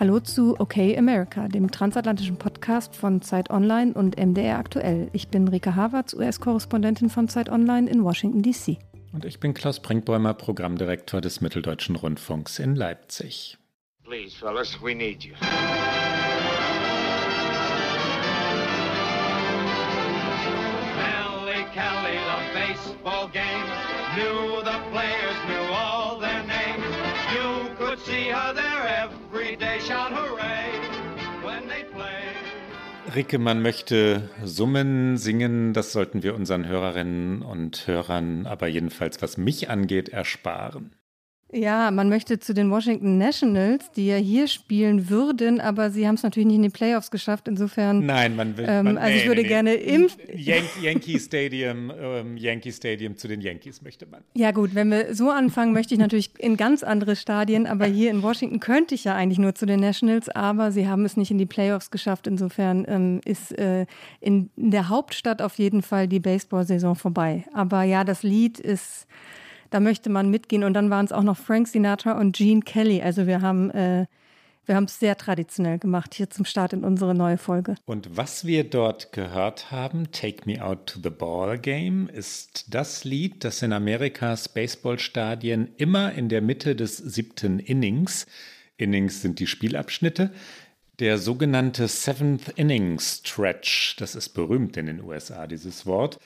Hallo 0.00 0.20
zu 0.20 0.54
Okay 0.60 0.96
America, 0.96 1.48
dem 1.48 1.72
transatlantischen 1.72 2.36
Podcast 2.36 2.94
von 2.94 3.20
Zeit 3.20 3.50
Online 3.50 3.92
und 3.94 4.16
MDR 4.16 4.56
Aktuell. 4.56 5.10
Ich 5.12 5.26
bin 5.26 5.48
Rike 5.48 5.74
Havertz, 5.74 6.14
US-Korrespondentin 6.14 7.10
von 7.10 7.26
Zeit 7.26 7.48
Online 7.48 7.90
in 7.90 8.04
Washington, 8.04 8.42
D.C. 8.42 8.78
Und 9.12 9.24
ich 9.24 9.40
bin 9.40 9.54
Klaus 9.54 9.80
Brinkbäumer, 9.80 10.34
Programmdirektor 10.34 11.20
des 11.20 11.40
Mitteldeutschen 11.40 11.96
Rundfunks 11.96 12.60
in 12.60 12.76
Leipzig. 12.76 13.58
Please, 14.04 14.36
fellas, 14.36 14.80
we 14.80 14.94
need 14.94 15.24
you. 15.24 15.34
baseball 22.54 23.28
games. 23.28 23.70
Knew 24.14 24.62
the 24.62 24.78
players, 24.90 25.36
knew 25.48 25.74
all 25.74 26.18
their 26.18 26.42
names. 26.44 26.84
You 27.34 27.74
could 27.76 27.98
see 28.00 28.28
her 28.28 28.52
there 28.54 28.77
Ricke, 33.18 33.40
man 33.40 33.62
möchte 33.62 34.30
summen, 34.44 35.16
singen, 35.16 35.72
das 35.72 35.92
sollten 35.92 36.22
wir 36.22 36.36
unseren 36.36 36.68
Hörerinnen 36.68 37.42
und 37.42 37.88
Hörern 37.88 38.46
aber 38.46 38.68
jedenfalls, 38.68 39.20
was 39.20 39.36
mich 39.36 39.68
angeht, 39.68 40.08
ersparen. 40.10 40.94
Ja, 41.50 41.90
man 41.90 42.10
möchte 42.10 42.38
zu 42.38 42.52
den 42.52 42.70
Washington 42.70 43.16
Nationals, 43.16 43.90
die 43.92 44.06
ja 44.06 44.16
hier 44.16 44.48
spielen 44.48 45.08
würden, 45.08 45.62
aber 45.62 45.90
sie 45.90 46.06
haben 46.06 46.16
es 46.16 46.22
natürlich 46.22 46.46
nicht 46.46 46.56
in 46.56 46.62
die 46.62 46.68
Playoffs 46.68 47.10
geschafft. 47.10 47.48
Insofern. 47.48 48.04
Nein, 48.04 48.36
man 48.36 48.56
will. 48.58 48.66
Ähm, 48.68 48.84
man, 48.84 48.98
also 48.98 49.10
nee, 49.10 49.20
ich 49.20 49.26
würde 49.26 49.42
nee, 49.42 49.48
gerne 49.48 49.74
im 49.74 50.08
Yan 50.34 50.64
Yankee 50.82 51.18
Stadium, 51.18 51.90
ähm, 51.98 52.36
Yankee 52.36 52.70
Stadium 52.70 53.16
zu 53.16 53.28
den 53.28 53.40
Yankees 53.40 53.80
möchte 53.80 54.04
man. 54.04 54.20
Ja 54.34 54.50
gut, 54.50 54.74
wenn 54.74 54.90
wir 54.90 55.14
so 55.14 55.30
anfangen, 55.30 55.72
möchte 55.72 55.94
ich 55.94 56.00
natürlich 56.00 56.32
in 56.38 56.58
ganz 56.58 56.82
andere 56.82 57.16
Stadien, 57.16 57.66
aber 57.66 57.86
hier 57.86 58.10
in 58.10 58.22
Washington 58.22 58.60
könnte 58.60 58.94
ich 58.94 59.04
ja 59.04 59.14
eigentlich 59.14 59.38
nur 59.38 59.54
zu 59.54 59.64
den 59.64 59.80
Nationals, 59.80 60.28
aber 60.28 60.70
sie 60.70 60.86
haben 60.86 61.06
es 61.06 61.16
nicht 61.16 61.30
in 61.30 61.38
die 61.38 61.46
Playoffs 61.46 61.90
geschafft. 61.90 62.26
Insofern 62.26 62.84
ähm, 62.86 63.20
ist 63.24 63.58
äh, 63.58 63.86
in 64.20 64.50
der 64.56 64.90
Hauptstadt 64.90 65.40
auf 65.40 65.58
jeden 65.58 65.80
Fall 65.80 66.08
die 66.08 66.20
Baseball-Saison 66.20 66.94
vorbei. 66.94 67.44
Aber 67.54 67.84
ja, 67.84 68.04
das 68.04 68.22
Lied 68.22 68.60
ist 68.60 69.06
da 69.70 69.80
möchte 69.80 70.10
man 70.10 70.30
mitgehen. 70.30 70.64
Und 70.64 70.74
dann 70.74 70.90
waren 70.90 71.04
es 71.04 71.12
auch 71.12 71.22
noch 71.22 71.36
Frank 71.36 71.68
Sinatra 71.68 72.18
und 72.18 72.36
Gene 72.36 72.62
Kelly. 72.62 73.02
Also 73.02 73.26
wir 73.26 73.40
haben 73.40 73.70
äh, 73.70 74.06
es 74.66 74.98
sehr 74.98 75.16
traditionell 75.16 75.78
gemacht 75.78 76.14
hier 76.14 76.28
zum 76.30 76.44
Start 76.44 76.72
in 76.72 76.84
unsere 76.84 77.14
neue 77.14 77.38
Folge. 77.38 77.76
Und 77.86 78.16
was 78.16 78.44
wir 78.44 78.64
dort 78.64 79.12
gehört 79.12 79.70
haben, 79.70 80.10
Take 80.12 80.42
Me 80.44 80.62
Out 80.62 80.86
to 80.86 81.00
the 81.02 81.10
Ball 81.10 81.58
Game, 81.58 82.08
ist 82.08 82.74
das 82.74 83.04
Lied, 83.04 83.44
das 83.44 83.62
in 83.62 83.72
Amerikas 83.72 84.48
Baseballstadien 84.48 85.68
immer 85.76 86.12
in 86.12 86.28
der 86.28 86.42
Mitte 86.42 86.76
des 86.76 86.98
siebten 86.98 87.58
Innings, 87.58 88.26
Innings 88.76 89.22
sind 89.22 89.40
die 89.40 89.46
Spielabschnitte, 89.46 90.30
der 90.98 91.18
sogenannte 91.18 91.88
Seventh 91.88 92.48
Inning 92.56 92.98
Stretch, 92.98 93.96
das 93.96 94.14
ist 94.14 94.30
berühmt 94.30 94.76
in 94.76 94.86
den 94.86 95.02
USA, 95.02 95.46
dieses 95.46 95.86
Wort, 95.86 96.18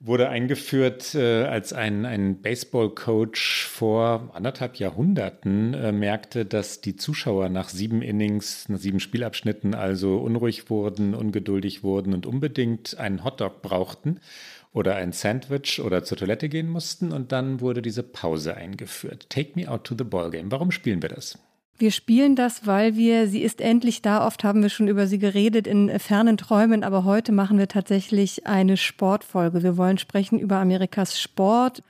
wurde 0.00 0.28
eingeführt, 0.28 1.14
äh, 1.14 1.44
als 1.44 1.72
ein, 1.72 2.06
ein 2.06 2.40
Baseball-Coach 2.40 3.66
vor 3.66 4.30
anderthalb 4.32 4.76
Jahrhunderten 4.76 5.74
äh, 5.74 5.92
merkte, 5.92 6.44
dass 6.44 6.80
die 6.80 6.96
Zuschauer 6.96 7.48
nach 7.48 7.68
sieben 7.68 8.02
Innings, 8.02 8.68
nach 8.68 8.78
sieben 8.78 9.00
Spielabschnitten 9.00 9.74
also 9.74 10.18
unruhig 10.18 10.70
wurden, 10.70 11.14
ungeduldig 11.14 11.82
wurden 11.82 12.14
und 12.14 12.26
unbedingt 12.26 12.96
einen 12.98 13.24
Hotdog 13.24 13.62
brauchten 13.62 14.20
oder 14.72 14.94
ein 14.94 15.12
Sandwich 15.12 15.80
oder 15.80 16.04
zur 16.04 16.18
Toilette 16.18 16.48
gehen 16.48 16.68
mussten. 16.68 17.10
Und 17.10 17.32
dann 17.32 17.60
wurde 17.60 17.82
diese 17.82 18.04
Pause 18.04 18.54
eingeführt. 18.54 19.28
Take 19.30 19.52
me 19.56 19.68
out 19.68 19.84
to 19.84 19.96
the 19.98 20.04
ballgame. 20.04 20.50
Warum 20.50 20.70
spielen 20.70 21.02
wir 21.02 21.08
das? 21.08 21.38
Wir 21.80 21.92
spielen 21.92 22.34
das, 22.34 22.66
weil 22.66 22.96
wir, 22.96 23.28
sie 23.28 23.40
ist 23.40 23.60
endlich 23.60 24.02
da. 24.02 24.26
Oft 24.26 24.42
haben 24.42 24.62
wir 24.62 24.68
schon 24.68 24.88
über 24.88 25.06
sie 25.06 25.20
geredet 25.20 25.68
in 25.68 25.96
fernen 26.00 26.36
Träumen, 26.36 26.82
aber 26.82 27.04
heute 27.04 27.30
machen 27.30 27.56
wir 27.56 27.68
tatsächlich 27.68 28.48
eine 28.48 28.76
Sportfolge. 28.76 29.62
Wir 29.62 29.76
wollen 29.76 29.96
sprechen 29.96 30.40
über 30.40 30.56
Amerikas 30.56 31.20
Sport, 31.20 31.84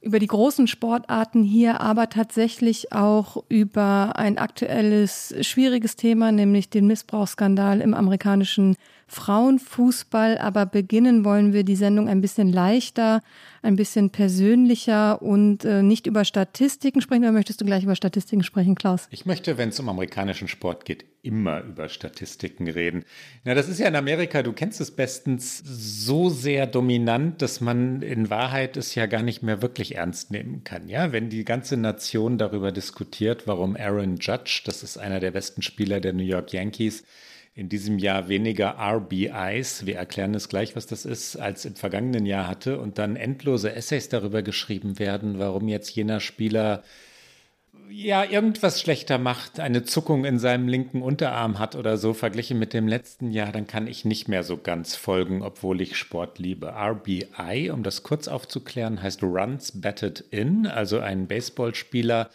über 0.00 0.18
die 0.18 0.28
großen 0.28 0.66
Sportarten 0.66 1.42
hier, 1.42 1.82
aber 1.82 2.08
tatsächlich 2.08 2.92
auch 2.94 3.44
über 3.50 4.16
ein 4.16 4.38
aktuelles, 4.38 5.34
schwieriges 5.42 5.96
Thema, 5.96 6.32
nämlich 6.32 6.70
den 6.70 6.86
Missbrauchsskandal 6.86 7.82
im 7.82 7.92
amerikanischen 7.92 8.76
Frauenfußball. 9.08 10.38
Aber 10.38 10.66
beginnen 10.66 11.24
wollen 11.24 11.52
wir 11.52 11.64
die 11.64 11.76
Sendung 11.76 12.08
ein 12.08 12.20
bisschen 12.20 12.52
leichter, 12.52 13.22
ein 13.62 13.76
bisschen 13.76 14.10
persönlicher 14.10 15.20
und 15.20 15.64
äh, 15.64 15.82
nicht 15.82 16.06
über 16.06 16.24
Statistiken 16.24 17.00
sprechen. 17.00 17.24
Oder 17.24 17.32
möchtest 17.32 17.60
du 17.60 17.64
gleich 17.64 17.84
über 17.84 17.96
Statistiken 17.96 18.44
sprechen, 18.44 18.74
Klaus? 18.74 19.08
Ich 19.10 19.26
möchte, 19.26 19.58
wenn 19.58 19.70
es 19.70 19.80
um 19.80 19.88
amerikanischen 19.88 20.48
Sport 20.48 20.84
geht, 20.84 21.04
immer 21.22 21.62
über 21.62 21.88
Statistiken 21.88 22.68
reden. 22.68 23.04
Na, 23.44 23.54
das 23.54 23.68
ist 23.68 23.80
ja 23.80 23.88
in 23.88 23.96
Amerika, 23.96 24.42
du 24.42 24.52
kennst 24.52 24.80
es 24.80 24.90
bestens, 24.90 25.58
so 25.64 26.30
sehr 26.30 26.66
dominant, 26.66 27.42
dass 27.42 27.60
man 27.60 28.02
in 28.02 28.30
Wahrheit 28.30 28.76
es 28.76 28.94
ja 28.94 29.06
gar 29.06 29.22
nicht 29.22 29.42
mehr 29.42 29.60
wirklich 29.60 29.96
ernst 29.96 30.30
nehmen 30.30 30.62
kann. 30.64 30.88
Ja, 30.88 31.12
wenn 31.12 31.28
die 31.28 31.44
ganze 31.44 31.76
Nation 31.76 32.38
darüber 32.38 32.72
diskutiert, 32.72 33.46
warum 33.46 33.76
Aaron 33.76 34.16
Judge, 34.18 34.62
das 34.64 34.82
ist 34.82 34.98
einer 34.98 35.20
der 35.20 35.32
besten 35.32 35.62
Spieler 35.62 36.00
der 36.00 36.12
New 36.12 36.22
York 36.22 36.52
Yankees, 36.52 37.04
in 37.58 37.68
diesem 37.68 37.98
Jahr 37.98 38.28
weniger 38.28 38.76
RBIs, 38.78 39.84
wir 39.84 39.96
erklären 39.96 40.32
es 40.36 40.48
gleich, 40.48 40.76
was 40.76 40.86
das 40.86 41.04
ist, 41.04 41.34
als 41.34 41.64
im 41.64 41.74
vergangenen 41.74 42.24
Jahr 42.24 42.46
hatte 42.46 42.78
und 42.78 42.98
dann 42.98 43.16
endlose 43.16 43.74
Essays 43.74 44.08
darüber 44.08 44.42
geschrieben 44.42 45.00
werden, 45.00 45.40
warum 45.40 45.66
jetzt 45.66 45.90
jener 45.90 46.20
Spieler 46.20 46.84
ja 47.90 48.22
irgendwas 48.22 48.80
schlechter 48.80 49.18
macht, 49.18 49.58
eine 49.58 49.82
Zuckung 49.82 50.24
in 50.24 50.38
seinem 50.38 50.68
linken 50.68 51.02
Unterarm 51.02 51.58
hat 51.58 51.74
oder 51.74 51.96
so, 51.96 52.14
verglichen 52.14 52.60
mit 52.60 52.72
dem 52.72 52.86
letzten 52.86 53.32
Jahr, 53.32 53.50
dann 53.50 53.66
kann 53.66 53.88
ich 53.88 54.04
nicht 54.04 54.28
mehr 54.28 54.44
so 54.44 54.56
ganz 54.56 54.94
folgen, 54.94 55.42
obwohl 55.42 55.80
ich 55.80 55.96
Sport 55.96 56.38
liebe. 56.38 56.72
RBI, 56.76 57.70
um 57.72 57.82
das 57.82 58.04
kurz 58.04 58.28
aufzuklären, 58.28 59.02
heißt 59.02 59.24
Runs 59.24 59.80
Batted 59.80 60.20
In, 60.30 60.68
also 60.68 61.00
ein 61.00 61.26
Baseballspieler, 61.26 62.30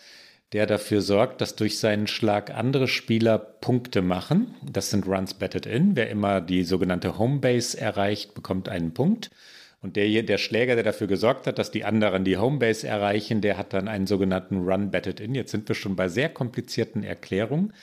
der 0.54 0.68
dafür 0.68 1.02
sorgt, 1.02 1.42
dass 1.42 1.56
durch 1.56 1.80
seinen 1.80 2.06
Schlag 2.06 2.52
andere 2.56 2.88
Spieler 2.88 3.40
Punkte 3.40 4.04
machen. 4.04 4.54
Das 4.62 4.92
sind 4.92 5.08
Runs 5.08 5.34
Batted 5.34 5.66
In. 5.66 5.96
Wer 5.96 6.10
immer 6.10 6.42
die 6.42 6.64
sogenannte 6.64 7.18
Homebase 7.18 7.80
erreicht, 7.80 8.36
bekommt 8.36 8.70
einen 8.70 8.94
Punkt. 8.94 9.32
Und 9.82 9.96
der, 9.96 10.24
der 10.24 10.38
Schläger, 10.38 10.76
der 10.76 10.84
dafür 10.84 11.08
gesorgt 11.08 11.48
hat, 11.48 11.58
dass 11.58 11.72
die 11.72 11.84
anderen 11.84 12.24
die 12.24 12.38
Homebase 12.38 12.88
erreichen, 12.88 13.42
der 13.42 13.58
hat 13.58 13.74
dann 13.74 13.88
einen 13.88 14.08
sogenannten 14.08 14.60
Run 14.60 14.92
Batted 14.92 15.20
In. 15.20 15.36
Jetzt 15.36 15.52
sind 15.52 15.68
wir 15.68 15.76
schon 15.76 15.96
bei 15.96 16.08
sehr 16.08 16.30
komplizierten 16.30 17.04
Erklärungen. 17.04 17.74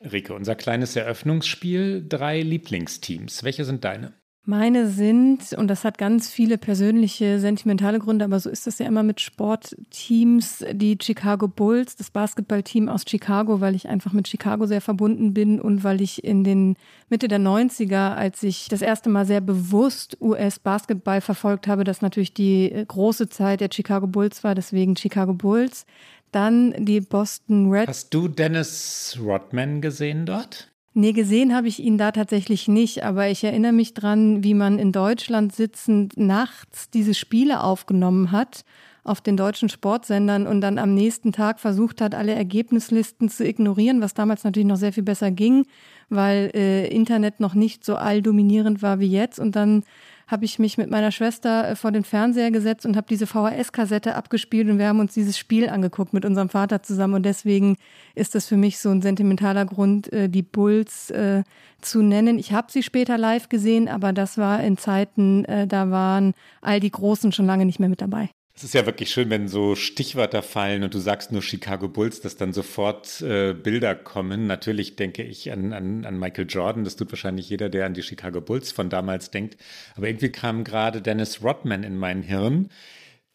Rike, 0.00 0.34
unser 0.34 0.56
kleines 0.56 0.94
Eröffnungsspiel, 0.96 2.04
drei 2.06 2.42
Lieblingsteams. 2.42 3.44
Welche 3.44 3.64
sind 3.64 3.84
deine? 3.84 4.12
Meine 4.48 4.88
sind, 4.88 5.52
und 5.52 5.68
das 5.68 5.84
hat 5.84 5.98
ganz 5.98 6.30
viele 6.30 6.56
persönliche, 6.56 7.38
sentimentale 7.38 7.98
Gründe, 7.98 8.24
aber 8.24 8.40
so 8.40 8.48
ist 8.48 8.66
es 8.66 8.78
ja 8.78 8.86
immer 8.86 9.02
mit 9.02 9.20
Sportteams, 9.20 10.64
die 10.72 10.96
Chicago 10.98 11.48
Bulls, 11.48 11.96
das 11.96 12.10
Basketballteam 12.10 12.88
aus 12.88 13.02
Chicago, 13.06 13.60
weil 13.60 13.74
ich 13.74 13.90
einfach 13.90 14.14
mit 14.14 14.26
Chicago 14.26 14.64
sehr 14.64 14.80
verbunden 14.80 15.34
bin 15.34 15.60
und 15.60 15.84
weil 15.84 16.00
ich 16.00 16.24
in 16.24 16.44
den 16.44 16.76
Mitte 17.10 17.28
der 17.28 17.40
90er, 17.40 18.14
als 18.14 18.42
ich 18.42 18.68
das 18.68 18.80
erste 18.80 19.10
Mal 19.10 19.26
sehr 19.26 19.42
bewusst 19.42 20.16
US-Basketball 20.18 21.20
verfolgt 21.20 21.66
habe, 21.66 21.84
das 21.84 22.00
natürlich 22.00 22.32
die 22.32 22.72
große 22.88 23.28
Zeit 23.28 23.60
der 23.60 23.68
Chicago 23.70 24.06
Bulls 24.06 24.44
war, 24.44 24.54
deswegen 24.54 24.96
Chicago 24.96 25.34
Bulls. 25.34 25.84
Dann 26.32 26.72
die 26.86 27.02
Boston 27.02 27.70
Red. 27.70 27.88
Hast 27.88 28.14
du 28.14 28.28
Dennis 28.28 29.18
Rodman 29.22 29.82
gesehen 29.82 30.24
dort? 30.24 30.70
Nee, 31.00 31.12
gesehen 31.12 31.54
habe 31.54 31.68
ich 31.68 31.78
ihn 31.78 31.96
da 31.96 32.10
tatsächlich 32.10 32.66
nicht, 32.66 33.04
aber 33.04 33.28
ich 33.28 33.44
erinnere 33.44 33.70
mich 33.70 33.94
dran, 33.94 34.42
wie 34.42 34.52
man 34.52 34.80
in 34.80 34.90
Deutschland 34.90 35.54
sitzend 35.54 36.16
nachts 36.16 36.90
diese 36.90 37.14
Spiele 37.14 37.62
aufgenommen 37.62 38.32
hat 38.32 38.64
auf 39.04 39.20
den 39.20 39.36
deutschen 39.36 39.68
Sportsendern 39.68 40.48
und 40.48 40.60
dann 40.60 40.76
am 40.76 40.94
nächsten 40.94 41.30
Tag 41.30 41.60
versucht 41.60 42.00
hat, 42.00 42.16
alle 42.16 42.34
Ergebnislisten 42.34 43.28
zu 43.28 43.46
ignorieren, 43.46 44.00
was 44.00 44.12
damals 44.12 44.42
natürlich 44.42 44.66
noch 44.66 44.76
sehr 44.76 44.92
viel 44.92 45.04
besser 45.04 45.30
ging, 45.30 45.66
weil 46.08 46.50
äh, 46.52 46.88
Internet 46.88 47.38
noch 47.38 47.54
nicht 47.54 47.84
so 47.84 47.94
alldominierend 47.94 48.82
war 48.82 48.98
wie 48.98 49.06
jetzt. 49.06 49.38
Und 49.38 49.54
dann 49.54 49.84
habe 50.28 50.44
ich 50.44 50.58
mich 50.58 50.78
mit 50.78 50.90
meiner 50.90 51.10
Schwester 51.10 51.70
äh, 51.70 51.76
vor 51.76 51.90
den 51.90 52.04
Fernseher 52.04 52.50
gesetzt 52.50 52.86
und 52.86 52.96
habe 52.96 53.06
diese 53.08 53.26
VHS-Kassette 53.26 54.14
abgespielt 54.14 54.68
und 54.68 54.78
wir 54.78 54.86
haben 54.86 55.00
uns 55.00 55.14
dieses 55.14 55.36
Spiel 55.36 55.68
angeguckt 55.68 56.12
mit 56.12 56.24
unserem 56.24 56.50
Vater 56.50 56.82
zusammen. 56.82 57.14
Und 57.14 57.24
deswegen 57.24 57.76
ist 58.14 58.34
das 58.34 58.46
für 58.46 58.56
mich 58.56 58.78
so 58.78 58.90
ein 58.90 59.02
sentimentaler 59.02 59.64
Grund, 59.64 60.12
äh, 60.12 60.28
die 60.28 60.42
Bulls 60.42 61.10
äh, 61.10 61.42
zu 61.80 62.02
nennen. 62.02 62.38
Ich 62.38 62.52
habe 62.52 62.70
sie 62.70 62.82
später 62.82 63.16
live 63.18 63.48
gesehen, 63.48 63.88
aber 63.88 64.12
das 64.12 64.36
war 64.36 64.62
in 64.62 64.76
Zeiten, 64.76 65.44
da 65.68 65.90
waren 65.92 66.34
all 66.60 66.80
die 66.80 66.90
Großen 66.90 67.30
schon 67.30 67.46
lange 67.46 67.64
nicht 67.64 67.78
mehr 67.78 67.88
mit 67.88 68.00
dabei. 68.00 68.30
Es 68.58 68.64
ist 68.64 68.74
ja 68.74 68.86
wirklich 68.86 69.12
schön, 69.12 69.30
wenn 69.30 69.46
so 69.46 69.76
Stichwörter 69.76 70.42
fallen 70.42 70.82
und 70.82 70.92
du 70.92 70.98
sagst 70.98 71.30
nur 71.30 71.42
Chicago 71.42 71.86
Bulls, 71.86 72.20
dass 72.20 72.36
dann 72.36 72.52
sofort 72.52 73.20
äh, 73.20 73.52
Bilder 73.52 73.94
kommen. 73.94 74.48
Natürlich 74.48 74.96
denke 74.96 75.22
ich 75.22 75.52
an, 75.52 75.72
an, 75.72 76.04
an 76.04 76.18
Michael 76.18 76.46
Jordan. 76.48 76.82
Das 76.82 76.96
tut 76.96 77.12
wahrscheinlich 77.12 77.48
jeder, 77.48 77.68
der 77.68 77.86
an 77.86 77.94
die 77.94 78.02
Chicago 78.02 78.40
Bulls 78.40 78.72
von 78.72 78.90
damals 78.90 79.30
denkt. 79.30 79.58
Aber 79.94 80.08
irgendwie 80.08 80.30
kam 80.30 80.64
gerade 80.64 81.00
Dennis 81.00 81.40
Rodman 81.40 81.84
in 81.84 81.96
mein 81.96 82.22
Hirn, 82.24 82.70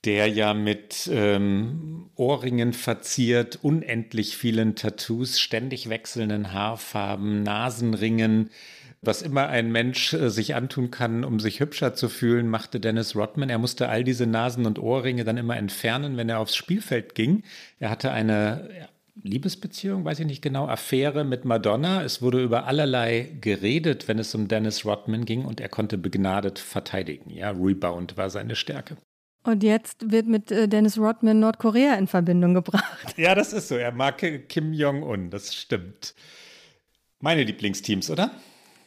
der 0.03 0.27
ja 0.27 0.53
mit 0.53 1.09
ähm, 1.09 2.09
Ohrringen 2.15 2.73
verziert, 2.73 3.59
unendlich 3.61 4.35
vielen 4.35 4.75
Tattoos, 4.75 5.39
ständig 5.39 5.87
wechselnden 5.87 6.51
Haarfarben, 6.51 7.43
Nasenringen, 7.43 8.49
was 9.05 9.21
immer 9.21 9.47
ein 9.47 9.71
Mensch 9.71 10.13
äh, 10.13 10.29
sich 10.29 10.55
antun 10.55 10.91
kann, 10.91 11.23
um 11.23 11.39
sich 11.39 11.59
hübscher 11.59 11.93
zu 11.93 12.09
fühlen, 12.09 12.47
machte 12.47 12.79
Dennis 12.79 13.15
Rodman. 13.15 13.49
Er 13.49 13.59
musste 13.59 13.89
all 13.89 14.03
diese 14.03 14.27
Nasen 14.27 14.65
und 14.65 14.79
Ohrringe 14.79 15.23
dann 15.23 15.37
immer 15.37 15.57
entfernen, 15.57 16.17
wenn 16.17 16.29
er 16.29 16.39
aufs 16.39 16.55
Spielfeld 16.55 17.15
ging. 17.15 17.43
Er 17.79 17.89
hatte 17.89 18.11
eine 18.11 18.89
Liebesbeziehung, 19.21 20.05
weiß 20.05 20.19
ich 20.21 20.25
nicht 20.25 20.41
genau, 20.41 20.67
Affäre 20.67 21.23
mit 21.23 21.45
Madonna. 21.45 22.03
Es 22.03 22.21
wurde 22.21 22.43
über 22.43 22.65
allerlei 22.65 23.29
geredet, 23.41 24.07
wenn 24.07 24.17
es 24.17 24.33
um 24.33 24.47
Dennis 24.47 24.85
Rodman 24.85 25.25
ging 25.25 25.45
und 25.45 25.61
er 25.61 25.69
konnte 25.69 25.97
begnadet 25.97 26.57
verteidigen. 26.57 27.29
Ja, 27.29 27.51
Rebound 27.51 28.17
war 28.17 28.29
seine 28.29 28.55
Stärke. 28.55 28.97
Und 29.43 29.61
jetzt 29.61 30.11
wird 30.11 30.25
mit 30.25 30.51
äh, 30.51 30.67
Dennis 30.67 30.97
Rodman 30.97 31.39
Nordkorea 31.39 31.95
in 31.95 32.07
Verbindung 32.07 32.53
gebracht. 32.53 33.17
Ja, 33.17 33.35
das 33.35 33.53
ist 33.53 33.67
so. 33.67 33.75
Er 33.75 33.91
mag 33.91 34.17
Kim 34.47 34.73
Jong-un, 34.73 35.29
das 35.29 35.53
stimmt. 35.53 36.15
Meine 37.19 37.43
Lieblingsteams, 37.43 38.09
oder? 38.09 38.31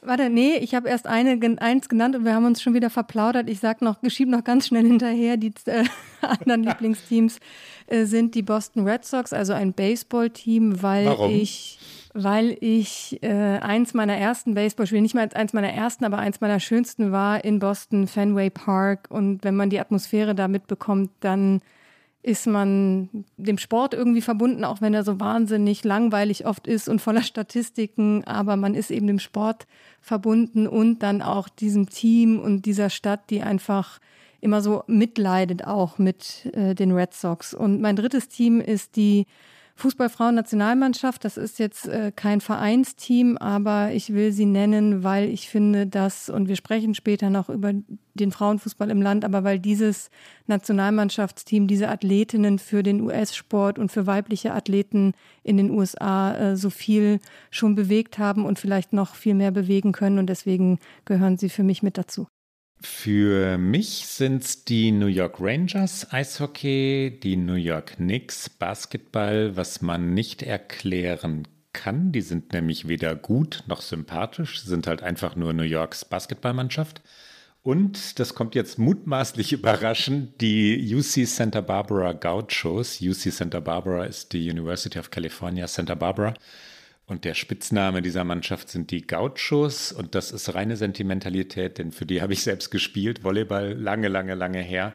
Warte, 0.07 0.31
nee, 0.31 0.57
ich 0.57 0.75
habe 0.75 0.89
erst 0.89 1.07
eine, 1.07 1.39
eins 1.61 1.89
genannt 1.89 2.15
und 2.15 2.25
wir 2.25 2.35
haben 2.35 2.45
uns 2.45 2.63
schon 2.63 2.75
wieder 2.75 2.91
verplaudert. 2.91 3.51
Ich 3.51 3.61
sag 3.61 3.83
noch, 3.83 3.97
schieb 4.07 4.29
noch 4.29 4.45
ganz 4.45 4.69
schnell 4.69 4.87
hinterher. 4.87 5.37
Die 5.37 5.53
äh, 5.67 5.85
anderen 6.21 6.63
Lieblingsteams 6.63 7.39
äh, 7.89 8.05
sind 8.05 8.35
die 8.35 8.43
Boston 8.43 8.87
Red 8.87 9.05
Sox, 9.05 9.33
also 9.33 9.53
ein 9.53 9.73
Baseballteam, 9.73 10.83
weil 10.83 11.07
Warum? 11.07 11.31
ich 11.31 11.79
weil 12.19 12.57
ich 12.61 13.23
äh, 13.23 13.59
eins 13.59 13.93
meiner 13.93 14.17
ersten 14.17 14.55
Baseballspiele, 14.55 15.03
nicht 15.03 15.15
mal 15.15 15.29
eins 15.35 15.53
meiner 15.53 15.73
ersten, 15.73 16.07
aber 16.07 16.17
eins 16.17 16.41
meiner 16.41 16.61
schönsten 16.61 17.13
war 17.13 17.45
in 17.45 17.59
Boston, 17.59 18.07
Fenway 18.07 18.49
Park. 18.49 19.09
Und 19.11 19.45
wenn 19.45 19.55
man 19.55 19.69
die 19.69 19.81
Atmosphäre 19.81 20.35
da 20.35 20.49
mitbekommt, 20.49 21.11
dann 21.21 21.61
ist 22.27 22.49
man 22.49 23.09
dem 23.37 23.57
Sport 23.57 23.95
irgendwie 23.95 24.21
verbunden, 24.21 24.65
auch 24.65 24.81
wenn 24.81 24.95
er 24.95 25.05
so 25.05 25.21
wahnsinnig 25.21 25.85
langweilig 25.85 26.45
oft 26.45 26.67
ist 26.67 26.89
und 26.89 27.01
voller 27.01 27.23
Statistiken, 27.23 28.25
aber 28.25 28.57
man 28.57 28.75
ist 28.75 28.91
eben 28.91 29.07
dem 29.07 29.21
Sport 29.21 29.69
verbunden 30.01 30.67
und 30.67 31.05
dann 31.05 31.23
auch 31.23 31.49
diesem 31.49 31.89
Team 31.89 32.41
und 32.41 32.67
dieser 32.67 32.91
Stadt, 32.91 33.31
die 33.31 33.43
einfach 33.43 34.01
immer 34.41 34.61
so 34.61 34.83
mitleidet 34.89 35.69
auch 35.69 35.99
mit 35.99 36.51
äh, 36.53 36.75
den 36.75 36.91
Red 36.91 37.15
Sox. 37.15 37.55
Und 37.55 37.81
mein 37.81 37.95
drittes 37.95 38.29
Team 38.29 38.61
ist 38.61 38.97
die 38.97 39.27
Fußballfrauen-Nationalmannschaft, 39.77 41.23
das 41.25 41.37
ist 41.37 41.59
jetzt 41.59 41.87
äh, 41.87 42.11
kein 42.15 42.41
Vereinsteam, 42.41 43.37
aber 43.37 43.93
ich 43.93 44.15
will 44.15 44.33
sie 44.33 44.47
nennen, 44.47 45.05
weil 45.05 45.29
ich 45.29 45.51
finde, 45.51 45.87
dass, 45.87 46.31
und 46.31 46.49
wir 46.49 46.57
sprechen 46.57 46.95
später 46.95 47.29
noch 47.29 47.51
über 47.51 47.73
den 48.15 48.33
Frauenfußball 48.33 48.91
im 48.91 49.03
Land, 49.03 49.23
aber 49.23 49.45
weil 49.45 49.59
dieses 49.59 50.11
Nationalmannschaftsteam, 50.47 51.67
diese 51.67 51.91
Athletinnen 51.91 52.59
für 52.59 52.83
den 52.83 53.03
US-Sport 53.03 53.79
und 53.79 53.93
für 53.93 54.07
weibliche 54.07 54.55
Athleten 54.55 55.13
in 55.43 55.59
den 55.59 55.71
USA 55.71 56.35
äh, 56.35 56.57
so 56.57 56.71
viel 56.71 57.21
schon 57.51 57.75
bewegt 57.75 58.19
haben 58.19 58.47
und 58.47 58.59
vielleicht 58.59 58.95
noch 58.95 59.15
viel 59.15 59.35
mehr 59.35 59.51
bewegen 59.51 59.93
können. 59.93 60.19
Und 60.19 60.29
deswegen 60.29 60.79
gehören 61.05 61.37
sie 61.37 61.51
für 61.51 61.63
mich 61.63 61.83
mit 61.83 61.99
dazu. 61.99 62.27
Für 62.81 63.57
mich 63.59 64.07
sind 64.07 64.45
es 64.45 64.65
die 64.65 64.93
New 64.93 65.07
York 65.07 65.37
Rangers 65.41 66.13
Eishockey, 66.13 67.19
die 67.23 67.37
New 67.37 67.55
York 67.55 67.97
Knicks 67.97 68.51
Basketball, 68.51 69.57
was 69.57 69.81
man 69.81 70.13
nicht 70.15 70.43
erklären 70.43 71.49
kann. 71.73 72.13
Die 72.13 72.21
sind 72.21 72.53
nämlich 72.53 72.87
weder 72.87 73.15
gut 73.15 73.65
noch 73.67 73.81
sympathisch, 73.81 74.61
sind 74.61 74.87
halt 74.87 75.03
einfach 75.03 75.37
nur 75.37 75.53
New 75.53 75.63
Yorks 75.63 76.05
Basketballmannschaft. 76.05 77.03
Und 77.63 78.21
das 78.21 78.35
kommt 78.35 78.55
jetzt 78.55 78.79
mutmaßlich 78.79 79.53
überraschend, 79.55 80.41
die 80.41 80.95
UC 80.95 81.27
Santa 81.27 81.63
Barbara 81.63 82.13
Gauchos. 82.13 83.01
UC 83.01 83.33
Santa 83.33 83.61
Barbara 83.61 84.05
ist 84.05 84.33
die 84.33 84.51
University 84.51 84.99
of 84.99 85.11
California 85.11 85.67
Santa 85.67 85.95
Barbara. 85.95 86.35
Und 87.07 87.25
der 87.25 87.35
Spitzname 87.35 88.03
dieser 88.03 88.25
Mannschaft 88.25 88.69
sind 88.69 88.91
die 88.91 89.07
Gauchos 89.07 89.93
und 89.93 90.17
das 90.17 90.33
ist 90.33 90.55
reine 90.55 90.77
Sentimentalität, 90.77 91.79
denn 91.79 91.93
für 91.93 92.05
die 92.05 92.21
habe 92.21 92.33
ich 92.33 92.43
selbst 92.43 92.71
gespielt, 92.71 93.23
Volleyball 93.23 93.75
lange, 93.75 94.09
lange, 94.09 94.35
lange 94.35 94.61
her. 94.61 94.93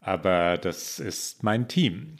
Aber 0.00 0.58
das 0.58 1.00
ist 1.00 1.42
mein 1.42 1.66
Team. 1.66 2.16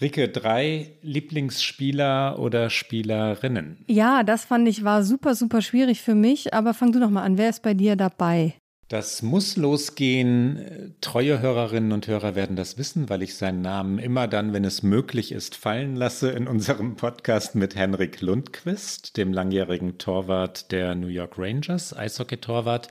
Rike, 0.00 0.28
drei 0.28 0.92
Lieblingsspieler 1.02 2.38
oder 2.38 2.70
Spielerinnen? 2.70 3.84
Ja, 3.86 4.22
das 4.22 4.44
fand 4.44 4.66
ich 4.68 4.82
war 4.82 5.02
super, 5.02 5.34
super 5.34 5.60
schwierig 5.60 6.00
für 6.00 6.14
mich, 6.14 6.54
aber 6.54 6.72
fang 6.72 6.92
du 6.92 7.00
noch 7.00 7.10
mal 7.10 7.22
an. 7.22 7.36
Wer 7.36 7.50
ist 7.50 7.62
bei 7.62 7.74
dir 7.74 7.96
dabei? 7.96 8.54
Das 8.90 9.22
muss 9.22 9.56
losgehen. 9.56 10.96
Treue 11.00 11.40
Hörerinnen 11.40 11.92
und 11.92 12.08
Hörer 12.08 12.34
werden 12.34 12.56
das 12.56 12.76
wissen, 12.76 13.08
weil 13.08 13.22
ich 13.22 13.36
seinen 13.36 13.62
Namen 13.62 14.00
immer 14.00 14.26
dann, 14.26 14.52
wenn 14.52 14.64
es 14.64 14.82
möglich 14.82 15.30
ist, 15.30 15.54
fallen 15.54 15.94
lasse 15.94 16.32
in 16.32 16.48
unserem 16.48 16.96
Podcast 16.96 17.54
mit 17.54 17.76
Henrik 17.76 18.20
Lundquist, 18.20 19.16
dem 19.16 19.32
langjährigen 19.32 19.98
Torwart 19.98 20.72
der 20.72 20.96
New 20.96 21.06
York 21.06 21.38
Rangers, 21.38 21.96
Eishockey-Torwart 21.96 22.88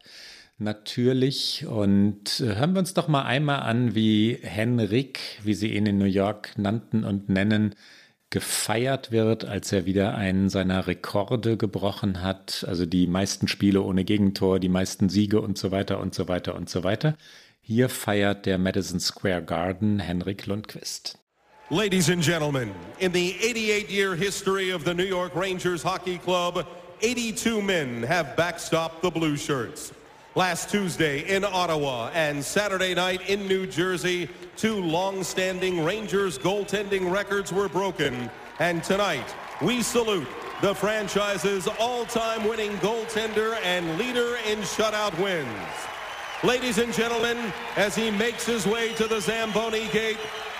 natürlich. 0.58 1.66
Und 1.68 2.40
äh, 2.40 2.56
hören 2.56 2.76
wir 2.76 2.80
uns 2.80 2.94
doch 2.94 3.10
mal 3.10 3.24
einmal 3.24 3.60
an, 3.60 3.94
wie 3.94 4.40
Henrik, 4.42 5.20
wie 5.44 5.54
sie 5.54 5.76
ihn 5.76 5.86
in 5.86 5.98
New 5.98 6.06
York 6.06 6.54
nannten 6.56 7.04
und 7.04 7.28
nennen, 7.28 7.76
gefeiert 8.30 9.12
wird, 9.12 9.46
als 9.46 9.72
er 9.72 9.86
wieder 9.86 10.16
einen 10.16 10.50
seiner 10.50 10.88
Rekorde 10.88 11.58
gebrochen 11.58 12.22
hat. 12.22 12.66
Also 12.68 12.86
die 12.86 13.08
meisten 13.08 13.48
Spiele 13.48 13.82
ohne 13.82 14.04
Gegentor, 14.04 14.60
die 14.60 14.70
meisten 14.70 15.10
Siege 15.10 15.42
und 15.42 15.58
so 15.58 15.72
weiter 15.72 16.00
und 16.00 16.14
so 16.14 16.28
weiter 16.28 16.56
und 16.56 16.70
so 16.70 16.84
weiter. 16.84 17.18
Hier 17.62 17.90
feiert 17.90 18.46
der 18.46 18.58
Madison 18.58 19.00
Square 19.00 19.44
Garden 19.44 20.00
Henrik 20.00 20.46
Lundqvist. 20.46 21.18
Ladies 21.72 22.10
and 22.10 22.24
gentlemen, 22.24 22.72
in 22.98 23.14
the 23.14 23.36
88-year 23.42 24.16
history 24.16 24.74
of 24.74 24.84
the 24.86 24.94
New 24.94 25.04
York 25.04 25.36
Rangers 25.36 25.84
Hockey 25.84 26.18
Club, 26.18 26.66
82 27.02 27.62
men 27.62 28.04
have 28.04 28.36
backstopped 28.36 29.02
the 29.04 29.12
blue 29.12 29.38
shirts. 29.38 29.94
Last 30.36 30.70
Tuesday 30.70 31.22
in 31.36 31.44
Ottawa 31.44 32.12
and 32.14 32.46
Saturday 32.46 32.94
night 32.94 33.28
in 33.28 33.48
New 33.48 33.66
Jersey, 33.66 34.30
two 34.56 34.76
long-standing 34.76 35.84
Rangers 35.84 36.38
goaltending 36.38 37.12
records 37.12 37.52
were 37.52 37.68
broken. 37.68 38.30
And 38.60 38.84
tonight, 38.84 39.26
we 39.60 39.82
salute 39.82 40.28
the 40.62 40.76
franchise's 40.76 41.68
all-time 41.80 42.48
winning 42.48 42.74
goaltender 42.78 43.58
and 43.64 43.98
leader 43.98 44.38
in 44.48 44.60
shutout 44.60 45.20
wins. 45.20 45.50
Ladies 46.44 46.78
and 46.78 46.94
gentlemen, 46.94 47.52
as 47.76 47.96
he 47.96 48.12
makes 48.12 48.46
his 48.46 48.68
way 48.68 48.94
to 48.94 49.08
the 49.08 49.20
Zamboni 49.20 49.88
gate, 49.88 50.20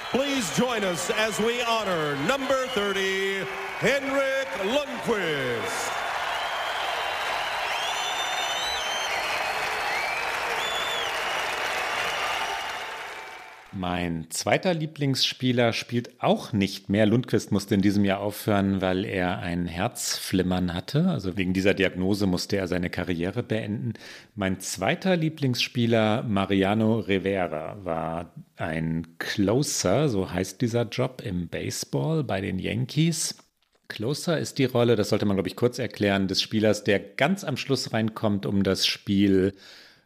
please 0.10 0.52
join 0.58 0.84
us 0.84 1.12
as 1.12 1.40
we 1.40 1.62
honor 1.62 2.16
number 2.26 2.66
30, 2.70 3.46
Henrik 3.78 4.48
Lundqvist. 4.64 5.99
Mein 13.72 14.32
zweiter 14.32 14.74
Lieblingsspieler 14.74 15.74
spielt 15.74 16.24
auch 16.24 16.54
nicht 16.54 16.90
mehr. 16.90 17.06
Lundqvist 17.06 17.52
musste 17.52 17.76
in 17.76 17.82
diesem 17.82 18.04
Jahr 18.04 18.20
aufhören, 18.20 18.82
weil 18.82 19.06
er 19.06 19.40
ein 19.40 19.68
Herzflimmern 19.68 20.74
hatte. 20.74 21.08
Also 21.08 21.38
wegen 21.38 21.54
dieser 21.54 21.76
Diagnose 21.76 22.26
musste 22.26 22.58
er 22.58 22.68
seine 22.68 22.90
Karriere 22.90 23.44
beenden. 23.44 23.94
Mein 24.34 24.60
zweiter 24.60 25.16
Lieblingsspieler, 25.16 26.24
Mariano 26.24 27.00
Rivera, 27.00 27.78
war 27.84 28.34
ein 28.56 29.06
Closer, 29.20 30.10
so 30.10 30.32
heißt 30.32 30.62
dieser 30.62 30.84
Job 30.84 31.22
im 31.24 31.48
Baseball 31.48 32.24
bei 32.24 32.42
den 32.42 32.58
Yankees. 32.58 33.38
Closer 33.88 34.40
ist 34.40 34.58
die 34.58 34.66
Rolle, 34.66 34.96
das 34.96 35.10
sollte 35.10 35.26
man, 35.26 35.36
glaube 35.36 35.50
ich, 35.50 35.56
kurz 35.56 35.78
erklären, 35.78 36.28
des 36.28 36.42
Spielers, 36.42 36.84
der 36.84 37.00
ganz 37.00 37.44
am 37.44 37.58
Schluss 37.58 37.94
reinkommt, 37.94 38.48
um 38.48 38.64
das 38.64 38.88
Spiel 38.88 39.54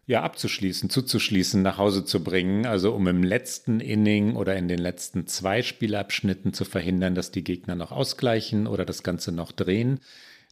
ja, 0.05 0.21
abzuschließen, 0.21 0.89
zuzuschließen, 0.89 1.61
nach 1.61 1.77
Hause 1.77 2.03
zu 2.03 2.23
bringen. 2.23 2.65
Also 2.65 2.93
um 2.93 3.07
im 3.07 3.23
letzten 3.23 3.79
Inning 3.79 4.35
oder 4.35 4.55
in 4.57 4.67
den 4.67 4.79
letzten 4.79 5.27
zwei 5.27 5.61
Spielabschnitten 5.61 6.53
zu 6.53 6.65
verhindern, 6.65 7.15
dass 7.15 7.31
die 7.31 7.43
Gegner 7.43 7.75
noch 7.75 7.91
ausgleichen 7.91 8.67
oder 8.67 8.85
das 8.85 9.03
Ganze 9.03 9.31
noch 9.31 9.51
drehen. 9.51 9.99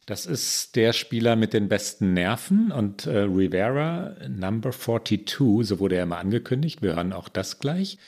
Das 0.06 0.26
ist 0.26 0.74
der 0.74 0.92
Spieler 0.92 1.36
mit 1.36 1.52
den 1.52 1.68
besten 1.68 2.12
Nerven 2.14 2.72
und 2.72 3.06
äh, 3.06 3.18
Rivera, 3.18 4.16
Number 4.28 4.72
42, 4.72 5.64
so 5.66 5.78
wurde 5.78 5.96
er 5.96 6.04
immer 6.04 6.18
angekündigt. 6.18 6.82
Wir 6.82 6.96
hören 6.96 7.12
auch 7.12 7.28
das 7.28 7.60
gleich. 7.60 7.98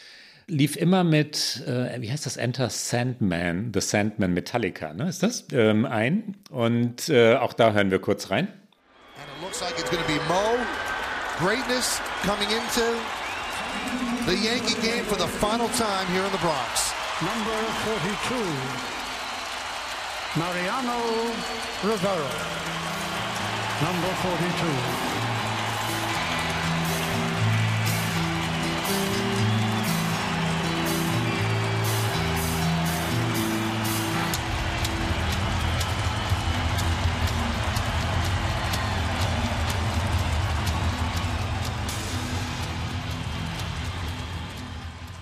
Lief 0.49 0.77
immer 0.77 1.05
mit, 1.05 1.63
äh, 1.67 2.01
wie 2.01 2.11
heißt 2.11 2.27
das, 2.27 2.37
Enter 2.37 2.69
Sandman, 2.69 3.71
The 3.73 3.81
Sandman 3.81 4.35
Metallica, 4.35 4.93
ne? 4.93 5.09
Ist 5.09 5.23
das? 5.23 5.47
Ähm, 5.53 5.87
ein. 5.87 6.37
Und 6.51 7.09
äh, 7.11 7.37
auch 7.37 7.53
da 7.53 7.73
hören 7.73 7.91
wir 7.91 8.01
kurz 8.01 8.31
rein. 8.31 8.49
And 8.49 9.29
it 9.37 9.43
looks 9.43 9.61
like 9.61 9.79
it's 9.79 9.89
gonna 9.89 10.03
be 10.07 10.21
Mo. 10.27 10.94
Greatness 11.39 11.99
coming 12.23 12.51
into 12.51 12.87
the 14.27 14.37
Yankee 14.37 14.81
game 14.81 15.05
for 15.05 15.17
the 15.17 15.27
final 15.27 15.69
time 15.71 16.07
here 16.09 16.25
in 16.25 16.33
the 16.33 16.39
Bronx. 16.39 16.93
Number 17.23 17.59
42, 17.91 18.35
Mariano 20.39 20.99
Rivera. 21.83 22.31
Number 23.83 24.09
42. 24.23 25.34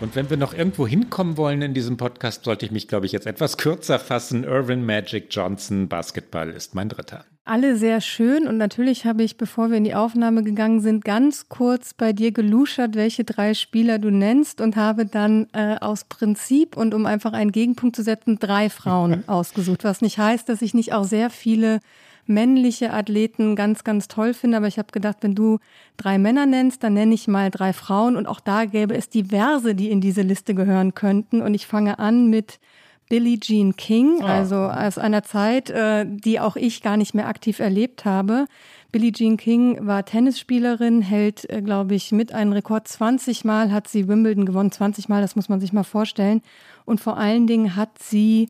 Und 0.02 0.16
wenn 0.16 0.28
wir 0.30 0.36
noch 0.36 0.52
irgendwo 0.52 0.84
hinkommen 0.84 1.36
wollen 1.36 1.62
in 1.62 1.74
diesem 1.74 1.96
Podcast, 1.96 2.42
sollte 2.42 2.66
ich 2.66 2.72
mich, 2.72 2.88
glaube 2.88 3.06
ich, 3.06 3.12
jetzt 3.12 3.28
etwas 3.28 3.56
kürzer 3.56 4.00
fassen. 4.00 4.42
Irvin 4.42 4.84
Magic 4.84 5.28
Johnson, 5.30 5.86
Basketball 5.86 6.50
ist 6.50 6.74
mein 6.74 6.88
dritter. 6.88 7.24
Alle 7.44 7.76
sehr 7.76 8.00
schön 8.00 8.48
und 8.48 8.56
natürlich 8.56 9.04
habe 9.04 9.22
ich, 9.22 9.36
bevor 9.36 9.70
wir 9.70 9.76
in 9.76 9.84
die 9.84 9.94
Aufnahme 9.94 10.42
gegangen 10.42 10.80
sind, 10.80 11.04
ganz 11.04 11.48
kurz 11.48 11.94
bei 11.94 12.12
dir 12.12 12.32
geluschert, 12.32 12.96
welche 12.96 13.22
drei 13.22 13.54
Spieler 13.54 14.00
du 14.00 14.10
nennst 14.10 14.60
und 14.60 14.74
habe 14.74 15.06
dann 15.06 15.46
äh, 15.52 15.76
aus 15.80 16.02
Prinzip 16.04 16.76
und 16.76 16.94
um 16.94 17.06
einfach 17.06 17.32
einen 17.32 17.52
Gegenpunkt 17.52 17.94
zu 17.94 18.02
setzen, 18.02 18.40
drei 18.40 18.70
Frauen 18.70 19.22
ausgesucht, 19.28 19.84
was 19.84 20.00
nicht 20.00 20.18
heißt, 20.18 20.48
dass 20.48 20.62
ich 20.62 20.74
nicht 20.74 20.94
auch 20.94 21.04
sehr 21.04 21.30
viele 21.30 21.78
männliche 22.26 22.92
Athleten 22.92 23.56
ganz, 23.56 23.84
ganz 23.84 24.08
toll 24.08 24.34
finde. 24.34 24.56
Aber 24.56 24.66
ich 24.66 24.78
habe 24.78 24.92
gedacht, 24.92 25.18
wenn 25.20 25.34
du 25.34 25.58
drei 25.96 26.18
Männer 26.18 26.46
nennst, 26.46 26.82
dann 26.82 26.94
nenne 26.94 27.14
ich 27.14 27.28
mal 27.28 27.50
drei 27.50 27.72
Frauen. 27.72 28.16
Und 28.16 28.26
auch 28.26 28.40
da 28.40 28.64
gäbe 28.64 28.94
es 28.94 29.08
diverse, 29.08 29.74
die 29.74 29.90
in 29.90 30.00
diese 30.00 30.22
Liste 30.22 30.54
gehören 30.54 30.94
könnten. 30.94 31.42
Und 31.42 31.54
ich 31.54 31.66
fange 31.66 31.98
an 31.98 32.28
mit 32.28 32.60
Billie 33.08 33.38
Jean 33.38 33.76
King, 33.76 34.22
ah. 34.22 34.38
also 34.38 34.56
aus 34.56 34.96
einer 34.96 35.22
Zeit, 35.22 35.68
äh, 35.68 36.06
die 36.08 36.40
auch 36.40 36.56
ich 36.56 36.80
gar 36.80 36.96
nicht 36.96 37.14
mehr 37.14 37.28
aktiv 37.28 37.58
erlebt 37.58 38.06
habe. 38.06 38.46
Billie 38.90 39.12
Jean 39.12 39.36
King 39.36 39.86
war 39.86 40.04
Tennisspielerin, 40.04 41.02
hält, 41.02 41.48
äh, 41.50 41.60
glaube 41.60 41.94
ich, 41.94 42.12
mit 42.12 42.32
einem 42.32 42.52
Rekord 42.52 42.88
20 42.88 43.44
Mal 43.44 43.70
hat 43.70 43.86
sie 43.86 44.08
Wimbledon 44.08 44.46
gewonnen, 44.46 44.72
20 44.72 45.10
Mal, 45.10 45.20
das 45.20 45.36
muss 45.36 45.50
man 45.50 45.60
sich 45.60 45.74
mal 45.74 45.82
vorstellen. 45.82 46.40
Und 46.84 47.00
vor 47.00 47.18
allen 47.18 47.46
Dingen 47.46 47.76
hat 47.76 47.98
sie 47.98 48.48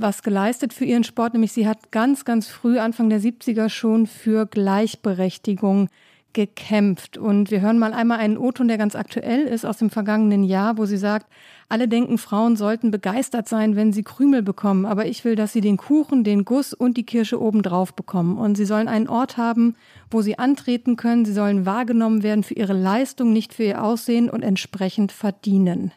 was 0.00 0.22
geleistet 0.22 0.72
für 0.72 0.84
ihren 0.84 1.04
Sport, 1.04 1.34
nämlich 1.34 1.52
sie 1.52 1.66
hat 1.66 1.90
ganz, 1.90 2.24
ganz 2.24 2.48
früh, 2.48 2.78
Anfang 2.78 3.08
der 3.10 3.20
70er 3.20 3.68
schon 3.68 4.06
für 4.06 4.46
Gleichberechtigung 4.46 5.88
gekämpft. 6.32 7.18
Und 7.18 7.50
wir 7.50 7.60
hören 7.60 7.78
mal 7.78 7.92
einmal 7.92 8.18
einen 8.18 8.38
O-Ton, 8.38 8.68
der 8.68 8.78
ganz 8.78 8.94
aktuell 8.94 9.42
ist 9.42 9.64
aus 9.64 9.78
dem 9.78 9.90
vergangenen 9.90 10.44
Jahr, 10.44 10.78
wo 10.78 10.84
sie 10.84 10.96
sagt, 10.96 11.26
alle 11.68 11.88
denken, 11.88 12.16
Frauen 12.16 12.56
sollten 12.56 12.90
begeistert 12.90 13.48
sein, 13.48 13.76
wenn 13.76 13.92
sie 13.92 14.02
Krümel 14.02 14.42
bekommen. 14.42 14.86
Aber 14.86 15.06
ich 15.06 15.24
will, 15.24 15.36
dass 15.36 15.52
sie 15.52 15.60
den 15.60 15.76
Kuchen, 15.76 16.24
den 16.24 16.44
Guss 16.44 16.72
und 16.72 16.96
die 16.96 17.04
Kirsche 17.04 17.40
obendrauf 17.40 17.94
bekommen. 17.94 18.38
Und 18.38 18.56
sie 18.56 18.66
sollen 18.66 18.88
einen 18.88 19.08
Ort 19.08 19.36
haben, 19.36 19.74
wo 20.10 20.22
sie 20.22 20.38
antreten 20.38 20.96
können. 20.96 21.24
Sie 21.24 21.32
sollen 21.32 21.66
wahrgenommen 21.66 22.22
werden 22.22 22.44
für 22.44 22.54
ihre 22.54 22.72
Leistung, 22.72 23.32
nicht 23.32 23.52
für 23.52 23.64
ihr 23.64 23.82
Aussehen 23.82 24.30
und 24.30 24.42
entsprechend 24.42 25.12
verdienen. 25.12 25.92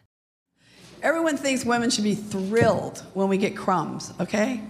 Everyone 1.01 1.37
thinks 1.37 1.65
women 1.65 1.89
should 1.89 2.03
be 2.03 2.15
thrilled 2.15 3.03
when 3.13 3.27
we 3.27 3.37
get 3.37 3.57
crumbs, 3.57 4.13
okay? 4.19 4.61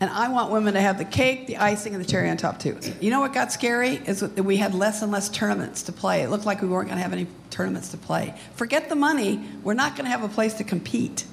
And 0.00 0.08
I 0.08 0.28
want 0.28 0.52
women 0.52 0.74
to 0.74 0.80
have 0.80 0.98
the 0.98 1.04
cake, 1.04 1.48
the 1.48 1.56
icing, 1.56 1.92
and 1.94 2.02
the 2.02 2.08
cherry 2.08 2.30
on 2.30 2.36
top 2.36 2.60
too. 2.60 2.78
You 3.00 3.10
know 3.10 3.18
what 3.18 3.32
got 3.32 3.50
scary 3.50 3.96
is 3.96 4.20
that 4.20 4.44
we 4.44 4.56
had 4.56 4.72
less 4.72 5.02
and 5.02 5.10
less 5.10 5.28
tournaments 5.28 5.82
to 5.84 5.92
play. 5.92 6.22
It 6.22 6.30
looked 6.30 6.46
like 6.46 6.62
we 6.62 6.68
weren't 6.68 6.88
going 6.88 6.98
to 6.98 7.02
have 7.02 7.12
any 7.12 7.26
tournaments 7.50 7.88
to 7.88 7.96
play. 7.96 8.34
Forget 8.54 8.88
the 8.88 8.94
money. 8.94 9.44
We're 9.64 9.74
not 9.74 9.96
going 9.96 10.04
to 10.04 10.10
have 10.10 10.22
a 10.22 10.28
place 10.28 10.54
to 10.54 10.64
compete. 10.64 11.24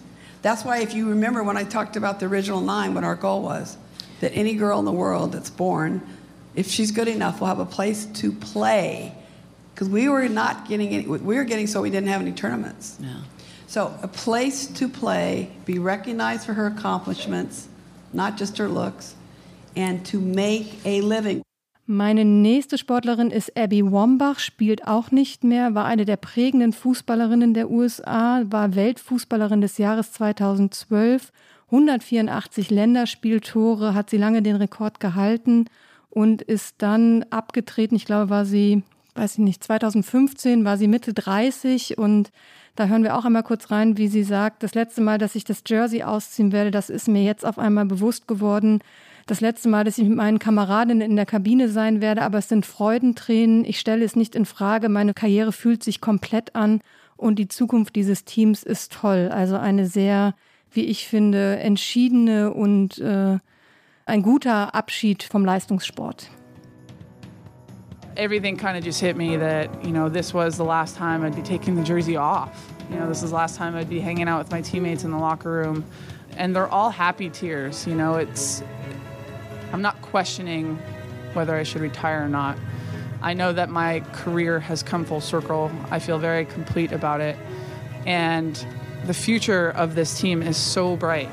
That's 0.42 0.66
why, 0.66 0.80
if 0.80 0.96
you 0.96 1.10
remember 1.10 1.44
when 1.44 1.58
I 1.58 1.64
talked 1.64 1.96
about 1.96 2.20
the 2.20 2.26
original 2.26 2.62
nine, 2.62 2.96
what 2.96 3.04
our 3.04 3.16
goal 3.16 3.44
was, 3.44 3.78
that 4.22 4.32
any 4.34 4.56
girl 4.56 4.80
in 4.80 4.86
the 4.86 4.92
world 4.92 5.34
that's 5.34 5.52
born, 5.52 6.02
if 6.56 6.68
she's 6.68 6.92
good 6.92 7.08
enough, 7.08 7.40
will 7.40 7.48
have 7.48 7.60
a 7.60 7.66
place 7.66 8.06
to 8.06 8.32
play. 8.32 9.16
Because 9.74 9.90
we 9.90 10.10
were 10.10 10.28
not 10.30 10.68
getting 10.68 10.90
any, 10.90 11.06
we 11.06 11.36
were 11.36 11.44
getting 11.44 11.68
so 11.68 11.82
we 11.82 11.92
didn't 11.92 12.10
have 12.10 12.22
any 12.22 12.32
tournaments. 12.32 12.98
Yeah. 13.00 13.18
So, 13.68 13.92
a 14.02 14.08
place 14.08 14.68
to 14.80 14.88
play, 14.88 15.50
be 15.66 15.80
recognized 15.80 16.46
for 16.46 16.54
her 16.54 16.68
accomplishments, 16.68 17.68
not 18.14 18.40
just 18.40 18.58
her 18.58 18.68
looks, 18.68 19.16
and 19.76 20.06
to 20.06 20.20
make 20.20 20.74
a 20.86 21.02
living. 21.02 21.42
Meine 21.88 22.26
nächste 22.26 22.80
Sportlerin 22.80 23.30
ist 23.30 23.56
Abby 23.56 23.84
Wambach, 23.84 24.40
spielt 24.40 24.88
auch 24.88 25.12
nicht 25.12 25.44
mehr, 25.44 25.76
war 25.76 25.86
eine 25.86 26.06
der 26.06 26.18
prägenden 26.18 26.74
Fußballerinnen 26.74 27.54
der 27.54 27.70
USA, 27.70 28.42
war 28.46 28.74
Weltfußballerin 28.74 29.62
des 29.62 29.78
Jahres 29.78 30.12
2012, 30.14 31.32
184 31.68 32.72
Länderspieltore, 32.72 33.94
hat 33.94 34.10
sie 34.10 34.18
lange 34.18 34.42
den 34.42 34.56
Rekord 34.56 35.00
gehalten 35.00 35.66
und 36.10 36.42
ist 36.42 36.76
dann 36.80 37.24
abgetreten. 37.30 37.96
Ich 37.96 38.06
glaube, 38.06 38.32
war 38.32 38.46
sie, 38.46 38.82
weiß 39.16 39.34
ich 39.34 39.40
nicht, 39.40 39.64
2015 39.64 40.66
war 40.66 40.78
sie 40.78 40.88
Mitte 40.88 41.14
30 41.14 41.98
und 41.98 42.32
da 42.76 42.88
hören 42.88 43.04
wir 43.04 43.18
auch 43.18 43.24
einmal 43.24 43.44
kurz 43.44 43.72
rein, 43.72 43.98
wie 43.98 44.10
sie 44.10 44.24
sagt, 44.24 44.62
das 44.62 44.76
letzte 44.76 45.02
Mal, 45.02 45.18
dass 45.18 45.36
ich 45.36 45.46
das 45.46 45.64
Jersey 45.66 46.04
ausziehen 46.04 46.52
werde, 46.52 46.72
das 46.72 46.90
ist 46.90 47.08
mir 47.08 47.24
jetzt 47.24 47.46
auf 47.46 47.58
einmal 47.58 47.86
bewusst 47.86 48.28
geworden. 48.28 48.80
Das 49.28 49.42
letzte 49.42 49.70
Mal, 49.70 49.86
dass 49.86 49.98
ich 49.98 50.08
mit 50.08 50.18
meinen 50.18 50.38
Kameradinnen 50.38 51.10
in 51.10 51.16
der 51.16 51.26
Kabine 51.26 51.70
sein 51.70 52.00
werde, 52.00 52.22
aber 52.22 52.38
es 52.38 52.50
sind 52.50 52.66
Freudentränen. 52.66 53.66
Ich 53.66 53.80
stelle 53.80 54.06
es 54.06 54.16
nicht 54.16 54.36
in 54.36 54.46
Frage. 54.46 54.88
Meine 54.88 55.16
Karriere 55.16 55.52
fühlt 55.52 55.84
sich 55.84 56.00
komplett 56.00 56.54
an 56.54 56.82
und 57.18 57.40
die 57.40 57.48
Zukunft 57.48 57.96
dieses 57.96 58.26
Teams 58.26 58.62
ist 58.62 58.92
toll. 58.94 59.30
Also 59.34 59.58
eine 59.58 59.88
sehr, 59.88 60.36
wie 60.72 60.84
ich 60.84 61.08
finde, 61.08 61.58
entschiedene 61.58 62.54
und 62.54 63.00
äh, 63.00 63.40
ein 64.06 64.22
guter 64.22 64.76
Abschied 64.76 65.24
vom 65.24 65.44
Leistungssport. 65.44 66.30
Everything 68.18 68.58
kind 68.58 68.78
of 68.78 68.84
just 68.84 69.02
hit 69.02 69.16
me 69.18 69.38
that, 69.38 69.84
you 69.84 69.92
know, 69.92 70.10
this 70.10 70.34
was 70.34 70.58
the 70.58 70.64
last 70.64 70.96
time 70.96 71.24
I'd 71.24 71.36
be 71.36 71.42
taking 71.42 71.76
the 71.76 71.84
jersey 71.84 72.16
off. 72.16 72.72
You 72.90 72.98
know, 72.98 73.08
this 73.08 73.24
is 73.24 73.32
the 73.32 73.36
last 73.36 73.58
time 73.58 73.76
I'd 73.76 73.90
be 73.90 74.00
hanging 74.00 74.28
out 74.28 74.38
with 74.38 74.52
my 74.52 74.62
teammates 74.62 75.04
in 75.04 75.12
the 75.12 75.18
locker 75.18 75.52
room. 75.52 75.86
And 76.38 76.56
they're 76.56 76.68
all 76.68 76.90
happy 76.90 77.30
tears. 77.30 77.88
You 77.88 77.96
know, 77.96 78.16
it's, 78.16 78.64
I'm 79.74 79.82
not 79.82 80.02
questioning 80.02 80.78
whether 81.34 81.56
I 81.56 81.64
should 81.64 81.82
retire 81.82 82.24
or 82.24 82.30
not. 82.30 82.58
I 83.22 83.34
know 83.34 83.52
that 83.54 83.70
my 83.70 84.02
career 84.14 84.60
has 84.60 84.84
come 84.84 85.04
full 85.04 85.22
circle. 85.22 85.72
I 85.90 86.00
feel 86.00 86.20
very 86.20 86.46
complete 86.46 86.92
about 86.92 87.22
it. 87.22 87.38
And 88.06 88.66
the 89.06 89.14
future 89.14 89.72
of 89.72 89.96
this 89.96 90.20
team 90.20 90.42
is 90.42 90.58
so 90.58 90.96
bright. 90.96 91.30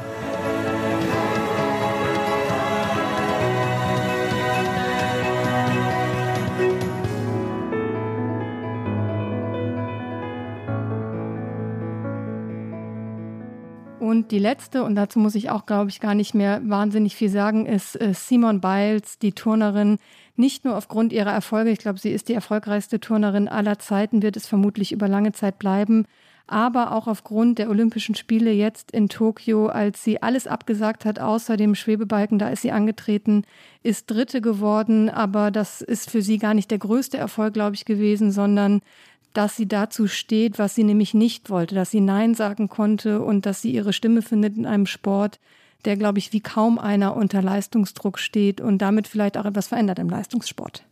Und 14.12 14.30
die 14.30 14.38
letzte, 14.38 14.84
und 14.84 14.94
dazu 14.94 15.18
muss 15.18 15.34
ich 15.34 15.48
auch, 15.48 15.64
glaube 15.64 15.88
ich, 15.88 15.98
gar 15.98 16.14
nicht 16.14 16.34
mehr 16.34 16.60
wahnsinnig 16.68 17.16
viel 17.16 17.30
sagen, 17.30 17.64
ist 17.64 17.98
äh, 17.98 18.12
Simone 18.12 18.58
Biles, 18.58 19.18
die 19.18 19.32
Turnerin. 19.32 19.96
Nicht 20.36 20.66
nur 20.66 20.76
aufgrund 20.76 21.14
ihrer 21.14 21.32
Erfolge, 21.32 21.70
ich 21.70 21.78
glaube, 21.78 21.98
sie 21.98 22.10
ist 22.10 22.28
die 22.28 22.34
erfolgreichste 22.34 23.00
Turnerin 23.00 23.48
aller 23.48 23.78
Zeiten, 23.78 24.20
wird 24.20 24.36
es 24.36 24.46
vermutlich 24.46 24.92
über 24.92 25.08
lange 25.08 25.32
Zeit 25.32 25.58
bleiben, 25.58 26.04
aber 26.46 26.92
auch 26.92 27.06
aufgrund 27.06 27.58
der 27.58 27.70
Olympischen 27.70 28.14
Spiele 28.14 28.52
jetzt 28.52 28.90
in 28.90 29.08
Tokio, 29.08 29.68
als 29.68 30.04
sie 30.04 30.22
alles 30.22 30.46
abgesagt 30.46 31.06
hat, 31.06 31.18
außer 31.18 31.56
dem 31.56 31.74
Schwebebalken, 31.74 32.38
da 32.38 32.50
ist 32.50 32.60
sie 32.60 32.72
angetreten, 32.72 33.44
ist 33.82 34.10
Dritte 34.10 34.42
geworden, 34.42 35.08
aber 35.08 35.50
das 35.50 35.80
ist 35.80 36.10
für 36.10 36.20
sie 36.20 36.36
gar 36.36 36.52
nicht 36.52 36.70
der 36.70 36.78
größte 36.78 37.16
Erfolg, 37.16 37.54
glaube 37.54 37.76
ich, 37.76 37.86
gewesen, 37.86 38.30
sondern 38.30 38.82
dass 39.32 39.56
sie 39.56 39.66
dazu 39.66 40.08
steht, 40.08 40.58
was 40.58 40.74
sie 40.74 40.84
nämlich 40.84 41.14
nicht 41.14 41.50
wollte, 41.50 41.74
dass 41.74 41.90
sie 41.90 42.00
Nein 42.00 42.34
sagen 42.34 42.68
konnte 42.68 43.20
und 43.20 43.46
dass 43.46 43.62
sie 43.62 43.72
ihre 43.72 43.92
Stimme 43.92 44.22
findet 44.22 44.56
in 44.56 44.66
einem 44.66 44.86
Sport, 44.86 45.40
der, 45.84 45.96
glaube 45.96 46.18
ich, 46.18 46.32
wie 46.32 46.40
kaum 46.40 46.78
einer 46.78 47.16
unter 47.16 47.42
Leistungsdruck 47.42 48.18
steht 48.18 48.60
und 48.60 48.78
damit 48.78 49.08
vielleicht 49.08 49.36
auch 49.36 49.44
etwas 49.44 49.68
verändert 49.68 49.98
im 49.98 50.08
Leistungssport. 50.08 50.84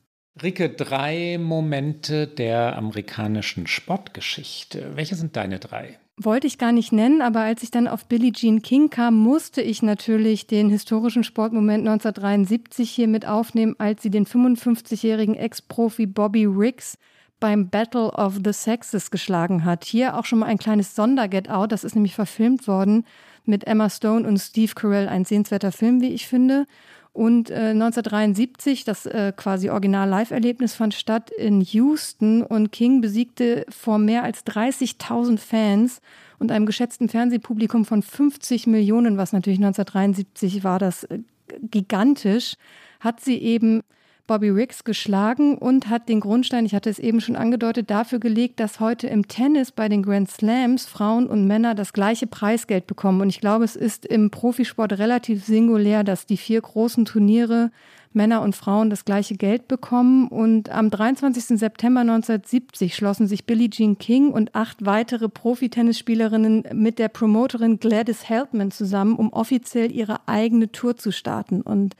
Ricke, 0.42 0.70
drei 0.70 1.38
Momente 1.38 2.26
der 2.26 2.76
amerikanischen 2.76 3.66
Sportgeschichte. 3.66 4.92
Welche 4.94 5.14
sind 5.14 5.37
deine 5.37 5.59
drei? 5.59 5.99
Wollte 6.16 6.47
ich 6.47 6.59
gar 6.59 6.73
nicht 6.73 6.92
nennen, 6.92 7.23
aber 7.23 7.40
als 7.40 7.62
ich 7.62 7.70
dann 7.70 7.88
auf 7.88 8.04
Billie 8.06 8.32
Jean 8.32 8.62
King 8.62 8.90
kam, 8.90 9.16
musste 9.16 9.62
ich 9.62 9.82
natürlich 9.82 10.47
den 10.47 10.68
historischen 10.68 11.25
Sportmoment 11.25 11.87
1973 11.87 12.90
hier 12.90 13.09
mit 13.09 13.26
aufnehmen, 13.26 13.75
als 13.78 14.02
sie 14.02 14.11
den 14.11 14.26
55-jährigen 14.26 15.35
Ex-Profi 15.35 16.06
Bobby 16.06 16.44
Riggs 16.44 16.99
beim 17.40 17.68
Battle 17.68 18.12
of 18.12 18.40
the 18.44 18.52
Sexes 18.52 19.11
geschlagen 19.11 19.64
hat. 19.64 19.85
Hier 19.85 20.16
auch 20.16 20.25
schon 20.25 20.40
mal 20.40 20.47
ein 20.47 20.59
kleines 20.59 20.94
Sonder-Get-Out, 20.94 21.73
das 21.73 21.85
ist 21.85 21.94
nämlich 21.94 22.14
verfilmt 22.14 22.68
worden 22.68 23.04
mit 23.44 23.66
Emma 23.66 23.90
Stone 23.90 24.28
und 24.28 24.38
Steve 24.38 24.73
Carell, 24.75 25.09
ein 25.09 25.25
sehenswerter 25.25 25.73
Film, 25.73 26.00
wie 26.00 26.12
ich 26.12 26.28
finde. 26.28 26.66
Und 27.12 27.50
äh, 27.50 27.70
1973, 27.70 28.85
das 28.85 29.04
äh, 29.06 29.32
quasi 29.35 29.68
Original-Live-Erlebnis 29.68 30.75
fand 30.75 30.94
statt 30.94 31.30
in 31.30 31.61
Houston 31.61 32.42
und 32.42 32.70
King 32.70 33.00
besiegte 33.00 33.66
vor 33.68 33.99
mehr 33.99 34.23
als 34.23 34.47
30.000 34.47 35.38
Fans 35.38 36.00
und 36.38 36.52
einem 36.52 36.66
geschätzten 36.66 37.09
Fernsehpublikum 37.09 37.85
von 37.85 38.02
50 38.02 38.68
Millionen, 38.68 39.16
was 39.16 39.32
natürlich 39.32 39.59
1973 39.59 40.62
war, 40.62 40.78
das 40.78 41.04
äh, 41.04 41.18
gigantisch, 41.62 42.54
hat 43.00 43.20
sie 43.20 43.38
eben 43.38 43.82
Bobby 44.27 44.50
Riggs 44.50 44.85
geschlagen 44.85 45.57
und 45.59 45.89
hat 45.89 46.09
den 46.09 46.21
Grundstein, 46.21 46.67
ich 46.67 46.75
hatte 46.75 46.91
es 46.91 46.99
eben 46.99 47.21
schon 47.21 47.37
angedeutet, 47.37 47.91
dafür 47.91 48.19
gelegt, 48.19 48.61
dass 48.61 48.81
heute 48.81 49.07
im 49.07 49.29
Tennis 49.29 49.73
bei 49.73 49.89
den 49.89 50.03
Grand 50.03 50.31
Slams 50.31 50.87
Frauen 50.87 51.27
und 51.27 51.47
Männer 51.47 51.75
das 51.75 51.93
gleiche 51.93 52.27
Preisgeld 52.27 52.87
bekommen. 52.87 53.21
Und 53.21 53.29
ich 53.29 53.41
glaube, 53.41 53.65
es 53.65 53.77
ist 53.77 54.07
im 54.07 54.31
Profisport 54.31 54.99
relativ 54.99 55.45
singulär, 55.45 56.05
dass 56.05 56.27
die 56.27 56.37
vier 56.37 56.61
großen 56.61 57.05
Turniere 57.05 57.71
Männer 58.12 58.43
und 58.43 58.57
Frauen 58.57 58.91
das 58.91 59.05
gleiche 59.05 59.37
Geld 59.37 59.69
bekommen. 59.69 60.29
Und 60.29 60.69
am 60.71 60.91
23. 60.91 61.59
September 61.59 62.00
1970 62.00 62.95
schlossen 62.95 63.27
sich 63.27 63.45
Billie 63.45 63.71
Jean 63.71 63.99
King 63.99 64.31
und 64.31 64.55
acht 64.55 64.85
weitere 64.85 65.29
Profitennisspielerinnen 65.29 66.65
mit 66.73 66.99
der 66.99 67.09
Promoterin 67.09 67.79
Gladys 67.79 68.29
Heldman 68.29 68.71
zusammen, 68.71 69.15
um 69.15 69.33
offiziell 69.33 69.93
ihre 69.93 70.27
eigene 70.27 70.73
Tour 70.73 70.97
zu 70.97 71.12
starten. 71.12 71.61
Und 71.61 71.95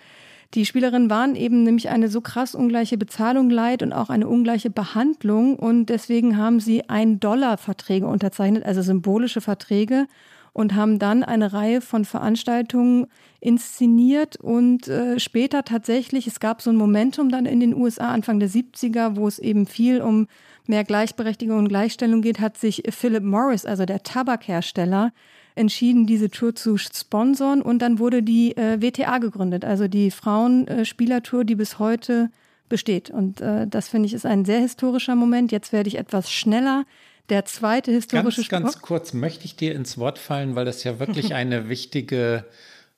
die 0.55 0.67
Spielerinnen 0.67 1.11
waren 1.11 1.37
eben 1.37 1.63
nämlich 1.63 1.91
eine 1.91 2.09
so 2.09 2.21
krass 2.21 2.57
ungleiche 2.57 2.99
Bezahlung 2.99 3.51
leid 3.51 3.83
und 3.83 3.93
auch 3.93 4.11
eine 4.11 4.27
ungleiche 4.27 4.71
Behandlung. 4.71 5.57
Und 5.57 5.87
deswegen 5.87 6.37
haben 6.37 6.59
sie 6.59 6.89
Ein-Dollar-Verträge 6.89 8.07
unterzeichnet, 8.07 8.65
also 8.65 8.83
symbolische 8.83 9.41
Verträge 9.41 10.07
und 10.53 10.75
haben 10.75 10.99
dann 10.99 11.23
eine 11.23 11.53
Reihe 11.53 11.81
von 11.81 12.05
Veranstaltungen 12.05 13.07
inszeniert. 13.39 14.37
Und 14.37 14.89
äh, 14.89 15.21
später 15.21 15.65
tatsächlich, 15.65 16.27
es 16.27 16.41
gab 16.41 16.63
so 16.63 16.71
ein 16.71 16.77
Momentum 16.77 17.29
dann 17.29 17.47
in 17.47 17.61
den 17.61 17.75
USA 17.75 18.09
Anfang 18.09 18.41
der 18.41 18.51
70er, 18.51 19.15
wo 19.15 19.29
es 19.29 19.39
eben 19.39 19.67
viel 19.67 20.03
um 20.03 20.27
mehr 20.67 20.83
Gleichberechtigung 20.85 21.59
und 21.59 21.69
Gleichstellung 21.69 22.23
geht, 22.23 22.41
hat 22.41 22.57
sich 22.59 22.83
Philip 22.91 23.23
Morris, 23.23 23.65
also 23.65 23.85
der 23.85 24.03
Tabakhersteller, 24.03 25.13
entschieden, 25.61 26.07
diese 26.07 26.31
Tour 26.31 26.55
zu 26.55 26.77
sponsern 26.77 27.63
und 27.63 27.81
dann 27.81 27.99
wurde 27.99 28.23
die 28.23 28.57
äh, 28.57 28.81
WTA 28.81 29.19
gegründet, 29.19 29.65
also 29.65 29.87
die 29.87 30.11
Frauenspielertour, 30.11 31.45
die 31.45 31.55
bis 31.55 31.79
heute 31.79 32.31
besteht. 32.69 33.11
Und 33.11 33.41
äh, 33.41 33.67
das 33.67 33.89
finde 33.89 34.07
ich 34.07 34.15
ist 34.15 34.25
ein 34.25 34.47
sehr 34.47 34.61
historischer 34.61 35.15
Moment. 35.15 35.53
Jetzt 35.53 35.73
werde 35.73 35.89
ich 35.89 35.99
etwas 35.99 36.33
schneller. 36.33 36.87
Der 37.29 37.45
zweite 37.45 37.93
historische 37.93 38.43
Ganz, 38.49 38.65
ganz 38.65 38.83
kurz 38.83 39.13
möchte 39.13 39.45
ich 39.45 39.55
dir 39.55 39.75
ins 39.75 39.99
Wort 39.99 40.19
fallen, 40.19 40.57
weil 40.57 40.65
das 40.65 40.83
ja 40.83 40.99
wirklich 40.99 41.35
eine 41.35 41.69
wichtige 41.69 42.45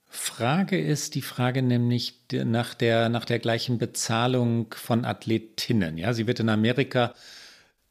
Frage 0.08 0.80
ist, 0.80 1.14
die 1.14 1.22
Frage 1.22 1.62
nämlich 1.62 2.20
nach 2.32 2.74
der, 2.74 3.08
nach 3.08 3.24
der 3.24 3.38
gleichen 3.38 3.78
Bezahlung 3.78 4.66
von 4.74 5.04
Athletinnen. 5.04 5.98
Ja, 5.98 6.12
sie 6.12 6.26
wird 6.26 6.38
in 6.40 6.48
Amerika 6.48 7.14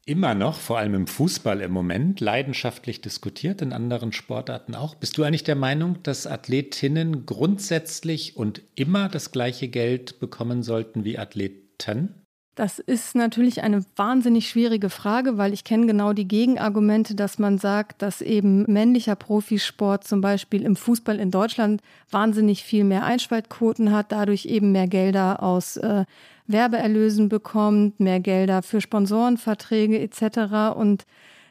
immer 0.04 0.34
noch, 0.34 0.58
vor 0.58 0.78
allem 0.78 0.94
im 0.94 1.06
Fußball 1.06 1.60
im 1.60 1.72
Moment, 1.72 2.20
leidenschaftlich 2.20 3.00
diskutiert, 3.00 3.62
in 3.62 3.72
anderen 3.72 4.12
Sportarten 4.12 4.74
auch. 4.74 4.94
Bist 4.94 5.16
du 5.16 5.22
eigentlich 5.22 5.44
der 5.44 5.56
Meinung, 5.56 6.02
dass 6.02 6.26
Athletinnen 6.26 7.24
grundsätzlich 7.26 8.36
und 8.36 8.62
immer 8.74 9.08
das 9.08 9.30
gleiche 9.30 9.68
Geld 9.68 10.18
bekommen 10.18 10.62
sollten 10.62 11.04
wie 11.04 11.18
Athleten? 11.18 12.22
Das 12.54 12.78
ist 12.78 13.14
natürlich 13.14 13.62
eine 13.62 13.82
wahnsinnig 13.96 14.50
schwierige 14.50 14.90
Frage, 14.90 15.38
weil 15.38 15.54
ich 15.54 15.64
kenne 15.64 15.86
genau 15.86 16.12
die 16.12 16.28
Gegenargumente, 16.28 17.14
dass 17.14 17.38
man 17.38 17.56
sagt, 17.56 18.02
dass 18.02 18.20
eben 18.20 18.70
männlicher 18.70 19.16
Profisport 19.16 20.04
zum 20.04 20.20
Beispiel 20.20 20.62
im 20.62 20.76
Fußball 20.76 21.18
in 21.18 21.30
Deutschland 21.30 21.80
wahnsinnig 22.10 22.62
viel 22.62 22.84
mehr 22.84 23.04
Einschaltquoten 23.04 23.90
hat, 23.90 24.12
dadurch 24.12 24.44
eben 24.44 24.70
mehr 24.70 24.86
Gelder 24.86 25.42
aus 25.42 25.78
äh, 25.78 26.04
Werbeerlösen 26.46 27.28
bekommt, 27.28 28.00
mehr 28.00 28.20
Gelder 28.20 28.62
für 28.62 28.80
Sponsorenverträge 28.80 30.00
etc. 30.00 30.76
Und 30.76 31.04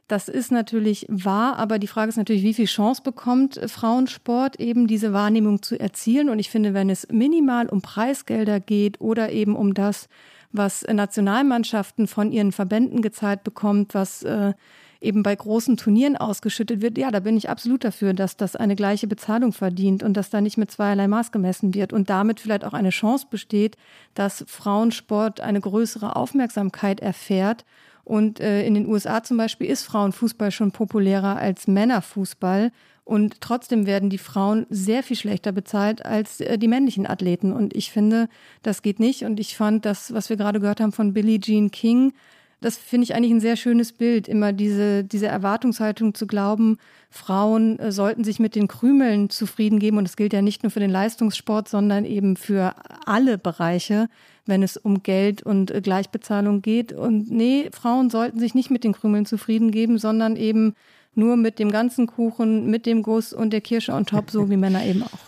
das 0.08 0.28
ist 0.28 0.52
natürlich 0.52 1.06
wahr, 1.10 1.58
aber 1.58 1.80
die 1.80 1.88
Frage 1.88 2.10
ist 2.10 2.18
natürlich, 2.18 2.44
wie 2.44 2.54
viel 2.54 2.66
Chance 2.66 3.02
bekommt 3.02 3.60
Frauensport 3.68 4.60
eben 4.60 4.86
diese 4.86 5.14
Wahrnehmung 5.14 5.62
zu 5.62 5.80
erzielen? 5.80 6.30
Und 6.30 6.40
ich 6.40 6.50
finde, 6.50 6.74
wenn 6.74 6.90
es 6.90 7.08
minimal 7.10 7.70
um 7.70 7.82
Preisgelder 7.82 8.60
geht 8.60 9.00
oder 9.00 9.32
eben 9.32 9.56
um 9.56 9.74
das, 9.74 10.10
was 10.52 10.84
Nationalmannschaften 10.84 12.08
von 12.08 12.32
ihren 12.32 12.52
Verbänden 12.52 13.02
gezahlt 13.02 13.46
bekommt, 13.46 13.94
was 13.94 14.24
äh, 14.24 14.54
eben 15.02 15.24
bei 15.24 15.36
großen 15.36 15.78
Turnieren 15.78 16.16
ausgeschüttet 16.16 16.82
wird, 16.82 16.98
ja, 16.98 17.10
da 17.10 17.20
bin 17.20 17.36
ich 17.36 17.50
absolut 17.50 17.84
dafür, 17.84 18.14
dass 18.14 18.38
das 18.38 18.56
eine 18.56 18.76
gleiche 18.76 19.08
Bezahlung 19.08 19.52
verdient 19.52 20.04
und 20.04 20.16
dass 20.16 20.30
da 20.30 20.40
nicht 20.40 20.58
mit 20.58 20.72
zweierlei 20.72 21.08
Maß 21.08 21.32
gemessen 21.32 21.74
wird 21.74 21.92
und 21.92 22.10
damit 22.10 22.40
vielleicht 22.40 22.64
auch 22.64 22.74
eine 22.74 22.92
Chance 22.92 23.26
besteht, 23.30 23.78
dass 24.14 24.46
Frauensport 24.48 25.42
eine 25.42 25.60
größere 25.60 26.16
Aufmerksamkeit 26.16 27.00
erfährt. 27.00 27.66
Und 28.04 28.40
äh, 28.40 28.64
in 28.66 28.76
den 28.76 28.88
USA 28.88 29.24
zum 29.24 29.38
Beispiel 29.38 29.68
ist 29.68 29.84
Frauenfußball 29.84 30.52
schon 30.52 30.72
populärer 30.72 31.38
als 31.38 31.68
Männerfußball. 31.68 32.72
Und 33.04 33.42
trotzdem 33.42 33.86
werden 33.86 34.10
die 34.10 34.18
Frauen 34.18 34.68
sehr 34.70 35.04
viel 35.04 35.18
schlechter 35.18 35.52
bezahlt 35.52 36.06
als 36.06 36.40
äh, 36.40 36.58
die 36.58 36.68
männlichen 36.68 37.08
Athleten. 37.08 37.54
Und 37.54 37.76
ich 37.76 37.92
finde, 37.92 38.30
das 38.64 38.82
geht 38.82 39.00
nicht. 39.00 39.24
Und 39.24 39.40
ich 39.40 39.58
fand 39.58 39.86
das, 39.86 40.14
was 40.14 40.30
wir 40.30 40.38
gerade 40.38 40.60
gehört 40.60 40.80
haben 40.80 40.92
von 40.92 41.14
Billie 41.14 41.40
Jean 41.40 41.72
King, 41.72 42.14
das 42.62 42.78
finde 42.78 43.06
ich 43.06 43.16
eigentlich 43.16 43.32
ein 43.32 43.40
sehr 43.40 43.56
schönes 43.56 43.92
Bild, 43.92 44.28
immer 44.28 44.54
diese, 44.54 45.04
diese 45.04 45.26
Erwartungshaltung 45.26 46.14
zu 46.14 46.28
glauben, 46.28 46.78
Frauen 47.10 47.80
äh, 47.80 47.92
sollten 47.92 48.24
sich 48.24 48.40
mit 48.40 48.56
den 48.56 48.68
Krümeln 48.68 49.30
zufrieden 49.32 49.80
geben. 49.80 49.98
Und 49.98 50.06
das 50.06 50.16
gilt 50.16 50.32
ja 50.32 50.44
nicht 50.44 50.62
nur 50.64 50.72
für 50.72 50.80
den 50.80 50.92
Leistungssport, 50.92 51.68
sondern 51.68 52.06
eben 52.06 52.38
für 52.38 52.76
alle 53.06 53.40
Bereiche, 53.40 54.10
wenn 54.46 54.62
es 54.62 54.78
um 54.78 55.02
Geld 55.02 55.42
und 55.42 55.72
äh, 55.72 55.82
Gleichbezahlung 55.82 56.62
geht. 56.62 56.94
Und 56.94 57.32
nee, 57.32 57.70
Frauen 57.74 58.12
sollten 58.12 58.40
sich 58.40 58.54
nicht 58.54 58.70
mit 58.70 58.84
den 58.84 58.94
Krümeln 58.94 59.26
zufrieden 59.26 59.72
geben, 59.72 59.98
sondern 59.98 60.36
eben 60.36 60.76
nur 61.16 61.38
mit 61.38 61.58
dem 61.58 61.72
ganzen 61.72 62.06
Kuchen, 62.06 62.70
mit 62.70 62.86
dem 62.86 63.02
Guss 63.02 63.34
und 63.34 63.52
der 63.52 63.62
Kirsche 63.62 63.92
on 63.92 64.06
top, 64.06 64.30
so 64.30 64.50
wie 64.50 64.58
Männer 64.58 64.86
eben 64.86 65.04
auch. 65.04 65.20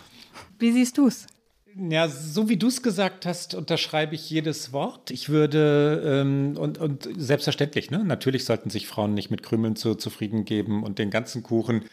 Wie 0.58 0.72
siehst 0.72 0.96
du 0.98 1.08
es? 1.08 1.26
Ja, 1.76 2.08
so 2.08 2.48
wie 2.48 2.56
du 2.56 2.68
es 2.68 2.82
gesagt 2.82 3.26
hast, 3.26 3.54
unterschreibe 3.54 4.14
ich 4.14 4.30
jedes 4.30 4.72
Wort. 4.72 5.10
Ich 5.10 5.28
würde, 5.28 6.02
ähm, 6.04 6.56
und, 6.56 6.78
und 6.78 7.08
selbstverständlich, 7.16 7.90
ne? 7.90 8.04
natürlich 8.04 8.44
sollten 8.44 8.70
sich 8.70 8.86
Frauen 8.86 9.14
nicht 9.14 9.30
mit 9.30 9.42
Krümeln 9.42 9.74
zu, 9.74 9.96
zufrieden 9.96 10.44
geben 10.44 10.84
und 10.84 10.98
den 11.00 11.10
ganzen 11.10 11.42
Kuchen 11.42 11.84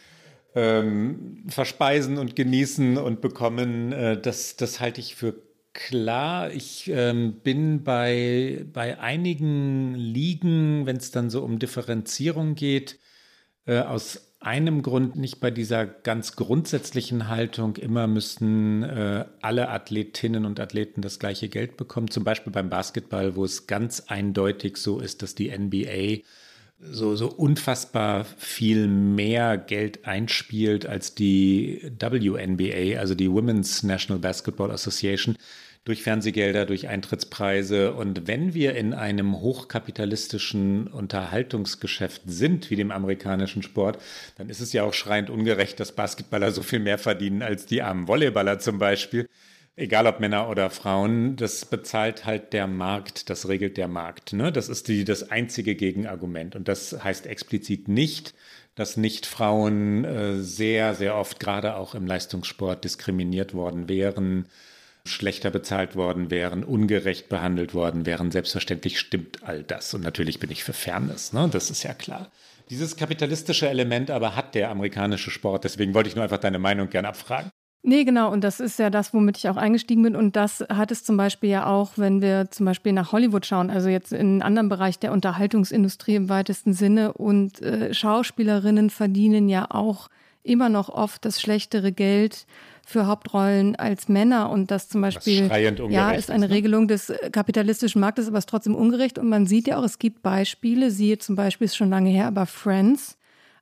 ähm, 0.54 1.44
verspeisen 1.48 2.18
und 2.18 2.36
genießen 2.36 2.96
und 2.96 3.20
bekommen. 3.20 3.92
Äh, 3.92 4.20
das, 4.20 4.56
das 4.56 4.78
halte 4.78 5.00
ich 5.00 5.16
für 5.16 5.34
klar. 5.72 6.50
Ich 6.52 6.88
ähm, 6.88 7.40
bin 7.42 7.82
bei, 7.82 8.64
bei 8.72 9.00
einigen 9.00 9.94
Ligen, 9.94 10.86
wenn 10.86 10.96
es 10.96 11.10
dann 11.10 11.30
so 11.30 11.42
um 11.42 11.58
Differenzierung 11.58 12.54
geht, 12.54 12.98
äh, 13.66 13.80
aus 13.80 14.31
einem 14.44 14.82
Grund 14.82 15.16
nicht 15.16 15.40
bei 15.40 15.50
dieser 15.50 15.86
ganz 15.86 16.36
grundsätzlichen 16.36 17.28
Haltung, 17.28 17.76
immer 17.76 18.06
müssen 18.06 18.82
äh, 18.82 19.24
alle 19.40 19.68
Athletinnen 19.68 20.44
und 20.44 20.60
Athleten 20.60 21.02
das 21.02 21.18
gleiche 21.18 21.48
Geld 21.48 21.76
bekommen. 21.76 22.10
Zum 22.10 22.24
Beispiel 22.24 22.52
beim 22.52 22.68
Basketball, 22.68 23.36
wo 23.36 23.44
es 23.44 23.66
ganz 23.66 24.00
eindeutig 24.08 24.76
so 24.76 25.00
ist, 25.00 25.22
dass 25.22 25.34
die 25.34 25.56
NBA 25.56 26.22
so, 26.82 27.14
so 27.14 27.28
unfassbar 27.28 28.24
viel 28.24 28.88
mehr 28.88 29.56
Geld 29.56 30.04
einspielt 30.04 30.84
als 30.86 31.14
die 31.14 31.92
WNBA, 31.98 32.98
also 32.98 33.14
die 33.14 33.30
Women's 33.30 33.82
National 33.82 34.18
Basketball 34.18 34.70
Association 34.70 35.36
durch 35.84 36.02
Fernsehgelder, 36.02 36.64
durch 36.64 36.88
Eintrittspreise. 36.88 37.92
Und 37.94 38.28
wenn 38.28 38.54
wir 38.54 38.76
in 38.76 38.94
einem 38.94 39.40
hochkapitalistischen 39.40 40.86
Unterhaltungsgeschäft 40.86 42.22
sind, 42.26 42.70
wie 42.70 42.76
dem 42.76 42.92
amerikanischen 42.92 43.62
Sport, 43.62 43.98
dann 44.36 44.48
ist 44.48 44.60
es 44.60 44.72
ja 44.72 44.84
auch 44.84 44.94
schreiend 44.94 45.28
ungerecht, 45.28 45.80
dass 45.80 45.92
Basketballer 45.92 46.52
so 46.52 46.62
viel 46.62 46.78
mehr 46.78 46.98
verdienen 46.98 47.42
als 47.42 47.66
die 47.66 47.82
armen 47.82 48.06
Volleyballer 48.06 48.60
zum 48.60 48.78
Beispiel. 48.78 49.28
Egal 49.74 50.06
ob 50.06 50.20
Männer 50.20 50.50
oder 50.50 50.68
Frauen, 50.70 51.34
das 51.36 51.64
bezahlt 51.64 52.26
halt 52.26 52.52
der 52.52 52.66
Markt, 52.66 53.30
das 53.30 53.48
regelt 53.48 53.78
der 53.78 53.88
Markt. 53.88 54.34
Ne? 54.34 54.52
Das 54.52 54.68
ist 54.68 54.86
die, 54.86 55.04
das 55.04 55.30
einzige 55.30 55.74
Gegenargument. 55.74 56.54
Und 56.54 56.68
das 56.68 57.02
heißt 57.02 57.26
explizit 57.26 57.88
nicht, 57.88 58.34
dass 58.74 58.96
nicht 58.96 59.26
Frauen 59.26 60.04
äh, 60.04 60.36
sehr, 60.36 60.94
sehr 60.94 61.16
oft 61.16 61.40
gerade 61.40 61.74
auch 61.74 61.94
im 61.94 62.06
Leistungssport 62.06 62.84
diskriminiert 62.84 63.54
worden 63.54 63.88
wären 63.88 64.46
schlechter 65.06 65.50
bezahlt 65.50 65.96
worden 65.96 66.30
wären, 66.30 66.64
ungerecht 66.64 67.28
behandelt 67.28 67.74
worden 67.74 68.06
wären. 68.06 68.30
Selbstverständlich 68.30 68.98
stimmt 68.98 69.42
all 69.42 69.62
das. 69.62 69.92
Und 69.94 70.02
natürlich 70.02 70.38
bin 70.38 70.50
ich 70.50 70.64
für 70.64 70.72
Fairness, 70.72 71.32
ne? 71.32 71.48
das 71.50 71.70
ist 71.70 71.82
ja 71.82 71.94
klar. 71.94 72.30
Dieses 72.70 72.96
kapitalistische 72.96 73.68
Element 73.68 74.10
aber 74.10 74.36
hat 74.36 74.54
der 74.54 74.70
amerikanische 74.70 75.30
Sport. 75.30 75.64
Deswegen 75.64 75.94
wollte 75.94 76.08
ich 76.08 76.14
nur 76.14 76.24
einfach 76.24 76.38
deine 76.38 76.58
Meinung 76.58 76.88
gern 76.88 77.04
abfragen. 77.04 77.50
Nee, 77.84 78.04
genau. 78.04 78.30
Und 78.30 78.44
das 78.44 78.60
ist 78.60 78.78
ja 78.78 78.90
das, 78.90 79.12
womit 79.12 79.38
ich 79.38 79.48
auch 79.48 79.56
eingestiegen 79.56 80.04
bin. 80.04 80.14
Und 80.14 80.36
das 80.36 80.64
hat 80.68 80.92
es 80.92 81.02
zum 81.02 81.16
Beispiel 81.16 81.50
ja 81.50 81.66
auch, 81.66 81.92
wenn 81.96 82.22
wir 82.22 82.48
zum 82.50 82.64
Beispiel 82.64 82.92
nach 82.92 83.10
Hollywood 83.10 83.44
schauen, 83.44 83.70
also 83.70 83.88
jetzt 83.88 84.12
in 84.12 84.20
einen 84.20 84.42
anderen 84.42 84.68
Bereich 84.68 85.00
der 85.00 85.10
Unterhaltungsindustrie 85.10 86.14
im 86.14 86.28
weitesten 86.28 86.74
Sinne. 86.74 87.12
Und 87.12 87.60
äh, 87.60 87.92
Schauspielerinnen 87.92 88.88
verdienen 88.88 89.48
ja 89.48 89.66
auch 89.68 90.08
immer 90.44 90.68
noch 90.68 90.88
oft 90.88 91.24
das 91.24 91.40
schlechtere 91.40 91.90
Geld 91.90 92.46
für 92.84 93.06
Hauptrollen 93.06 93.76
als 93.76 94.08
Männer 94.08 94.50
und 94.50 94.70
das 94.70 94.88
zum 94.88 95.00
Beispiel 95.00 95.48
ja 95.88 96.10
ist 96.10 96.30
eine 96.30 96.48
ne? 96.48 96.54
Regelung 96.54 96.88
des 96.88 97.12
kapitalistischen 97.30 98.00
Marktes, 98.00 98.28
aber 98.28 98.38
es 98.38 98.42
ist 98.42 98.50
trotzdem 98.50 98.74
ungerecht 98.74 99.18
und 99.18 99.28
man 99.28 99.46
sieht 99.46 99.68
ja 99.68 99.78
auch, 99.78 99.84
es 99.84 99.98
gibt 99.98 100.22
Beispiele, 100.22 100.90
siehe 100.90 101.18
zum 101.18 101.36
Beispiel 101.36 101.66
ist 101.66 101.76
schon 101.76 101.90
lange 101.90 102.10
her, 102.10 102.26
aber 102.26 102.46
Friends, 102.46 103.16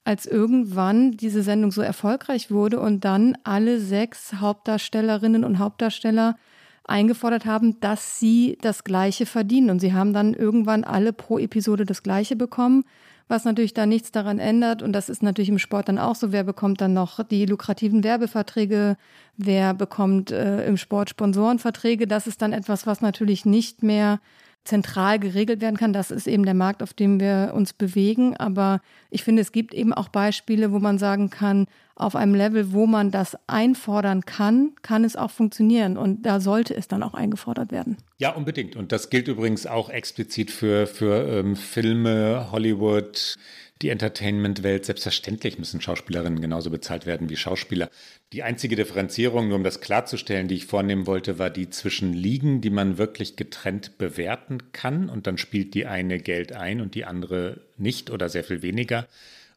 als 0.05 0.27
irgendwann 0.27 1.13
diese 1.13 1.43
Sendung 1.43 1.73
so 1.73 1.83
erfolgreich 1.83 2.51
wurde 2.51 2.81
und 2.81 3.05
dann 3.05 3.37
alle 3.45 3.79
sechs 3.79 4.35
Hauptdarstellerinnen 4.35 5.45
und 5.45 5.59
Hauptdarsteller 5.59 6.37
eingefordert 6.85 7.45
haben, 7.45 7.79
dass 7.81 8.19
sie 8.19 8.59
das 8.63 8.85
Gleiche 8.85 9.27
verdienen. 9.27 9.71
Und 9.71 9.81
sie 9.81 9.93
haben 9.93 10.13
dann 10.13 10.35
irgendwann 10.35 10.85
alle 10.85 11.13
pro 11.13 11.39
Episode 11.39 11.85
das 11.85 12.03
Gleiche 12.03 12.35
bekommen 12.35 12.85
was 13.31 13.45
natürlich 13.45 13.75
da 13.75 13.87
nichts 13.87 14.11
daran 14.11 14.39
ändert. 14.39 14.83
Und 14.83 14.93
das 14.93 15.09
ist 15.09 15.23
natürlich 15.23 15.49
im 15.49 15.59
Sport 15.59 15.89
dann 15.89 15.99
auch 15.99 16.17
so. 16.17 16.33
Wer 16.33 16.45
bekommt 16.45 16.81
dann 16.81 16.93
noch 16.93 17.23
die 17.25 17.47
lukrativen 17.47 18.03
Werbeverträge? 18.03 18.97
Wer 19.37 19.73
bekommt 19.73 20.33
äh, 20.33 20.67
im 20.67 20.77
Sport 20.77 21.11
Sponsorenverträge? 21.11 22.07
Das 22.07 22.27
ist 22.27 22.43
dann 22.43 22.53
etwas, 22.53 22.87
was 22.87 23.01
natürlich 23.01 23.47
nicht 23.47 23.83
mehr 23.83 24.21
zentral 24.65 25.19
geregelt 25.19 25.61
werden 25.61 25.77
kann. 25.77 25.93
Das 25.93 26.11
ist 26.11 26.27
eben 26.27 26.45
der 26.45 26.55
Markt, 26.55 26.83
auf 26.83 26.93
dem 26.93 27.19
wir 27.19 27.53
uns 27.55 27.73
bewegen. 27.73 28.37
Aber 28.37 28.81
ich 29.11 29.25
finde, 29.25 29.43
es 29.43 29.53
gibt 29.53 29.75
eben 29.75 29.93
auch 29.93 30.09
Beispiele, 30.09 30.73
wo 30.73 30.79
man 30.79 30.99
sagen 30.99 31.31
kann, 31.31 31.67
auf 31.97 32.17
einem 32.17 32.35
Level, 32.35 32.73
wo 32.73 32.87
man 32.87 33.11
das 33.11 33.37
einfordern 33.47 34.25
kann, 34.25 34.73
kann 34.83 35.05
es 35.05 35.17
auch 35.17 35.31
funktionieren. 35.31 35.97
Und 35.97 36.25
da 36.25 36.41
sollte 36.41 36.75
es 36.75 36.89
dann 36.89 37.03
auch 37.03 37.15
eingefordert 37.15 37.73
werden. 37.73 37.97
Ja, 38.19 38.31
unbedingt. 38.31 38.77
Und 38.77 38.93
das 38.93 39.11
gilt 39.11 39.29
übrigens 39.29 39.67
auch 39.67 39.91
explizit 39.91 40.51
für, 40.51 40.87
für 40.87 41.27
ähm, 41.29 41.57
Filme, 41.57 42.49
Hollywood, 42.53 43.37
die 43.83 43.89
Entertainment-Welt. 43.89 44.85
Selbstverständlich 44.85 45.59
müssen 45.59 45.81
Schauspielerinnen 45.81 46.41
genauso 46.41 46.71
bezahlt 46.71 47.07
werden 47.07 47.31
wie 47.31 47.37
Schauspieler. 47.37 47.91
Die 48.33 48.43
einzige 48.43 48.77
Differenzierung, 48.77 49.49
nur 49.49 49.57
um 49.57 49.65
das 49.65 49.81
klarzustellen, 49.81 50.49
die 50.49 50.57
ich 50.57 50.67
vornehmen 50.67 51.07
wollte, 51.07 51.39
war 51.39 51.51
die 51.51 51.71
zwischen 51.71 52.13
Ligen, 52.13 52.61
die 52.61 52.71
man 52.71 52.99
wirklich 52.99 53.37
getrennt 53.37 53.99
bewerten 53.99 54.73
kann 54.73 55.09
und 55.09 55.27
dann 55.27 55.39
spielt 55.39 55.75
die 55.75 55.87
eine 55.87 56.19
Geld 56.19 56.53
ein 56.53 56.81
und 56.81 56.95
die 56.95 57.05
andere 57.05 57.61
nicht 57.77 58.11
oder 58.11 58.29
sehr 58.29 58.45
viel 58.45 58.63
weniger. 58.63 59.07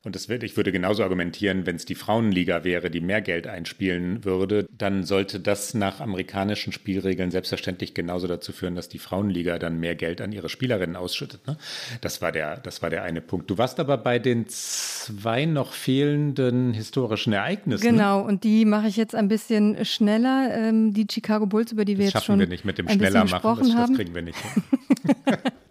Und 0.06 0.16
das 0.16 0.28
wird, 0.28 0.44
ich 0.44 0.58
würde 0.58 0.74
genauso 0.74 1.02
argumentieren, 1.02 1.66
wenn 1.66 1.78
es 1.78 1.86
die 1.86 1.96
Frauenliga 1.96 2.66
wäre, 2.66 2.90
die 2.90 3.00
mehr 3.00 3.22
Geld 3.22 3.48
einspielen 3.48 4.26
würde, 4.26 4.68
dann 4.78 5.06
sollte 5.06 5.40
das 5.40 5.74
nach 5.74 6.02
amerikanischen 6.02 6.74
Spielregeln 6.74 7.32
selbstverständlich 7.32 7.94
genauso 7.94 8.28
dazu 8.28 8.52
führen, 8.52 8.76
dass 8.76 8.90
die 8.90 9.00
Frauenliga 9.00 9.60
dann 9.60 9.80
mehr 9.80 9.96
Geld 9.96 10.20
an 10.20 10.34
ihre 10.34 10.50
Spielerinnen 10.50 10.98
ausschüttet. 10.98 11.48
Ne? 11.48 11.58
Das, 12.02 12.22
war 12.22 12.34
der, 12.34 12.58
das 12.58 12.82
war 12.82 12.90
der 12.90 13.04
eine 13.04 13.22
Punkt. 13.22 13.50
Du 13.50 13.58
warst 13.58 13.80
aber 13.80 13.98
bei 13.98 14.20
den 14.20 14.46
zwei 14.50 15.46
noch 15.46 15.72
fehlenden 15.72 16.74
historischen 16.74 17.32
Ereignissen. 17.32 17.88
Genau, 17.88 18.22
und 18.22 18.44
die 18.44 18.66
mache 18.66 18.90
ich 18.90 18.98
jetzt 18.98 19.16
ein 19.16 19.30
bisschen 19.30 19.86
schneller. 19.86 20.50
Ähm, 20.54 20.94
die 20.94 21.08
Chicago 21.10 21.46
Bulls, 21.46 21.72
über 21.72 21.86
die 21.86 21.98
wir 21.98 22.08
das 22.08 22.16
jetzt 22.16 22.26
schon 22.26 22.40
wir 22.40 22.48
nicht 22.48 22.66
mit 22.66 22.78
dem 22.78 22.90
schneller 22.90 23.24
machen, 23.24 23.60
das, 23.60 23.74
das 23.74 23.94
kriegen 23.94 24.14
wir 24.14 24.22
nicht. 24.22 24.38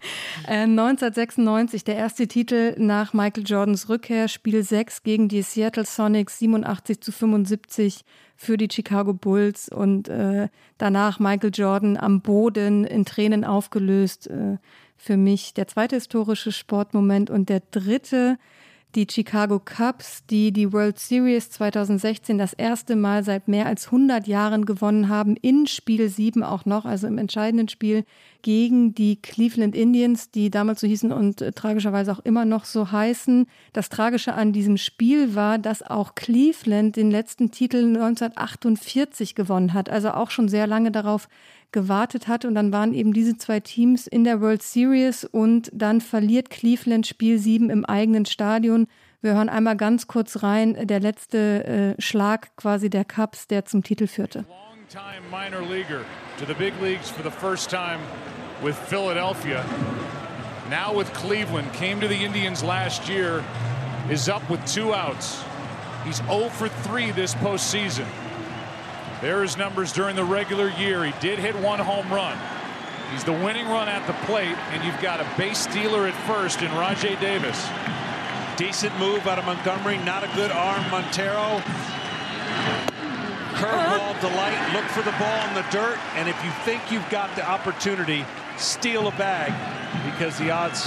1996 0.47 1.81
äh, 1.81 1.85
der 1.85 1.95
erste 1.95 2.27
Titel 2.27 2.75
nach 2.77 3.13
Michael 3.13 3.43
Jordans 3.45 3.89
Rückkehr, 3.89 4.27
Spiel 4.27 4.63
6 4.63 5.03
gegen 5.03 5.29
die 5.29 5.41
Seattle 5.41 5.85
Sonics, 5.85 6.39
87 6.39 7.01
zu 7.01 7.11
75 7.11 8.03
für 8.35 8.57
die 8.57 8.67
Chicago 8.71 9.13
Bulls 9.13 9.69
und 9.69 10.09
äh, 10.09 10.49
danach 10.77 11.19
Michael 11.19 11.51
Jordan 11.53 11.97
am 11.97 12.21
Boden 12.21 12.83
in 12.85 13.05
Tränen 13.05 13.45
aufgelöst. 13.45 14.27
Äh, 14.27 14.57
für 14.97 15.17
mich 15.17 15.53
der 15.53 15.67
zweite 15.67 15.97
historische 15.97 16.51
Sportmoment 16.51 17.29
und 17.29 17.49
der 17.49 17.61
dritte 17.71 18.37
die 18.95 19.07
Chicago 19.09 19.59
Cubs, 19.59 20.25
die 20.29 20.51
die 20.51 20.71
World 20.71 20.99
Series 20.99 21.49
2016 21.49 22.37
das 22.37 22.53
erste 22.53 22.95
Mal 22.95 23.23
seit 23.23 23.47
mehr 23.47 23.65
als 23.65 23.85
100 23.85 24.27
Jahren 24.27 24.65
gewonnen 24.65 25.09
haben, 25.09 25.35
in 25.37 25.67
Spiel 25.67 26.09
7 26.09 26.43
auch 26.43 26.65
noch, 26.65 26.85
also 26.85 27.07
im 27.07 27.17
entscheidenden 27.17 27.69
Spiel 27.69 28.05
gegen 28.43 28.93
die 28.93 29.21
Cleveland 29.21 29.73
Indians, 29.75 30.29
die 30.29 30.51
damals 30.51 30.81
so 30.81 30.87
hießen 30.87 31.11
und 31.11 31.41
äh, 31.41 31.53
tragischerweise 31.53 32.11
auch 32.11 32.19
immer 32.19 32.45
noch 32.45 32.65
so 32.65 32.91
heißen. 32.91 33.47
Das 33.71 33.89
Tragische 33.89 34.33
an 34.33 34.51
diesem 34.51 34.77
Spiel 34.77 35.33
war, 35.33 35.57
dass 35.57 35.81
auch 35.81 36.13
Cleveland 36.13 36.95
den 36.95 37.09
letzten 37.09 37.51
Titel 37.51 37.77
1948 37.77 39.33
gewonnen 39.33 39.73
hat, 39.73 39.89
also 39.89 40.11
auch 40.11 40.29
schon 40.29 40.49
sehr 40.49 40.67
lange 40.67 40.91
darauf 40.91 41.29
gewartet 41.73 42.29
hat. 42.29 42.45
Und 42.45 42.55
dann 42.55 42.71
waren 42.71 42.93
eben 42.93 43.11
diese 43.11 43.37
zwei 43.37 43.59
Teams 43.59 44.07
in 44.07 44.23
der 44.23 44.39
World 44.39 44.63
Series 44.63 45.25
und 45.25 45.69
dann 45.73 45.99
verliert 45.99 46.49
Cleveland 46.49 47.05
Spiel 47.05 47.37
7 47.37 47.69
im 47.69 47.83
eigenen 47.83 48.25
Stadion. 48.25 48.87
Wir 49.21 49.33
hören 49.35 49.49
einmal 49.49 49.75
ganz 49.75 50.07
kurz 50.07 50.43
rein, 50.43 50.87
der 50.87 50.99
letzte 50.99 51.95
äh, 51.97 52.01
Schlag 52.01 52.55
quasi 52.55 52.89
der 52.89 53.05
Cubs, 53.05 53.47
der 53.47 53.65
zum 53.65 53.83
Titel 53.83 54.07
führte. 54.07 54.45
With 58.61 58.75
Philadelphia. 58.87 59.65
Now 60.69 60.93
with 60.93 61.11
Cleveland, 61.13 61.73
came 61.73 61.99
to 61.99 62.07
the 62.07 62.23
Indians 62.23 62.63
last 62.63 63.09
year, 63.09 63.43
is 64.09 64.29
up 64.29 64.41
with 64.49 64.59
two 64.65 64.93
outs. 64.93 65.43
He's 66.05 66.21
0 66.27 66.49
for 66.49 66.69
3 66.69 67.11
this 67.11 67.35
postseason. 67.35 68.05
There 69.23 69.39
are 69.39 69.41
his 69.41 69.55
numbers 69.55 69.93
during 69.93 70.17
the 70.17 70.25
regular 70.25 70.67
year. 70.67 71.05
He 71.05 71.13
did 71.21 71.39
hit 71.39 71.55
one 71.55 71.79
home 71.79 72.11
run. 72.11 72.37
He's 73.13 73.23
the 73.23 73.31
winning 73.31 73.65
run 73.69 73.87
at 73.87 74.05
the 74.05 74.11
plate, 74.27 74.57
and 74.71 74.83
you've 74.83 74.99
got 74.99 75.21
a 75.21 75.37
base 75.37 75.59
stealer 75.59 76.05
at 76.07 76.13
first 76.27 76.61
in 76.61 76.69
Rajay 76.71 77.15
Davis. 77.21 77.55
Decent 78.57 78.93
move 78.99 79.25
out 79.25 79.39
of 79.39 79.45
Montgomery. 79.45 79.97
Not 79.99 80.25
a 80.25 80.35
good 80.35 80.51
arm, 80.51 80.83
Montero. 80.91 81.63
Curveball 83.55 84.11
uh-huh. 84.11 84.19
delight. 84.19 84.73
Look 84.73 84.83
for 84.91 85.03
the 85.03 85.15
ball 85.15 85.47
in 85.47 85.53
the 85.55 85.65
dirt, 85.71 85.97
and 86.15 86.27
if 86.27 86.35
you 86.43 86.51
think 86.67 86.91
you've 86.91 87.09
got 87.09 87.33
the 87.37 87.47
opportunity, 87.47 88.25
steal 88.57 89.07
a 89.07 89.11
bag 89.11 89.53
because 90.11 90.37
the 90.37 90.51
odds 90.51 90.85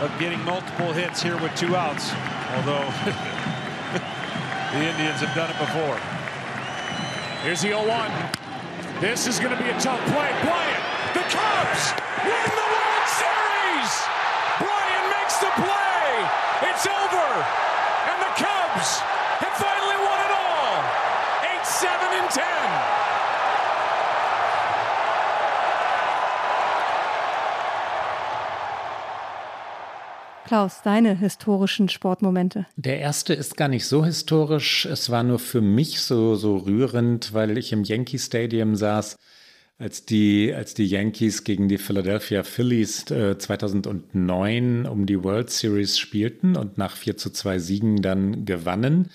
of 0.00 0.10
getting 0.18 0.42
multiple 0.46 0.94
hits 0.94 1.22
here 1.22 1.36
with 1.42 1.54
two 1.56 1.76
outs, 1.76 2.10
although 2.56 2.88
the 4.72 4.80
Indians 4.80 5.20
have 5.20 5.34
done 5.36 5.50
it 5.50 5.58
before. 5.58 6.17
Here's 7.42 7.62
the 7.62 7.70
0-1. 7.70 8.10
This 9.00 9.28
is 9.28 9.38
going 9.38 9.56
to 9.56 9.62
be 9.62 9.70
a 9.70 9.78
tough 9.78 10.02
play. 10.10 10.30
Bryant, 10.42 10.84
the 11.14 11.22
Cubs 11.30 11.94
win 12.26 12.44
the 12.50 12.66
World 12.66 13.06
Series. 13.14 13.92
Bryant 14.58 15.06
makes 15.14 15.38
the 15.38 15.52
play. 15.54 16.10
It's 16.66 16.82
over. 16.82 17.28
And 18.10 18.18
the 18.26 18.32
Cubs 18.42 18.98
have 19.38 19.54
finally 19.54 19.98
won 20.02 20.18
it 20.18 20.32
all. 20.34 20.82
8-7 21.62 22.18
and 22.18 22.28
10. 22.28 22.67
Klaus, 30.48 30.80
deine 30.82 31.14
historischen 31.14 31.90
Sportmomente? 31.90 32.64
Der 32.76 33.00
erste 33.00 33.34
ist 33.34 33.58
gar 33.58 33.68
nicht 33.68 33.84
so 33.84 34.02
historisch. 34.02 34.86
Es 34.86 35.10
war 35.10 35.22
nur 35.22 35.38
für 35.38 35.60
mich 35.60 36.00
so, 36.00 36.36
so 36.36 36.56
rührend, 36.56 37.34
weil 37.34 37.58
ich 37.58 37.70
im 37.74 37.84
Yankee 37.84 38.16
Stadium 38.16 38.74
saß, 38.74 39.18
als 39.78 40.06
die, 40.06 40.54
als 40.54 40.72
die 40.72 40.86
Yankees 40.86 41.44
gegen 41.44 41.68
die 41.68 41.76
Philadelphia 41.76 42.44
Phillies 42.44 43.10
äh, 43.10 43.36
2009 43.36 44.86
um 44.86 45.04
die 45.04 45.22
World 45.22 45.50
Series 45.50 45.98
spielten 45.98 46.56
und 46.56 46.78
nach 46.78 46.96
4 46.96 47.18
zu 47.18 47.28
2 47.28 47.58
Siegen 47.58 48.00
dann 48.00 48.46
gewannen. 48.46 49.10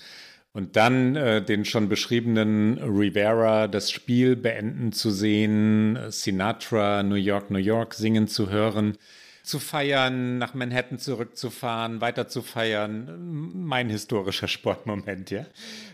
Und 0.52 0.76
dann 0.76 1.16
äh, 1.16 1.44
den 1.44 1.64
schon 1.64 1.88
beschriebenen 1.88 2.78
Rivera 2.78 3.66
das 3.66 3.90
Spiel 3.90 4.36
beenden 4.36 4.92
zu 4.92 5.10
sehen, 5.10 5.98
Sinatra, 6.10 7.02
New 7.02 7.16
York, 7.16 7.50
New 7.50 7.58
York 7.58 7.94
singen 7.94 8.28
zu 8.28 8.50
hören 8.50 8.96
zu 9.44 9.58
feiern, 9.58 10.38
nach 10.38 10.54
Manhattan 10.54 10.98
zurückzufahren, 10.98 12.00
weiter 12.00 12.28
zu 12.28 12.40
feiern. 12.40 13.52
Mein 13.52 13.90
historischer 13.90 14.48
Sportmoment, 14.48 15.30
ja. 15.30 15.44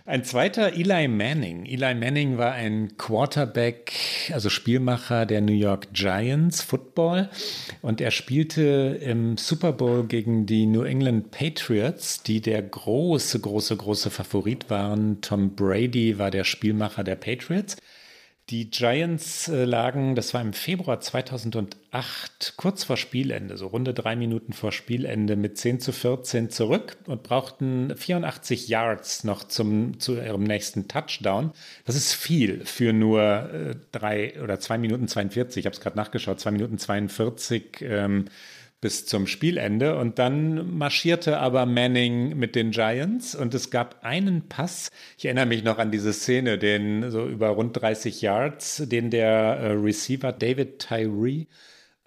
Ein 0.06 0.22
zweiter, 0.22 0.74
Eli 0.74 1.08
Manning. 1.08 1.66
Eli 1.66 1.94
Manning 1.96 2.38
war 2.38 2.52
ein 2.52 2.96
Quarterback, 2.96 3.92
also 4.32 4.50
Spielmacher 4.50 5.26
der 5.26 5.40
New 5.40 5.52
York 5.52 5.92
Giants 5.92 6.62
Football. 6.62 7.28
Und 7.82 8.00
er 8.00 8.12
spielte 8.12 9.00
im 9.02 9.36
Super 9.36 9.72
Bowl 9.72 10.04
gegen 10.04 10.46
die 10.46 10.66
New 10.66 10.84
England 10.84 11.32
Patriots, 11.32 12.22
die 12.22 12.40
der 12.40 12.62
große, 12.62 13.40
große, 13.40 13.76
große 13.76 14.10
Favorit 14.10 14.70
waren. 14.70 15.22
Tom 15.22 15.56
Brady 15.56 16.18
war 16.18 16.30
der 16.30 16.44
Spielmacher 16.44 17.02
der 17.02 17.16
Patriots. 17.16 17.76
Die 18.50 18.68
Giants 18.68 19.46
äh, 19.46 19.64
lagen, 19.64 20.16
das 20.16 20.34
war 20.34 20.40
im 20.40 20.52
Februar 20.52 21.00
2008, 21.00 22.54
kurz 22.56 22.82
vor 22.82 22.96
Spielende, 22.96 23.56
so 23.56 23.68
runde 23.68 23.94
drei 23.94 24.16
Minuten 24.16 24.52
vor 24.52 24.72
Spielende 24.72 25.36
mit 25.36 25.56
10 25.56 25.78
zu 25.78 25.92
14 25.92 26.50
zurück 26.50 26.96
und 27.06 27.22
brauchten 27.22 27.96
84 27.96 28.66
Yards 28.66 29.22
noch 29.22 29.44
zum, 29.44 30.00
zu 30.00 30.16
ihrem 30.16 30.42
nächsten 30.42 30.88
Touchdown. 30.88 31.52
Das 31.84 31.94
ist 31.94 32.12
viel 32.12 32.64
für 32.64 32.92
nur 32.92 33.22
äh, 33.22 33.76
drei 33.92 34.42
oder 34.42 34.58
zwei 34.58 34.78
Minuten 34.78 35.06
42. 35.06 35.60
Ich 35.60 35.66
habe 35.66 35.74
es 35.74 35.80
gerade 35.80 35.96
nachgeschaut, 35.96 36.40
zwei 36.40 36.50
Minuten 36.50 36.76
42. 36.76 37.82
Ähm, 37.82 38.24
bis 38.80 39.06
zum 39.06 39.26
Spielende. 39.26 39.96
Und 39.98 40.18
dann 40.18 40.76
marschierte 40.76 41.38
aber 41.38 41.66
Manning 41.66 42.36
mit 42.38 42.54
den 42.54 42.70
Giants 42.70 43.34
und 43.34 43.54
es 43.54 43.70
gab 43.70 44.04
einen 44.04 44.48
Pass. 44.48 44.90
Ich 45.18 45.26
erinnere 45.26 45.46
mich 45.46 45.64
noch 45.64 45.78
an 45.78 45.90
diese 45.90 46.12
Szene, 46.12 46.58
den 46.58 47.10
so 47.10 47.26
über 47.26 47.48
rund 47.48 47.80
30 47.80 48.22
Yards, 48.22 48.82
den 48.86 49.10
der 49.10 49.28
äh, 49.28 49.72
Receiver 49.72 50.32
David 50.32 50.78
Tyree 50.78 51.46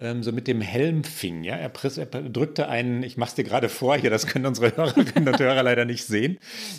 ähm, 0.04 0.22
so 0.22 0.32
mit 0.32 0.46
dem 0.46 0.60
Helm 0.60 1.02
fing. 1.02 1.42
Ja? 1.42 1.56
Er, 1.56 1.68
press, 1.68 1.98
er 1.98 2.06
drückte 2.06 2.68
einen, 2.68 3.02
ich 3.02 3.16
mache 3.16 3.30
es 3.30 3.34
dir 3.34 3.44
gerade 3.44 3.68
vor 3.68 3.96
hier, 3.96 4.10
das 4.10 4.26
können 4.26 4.46
unsere 4.46 4.76
Hörerinnen 4.76 5.28
und 5.28 5.40
Hörer 5.40 5.62
leider 5.62 5.84
nicht 5.84 6.04
sehen. 6.04 6.38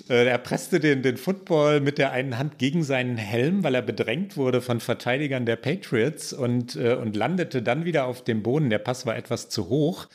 Äh, 0.10 0.28
er 0.28 0.38
presste 0.38 0.80
den, 0.80 1.02
den 1.02 1.18
Football 1.18 1.82
mit 1.82 1.98
der 1.98 2.12
einen 2.12 2.38
Hand 2.38 2.58
gegen 2.58 2.84
seinen 2.84 3.18
Helm, 3.18 3.64
weil 3.64 3.76
er 3.76 3.82
bedrängt 3.82 4.38
wurde 4.38 4.62
von 4.62 4.80
Verteidigern 4.80 5.46
der 5.46 5.56
Patriots 5.56 6.34
und, 6.34 6.76
äh, 6.76 6.94
und 6.94 7.16
landete 7.16 7.62
dann 7.62 7.86
wieder 7.86 8.06
auf 8.06 8.24
dem 8.24 8.44
Boden. 8.44 8.70
Der 8.70 8.80
Pass 8.80 9.06
war 9.06 9.16
etwas 9.16 9.50
zu 9.50 9.70
hoch. 9.70 10.08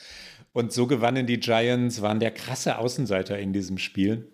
Und 0.53 0.73
so 0.73 0.87
gewannen 0.87 1.27
die 1.27 1.39
Giants, 1.39 2.03
waren 2.03 2.19
der 2.19 2.33
krasse 2.33 2.79
Außenseiter 2.79 3.39
in 3.39 3.53
diesem 3.53 3.79
Spiel. 3.79 4.27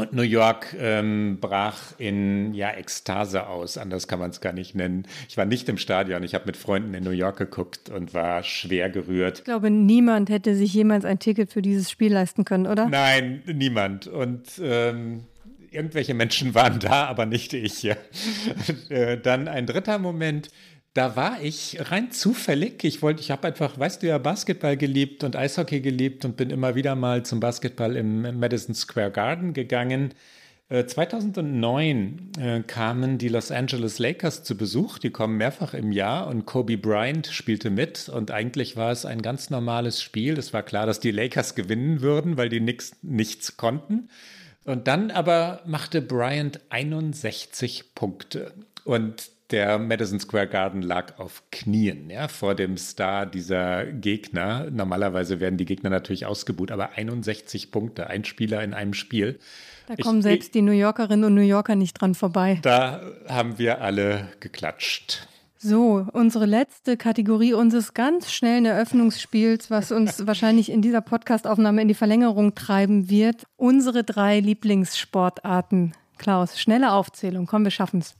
Und 0.00 0.14
New 0.14 0.22
York 0.22 0.74
ähm, 0.78 1.36
brach 1.42 1.76
in 1.98 2.54
ja, 2.54 2.70
Ekstase 2.70 3.46
aus, 3.46 3.76
anders 3.76 4.08
kann 4.08 4.18
man 4.18 4.30
es 4.30 4.40
gar 4.40 4.54
nicht 4.54 4.74
nennen. 4.74 5.04
Ich 5.28 5.36
war 5.36 5.44
nicht 5.44 5.68
im 5.68 5.76
Stadion, 5.76 6.22
ich 6.22 6.34
habe 6.34 6.46
mit 6.46 6.56
Freunden 6.56 6.94
in 6.94 7.04
New 7.04 7.10
York 7.10 7.36
geguckt 7.36 7.90
und 7.90 8.14
war 8.14 8.42
schwer 8.42 8.88
gerührt. 8.88 9.40
Ich 9.40 9.44
glaube, 9.44 9.68
niemand 9.70 10.30
hätte 10.30 10.54
sich 10.54 10.72
jemals 10.72 11.04
ein 11.04 11.18
Ticket 11.18 11.52
für 11.52 11.60
dieses 11.60 11.90
Spiel 11.90 12.14
leisten 12.14 12.46
können, 12.46 12.66
oder? 12.66 12.88
Nein, 12.88 13.42
niemand. 13.44 14.06
Und 14.06 14.58
ähm, 14.62 15.24
irgendwelche 15.70 16.14
Menschen 16.14 16.54
waren 16.54 16.78
da, 16.78 17.04
aber 17.04 17.26
nicht 17.26 17.52
ich. 17.52 17.82
Ja. 17.82 17.96
Äh, 18.88 19.18
dann 19.18 19.48
ein 19.48 19.66
dritter 19.66 19.98
Moment 19.98 20.48
da 20.94 21.14
war 21.16 21.40
ich 21.40 21.78
rein 21.90 22.10
zufällig. 22.10 22.82
Ich 22.84 23.02
wollte, 23.02 23.20
ich 23.20 23.30
habe 23.30 23.48
einfach, 23.48 23.78
weißt 23.78 24.02
du 24.02 24.08
ja, 24.08 24.18
Basketball 24.18 24.76
geliebt 24.76 25.22
und 25.22 25.36
Eishockey 25.36 25.80
geliebt 25.80 26.24
und 26.24 26.36
bin 26.36 26.50
immer 26.50 26.74
wieder 26.74 26.94
mal 26.96 27.24
zum 27.24 27.40
Basketball 27.40 27.96
im 27.96 28.38
Madison 28.38 28.74
Square 28.74 29.12
Garden 29.12 29.52
gegangen. 29.52 30.14
2009 30.70 32.30
äh, 32.38 32.58
äh, 32.58 32.62
kamen 32.62 33.18
die 33.18 33.28
Los 33.28 33.50
Angeles 33.50 33.98
Lakers 33.98 34.44
zu 34.44 34.56
Besuch. 34.56 34.98
Die 34.98 35.10
kommen 35.10 35.36
mehrfach 35.36 35.74
im 35.74 35.90
Jahr 35.90 36.28
und 36.28 36.46
Kobe 36.46 36.78
Bryant 36.78 37.26
spielte 37.26 37.70
mit. 37.70 38.08
Und 38.08 38.30
eigentlich 38.30 38.76
war 38.76 38.92
es 38.92 39.04
ein 39.04 39.20
ganz 39.20 39.50
normales 39.50 40.00
Spiel. 40.00 40.38
Es 40.38 40.52
war 40.52 40.62
klar, 40.62 40.86
dass 40.86 41.00
die 41.00 41.10
Lakers 41.10 41.56
gewinnen 41.56 42.02
würden, 42.02 42.36
weil 42.36 42.48
die 42.48 42.60
nix, 42.60 42.92
nichts 43.02 43.56
konnten. 43.56 44.10
Und 44.62 44.86
dann 44.86 45.10
aber 45.10 45.62
machte 45.66 46.00
Bryant 46.00 46.60
61 46.68 47.96
Punkte. 47.96 48.54
Und 48.84 49.30
der 49.52 49.78
Madison 49.78 50.20
Square 50.20 50.48
Garden 50.48 50.82
lag 50.82 51.18
auf 51.18 51.42
Knien 51.50 52.10
ja, 52.10 52.28
vor 52.28 52.54
dem 52.54 52.76
Star 52.76 53.26
dieser 53.26 53.86
Gegner. 53.86 54.70
Normalerweise 54.70 55.40
werden 55.40 55.56
die 55.56 55.64
Gegner 55.64 55.90
natürlich 55.90 56.26
ausgebuht, 56.26 56.70
aber 56.70 56.92
61 56.92 57.70
Punkte, 57.70 58.08
ein 58.08 58.24
Spieler 58.24 58.62
in 58.62 58.74
einem 58.74 58.94
Spiel. 58.94 59.38
Da 59.86 59.96
kommen 59.96 60.18
ich, 60.18 60.24
selbst 60.24 60.54
die 60.54 60.62
New 60.62 60.72
Yorkerinnen 60.72 61.24
und 61.24 61.34
New 61.34 61.40
Yorker 61.40 61.74
nicht 61.74 62.00
dran 62.00 62.14
vorbei. 62.14 62.58
Da 62.62 63.02
haben 63.28 63.58
wir 63.58 63.80
alle 63.80 64.28
geklatscht. 64.40 65.26
So, 65.62 66.06
unsere 66.14 66.46
letzte 66.46 66.96
Kategorie 66.96 67.52
unseres 67.52 67.92
ganz 67.92 68.32
schnellen 68.32 68.64
Eröffnungsspiels, 68.64 69.70
was 69.70 69.92
uns 69.92 70.24
wahrscheinlich 70.26 70.70
in 70.70 70.80
dieser 70.80 71.02
Podcastaufnahme 71.02 71.82
in 71.82 71.88
die 71.88 71.94
Verlängerung 71.94 72.54
treiben 72.54 73.10
wird. 73.10 73.44
Unsere 73.56 74.02
drei 74.02 74.40
Lieblingssportarten. 74.40 75.92
Klaus, 76.16 76.58
schnelle 76.58 76.92
Aufzählung. 76.92 77.46
Komm, 77.46 77.64
wir 77.64 77.70
schaffen 77.70 78.00
es. 78.00 78.14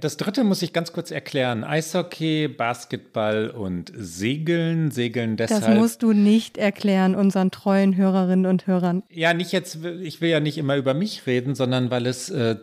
Das 0.00 0.16
dritte 0.16 0.42
muss 0.42 0.60
ich 0.62 0.72
ganz 0.72 0.92
kurz 0.92 1.12
erklären. 1.12 1.62
Eishockey, 1.62 2.48
Basketball 2.48 3.48
und 3.48 3.92
Segeln. 3.94 4.90
Segeln 4.90 5.36
deshalb. 5.36 5.66
Das 5.66 5.74
musst 5.76 6.02
du 6.02 6.12
nicht 6.12 6.58
erklären 6.58 7.14
unseren 7.14 7.52
treuen 7.52 7.96
Hörerinnen 7.96 8.46
und 8.46 8.66
Hörern. 8.66 9.04
Ja, 9.08 9.34
nicht 9.34 9.52
jetzt, 9.52 9.78
ich 9.84 10.20
will 10.20 10.30
ja 10.30 10.40
nicht 10.40 10.58
immer 10.58 10.76
über 10.76 10.94
mich 10.94 11.28
reden, 11.28 11.54
sondern 11.54 11.92
weil 11.92 12.06
es, 12.06 12.28
äh, 12.28 12.56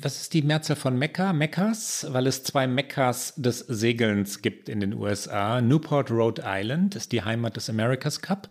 was 0.00 0.20
ist 0.20 0.34
die 0.34 0.42
Mehrzahl 0.42 0.76
von 0.76 0.96
Mekka? 0.96 1.32
Mekkas? 1.32 2.06
Weil 2.10 2.28
es 2.28 2.44
zwei 2.44 2.68
Mekkas 2.68 3.34
des 3.36 3.58
Segelns 3.58 4.40
gibt 4.40 4.68
in 4.68 4.78
den 4.78 4.94
USA. 4.94 5.60
Newport, 5.60 6.12
Rhode 6.12 6.42
Island 6.46 6.94
ist 6.94 7.10
die 7.10 7.22
Heimat 7.22 7.56
des 7.56 7.68
America's 7.68 8.22
Cup 8.22 8.48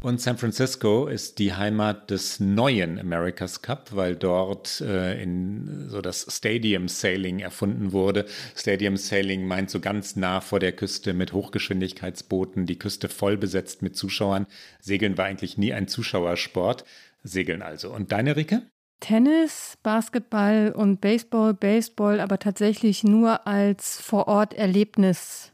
und 0.00 0.18
San 0.18 0.38
Francisco 0.38 1.08
ist 1.08 1.38
die 1.38 1.52
Heimat 1.52 2.10
des 2.10 2.40
neuen 2.40 2.98
America's 2.98 3.60
Cup, 3.60 3.90
weil 3.94 4.16
dort 4.16 4.80
äh, 4.80 5.22
in 5.22 5.90
so 5.90 6.00
das 6.00 6.26
Stadium 6.30 6.88
Sailing 6.88 7.33
Sailing 7.34 7.38
erfunden 7.40 7.92
wurde. 7.92 8.26
Stadium 8.54 8.96
Sailing 8.96 9.46
meint 9.46 9.70
so 9.70 9.80
ganz 9.80 10.16
nah 10.16 10.40
vor 10.40 10.60
der 10.60 10.72
Küste 10.72 11.14
mit 11.14 11.32
Hochgeschwindigkeitsbooten, 11.32 12.66
die 12.66 12.78
Küste 12.78 13.08
voll 13.08 13.36
besetzt 13.36 13.82
mit 13.82 13.96
Zuschauern. 13.96 14.46
Segeln 14.80 15.18
war 15.18 15.26
eigentlich 15.26 15.58
nie 15.58 15.72
ein 15.72 15.88
Zuschauersport. 15.88 16.84
Segeln 17.22 17.62
also. 17.62 17.92
Und 17.92 18.12
deine 18.12 18.36
Ricke? 18.36 18.62
Tennis, 19.00 19.76
Basketball 19.82 20.72
und 20.74 21.00
Baseball, 21.00 21.52
Baseball, 21.54 22.20
aber 22.20 22.38
tatsächlich 22.38 23.04
nur 23.04 23.46
als 23.46 24.00
Vor-Ort-Erlebnis 24.00 25.53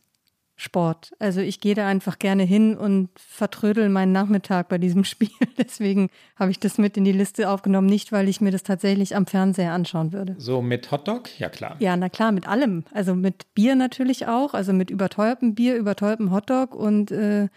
Sport. 0.60 1.12
Also 1.18 1.40
ich 1.40 1.60
gehe 1.60 1.74
da 1.74 1.88
einfach 1.88 2.18
gerne 2.18 2.42
hin 2.42 2.76
und 2.76 3.08
vertrödel 3.16 3.88
meinen 3.88 4.12
Nachmittag 4.12 4.68
bei 4.68 4.76
diesem 4.76 5.04
Spiel. 5.10 5.30
Deswegen 5.56 6.10
habe 6.36 6.50
ich 6.50 6.60
das 6.60 6.76
mit 6.76 6.98
in 6.98 7.04
die 7.04 7.12
Liste 7.12 7.48
aufgenommen, 7.48 7.86
nicht 7.86 8.12
weil 8.12 8.28
ich 8.28 8.42
mir 8.42 8.50
das 8.50 8.62
tatsächlich 8.62 9.16
am 9.16 9.24
Fernseher 9.24 9.72
anschauen 9.72 10.12
würde. 10.12 10.34
So 10.36 10.60
mit 10.60 10.90
Hotdog? 10.90 11.30
Ja 11.38 11.48
klar. 11.48 11.76
Ja, 11.78 11.96
na 11.96 12.10
klar, 12.10 12.30
mit 12.30 12.46
allem. 12.46 12.84
Also 12.92 13.14
mit 13.14 13.54
Bier 13.54 13.74
natürlich 13.74 14.26
auch, 14.26 14.52
also 14.52 14.74
mit 14.74 14.90
überteuertem 14.90 15.54
Bier, 15.54 15.76
überteuertem 15.76 16.30
Hotdog 16.30 16.74
und 16.74 17.10
äh, 17.10 17.48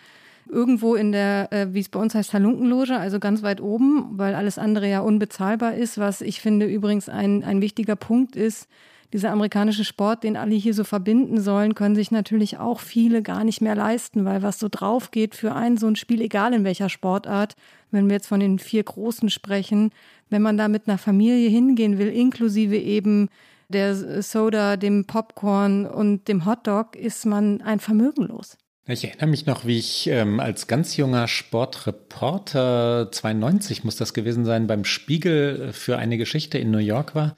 irgendwo 0.48 0.96
in 0.96 1.12
der, 1.12 1.52
äh, 1.52 1.74
wie 1.74 1.82
es 1.82 1.90
bei 1.90 2.00
uns 2.00 2.16
heißt, 2.16 2.34
Halunkenloge, 2.34 2.98
also 2.98 3.20
ganz 3.20 3.44
weit 3.44 3.60
oben, 3.60 4.18
weil 4.18 4.34
alles 4.34 4.58
andere 4.58 4.88
ja 4.90 5.02
unbezahlbar 5.02 5.74
ist, 5.76 5.98
was 5.98 6.22
ich 6.22 6.40
finde 6.40 6.68
übrigens 6.68 7.10
ein, 7.10 7.44
ein 7.44 7.60
wichtiger 7.60 7.98
Punkt 7.98 8.38
ist, 8.38 8.70
dieser 9.14 9.32
amerikanische 9.32 9.86
Sport, 9.86 10.24
den 10.24 10.36
alle 10.36 10.56
hier 10.56 10.74
so 10.74 10.84
verbinden 10.84 11.40
sollen, 11.40 11.76
können 11.76 11.96
sich 11.96 12.10
natürlich 12.10 12.58
auch 12.58 12.80
viele 12.80 13.22
gar 13.22 13.44
nicht 13.44 13.62
mehr 13.62 13.76
leisten, 13.76 14.26
weil 14.26 14.42
was 14.42 14.60
so 14.60 14.68
drauf 14.70 15.12
geht 15.12 15.36
für 15.36 15.54
ein 15.54 15.78
so 15.78 15.88
ein 15.88 15.96
Spiel, 15.96 16.20
egal 16.20 16.54
in 16.54 16.64
welcher 16.64 16.90
Sportart, 16.90 17.56
wenn 17.92 18.08
wir 18.08 18.16
jetzt 18.16 18.28
von 18.28 18.40
den 18.40 18.58
vier 18.58 18.84
Großen 18.84 19.30
sprechen, 19.30 19.92
wenn 20.30 20.42
man 20.42 20.58
da 20.58 20.68
mit 20.68 20.88
einer 20.88 20.98
Familie 20.98 21.48
hingehen 21.48 22.00
will, 22.00 22.10
inklusive 22.10 22.76
eben 22.76 23.30
der 23.70 24.22
Soda, 24.24 24.78
dem 24.78 25.06
Popcorn 25.06 25.86
und 25.86 26.28
dem 26.28 26.46
Hotdog, 26.46 26.96
ist 26.96 27.26
man 27.26 27.62
ein 27.62 27.80
Vermögen 27.80 28.24
los. 28.24 28.58
Ich 28.86 29.06
erinnere 29.06 29.28
mich 29.28 29.46
noch, 29.46 29.66
wie 29.66 29.78
ich 29.78 30.08
ähm, 30.08 30.40
als 30.40 30.68
ganz 30.68 30.98
junger 30.98 31.28
Sportreporter, 31.28 33.10
92 33.12 33.84
muss 33.84 33.96
das 33.96 34.14
gewesen 34.14 34.44
sein, 34.44 34.68
beim 34.68 34.84
Spiegel 34.84 35.72
für 35.72 35.98
eine 35.98 36.18
Geschichte 36.18 36.58
in 36.58 36.72
New 36.72 36.80
York 36.80 37.16
war 37.16 37.36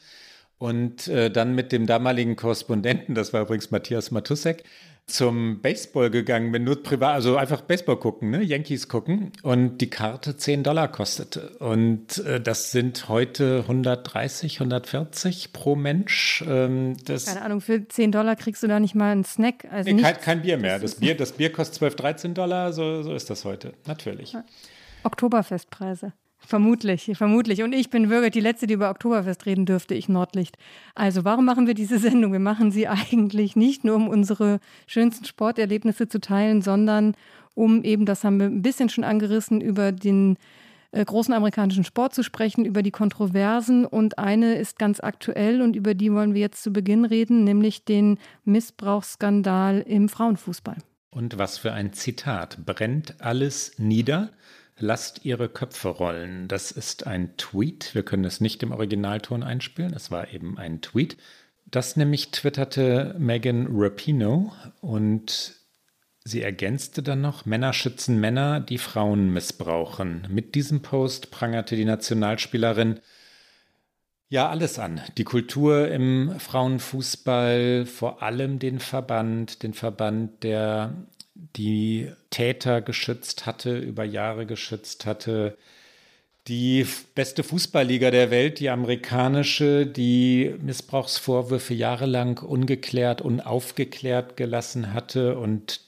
und 0.57 1.07
äh, 1.07 1.29
dann 1.29 1.55
mit 1.55 1.71
dem 1.71 1.85
damaligen 1.85 2.35
Korrespondenten, 2.35 3.15
das 3.15 3.33
war 3.33 3.41
übrigens 3.41 3.71
Matthias 3.71 4.11
Matusek, 4.11 4.63
zum 5.07 5.61
Baseball 5.61 6.09
gegangen 6.09 6.51
bin, 6.51 6.63
nur 6.63 6.81
privat, 6.81 7.13
also 7.13 7.37
einfach 7.37 7.61
Baseball 7.61 7.97
gucken, 7.97 8.31
ne? 8.31 8.41
Yankees 8.41 8.87
gucken 8.87 9.31
und 9.43 9.77
die 9.77 9.89
Karte 9.89 10.35
10 10.35 10.63
Dollar 10.63 10.87
kostete. 10.87 11.49
Und 11.59 12.17
äh, 12.25 12.41
das 12.41 12.71
sind 12.71 13.07
heute 13.07 13.59
130, 13.61 14.59
140 14.59 15.53
pro 15.53 15.75
Mensch. 15.75 16.43
Ähm, 16.47 16.97
das 17.05 17.25
Keine 17.25 17.43
Ahnung, 17.43 17.61
für 17.61 17.87
10 17.87 18.11
Dollar 18.11 18.35
kriegst 18.35 18.63
du 18.63 18.67
da 18.67 18.79
nicht 18.79 18.95
mal 18.95 19.11
einen 19.11 19.25
Snack. 19.25 19.67
Also 19.69 19.91
nee, 19.91 20.01
kein, 20.01 20.19
kein, 20.19 20.41
Bier 20.41 20.57
mehr. 20.57 20.79
Das 20.79 20.95
Bier, 20.95 21.15
das 21.15 21.33
Bier 21.33 21.51
kostet 21.51 21.75
12, 21.75 21.95
13 21.97 22.33
Dollar, 22.33 22.73
so, 22.73 23.03
so 23.03 23.13
ist 23.13 23.29
das 23.29 23.45
heute, 23.45 23.73
natürlich. 23.85 24.35
Oktoberfestpreise. 25.03 26.13
Vermutlich, 26.45 27.11
vermutlich. 27.15 27.63
Und 27.63 27.73
ich 27.73 27.89
bin 27.89 28.09
wirklich 28.09 28.31
die 28.33 28.39
Letzte, 28.39 28.67
die 28.67 28.75
über 28.75 28.89
Oktoberfest 28.89 29.45
reden 29.45 29.65
dürfte, 29.65 29.95
ich 29.95 30.09
Nordlicht. 30.09 30.57
Also 30.93 31.25
warum 31.25 31.45
machen 31.45 31.67
wir 31.67 31.73
diese 31.73 31.97
Sendung? 31.99 32.31
Wir 32.31 32.39
machen 32.39 32.71
sie 32.71 32.87
eigentlich 32.87 33.55
nicht 33.55 33.83
nur, 33.83 33.95
um 33.95 34.07
unsere 34.07 34.59
schönsten 34.87 35.25
Sporterlebnisse 35.25 36.07
zu 36.07 36.19
teilen, 36.19 36.61
sondern 36.61 37.15
um 37.55 37.83
eben, 37.83 38.05
das 38.05 38.23
haben 38.23 38.39
wir 38.39 38.47
ein 38.47 38.61
bisschen 38.61 38.89
schon 38.89 39.03
angerissen, 39.03 39.61
über 39.61 39.91
den 39.91 40.37
äh, 40.91 41.03
großen 41.03 41.33
amerikanischen 41.33 41.83
Sport 41.83 42.13
zu 42.13 42.23
sprechen, 42.23 42.63
über 42.63 42.83
die 42.83 42.91
Kontroversen. 42.91 43.85
Und 43.85 44.19
eine 44.19 44.55
ist 44.55 44.77
ganz 44.77 44.99
aktuell 44.99 45.61
und 45.61 45.75
über 45.75 45.93
die 45.93 46.11
wollen 46.13 46.33
wir 46.33 46.41
jetzt 46.41 46.61
zu 46.61 46.71
Beginn 46.71 47.05
reden, 47.05 47.43
nämlich 47.43 47.85
den 47.85 48.19
Missbrauchsskandal 48.43 49.81
im 49.81 50.09
Frauenfußball. 50.09 50.77
Und 51.09 51.37
was 51.37 51.57
für 51.57 51.71
ein 51.71 51.93
Zitat. 51.93 52.65
Brennt 52.65 53.21
alles 53.21 53.79
nieder? 53.79 54.31
Lasst 54.77 55.23
ihre 55.23 55.47
Köpfe 55.47 55.87
rollen. 55.87 56.47
Das 56.47 56.71
ist 56.71 57.07
ein 57.07 57.37
Tweet. 57.37 57.95
Wir 57.95 58.03
können 58.03 58.25
es 58.25 58.41
nicht 58.41 58.61
im 58.61 58.71
Originalton 58.71 59.41
einspielen. 59.41 59.93
Es 59.93 60.11
war 60.11 60.33
eben 60.33 60.57
ein 60.57 60.81
Tweet. 60.81 61.17
Das 61.65 61.95
nämlich 61.95 62.31
twitterte 62.31 63.15
Megan 63.17 63.67
Rapino 63.69 64.53
und 64.81 65.55
sie 66.23 66.41
ergänzte 66.41 67.01
dann 67.03 67.21
noch, 67.21 67.45
Männer 67.45 67.73
schützen 67.73 68.19
Männer, 68.19 68.59
die 68.59 68.77
Frauen 68.77 69.31
missbrauchen. 69.31 70.27
Mit 70.29 70.55
diesem 70.55 70.81
Post 70.81 71.31
prangerte 71.31 71.75
die 71.75 71.85
Nationalspielerin 71.85 72.99
ja 74.29 74.49
alles 74.49 74.77
an. 74.77 75.01
Die 75.17 75.23
Kultur 75.23 75.87
im 75.87 76.39
Frauenfußball, 76.39 77.85
vor 77.85 78.21
allem 78.21 78.59
den 78.59 78.79
Verband, 78.79 79.63
den 79.63 79.73
Verband 79.73 80.43
der 80.43 80.93
die 81.35 82.11
Täter 82.29 82.81
geschützt 82.81 83.45
hatte, 83.45 83.77
über 83.77 84.03
Jahre 84.03 84.45
geschützt 84.45 85.05
hatte. 85.05 85.57
Die 86.47 86.85
beste 87.15 87.43
Fußballliga 87.43 88.11
der 88.11 88.31
Welt, 88.31 88.59
die 88.59 88.69
amerikanische, 88.69 89.85
die 89.85 90.55
Missbrauchsvorwürfe 90.61 91.73
jahrelang 91.73 92.37
ungeklärt, 92.37 93.21
unaufgeklärt 93.21 94.37
gelassen 94.37 94.93
hatte 94.93 95.37
und 95.37 95.81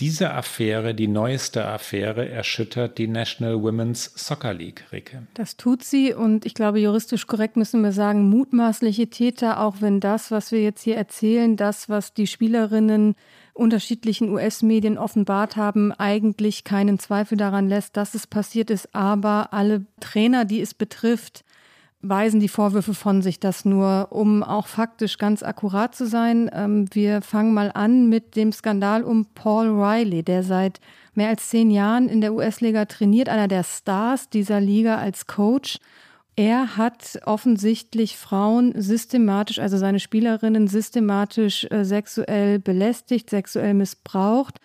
diese 0.00 0.32
Affäre, 0.32 0.94
die 0.94 1.08
neueste 1.08 1.66
Affäre, 1.66 2.26
erschüttert 2.26 2.96
die 2.96 3.06
National 3.06 3.62
Women's 3.62 4.10
Soccer 4.16 4.54
League, 4.54 4.86
Rike. 4.92 5.26
Das 5.34 5.58
tut 5.58 5.84
sie 5.84 6.14
und 6.14 6.46
ich 6.46 6.54
glaube, 6.54 6.80
juristisch 6.80 7.26
korrekt 7.26 7.56
müssen 7.56 7.82
wir 7.82 7.92
sagen, 7.92 8.28
mutmaßliche 8.30 9.08
Täter, 9.08 9.60
auch 9.60 9.76
wenn 9.80 10.00
das, 10.00 10.30
was 10.30 10.52
wir 10.52 10.62
jetzt 10.62 10.82
hier 10.82 10.96
erzählen, 10.96 11.56
das, 11.56 11.90
was 11.90 12.14
die 12.14 12.26
Spielerinnen 12.26 13.14
unterschiedlichen 13.54 14.30
US-Medien 14.30 14.98
offenbart 14.98 15.56
haben, 15.56 15.92
eigentlich 15.92 16.64
keinen 16.64 16.98
Zweifel 16.98 17.36
daran 17.36 17.68
lässt, 17.68 17.96
dass 17.96 18.14
es 18.14 18.26
passiert 18.26 18.70
ist. 18.70 18.94
Aber 18.94 19.52
alle 19.52 19.84
Trainer, 20.00 20.44
die 20.44 20.60
es 20.60 20.74
betrifft, 20.74 21.44
weisen 22.02 22.40
die 22.40 22.48
Vorwürfe 22.48 22.94
von 22.94 23.20
sich, 23.20 23.40
das 23.40 23.64
nur, 23.64 24.08
um 24.10 24.42
auch 24.42 24.66
faktisch 24.66 25.18
ganz 25.18 25.42
akkurat 25.42 25.94
zu 25.94 26.06
sein. 26.06 26.50
Ähm, 26.52 26.86
wir 26.92 27.20
fangen 27.20 27.52
mal 27.52 27.70
an 27.74 28.08
mit 28.08 28.36
dem 28.36 28.52
Skandal 28.52 29.04
um 29.04 29.26
Paul 29.34 29.68
Riley, 29.68 30.22
der 30.22 30.42
seit 30.42 30.80
mehr 31.14 31.28
als 31.28 31.48
zehn 31.50 31.70
Jahren 31.70 32.08
in 32.08 32.20
der 32.20 32.32
US-Liga 32.32 32.86
trainiert, 32.86 33.28
einer 33.28 33.48
der 33.48 33.64
Stars 33.64 34.30
dieser 34.30 34.60
Liga 34.60 34.96
als 34.96 35.26
Coach. 35.26 35.78
Er 36.40 36.78
hat 36.78 37.20
offensichtlich 37.26 38.16
Frauen 38.16 38.72
systematisch, 38.74 39.58
also 39.58 39.76
seine 39.76 40.00
Spielerinnen 40.00 40.68
systematisch 40.68 41.66
äh, 41.70 41.84
sexuell 41.84 42.58
belästigt, 42.58 43.28
sexuell 43.28 43.74
missbraucht. 43.74 44.58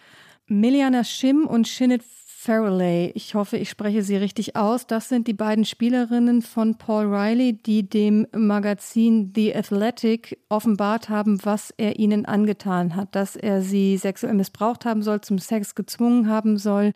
Miliana 0.48 1.04
Shim 1.04 1.46
und 1.46 1.68
Shinnet 1.68 2.02
Farrelly, 2.02 3.12
ich 3.14 3.36
hoffe, 3.36 3.58
ich 3.58 3.70
spreche 3.70 4.04
sie 4.04 4.16
richtig 4.16 4.56
aus. 4.56 4.88
Das 4.88 5.10
sind 5.10 5.28
die 5.28 5.34
beiden 5.34 5.66
Spielerinnen 5.66 6.44
von 6.44 6.78
Paul 6.78 7.14
Riley, 7.14 7.52
die 7.62 7.90
dem 7.90 8.26
Magazin 8.34 9.34
The 9.36 9.54
Athletic 9.54 10.40
offenbart 10.48 11.10
haben, 11.10 11.44
was 11.44 11.74
er 11.76 12.00
ihnen 12.00 12.26
angetan 12.26 12.96
hat, 12.96 13.14
dass 13.16 13.36
er 13.36 13.62
sie 13.62 13.98
sexuell 13.98 14.36
missbraucht 14.36 14.86
haben 14.86 15.02
soll, 15.02 15.20
zum 15.20 15.40
Sex 15.40 15.76
gezwungen 15.76 16.30
haben 16.30 16.58
soll. 16.58 16.94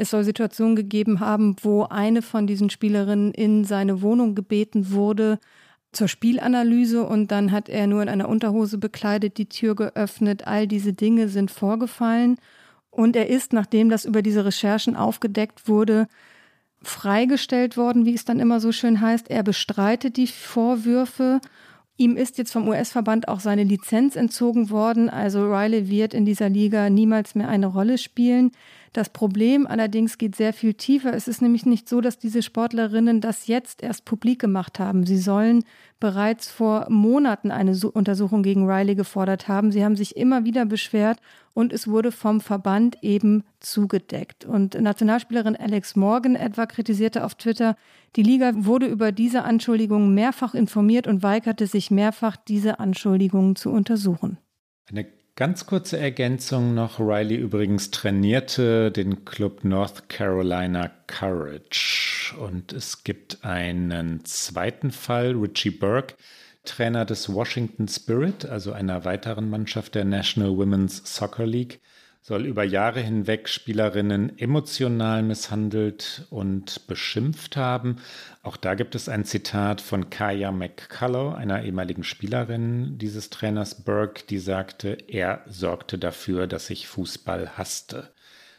Es 0.00 0.10
soll 0.10 0.22
Situationen 0.22 0.76
gegeben 0.76 1.18
haben, 1.18 1.56
wo 1.62 1.82
eine 1.82 2.22
von 2.22 2.46
diesen 2.46 2.70
Spielerinnen 2.70 3.34
in 3.34 3.64
seine 3.64 4.00
Wohnung 4.00 4.36
gebeten 4.36 4.92
wurde 4.92 5.40
zur 5.90 6.06
Spielanalyse 6.06 7.02
und 7.02 7.32
dann 7.32 7.50
hat 7.50 7.68
er 7.68 7.88
nur 7.88 8.00
in 8.02 8.08
einer 8.08 8.28
Unterhose 8.28 8.78
bekleidet 8.78 9.38
die 9.38 9.48
Tür 9.48 9.74
geöffnet. 9.74 10.46
All 10.46 10.68
diese 10.68 10.92
Dinge 10.92 11.28
sind 11.28 11.50
vorgefallen. 11.50 12.36
Und 12.90 13.16
er 13.16 13.28
ist, 13.28 13.52
nachdem 13.52 13.90
das 13.90 14.04
über 14.04 14.22
diese 14.22 14.44
Recherchen 14.44 14.94
aufgedeckt 14.94 15.66
wurde, 15.66 16.06
freigestellt 16.80 17.76
worden, 17.76 18.06
wie 18.06 18.14
es 18.14 18.24
dann 18.24 18.38
immer 18.38 18.60
so 18.60 18.70
schön 18.70 19.00
heißt. 19.00 19.28
Er 19.30 19.42
bestreitet 19.42 20.16
die 20.16 20.28
Vorwürfe. 20.28 21.40
Ihm 21.96 22.16
ist 22.16 22.38
jetzt 22.38 22.52
vom 22.52 22.68
US-Verband 22.68 23.26
auch 23.26 23.40
seine 23.40 23.64
Lizenz 23.64 24.14
entzogen 24.14 24.70
worden. 24.70 25.10
Also 25.10 25.52
Riley 25.52 25.88
wird 25.88 26.14
in 26.14 26.24
dieser 26.24 26.48
Liga 26.48 26.88
niemals 26.88 27.34
mehr 27.34 27.48
eine 27.48 27.66
Rolle 27.66 27.98
spielen. 27.98 28.52
Das 28.92 29.10
Problem 29.10 29.66
allerdings 29.66 30.18
geht 30.18 30.36
sehr 30.36 30.52
viel 30.52 30.74
tiefer. 30.74 31.12
Es 31.12 31.28
ist 31.28 31.42
nämlich 31.42 31.66
nicht 31.66 31.88
so, 31.88 32.00
dass 32.00 32.18
diese 32.18 32.42
Sportlerinnen 32.42 33.20
das 33.20 33.46
jetzt 33.46 33.82
erst 33.82 34.04
publik 34.04 34.40
gemacht 34.40 34.78
haben. 34.78 35.04
Sie 35.06 35.18
sollen 35.18 35.64
bereits 36.00 36.48
vor 36.48 36.86
Monaten 36.88 37.50
eine 37.50 37.76
Untersuchung 37.92 38.42
gegen 38.42 38.70
Riley 38.70 38.94
gefordert 38.94 39.48
haben. 39.48 39.72
Sie 39.72 39.84
haben 39.84 39.96
sich 39.96 40.16
immer 40.16 40.44
wieder 40.44 40.64
beschwert 40.64 41.18
und 41.54 41.72
es 41.72 41.88
wurde 41.88 42.12
vom 42.12 42.40
Verband 42.40 42.98
eben 43.02 43.44
zugedeckt. 43.60 44.44
Und 44.44 44.80
Nationalspielerin 44.80 45.56
Alex 45.56 45.96
Morgan 45.96 46.36
etwa 46.36 46.66
kritisierte 46.66 47.24
auf 47.24 47.34
Twitter, 47.34 47.76
die 48.16 48.22
Liga 48.22 48.52
wurde 48.54 48.86
über 48.86 49.12
diese 49.12 49.42
Anschuldigungen 49.42 50.14
mehrfach 50.14 50.54
informiert 50.54 51.06
und 51.06 51.22
weigerte 51.22 51.66
sich 51.66 51.90
mehrfach, 51.90 52.36
diese 52.36 52.78
Anschuldigungen 52.78 53.56
zu 53.56 53.70
untersuchen. 53.70 54.38
Eine 54.90 55.17
Ganz 55.38 55.66
kurze 55.66 55.96
Ergänzung 55.98 56.74
noch. 56.74 56.98
Riley 56.98 57.36
übrigens 57.36 57.92
trainierte 57.92 58.90
den 58.90 59.24
Club 59.24 59.62
North 59.62 60.08
Carolina 60.08 60.90
Courage. 61.06 62.34
Und 62.40 62.72
es 62.72 63.04
gibt 63.04 63.44
einen 63.44 64.24
zweiten 64.24 64.90
Fall, 64.90 65.36
Richie 65.36 65.70
Burke, 65.70 66.16
Trainer 66.64 67.04
des 67.04 67.32
Washington 67.32 67.86
Spirit, 67.86 68.46
also 68.46 68.72
einer 68.72 69.04
weiteren 69.04 69.48
Mannschaft 69.48 69.94
der 69.94 70.04
National 70.04 70.56
Women's 70.56 71.02
Soccer 71.04 71.46
League 71.46 71.78
soll 72.28 72.44
über 72.44 72.62
Jahre 72.62 73.00
hinweg 73.00 73.48
Spielerinnen 73.48 74.38
emotional 74.38 75.22
misshandelt 75.22 76.26
und 76.28 76.86
beschimpft 76.86 77.56
haben. 77.56 77.96
Auch 78.42 78.56
da 78.56 78.74
gibt 78.74 78.94
es 78.94 79.08
ein 79.08 79.24
Zitat 79.24 79.80
von 79.80 80.10
Kaya 80.10 80.52
McCullough, 80.52 81.34
einer 81.34 81.64
ehemaligen 81.64 82.04
Spielerin 82.04 82.98
dieses 82.98 83.30
Trainers 83.30 83.82
Burke, 83.82 84.24
die 84.28 84.38
sagte, 84.38 84.96
er 85.08 85.42
sorgte 85.46 85.98
dafür, 85.98 86.46
dass 86.46 86.70
ich 86.70 86.86
Fußball 86.86 87.58
hasste. 87.58 88.10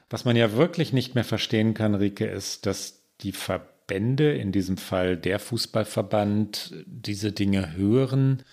Was 0.10 0.26
man 0.26 0.36
ja 0.36 0.54
wirklich 0.54 0.92
nicht 0.92 1.15
mehr 1.15 1.24
verstehen 1.24 1.74
kann, 1.74 1.96
Rike, 1.96 2.26
ist, 2.26 2.65
dass 2.65 3.04
die 3.22 3.32
Verbände, 3.32 4.34
in 4.34 4.52
diesem 4.52 4.78
Fall 4.78 5.18
der 5.18 5.39
Fußballverband, 5.39 6.74
diese 6.86 7.32
Dinge 7.32 7.76
hören 7.76 8.44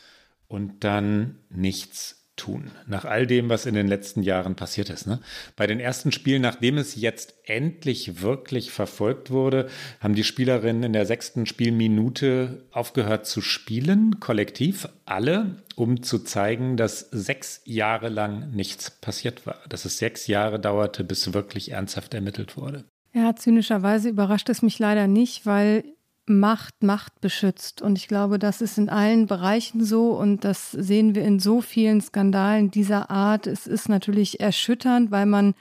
und 0.48 0.84
dann 0.84 1.38
nichts 1.48 2.15
tun, 2.36 2.70
nach 2.86 3.04
all 3.04 3.26
dem, 3.26 3.48
was 3.48 3.66
in 3.66 3.74
den 3.74 3.88
letzten 3.88 4.22
Jahren 4.22 4.54
passiert 4.54 4.90
ist. 4.90 5.06
Ne? 5.06 5.20
Bei 5.56 5.66
den 5.66 5.80
ersten 5.80 6.12
Spielen, 6.12 6.42
nachdem 6.42 6.78
es 6.78 6.94
jetzt 6.94 7.34
endlich 7.44 8.22
wirklich 8.22 8.70
verfolgt 8.70 9.30
wurde, 9.30 9.68
haben 10.00 10.14
die 10.14 10.24
Spielerinnen 10.24 10.82
in 10.84 10.92
der 10.92 11.06
sechsten 11.06 11.46
Spielminute 11.46 12.64
aufgehört 12.70 13.26
zu 13.26 13.40
spielen, 13.40 14.20
kollektiv, 14.20 14.88
alle, 15.04 15.62
um 15.74 16.02
zu 16.02 16.20
zeigen, 16.20 16.76
dass 16.76 17.00
sechs 17.10 17.62
Jahre 17.64 18.08
lang 18.08 18.50
nichts 18.50 18.90
passiert 18.90 19.46
war, 19.46 19.56
dass 19.68 19.84
es 19.84 19.98
sechs 19.98 20.26
Jahre 20.26 20.60
dauerte, 20.60 21.04
bis 21.04 21.32
wirklich 21.32 21.72
ernsthaft 21.72 22.14
ermittelt 22.14 22.56
wurde. 22.56 22.84
Ja, 23.12 23.34
zynischerweise 23.34 24.10
überrascht 24.10 24.50
es 24.50 24.60
mich 24.60 24.78
leider 24.78 25.06
nicht, 25.06 25.46
weil 25.46 25.84
Macht 26.26 26.82
Macht 26.82 27.20
beschützt. 27.20 27.82
Und 27.82 27.96
ich 27.96 28.08
glaube, 28.08 28.38
das 28.38 28.60
ist 28.60 28.78
in 28.78 28.88
allen 28.88 29.26
Bereichen 29.26 29.84
so 29.84 30.10
und 30.10 30.44
das 30.44 30.72
sehen 30.72 31.14
wir 31.14 31.22
in 31.22 31.38
so 31.38 31.60
vielen 31.60 32.00
Skandalen 32.00 32.70
dieser 32.70 33.10
Art. 33.10 33.46
Es 33.46 33.66
ist 33.66 33.88
natürlich 33.88 34.40
erschütternd, 34.40 35.10
weil 35.10 35.26
man 35.26 35.54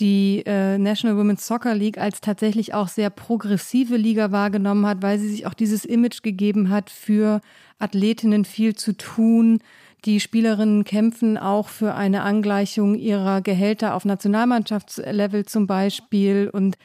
die 0.00 0.42
äh, 0.46 0.78
National 0.78 1.16
Women's 1.16 1.46
Soccer 1.46 1.74
League 1.74 1.98
als 1.98 2.20
tatsächlich 2.20 2.74
auch 2.74 2.88
sehr 2.88 3.10
progressive 3.10 3.96
Liga 3.96 4.30
wahrgenommen 4.30 4.86
hat, 4.86 5.02
weil 5.02 5.18
sie 5.18 5.28
sich 5.28 5.46
auch 5.46 5.54
dieses 5.54 5.84
Image 5.84 6.22
gegeben 6.22 6.70
hat, 6.70 6.90
für 6.90 7.40
Athletinnen 7.78 8.44
viel 8.44 8.76
zu 8.76 8.96
tun. 8.96 9.60
Die 10.04 10.20
Spielerinnen 10.20 10.84
kämpfen 10.84 11.36
auch 11.36 11.68
für 11.68 11.94
eine 11.94 12.22
Angleichung 12.22 12.94
ihrer 12.94 13.40
Gehälter 13.40 13.94
auf 13.94 14.04
Nationalmannschaftslevel 14.04 15.44
zum 15.46 15.66
Beispiel 15.66 16.48
und 16.52 16.78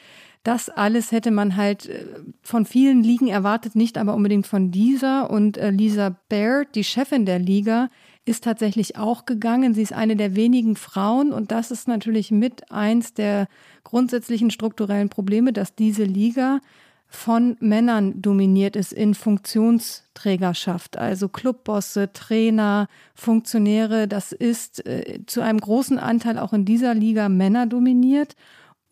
das 0.43 0.69
alles 0.69 1.11
hätte 1.11 1.31
man 1.31 1.55
halt 1.55 1.87
äh, 1.87 2.05
von 2.41 2.65
vielen 2.65 3.01
Ligen 3.01 3.27
erwartet, 3.27 3.75
nicht 3.75 3.97
aber 3.97 4.13
unbedingt 4.13 4.45
von 4.45 4.71
dieser. 4.71 5.29
Und 5.29 5.57
äh, 5.57 5.69
Lisa 5.69 6.15
Baird, 6.29 6.75
die 6.75 6.83
Chefin 6.83 7.25
der 7.25 7.39
Liga, 7.39 7.89
ist 8.25 8.43
tatsächlich 8.43 8.97
auch 8.97 9.25
gegangen. 9.25 9.73
Sie 9.73 9.81
ist 9.81 9.93
eine 9.93 10.15
der 10.15 10.35
wenigen 10.35 10.75
Frauen 10.75 11.33
und 11.33 11.51
das 11.51 11.71
ist 11.71 11.87
natürlich 11.87 12.31
mit 12.31 12.71
eins 12.71 13.13
der 13.13 13.47
grundsätzlichen 13.83 14.49
strukturellen 14.49 15.09
Probleme, 15.09 15.51
dass 15.53 15.75
diese 15.75 16.03
Liga 16.03 16.59
von 17.07 17.57
Männern 17.59 18.21
dominiert 18.21 18.75
ist 18.75 18.91
in 18.91 19.13
Funktionsträgerschaft, 19.13 20.97
also 20.97 21.29
Clubbosse, 21.29 22.11
Trainer, 22.11 22.87
Funktionäre. 23.13 24.07
Das 24.07 24.31
ist 24.31 24.85
äh, 24.87 25.19
zu 25.27 25.41
einem 25.41 25.59
großen 25.59 25.99
Anteil 25.99 26.39
auch 26.39 26.53
in 26.53 26.65
dieser 26.65 26.95
Liga 26.95 27.29
Männer 27.29 27.67
dominiert. 27.67 28.35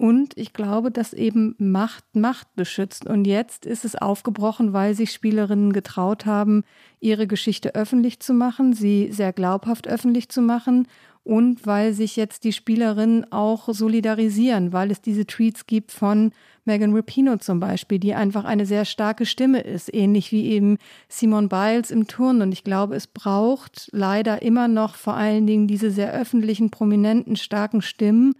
Und 0.02 0.36
ich 0.36 0.54
glaube, 0.54 0.90
dass 0.90 1.14
eben 1.14 1.54
Macht 1.60 2.16
Macht 2.16 2.56
beschützt. 2.56 3.06
Und 3.06 3.26
jetzt 3.26 3.68
ist 3.68 3.86
es 3.86 3.96
aufgebrochen, 3.96 4.74
weil 4.74 4.96
sich 4.96 5.12
Spielerinnen 5.12 5.74
getraut 5.74 6.26
haben, 6.26 6.64
ihre 7.00 7.28
Geschichte 7.28 7.76
öffentlich 7.76 8.20
zu 8.20 8.34
machen, 8.34 8.74
sie 8.74 9.12
sehr 9.12 9.32
glaubhaft 9.32 9.88
öffentlich 9.88 10.30
zu 10.30 10.42
machen 10.42 10.88
und 11.24 11.68
weil 11.68 11.94
sich 11.94 12.16
jetzt 12.16 12.46
die 12.46 12.52
Spielerinnen 12.52 13.32
auch 13.32 13.70
solidarisieren, 13.72 14.74
weil 14.74 14.90
es 14.90 15.02
diese 15.02 15.28
Tweets 15.28 15.68
gibt 15.68 15.92
von 15.92 16.32
Megan 16.66 16.96
Rapino 16.96 17.38
zum 17.38 17.60
Beispiel, 17.60 18.00
die 18.00 18.16
einfach 18.16 18.44
eine 18.44 18.66
sehr 18.66 18.86
starke 18.86 19.28
Stimme 19.28 19.62
ist, 19.62 19.94
ähnlich 19.94 20.32
wie 20.32 20.48
eben 20.48 20.80
Simon 21.10 21.48
Biles 21.48 21.92
im 21.92 22.08
Turn. 22.08 22.42
Und 22.42 22.54
ich 22.54 22.64
glaube, 22.64 22.96
es 22.96 23.06
braucht 23.06 23.88
leider 23.92 24.42
immer 24.42 24.68
noch 24.68 24.96
vor 24.96 25.14
allen 25.14 25.46
Dingen 25.46 25.68
diese 25.68 25.92
sehr 25.92 26.12
öffentlichen, 26.12 26.72
prominenten, 26.72 27.36
starken 27.36 27.84
Stimmen, 27.84 28.34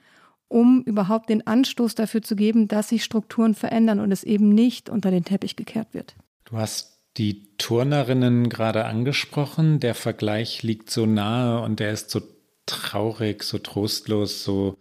um 0.52 0.84
überhaupt 0.84 1.30
den 1.30 1.48
Anstoß 1.48 1.96
dafür 1.96 2.22
zu 2.22 2.36
geben, 2.36 2.68
dass 2.68 2.90
sich 2.90 3.04
Strukturen 3.04 3.56
verändern 3.56 4.02
und 4.02 4.12
es 4.12 4.24
eben 4.24 4.50
nicht 4.50 4.90
unter 4.90 5.10
den 5.10 5.24
Teppich 5.24 5.56
gekehrt 5.56 5.94
wird. 5.94 6.16
Du 6.46 6.58
hast 6.58 7.00
die 7.18 7.56
Turnerinnen 7.58 8.50
gerade 8.50 8.86
angesprochen. 8.86 9.80
Der 9.80 9.96
Vergleich 9.96 10.62
liegt 10.62 10.90
so 10.90 11.06
nahe 11.06 11.62
und 11.62 11.80
der 11.80 11.92
ist 11.92 12.10
so 12.10 12.22
traurig, 12.66 13.44
so 13.44 13.58
trostlos, 13.60 14.44
so 14.44 14.78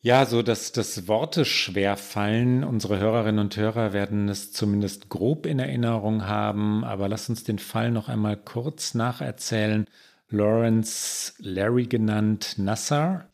Ja, 0.00 0.24
so 0.26 0.42
dass 0.42 0.70
das 0.70 1.08
Worte 1.08 1.44
schwer 1.44 1.96
fallen. 1.96 2.62
Unsere 2.62 3.00
Hörerinnen 3.00 3.40
und 3.40 3.56
Hörer 3.56 3.92
werden 3.92 4.28
es 4.28 4.52
zumindest 4.52 5.08
grob 5.08 5.46
in 5.46 5.58
Erinnerung 5.58 6.26
haben, 6.26 6.84
aber 6.84 7.08
lass 7.08 7.28
uns 7.28 7.42
den 7.42 7.58
Fall 7.58 7.90
noch 7.90 8.08
einmal 8.08 8.36
kurz 8.36 8.94
nacherzählen. 8.94 9.86
Lawrence 10.28 11.34
Larry 11.38 11.86
genannt 11.86 12.54
Nassar. 12.58 13.28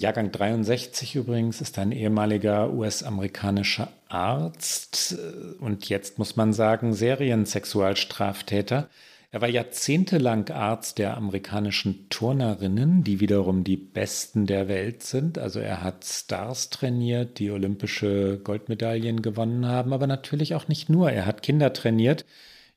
Jahrgang 0.00 0.30
63 0.30 1.16
übrigens 1.16 1.60
ist 1.60 1.76
ein 1.76 1.90
ehemaliger 1.90 2.72
US-amerikanischer 2.72 3.88
Arzt 4.08 5.18
und 5.58 5.88
jetzt 5.88 6.20
muss 6.20 6.36
man 6.36 6.52
sagen 6.52 6.94
Seriensexualstraftäter. 6.94 8.88
Er 9.32 9.40
war 9.40 9.48
jahrzehntelang 9.48 10.48
Arzt 10.50 10.98
der 10.98 11.16
amerikanischen 11.16 12.08
Turnerinnen, 12.10 13.02
die 13.02 13.18
wiederum 13.18 13.64
die 13.64 13.76
Besten 13.76 14.46
der 14.46 14.68
Welt 14.68 15.02
sind. 15.02 15.36
Also 15.36 15.58
er 15.58 15.82
hat 15.82 16.04
Stars 16.04 16.70
trainiert, 16.70 17.40
die 17.40 17.50
olympische 17.50 18.38
Goldmedaillen 18.38 19.20
gewonnen 19.20 19.66
haben, 19.66 19.92
aber 19.92 20.06
natürlich 20.06 20.54
auch 20.54 20.68
nicht 20.68 20.88
nur. 20.88 21.10
Er 21.10 21.26
hat 21.26 21.42
Kinder 21.42 21.72
trainiert, 21.72 22.24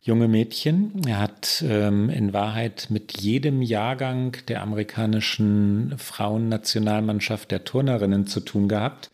junge 0.01 0.27
Mädchen. 0.27 1.01
Er 1.05 1.19
hat 1.19 1.63
ähm, 1.67 2.09
in 2.09 2.33
Wahrheit 2.33 2.87
mit 2.89 3.21
jedem 3.21 3.61
Jahrgang 3.61 4.35
der 4.47 4.61
amerikanischen 4.61 5.93
Frauennationalmannschaft 5.97 7.51
der 7.51 7.63
Turnerinnen 7.63 8.25
zu 8.25 8.39
tun 8.39 8.67
gehabt. 8.67 9.11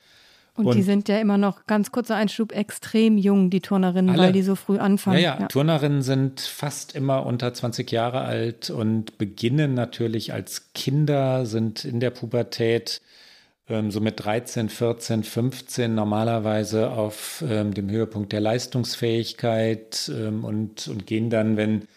Und, 0.55 0.65
und, 0.65 0.75
die 0.75 0.81
sind 0.81 1.07
ja 1.07 1.19
immer 1.19 1.37
noch, 1.37 1.67
ganz 1.67 1.91
kurzer 1.91 2.15
Einschub, 2.15 2.51
extrem 2.51 3.19
jung, 3.19 3.51
die 3.51 3.61
Turnerinnen, 3.61 4.09
alle, 4.09 4.23
weil 4.23 4.31
die 4.31 4.41
so 4.41 4.55
früh 4.55 4.79
anfangen. 4.79 5.19
Ja, 5.19 5.35
ja, 5.35 5.41
ja, 5.41 5.47
Turnerinnen 5.47 6.01
sind 6.01 6.41
fast 6.41 6.95
immer 6.95 7.27
unter 7.27 7.53
20 7.53 7.91
Jahre 7.91 8.21
alt 8.21 8.71
und 8.71 9.19
beginnen 9.19 9.75
natürlich 9.75 10.33
als 10.33 10.73
Kinder, 10.73 11.45
sind 11.45 11.85
in 11.85 11.99
der 11.99 12.09
Pubertät 12.09 13.01
ähm, 13.69 13.91
so 13.91 13.99
mit 13.99 14.23
13, 14.23 14.69
14, 14.69 15.23
15 15.23 15.93
normalerweise 15.93 16.91
auf 16.91 17.43
ähm, 17.47 17.73
dem 17.73 17.89
Höhepunkt 17.89 18.31
der 18.31 18.41
Leistungsfähigkeit 18.41 20.11
ähm, 20.13 20.43
und, 20.43 20.87
und 20.87 21.05
gehen 21.05 21.29
dann, 21.29 21.57
wenn 21.57 21.87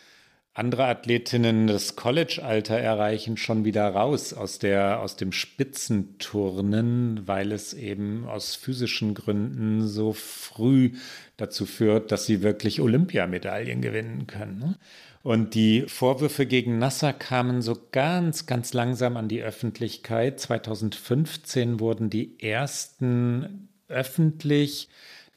andere 0.53 0.87
Athletinnen 0.87 1.69
das 1.69 1.95
College-Alter 1.95 2.77
erreichen, 2.77 3.37
schon 3.37 3.65
wieder 3.65 3.89
raus 3.89 4.33
aus, 4.33 4.59
der, 4.59 5.01
aus 5.01 5.17
dem 5.17 5.33
Spitzenturnen, 5.33 7.27
weil 7.27 7.53
es 7.53 7.73
eben 7.73 8.27
aus 8.27 8.57
physischen 8.57 9.15
Gründen 9.15 9.87
so 9.87 10.13
früh 10.13 10.93
dazu 11.37 11.67
führt, 11.67 12.11
dass 12.11 12.27
sie 12.27 12.43
wirklich 12.43 12.81
Olympiamedaillen 12.81 13.81
gewinnen 13.81 14.27
können. 14.27 14.77
Und 15.23 15.55
die 15.55 15.83
Vorwürfe 15.83 16.47
gegen 16.47 16.79
Nasser 16.79 17.13
kamen 17.13 17.61
so 17.61 17.77
ganz, 17.93 18.47
ganz 18.47 18.73
langsam 18.73 19.17
an 19.17 19.29
die 19.29 19.43
Öffentlichkeit. 19.43 20.41
2015 20.41 21.79
wurden 21.79 22.09
die 22.09 22.41
ersten 22.41 23.69
öffentlich 23.89 24.89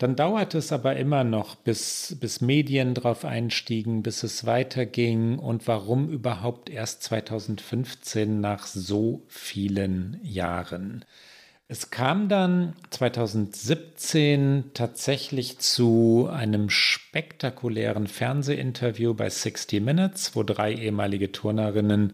dann 0.03 0.17
dauerte 0.17 0.57
es 0.57 0.73
aber 0.73 0.97
immer 0.97 1.23
noch, 1.23 1.55
bis, 1.55 2.17
bis 2.19 2.41
Medien 2.41 2.93
drauf 2.93 3.23
einstiegen, 3.23 4.03
bis 4.03 4.23
es 4.23 4.45
weiterging 4.45 5.39
und 5.39 5.65
warum 5.67 6.09
überhaupt 6.09 6.69
erst 6.69 7.03
2015 7.03 8.41
nach 8.41 8.65
so 8.65 9.23
vielen 9.27 10.19
Jahren. 10.21 11.05
Es 11.73 11.89
kam 11.89 12.29
dann 12.29 12.73
2017 12.91 14.65
tatsächlich 14.75 15.57
zu 15.57 16.29
einem 16.31 16.69
spektakulären 16.69 18.05
Fernsehinterview 18.05 19.15
bei 19.15 19.27
60 19.27 19.81
Minutes, 19.81 20.35
wo 20.35 20.43
drei 20.43 20.75
ehemalige 20.75 21.31
Turnerinnen 21.31 22.13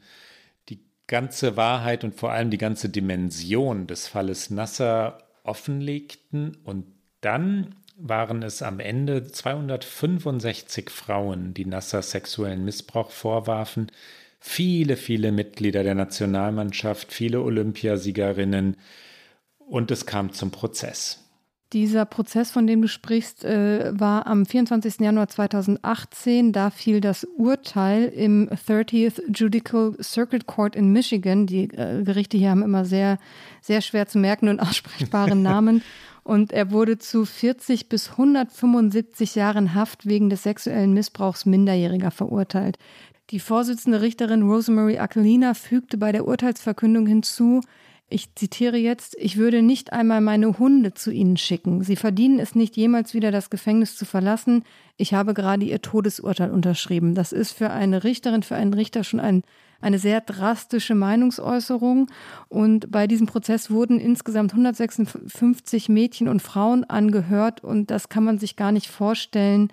die 0.69 0.79
ganze 1.07 1.57
Wahrheit 1.57 2.05
und 2.05 2.15
vor 2.15 2.31
allem 2.31 2.51
die 2.51 2.57
ganze 2.57 2.87
Dimension 2.87 3.85
des 3.85 4.07
Falles 4.07 4.49
Nasser 4.49 5.17
offenlegten 5.43 6.55
und 6.63 6.85
dann 7.19 7.75
waren 7.97 8.43
es 8.43 8.61
am 8.61 8.79
Ende 8.79 9.27
265 9.27 10.89
Frauen, 10.89 11.53
die 11.53 11.65
Nasser 11.65 12.01
sexuellen 12.01 12.63
Missbrauch 12.63 13.11
vorwarfen. 13.11 13.91
Viele, 14.39 14.95
viele 14.95 15.33
Mitglieder 15.33 15.83
der 15.83 15.95
Nationalmannschaft, 15.95 17.11
viele 17.11 17.41
Olympiasiegerinnen. 17.41 18.77
Und 19.69 19.91
es 19.91 20.05
kam 20.05 20.33
zum 20.33 20.51
Prozess. 20.51 21.19
Dieser 21.71 22.05
Prozess, 22.05 22.49
von 22.49 22.65
dem 22.65 22.81
du 22.81 22.87
sprichst, 22.87 23.45
äh, 23.45 23.91
war 23.93 24.25
am 24.25 24.47
24. 24.47 25.01
Januar 25.01 25.27
2018. 25.27 26.51
Da 26.51 26.71
fiel 26.71 26.99
das 26.99 27.25
Urteil 27.37 28.05
im 28.05 28.49
30th 28.49 29.21
Judicial 29.31 29.95
Circuit 30.01 30.47
Court 30.47 30.75
in 30.75 30.91
Michigan. 30.91 31.45
Die 31.45 31.65
äh, 31.65 32.03
Gerichte 32.03 32.37
hier 32.37 32.49
haben 32.49 32.63
immer 32.63 32.85
sehr, 32.85 33.19
sehr 33.61 33.81
schwer 33.81 34.07
zu 34.07 34.17
merken 34.17 34.49
und 34.49 34.59
aussprechbare 34.61 35.35
Namen. 35.35 35.83
Und 36.23 36.51
er 36.51 36.71
wurde 36.71 36.97
zu 36.97 37.23
40 37.23 37.87
bis 37.87 38.11
175 38.11 39.35
Jahren 39.35 39.75
Haft 39.75 40.07
wegen 40.07 40.31
des 40.31 40.43
sexuellen 40.43 40.93
Missbrauchs 40.93 41.45
Minderjähriger 41.45 42.09
verurteilt. 42.09 42.79
Die 43.29 43.39
Vorsitzende 43.39 44.01
Richterin 44.01 44.41
Rosemary 44.41 44.97
Aquilina 44.97 45.53
fügte 45.53 45.99
bei 45.99 46.11
der 46.11 46.27
Urteilsverkündung 46.27 47.05
hinzu, 47.05 47.61
ich 48.09 48.33
zitiere 48.35 48.77
jetzt, 48.77 49.15
ich 49.19 49.37
würde 49.37 49.61
nicht 49.61 49.93
einmal 49.93 50.21
meine 50.21 50.57
Hunde 50.57 50.93
zu 50.93 51.11
Ihnen 51.11 51.37
schicken. 51.37 51.83
Sie 51.83 51.95
verdienen 51.95 52.39
es 52.39 52.55
nicht, 52.55 52.75
jemals 52.75 53.13
wieder 53.13 53.31
das 53.31 53.49
Gefängnis 53.49 53.95
zu 53.95 54.05
verlassen. 54.05 54.63
Ich 54.97 55.13
habe 55.13 55.33
gerade 55.33 55.65
Ihr 55.65 55.81
Todesurteil 55.81 56.51
unterschrieben. 56.51 57.13
Das 57.13 57.31
ist 57.31 57.51
für 57.51 57.69
eine 57.69 58.03
Richterin, 58.03 58.43
für 58.43 58.55
einen 58.55 58.73
Richter 58.73 59.03
schon 59.03 59.19
ein 59.19 59.43
eine 59.81 59.99
sehr 59.99 60.21
drastische 60.21 60.95
Meinungsäußerung. 60.95 62.07
Und 62.49 62.91
bei 62.91 63.07
diesem 63.07 63.27
Prozess 63.27 63.71
wurden 63.71 63.99
insgesamt 63.99 64.51
156 64.51 65.89
Mädchen 65.89 66.27
und 66.27 66.41
Frauen 66.41 66.83
angehört. 66.83 67.63
Und 67.63 67.91
das 67.91 68.09
kann 68.09 68.23
man 68.23 68.39
sich 68.39 68.55
gar 68.55 68.71
nicht 68.71 68.87
vorstellen, 68.87 69.69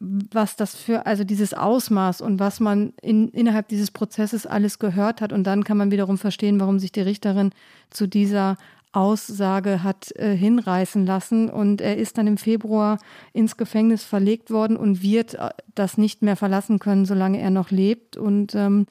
was 0.00 0.56
das 0.56 0.74
für, 0.74 1.06
also 1.06 1.24
dieses 1.24 1.54
Ausmaß 1.54 2.20
und 2.20 2.40
was 2.40 2.60
man 2.60 2.92
in, 3.02 3.28
innerhalb 3.28 3.68
dieses 3.68 3.90
Prozesses 3.90 4.46
alles 4.46 4.78
gehört 4.78 5.20
hat. 5.20 5.32
Und 5.32 5.44
dann 5.44 5.64
kann 5.64 5.76
man 5.76 5.90
wiederum 5.90 6.18
verstehen, 6.18 6.60
warum 6.60 6.78
sich 6.78 6.92
die 6.92 7.00
Richterin 7.00 7.50
zu 7.90 8.06
dieser 8.06 8.56
Aussage 8.92 9.82
hat 9.82 10.10
äh, 10.16 10.34
hinreißen 10.34 11.04
lassen. 11.04 11.50
Und 11.50 11.80
er 11.80 11.98
ist 11.98 12.18
dann 12.18 12.26
im 12.26 12.38
Februar 12.38 12.98
ins 13.32 13.56
Gefängnis 13.56 14.04
verlegt 14.04 14.50
worden 14.50 14.76
und 14.76 15.02
wird 15.02 15.34
äh, 15.34 15.50
das 15.74 15.98
nicht 15.98 16.22
mehr 16.22 16.36
verlassen 16.36 16.78
können, 16.78 17.04
solange 17.04 17.40
er 17.40 17.50
noch 17.50 17.70
lebt. 17.70 18.16
Und 18.16 18.54
ähm, 18.54 18.86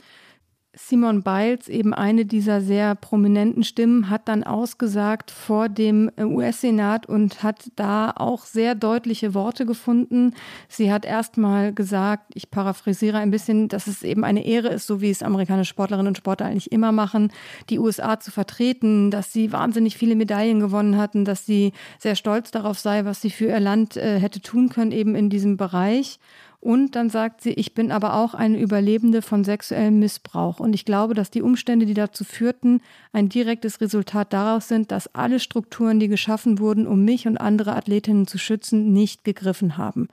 Simon 0.77 1.23
Biles, 1.23 1.69
eben 1.69 1.93
eine 1.93 2.25
dieser 2.25 2.59
sehr 2.59 2.95
prominenten 2.95 3.63
Stimmen, 3.63 4.09
hat 4.09 4.27
dann 4.27 4.43
ausgesagt 4.43 5.31
vor 5.31 5.69
dem 5.69 6.11
US-Senat 6.19 7.05
und 7.05 7.43
hat 7.43 7.71
da 7.75 8.11
auch 8.15 8.45
sehr 8.45 8.75
deutliche 8.75 9.33
Worte 9.33 9.65
gefunden. 9.65 10.33
Sie 10.67 10.91
hat 10.91 11.05
erstmal 11.05 11.73
gesagt, 11.73 12.25
ich 12.33 12.51
paraphrasiere 12.51 13.17
ein 13.17 13.31
bisschen, 13.31 13.69
dass 13.69 13.87
es 13.87 14.03
eben 14.03 14.25
eine 14.25 14.45
Ehre 14.45 14.67
ist, 14.67 14.85
so 14.85 14.99
wie 14.99 15.09
es 15.09 15.23
amerikanische 15.23 15.69
Sportlerinnen 15.69 16.09
und 16.09 16.17
Sportler 16.17 16.47
eigentlich 16.47 16.71
immer 16.71 16.91
machen, 16.91 17.31
die 17.69 17.79
USA 17.79 18.19
zu 18.19 18.31
vertreten, 18.31 19.11
dass 19.11 19.31
sie 19.31 19.53
wahnsinnig 19.53 19.97
viele 19.97 20.15
Medaillen 20.15 20.59
gewonnen 20.59 20.97
hatten, 20.97 21.23
dass 21.23 21.45
sie 21.45 21.71
sehr 21.99 22.15
stolz 22.15 22.51
darauf 22.51 22.79
sei, 22.79 23.05
was 23.05 23.21
sie 23.21 23.29
für 23.29 23.47
ihr 23.47 23.59
Land 23.61 23.95
äh, 23.95 24.19
hätte 24.19 24.41
tun 24.41 24.69
können, 24.69 24.91
eben 24.91 25.15
in 25.15 25.29
diesem 25.29 25.55
Bereich. 25.55 26.19
Und 26.65 26.95
dann 26.95 27.11
sagt 27.11 27.41
sie, 27.41 27.51
ich 27.51 27.75
bin 27.75 27.91
aber 27.91 28.15
auch 28.15 28.33
eine 28.33 28.59
Überlebende 28.59 29.21
von 29.21 29.43
sexuellem 29.43 29.99
Missbrauch. 29.99 30.59
Und 30.59 30.73
ich 30.73 30.83
glaube, 30.83 31.13
dass 31.13 31.29
die 31.29 31.43
Umstände, 31.43 31.85
die 31.85 31.93
dazu 31.93 32.23
führten, 32.23 32.81
ein 33.13 33.29
direktes 33.29 33.81
Resultat 33.81 34.33
daraus 34.33 34.67
sind, 34.67 34.89
dass 34.89 35.13
alle 35.13 35.39
Strukturen, 35.39 35.99
die 35.99 36.07
geschaffen 36.07 36.57
wurden, 36.57 36.87
um 36.87 37.05
mich 37.05 37.27
und 37.27 37.37
andere 37.37 37.75
Athletinnen 37.75 38.25
zu 38.25 38.39
schützen, 38.39 38.93
nicht 38.93 39.23
gegriffen 39.23 39.77
haben. 39.77 40.07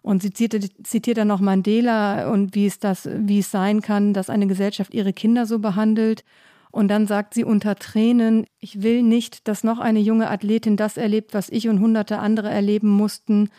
Und 0.00 0.22
sie 0.22 0.32
zitiert, 0.32 0.70
zitiert 0.84 1.18
dann 1.18 1.28
noch 1.28 1.40
Mandela 1.40 2.30
und 2.30 2.54
wie 2.54 2.64
es 2.64 2.78
das, 2.78 3.06
wie 3.14 3.40
es 3.40 3.50
sein 3.50 3.82
kann, 3.82 4.14
dass 4.14 4.30
eine 4.30 4.46
Gesellschaft 4.46 4.94
ihre 4.94 5.12
Kinder 5.12 5.44
so 5.44 5.58
behandelt. 5.58 6.24
Und 6.70 6.88
dann 6.88 7.08
sagt 7.08 7.34
sie 7.34 7.44
unter 7.44 7.76
Tränen, 7.76 8.46
ich 8.58 8.82
will 8.82 9.02
nicht, 9.02 9.46
dass 9.48 9.64
noch 9.64 9.78
eine 9.78 10.00
junge 10.00 10.30
Athletin 10.30 10.78
das 10.78 10.96
erlebt, 10.96 11.34
was 11.34 11.50
ich 11.50 11.68
und 11.68 11.78
hunderte 11.78 12.20
andere 12.20 12.48
erleben 12.48 12.88
mussten. 12.88 13.50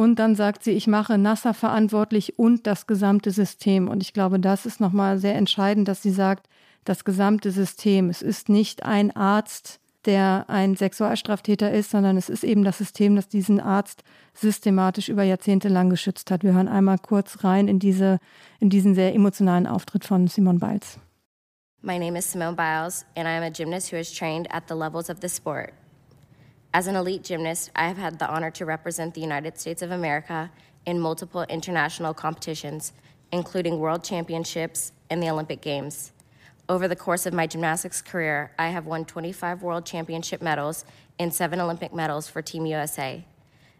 Und 0.00 0.18
dann 0.18 0.34
sagt 0.34 0.64
sie, 0.64 0.70
ich 0.70 0.86
mache 0.86 1.18
Nasser 1.18 1.52
verantwortlich 1.52 2.38
und 2.38 2.66
das 2.66 2.86
gesamte 2.86 3.32
System. 3.32 3.86
Und 3.86 4.02
ich 4.02 4.14
glaube, 4.14 4.40
das 4.40 4.64
ist 4.64 4.80
nochmal 4.80 5.18
sehr 5.18 5.34
entscheidend, 5.34 5.88
dass 5.88 6.00
sie 6.00 6.10
sagt, 6.10 6.48
das 6.84 7.04
gesamte 7.04 7.50
System. 7.50 8.08
Es 8.08 8.22
ist 8.22 8.48
nicht 8.48 8.82
ein 8.82 9.14
Arzt, 9.14 9.78
der 10.06 10.46
ein 10.48 10.74
Sexualstraftäter 10.74 11.70
ist, 11.70 11.90
sondern 11.90 12.16
es 12.16 12.30
ist 12.30 12.44
eben 12.44 12.64
das 12.64 12.78
System, 12.78 13.14
das 13.14 13.28
diesen 13.28 13.60
Arzt 13.60 14.02
systematisch 14.32 15.10
über 15.10 15.22
Jahrzehnte 15.22 15.68
lang 15.68 15.90
geschützt 15.90 16.30
hat. 16.30 16.44
Wir 16.44 16.54
hören 16.54 16.68
einmal 16.68 16.96
kurz 16.96 17.44
rein 17.44 17.68
in, 17.68 17.78
diese, 17.78 18.20
in 18.58 18.70
diesen 18.70 18.94
sehr 18.94 19.14
emotionalen 19.14 19.66
Auftritt 19.66 20.06
von 20.06 20.28
Simone 20.28 20.60
Biles. 20.60 20.98
My 21.82 21.98
name 21.98 22.18
is 22.18 22.32
Simone 22.32 22.56
Biles 22.56 23.04
and 23.16 23.28
I 23.28 23.32
am 23.32 23.42
a 23.42 23.50
gymnast 23.50 23.92
who 23.92 23.98
has 23.98 24.10
trained 24.10 24.50
at 24.50 24.62
the 24.66 24.74
levels 24.74 25.10
of 25.10 25.18
the 25.20 25.28
sport. 25.28 25.74
As 26.72 26.86
an 26.86 26.94
elite 26.94 27.24
gymnast, 27.24 27.70
I 27.74 27.88
have 27.88 27.96
had 27.96 28.20
the 28.20 28.28
honor 28.28 28.52
to 28.52 28.64
represent 28.64 29.14
the 29.14 29.20
United 29.20 29.58
States 29.58 29.82
of 29.82 29.90
America 29.90 30.52
in 30.86 31.00
multiple 31.00 31.42
international 31.48 32.14
competitions, 32.14 32.92
including 33.32 33.80
world 33.80 34.04
championships 34.04 34.92
and 35.10 35.20
the 35.20 35.28
Olympic 35.30 35.60
Games. 35.60 36.12
Over 36.68 36.86
the 36.86 36.94
course 36.94 37.26
of 37.26 37.34
my 37.34 37.48
gymnastics 37.48 38.00
career, 38.00 38.52
I 38.56 38.68
have 38.68 38.86
won 38.86 39.04
25 39.04 39.64
world 39.64 39.84
championship 39.84 40.40
medals 40.40 40.84
and 41.18 41.34
seven 41.34 41.60
Olympic 41.60 41.92
medals 41.92 42.28
for 42.28 42.40
Team 42.40 42.66
USA. 42.66 43.24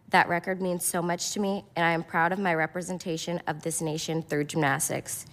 That 0.09 0.27
record 0.27 0.61
means 0.61 0.83
so 0.83 1.01
much 1.01 1.31
to 1.31 1.39
me, 1.39 1.63
and 1.77 1.85
I 1.85 1.91
am 1.91 2.03
proud 2.03 2.33
of 2.33 2.39
my 2.39 2.53
representation 2.53 3.41
of 3.47 3.61
this 3.61 3.79
nation 3.79 4.21
through 4.21 4.43
gymnastics. 4.43 5.25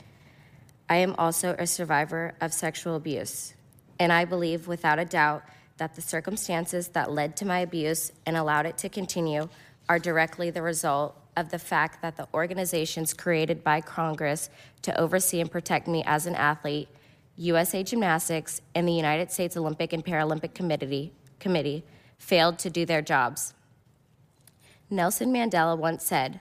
I 0.88 0.98
am 0.98 1.16
also 1.18 1.56
a 1.58 1.66
survivor 1.66 2.34
of 2.40 2.52
sexual 2.52 2.94
abuse, 2.94 3.54
and 3.98 4.12
I 4.12 4.24
believe 4.24 4.68
without 4.68 5.00
a 5.00 5.04
doubt 5.04 5.42
that 5.78 5.94
the 5.94 6.02
circumstances 6.02 6.88
that 6.88 7.10
led 7.10 7.36
to 7.36 7.46
my 7.46 7.60
abuse 7.60 8.12
and 8.26 8.36
allowed 8.36 8.66
it 8.66 8.76
to 8.78 8.88
continue 8.88 9.48
are 9.88 9.98
directly 9.98 10.50
the 10.50 10.62
result 10.62 11.16
of 11.36 11.50
the 11.50 11.58
fact 11.58 12.02
that 12.02 12.16
the 12.16 12.28
organizations 12.34 13.14
created 13.14 13.64
by 13.64 13.80
Congress 13.80 14.50
to 14.82 15.00
oversee 15.00 15.40
and 15.40 15.50
protect 15.50 15.88
me 15.88 16.02
as 16.04 16.26
an 16.26 16.34
athlete, 16.34 16.88
USA 17.36 17.82
Gymnastics 17.82 18.60
and 18.74 18.86
the 18.86 18.92
United 18.92 19.30
States 19.30 19.56
Olympic 19.56 19.92
and 19.92 20.04
Paralympic 20.04 20.52
Committee, 20.52 21.12
Committee 21.38 21.84
failed 22.18 22.58
to 22.58 22.68
do 22.68 22.84
their 22.84 23.00
jobs. 23.00 23.54
Nelson 24.90 25.32
Mandela 25.32 25.78
once 25.78 26.04
said, 26.04 26.40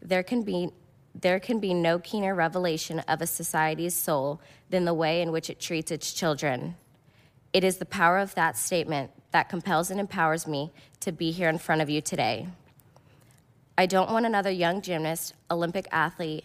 there 0.00 0.22
can 0.22 0.42
be 0.42 0.70
there 1.14 1.38
can 1.38 1.60
be 1.60 1.74
no 1.74 1.98
keener 1.98 2.34
revelation 2.34 3.00
of 3.00 3.20
a 3.20 3.26
society's 3.26 3.94
soul 3.94 4.40
than 4.70 4.86
the 4.86 4.94
way 4.94 5.20
in 5.20 5.30
which 5.30 5.50
it 5.50 5.60
treats 5.60 5.90
its 5.90 6.10
children. 6.14 6.74
It 7.52 7.64
is 7.64 7.76
the 7.76 7.86
power 7.86 8.18
of 8.18 8.34
that 8.34 8.56
statement 8.56 9.10
that 9.30 9.48
compels 9.48 9.90
and 9.90 10.00
empowers 10.00 10.46
me 10.46 10.72
to 11.00 11.12
be 11.12 11.30
here 11.32 11.48
in 11.48 11.58
front 11.58 11.82
of 11.82 11.90
you 11.90 12.00
today. 12.00 12.46
I 13.76 13.86
don't 13.86 14.10
want 14.10 14.26
another 14.26 14.50
young 14.50 14.80
gymnast, 14.80 15.34
Olympic 15.50 15.86
athlete, 15.90 16.44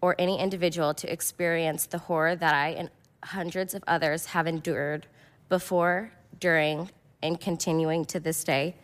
or 0.00 0.14
any 0.18 0.38
individual 0.38 0.94
to 0.94 1.10
experience 1.10 1.86
the 1.86 1.98
horror 1.98 2.34
that 2.34 2.54
I 2.54 2.70
and 2.70 2.90
hundreds 3.22 3.72
of 3.74 3.84
others 3.86 4.26
have 4.26 4.46
endured 4.46 5.06
before, 5.48 6.12
during, 6.40 6.90
and 7.22 7.40
continuing 7.40 8.04
to 8.06 8.18
this 8.18 8.42
day 8.42 8.74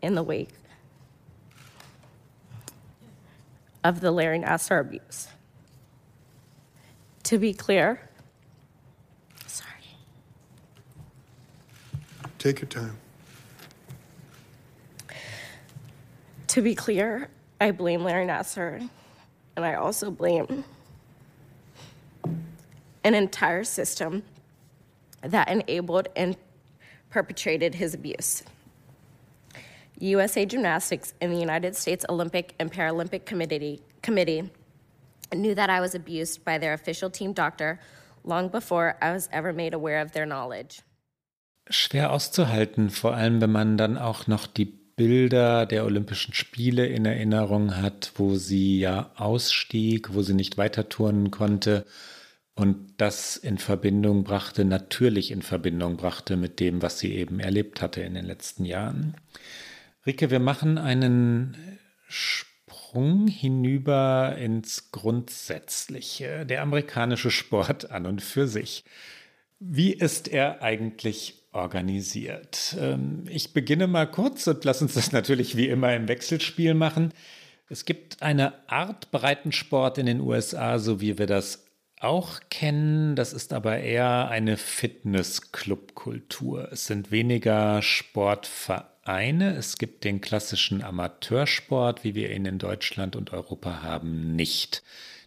in 0.00 0.14
the 0.14 0.22
wake 0.22 0.50
of 3.82 4.00
the 4.00 4.12
Larry 4.12 4.38
Nassar 4.38 4.80
abuse. 4.80 5.28
To 7.24 7.38
be 7.38 7.52
clear, 7.52 8.08
Take 12.42 12.60
your 12.60 12.68
time. 12.68 12.96
To 16.48 16.60
be 16.60 16.74
clear, 16.74 17.28
I 17.60 17.70
blame 17.70 18.02
Larry 18.02 18.26
Nassar, 18.26 18.88
and 19.54 19.64
I 19.64 19.74
also 19.74 20.10
blame 20.10 20.64
an 23.04 23.14
entire 23.14 23.62
system 23.62 24.24
that 25.20 25.48
enabled 25.50 26.08
and 26.16 26.36
perpetrated 27.10 27.76
his 27.76 27.94
abuse. 27.94 28.42
USA 30.00 30.44
Gymnastics 30.44 31.14
and 31.20 31.32
the 31.32 31.38
United 31.38 31.76
States 31.76 32.04
Olympic 32.08 32.56
and 32.58 32.72
Paralympic 32.72 33.24
Committee, 33.24 33.82
Committee 34.02 34.50
knew 35.32 35.54
that 35.54 35.70
I 35.70 35.80
was 35.80 35.94
abused 35.94 36.44
by 36.44 36.58
their 36.58 36.72
official 36.72 37.08
team 37.08 37.34
doctor 37.34 37.78
long 38.24 38.48
before 38.48 38.96
I 39.00 39.12
was 39.12 39.28
ever 39.30 39.52
made 39.52 39.74
aware 39.74 40.00
of 40.00 40.10
their 40.10 40.26
knowledge. 40.26 40.82
Schwer 41.72 42.12
auszuhalten, 42.12 42.90
vor 42.90 43.14
allem 43.14 43.40
wenn 43.40 43.52
man 43.52 43.76
dann 43.76 43.98
auch 43.98 44.26
noch 44.26 44.46
die 44.46 44.66
Bilder 44.96 45.66
der 45.66 45.84
Olympischen 45.84 46.34
Spiele 46.34 46.86
in 46.86 47.06
Erinnerung 47.06 47.76
hat, 47.76 48.12
wo 48.16 48.36
sie 48.36 48.78
ja 48.78 49.10
ausstieg, 49.16 50.14
wo 50.14 50.22
sie 50.22 50.34
nicht 50.34 50.58
weiter 50.58 50.88
turnen 50.88 51.30
konnte 51.30 51.86
und 52.54 52.94
das 52.98 53.36
in 53.36 53.58
Verbindung 53.58 54.24
brachte, 54.24 54.64
natürlich 54.64 55.30
in 55.30 55.42
Verbindung 55.42 55.96
brachte 55.96 56.36
mit 56.36 56.60
dem, 56.60 56.82
was 56.82 56.98
sie 56.98 57.14
eben 57.14 57.40
erlebt 57.40 57.80
hatte 57.80 58.02
in 58.02 58.14
den 58.14 58.26
letzten 58.26 58.64
Jahren. 58.64 59.16
Rike, 60.06 60.30
wir 60.30 60.40
machen 60.40 60.76
einen 60.76 61.56
Sprung 62.06 63.26
hinüber 63.26 64.36
ins 64.38 64.90
Grundsätzliche, 64.90 66.44
der 66.44 66.60
amerikanische 66.60 67.30
Sport 67.30 67.90
an 67.90 68.04
und 68.04 68.20
für 68.20 68.46
sich. 68.46 68.84
Wie 69.58 69.92
ist 69.92 70.28
er 70.28 70.60
eigentlich 70.60 71.41
organisiert? 71.52 72.76
Ähm, 72.78 73.24
ich 73.28 73.52
beginne 73.52 73.86
mal 73.86 74.10
kurz 74.10 74.46
und 74.46 74.64
lass 74.64 74.80
uns 74.82 74.94
das 74.94 75.12
natürlich 75.12 75.56
wie 75.56 75.68
immer 75.68 75.94
im 75.94 76.08
Wechselspiel 76.08 76.74
machen. 76.74 77.12
Es 77.68 77.84
gibt 77.84 78.22
eine 78.22 78.54
Art 78.68 79.12
Breitensport 79.12 79.98
in 79.98 80.06
den 80.06 80.20
USA, 80.20 80.78
so 80.78 81.00
wie 81.00 81.18
wir 81.18 81.26
das 81.26 81.64
auch 82.00 82.40
kennen. 82.50 83.16
Das 83.16 83.32
ist 83.32 83.52
aber 83.52 83.78
eher 83.78 84.28
eine 84.28 84.56
Fitness-Club-Kultur. 84.56 86.68
Es 86.72 86.86
sind 86.86 87.10
weniger 87.10 87.80
Sportvereine. 87.80 89.56
Es 89.56 89.78
gibt 89.78 90.04
den 90.04 90.20
klassischen 90.20 90.82
Amateursport, 90.82 92.04
wie 92.04 92.14
wir 92.14 92.34
ihn 92.34 92.44
in 92.44 92.58
Deutschland 92.58 93.16
und 93.16 93.32
Europa 93.32 93.82
haben, 93.82 94.34
nicht. 94.34 94.82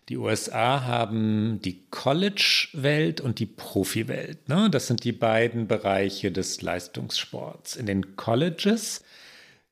Die 0.10 0.18
USA 0.18 0.84
haben 0.84 1.60
die 1.62 1.84
College-Welt 1.90 3.22
und 3.22 3.40
die 3.40 3.48
Profi-Welt. 3.48 4.48
Ne? 4.48 4.70
Das 4.70 4.86
sind 4.86 5.04
die 5.04 5.12
beiden 5.12 5.68
Bereiche 5.68 6.32
des 6.32 6.62
Leistungssports. 6.62 7.76
In 7.76 7.88
den 7.88 8.16
Colleges 8.16 9.04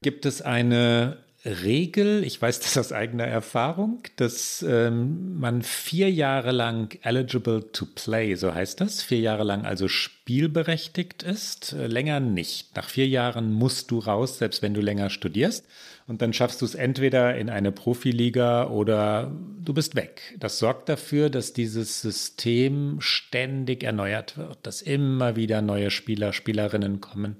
gibt 0.01 0.25
es 0.25 0.41
eine 0.41 1.17
Regel, 1.46 2.24
ich 2.24 2.41
weiß 2.41 2.62
das 2.62 2.78
aus 2.78 2.94
eigener 2.94 3.26
Erfahrung, 3.26 4.04
dass 4.16 4.64
ähm, 4.68 5.38
man 5.38 5.62
vier 5.62 6.10
Jahre 6.10 6.54
lang 6.54 6.98
eligible 7.02 7.70
to 7.74 7.86
play, 7.86 8.36
so 8.36 8.54
heißt 8.54 8.80
das, 8.80 9.04
vier 9.04 9.20
Jahre 9.20 9.44
lang 9.44 9.66
also 9.66 9.89
spielberechtigt 9.89 11.22
ist, 11.22 11.74
äh, 11.74 11.88
länger 11.88 12.22
nicht. 12.22 12.76
Nach 12.78 12.88
vier 12.88 13.08
Jahren 13.08 13.52
musst 13.52 13.91
du 13.91 14.00
raus, 14.00 14.38
selbst 14.38 14.62
wenn 14.62 14.74
du 14.74 14.80
länger 14.80 15.10
studierst. 15.10 15.66
Und 16.08 16.22
dann 16.22 16.32
schaffst 16.32 16.62
du 16.62 16.66
es 16.66 16.76
entweder 16.76 17.36
in 17.36 17.50
eine 17.50 17.74
Profiliga 17.74 18.68
oder 18.68 19.32
du 19.64 19.74
bist 19.74 19.96
weg. 19.96 20.36
Das 20.39 20.60
sorgt 20.60 20.88
dafür, 20.88 21.30
dass 21.30 21.52
dieses 21.52 22.02
System 22.02 22.98
ständig 23.00 23.84
erneuert 23.84 24.38
wird, 24.38 24.60
dass 24.64 24.82
immer 24.82 25.36
wieder 25.36 25.62
neue 25.62 25.91
Spieler, 25.91 26.32
Spielerinnen 26.32 27.02
kommen 27.02 27.38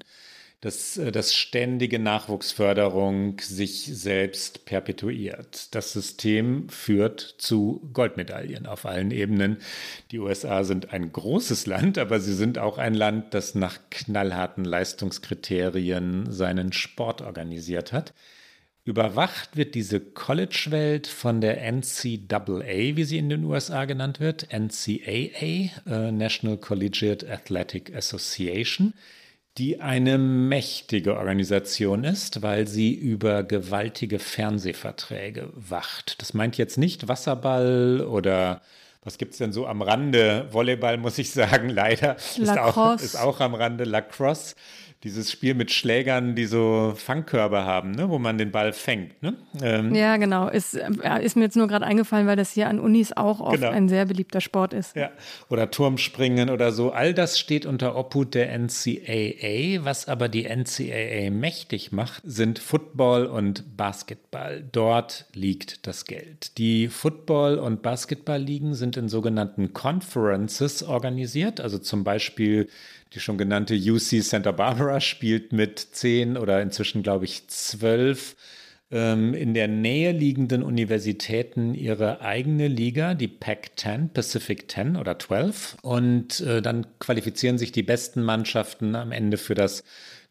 dass, 0.60 0.96
äh, 0.96 1.12
dass 1.12 1.34
ständige 1.34 1.98
Nachwuchsförderung 1.98 3.38
sich 3.40 3.84
selbst 3.84 4.64
perpetuiert. 4.64 5.74
Das 5.74 5.92
System 5.92 6.68
führt 6.68 7.20
zu 7.20 7.88
Goldmedaillen 7.92 8.66
auf 8.66 8.86
allen 8.86 9.10
Ebenen. 9.10 9.58
Die 10.10 10.18
USA 10.18 10.64
sind 10.64 10.92
ein 10.92 11.12
großes 11.12 11.66
Land, 11.66 11.98
aber 11.98 12.20
sie 12.20 12.34
sind 12.34 12.58
auch 12.58 12.78
ein 12.78 12.94
Land, 12.94 13.34
das 13.34 13.54
nach 13.54 13.78
knallharten 13.90 14.64
Leistungskriterien 14.64 16.32
seinen 16.32 16.72
Sport 16.72 17.20
organisiert 17.20 17.92
hat. 17.92 18.14
Überwacht 18.86 19.56
wird 19.56 19.74
diese 19.74 19.98
College-Welt 19.98 21.06
von 21.06 21.40
der 21.40 21.62
NCAA, 21.72 22.96
wie 22.96 23.04
sie 23.04 23.16
in 23.16 23.30
den 23.30 23.44
USA 23.44 23.86
genannt 23.86 24.20
wird, 24.20 24.48
NCAA, 24.52 25.70
äh, 25.86 26.12
National 26.12 26.58
Collegiate 26.58 27.26
Athletic 27.30 27.94
Association 27.94 28.92
die 29.58 29.80
eine 29.80 30.18
mächtige 30.18 31.16
Organisation 31.16 32.02
ist, 32.02 32.42
weil 32.42 32.66
sie 32.66 32.92
über 32.92 33.44
gewaltige 33.44 34.18
Fernsehverträge 34.18 35.48
wacht. 35.54 36.20
Das 36.20 36.34
meint 36.34 36.58
jetzt 36.58 36.76
nicht 36.76 37.06
Wasserball 37.06 38.00
oder 38.00 38.62
was 39.04 39.18
gibt 39.18 39.32
es 39.32 39.38
denn 39.38 39.52
so 39.52 39.66
am 39.66 39.82
Rande? 39.82 40.48
Volleyball, 40.50 40.96
muss 40.96 41.18
ich 41.18 41.30
sagen, 41.30 41.68
leider 41.68 42.16
ist 42.16 42.58
auch, 42.58 42.94
ist 42.96 43.16
auch 43.20 43.40
am 43.40 43.54
Rande. 43.54 43.84
Lacrosse 43.84 44.56
dieses 45.04 45.30
Spiel 45.30 45.54
mit 45.54 45.70
Schlägern, 45.70 46.34
die 46.34 46.46
so 46.46 46.94
Fangkörbe 46.96 47.64
haben, 47.64 47.90
ne, 47.90 48.08
wo 48.08 48.18
man 48.18 48.38
den 48.38 48.50
Ball 48.50 48.72
fängt. 48.72 49.22
Ne? 49.22 49.34
Ähm, 49.62 49.94
ja, 49.94 50.16
genau. 50.16 50.48
Ist, 50.48 50.74
ist 50.74 51.36
mir 51.36 51.44
jetzt 51.44 51.56
nur 51.56 51.68
gerade 51.68 51.84
eingefallen, 51.84 52.26
weil 52.26 52.36
das 52.36 52.52
hier 52.52 52.68
an 52.68 52.80
Unis 52.80 53.12
auch 53.12 53.40
oft 53.40 53.56
genau. 53.56 53.70
ein 53.70 53.90
sehr 53.90 54.06
beliebter 54.06 54.40
Sport 54.40 54.72
ist. 54.72 54.96
Ja. 54.96 55.10
Oder 55.50 55.70
Turmspringen 55.70 56.48
oder 56.48 56.72
so. 56.72 56.90
All 56.90 57.12
das 57.12 57.38
steht 57.38 57.66
unter 57.66 57.96
Obhut 57.96 58.34
der 58.34 58.50
NCAA. 58.58 59.84
Was 59.84 60.08
aber 60.08 60.28
die 60.28 60.44
NCAA 60.44 61.30
mächtig 61.30 61.92
macht, 61.92 62.22
sind 62.24 62.58
Football 62.58 63.26
und 63.26 63.76
Basketball. 63.76 64.64
Dort 64.72 65.26
liegt 65.34 65.86
das 65.86 66.06
Geld. 66.06 66.56
Die 66.56 66.88
Football- 66.88 67.58
und 67.58 67.82
Basketball-Ligen 67.82 68.74
sind 68.74 68.96
in 68.96 69.10
sogenannten 69.10 69.74
Conferences 69.74 70.82
organisiert. 70.82 71.60
Also 71.60 71.78
zum 71.78 72.04
Beispiel 72.04 72.68
die 73.14 73.20
schon 73.20 73.38
genannte 73.38 73.74
UC 73.74 74.22
Santa 74.22 74.52
Barbara 74.52 75.00
spielt 75.00 75.52
mit 75.52 75.78
zehn 75.78 76.36
oder 76.36 76.60
inzwischen, 76.60 77.02
glaube 77.02 77.24
ich, 77.24 77.48
zwölf 77.48 78.36
ähm, 78.90 79.34
in 79.34 79.54
der 79.54 79.68
Nähe 79.68 80.12
liegenden 80.12 80.62
Universitäten 80.62 81.74
ihre 81.74 82.20
eigene 82.20 82.68
Liga, 82.68 83.14
die 83.14 83.28
Pac-10, 83.28 84.08
Pacific 84.08 84.70
10 84.70 84.96
oder 84.96 85.18
12. 85.18 85.76
Und 85.82 86.40
äh, 86.40 86.62
dann 86.62 86.86
qualifizieren 86.98 87.58
sich 87.58 87.72
die 87.72 87.82
besten 87.82 88.22
Mannschaften 88.22 88.94
am 88.94 89.12
Ende 89.12 89.36
für 89.36 89.54
das 89.54 89.84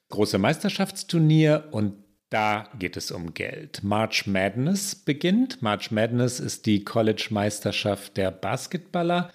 große 0.09 0.37
Meisterschaftsturnier 0.37 1.69
und 1.71 1.95
da 2.29 2.67
geht 2.79 2.97
es 2.97 3.11
um 3.11 3.35
Geld. 3.35 3.83
March 3.83 4.25
Madness 4.25 4.95
beginnt. 4.95 5.61
March 5.61 5.91
Madness 5.91 6.39
ist 6.39 6.65
die 6.65 6.83
College-Meisterschaft 6.83 8.17
der 8.17 8.31
Basketballer. 8.31 9.31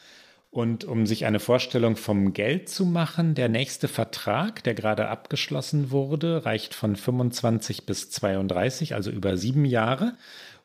Und 0.50 0.84
um 0.84 1.06
sich 1.06 1.26
eine 1.26 1.40
Vorstellung 1.40 1.96
vom 1.96 2.32
Geld 2.32 2.70
zu 2.70 2.86
machen, 2.86 3.34
der 3.34 3.50
nächste 3.50 3.86
Vertrag, 3.86 4.64
der 4.64 4.74
gerade 4.74 5.08
abgeschlossen 5.08 5.90
wurde, 5.90 6.46
reicht 6.46 6.74
von 6.74 6.96
25 6.96 7.84
bis 7.84 8.10
32, 8.10 8.94
also 8.94 9.10
über 9.10 9.36
sieben 9.36 9.66
Jahre 9.66 10.14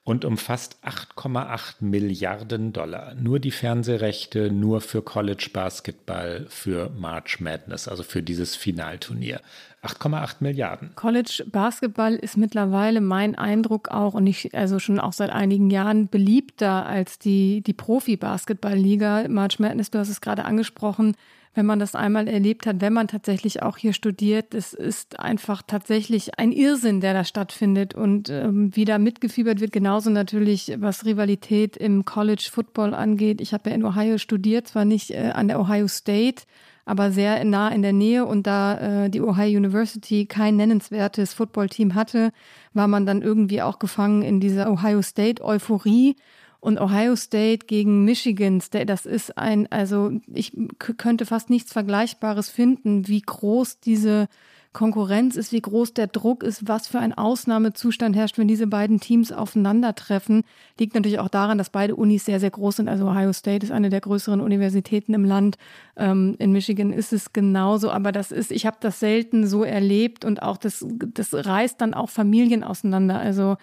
und 0.06 0.26
umfasst 0.26 0.78
8,8 0.84 1.76
Milliarden 1.80 2.74
Dollar. 2.74 3.16
Nur 3.16 3.40
die 3.40 3.52
Fernsehrechte, 3.52 4.52
nur 4.52 4.82
für 4.82 5.02
College 5.02 5.50
Basketball, 5.54 6.46
für 6.50 6.90
March 6.90 7.40
Madness, 7.40 7.88
also 7.88 8.04
für 8.04 8.22
dieses 8.22 8.56
Finalturnier. 8.56 9.40
8,8 9.82 10.36
Milliarden. 10.40 10.92
College 10.96 11.46
Basketball 11.52 12.16
ist 12.16 12.38
mittlerweile 12.38 13.02
mein 13.02 13.36
Eindruck 13.36 13.90
auch 13.90 14.14
und 14.14 14.28
ich 14.28 14.54
also 14.56 14.80
schon 14.80 15.00
auch 15.00 15.14
seit 15.14 15.30
einigen 15.30 15.70
Jahren 15.70 16.08
beliebter 16.08 16.86
als 16.86 17.20
die, 17.20 17.62
die 17.62 17.74
Profi-Basketball-Liga. 17.74 19.28
March 19.30 19.60
Madness, 19.60 19.92
du 19.92 20.00
hast 20.00 20.10
es 20.10 20.22
gerade 20.22 20.46
angesprochen, 20.46 21.16
wenn 21.54 21.66
man 21.66 21.80
das 21.80 21.96
einmal 21.96 22.28
erlebt 22.28 22.66
hat, 22.66 22.82
wenn 22.82 22.94
man 22.94 23.08
tatsächlich 23.08 23.62
auch 23.62 23.78
hier 23.78 23.94
studiert. 23.94 24.54
Es 24.54 24.74
ist 24.74 25.20
einfach 25.20 25.62
tatsächlich 25.62 26.40
ein 26.40 26.52
Irrsinn, 26.52 27.00
der 27.00 27.14
da 27.14 27.24
stattfindet 27.24 27.94
und 27.94 28.30
ähm, 28.30 28.76
wie 28.76 28.86
da 28.86 28.98
mitgefiebert 28.98 29.60
wird. 29.60 29.72
Genauso 29.72 30.10
natürlich, 30.10 30.74
was 30.78 31.06
Rivalität 31.06 31.78
im 31.78 32.06
College 32.06 32.50
Football 32.52 32.94
angeht. 32.94 33.40
Ich 33.40 33.54
habe 33.54 33.70
ja 33.70 33.76
in 33.76 33.86
Ohio 33.86 34.18
studiert, 34.18 34.68
zwar 34.68 34.86
nicht 34.86 35.12
äh, 35.12 35.32
an 35.34 35.48
der 35.48 35.60
Ohio 35.60 35.88
State, 35.88 36.44
aber 36.86 37.12
sehr 37.12 37.44
nah 37.46 37.70
in 37.70 37.82
der 37.82 37.94
Nähe 37.94 38.26
und 38.26 38.48
da 38.48 39.06
äh, 39.06 39.10
die 39.10 39.22
Ohio 39.22 39.58
University 39.58 40.26
kein 40.26 40.56
nennenswertes 40.56 41.34
Footballteam 41.34 41.96
hatte, 41.96 42.32
war 42.74 42.88
man 42.88 43.06
dann 43.06 43.22
irgendwie 43.22 43.62
auch 43.62 43.80
gefangen 43.80 44.22
in 44.22 44.40
dieser 44.40 44.70
Ohio 44.72 45.02
State 45.02 45.44
Euphorie 45.44 46.16
und 46.64 46.80
Ohio 46.80 47.18
State 47.18 47.66
gegen 47.66 48.06
Michigan 48.06 48.62
State, 48.62 48.86
das 48.86 49.06
ist 49.06 49.38
ein, 49.38 49.70
also 49.70 50.12
ich 50.34 50.54
könnte 50.78 51.26
fast 51.26 51.50
nichts 51.50 51.74
Vergleichbares 51.74 52.50
finden, 52.50 53.06
wie 53.10 53.22
groß 53.22 53.82
diese 53.82 54.30
Konkurrenz 54.72 55.36
ist, 55.36 55.52
wie 55.52 55.60
groß 55.60 55.94
der 55.94 56.08
Druck 56.08 56.42
ist, 56.42 56.66
was 56.66 56.88
für 56.88 57.00
ein 57.00 57.14
Ausnahmezustand 57.14 58.16
herrscht, 58.16 58.38
wenn 58.38 58.48
diese 58.48 58.66
beiden 58.66 59.02
Teams 59.02 59.34
aufeinandertreffen. 59.34 60.46
Liegt 60.80 60.96
natürlich 60.96 61.20
auch 61.20 61.28
daran, 61.28 61.58
dass 61.58 61.70
beide 61.70 61.98
Unis 61.98 62.24
sehr, 62.24 62.40
sehr 62.40 62.52
groß 62.52 62.78
sind. 62.78 62.88
Also 62.88 63.10
Ohio 63.10 63.34
State 63.34 63.66
ist 63.66 63.72
eine 63.74 63.90
der 63.90 64.00
größeren 64.00 64.40
Universitäten 64.40 65.14
im 65.14 65.26
Land. 65.26 65.58
Ähm, 65.98 66.38
in 66.40 66.54
Michigan 66.54 66.94
ist 66.94 67.12
es 67.12 67.34
genauso, 67.34 67.92
aber 67.92 68.14
das 68.14 68.32
ist, 68.32 68.54
ich 68.54 68.66
habe 68.66 68.78
das 68.80 69.02
selten 69.02 69.46
so 69.48 69.66
erlebt 69.66 70.24
und 70.24 70.42
auch 70.42 70.56
das, 70.56 70.86
das 71.14 71.34
reißt 71.34 71.82
dann 71.82 71.94
auch 71.94 72.10
Familien 72.10 72.64
auseinander. 72.64 73.20
Also 73.20 73.58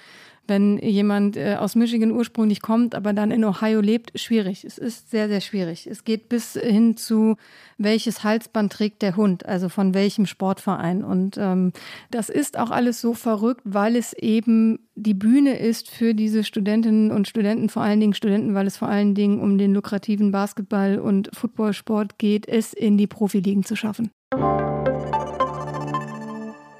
wenn 0.50 0.78
jemand 0.78 1.36
äh, 1.36 1.54
aus 1.54 1.76
Michigan 1.76 2.10
ursprünglich 2.10 2.60
kommt, 2.60 2.94
aber 2.94 3.12
dann 3.12 3.30
in 3.30 3.44
Ohio 3.44 3.80
lebt, 3.80 4.18
schwierig. 4.18 4.64
Es 4.64 4.76
ist 4.76 5.10
sehr, 5.10 5.28
sehr 5.28 5.40
schwierig. 5.40 5.86
Es 5.86 6.04
geht 6.04 6.28
bis 6.28 6.54
hin 6.54 6.96
zu, 6.96 7.36
welches 7.78 8.24
Halsband 8.24 8.72
trägt 8.72 9.00
der 9.00 9.16
Hund, 9.16 9.46
also 9.46 9.68
von 9.68 9.94
welchem 9.94 10.26
Sportverein. 10.26 11.04
Und 11.04 11.38
ähm, 11.38 11.72
das 12.10 12.28
ist 12.28 12.58
auch 12.58 12.72
alles 12.72 13.00
so 13.00 13.14
verrückt, 13.14 13.62
weil 13.64 13.94
es 13.94 14.12
eben 14.12 14.80
die 14.96 15.14
Bühne 15.14 15.56
ist 15.56 15.88
für 15.88 16.14
diese 16.14 16.42
Studentinnen 16.42 17.12
und 17.12 17.28
Studenten, 17.28 17.68
vor 17.68 17.82
allen 17.82 18.00
Dingen 18.00 18.14
Studenten, 18.14 18.54
weil 18.54 18.66
es 18.66 18.76
vor 18.76 18.88
allen 18.88 19.14
Dingen 19.14 19.40
um 19.40 19.56
den 19.56 19.72
lukrativen 19.72 20.32
Basketball- 20.32 20.98
und 20.98 21.30
Footballsport 21.32 22.18
geht, 22.18 22.48
es 22.48 22.74
in 22.74 22.98
die 22.98 23.06
Profiligen 23.06 23.62
zu 23.62 23.76
schaffen. 23.76 24.10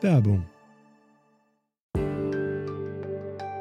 Werbung 0.03 0.50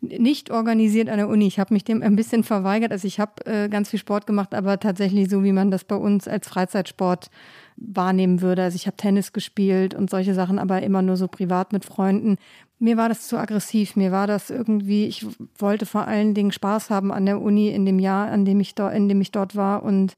Nicht 0.00 0.50
organisiert 0.50 1.08
an 1.08 1.18
der 1.18 1.28
Uni. 1.28 1.46
Ich 1.46 1.58
habe 1.58 1.74
mich 1.74 1.84
dem 1.84 2.02
ein 2.02 2.16
bisschen 2.16 2.42
verweigert. 2.42 2.92
Also 2.92 3.06
ich 3.06 3.20
habe 3.20 3.44
äh, 3.46 3.68
ganz 3.68 3.90
viel 3.90 3.98
Sport 3.98 4.26
gemacht, 4.26 4.54
aber 4.54 4.80
tatsächlich 4.80 5.28
so, 5.28 5.44
wie 5.44 5.52
man 5.52 5.70
das 5.70 5.84
bei 5.84 5.96
uns 5.96 6.26
als 6.26 6.48
Freizeitsport 6.48 7.30
wahrnehmen 7.76 8.40
würde. 8.40 8.62
Also 8.62 8.76
ich 8.76 8.86
habe 8.86 8.96
Tennis 8.96 9.32
gespielt 9.32 9.94
und 9.94 10.10
solche 10.10 10.34
Sachen, 10.34 10.58
aber 10.58 10.82
immer 10.82 11.02
nur 11.02 11.16
so 11.16 11.28
privat 11.28 11.72
mit 11.72 11.84
Freunden. 11.84 12.36
Mir 12.78 12.96
war 12.96 13.08
das 13.08 13.28
zu 13.28 13.36
aggressiv. 13.36 13.96
Mir 13.96 14.10
war 14.10 14.26
das 14.26 14.48
irgendwie, 14.48 15.06
ich 15.06 15.26
wollte 15.58 15.84
vor 15.84 16.06
allen 16.06 16.34
Dingen 16.34 16.52
Spaß 16.52 16.88
haben 16.88 17.12
an 17.12 17.26
der 17.26 17.40
Uni 17.40 17.68
in 17.68 17.84
dem 17.84 17.98
Jahr, 17.98 18.30
an 18.30 18.44
dem 18.44 18.60
ich, 18.60 18.74
do, 18.74 18.88
in 18.88 19.08
dem 19.08 19.20
ich 19.20 19.32
dort 19.32 19.54
war. 19.54 19.82
Und 19.82 20.16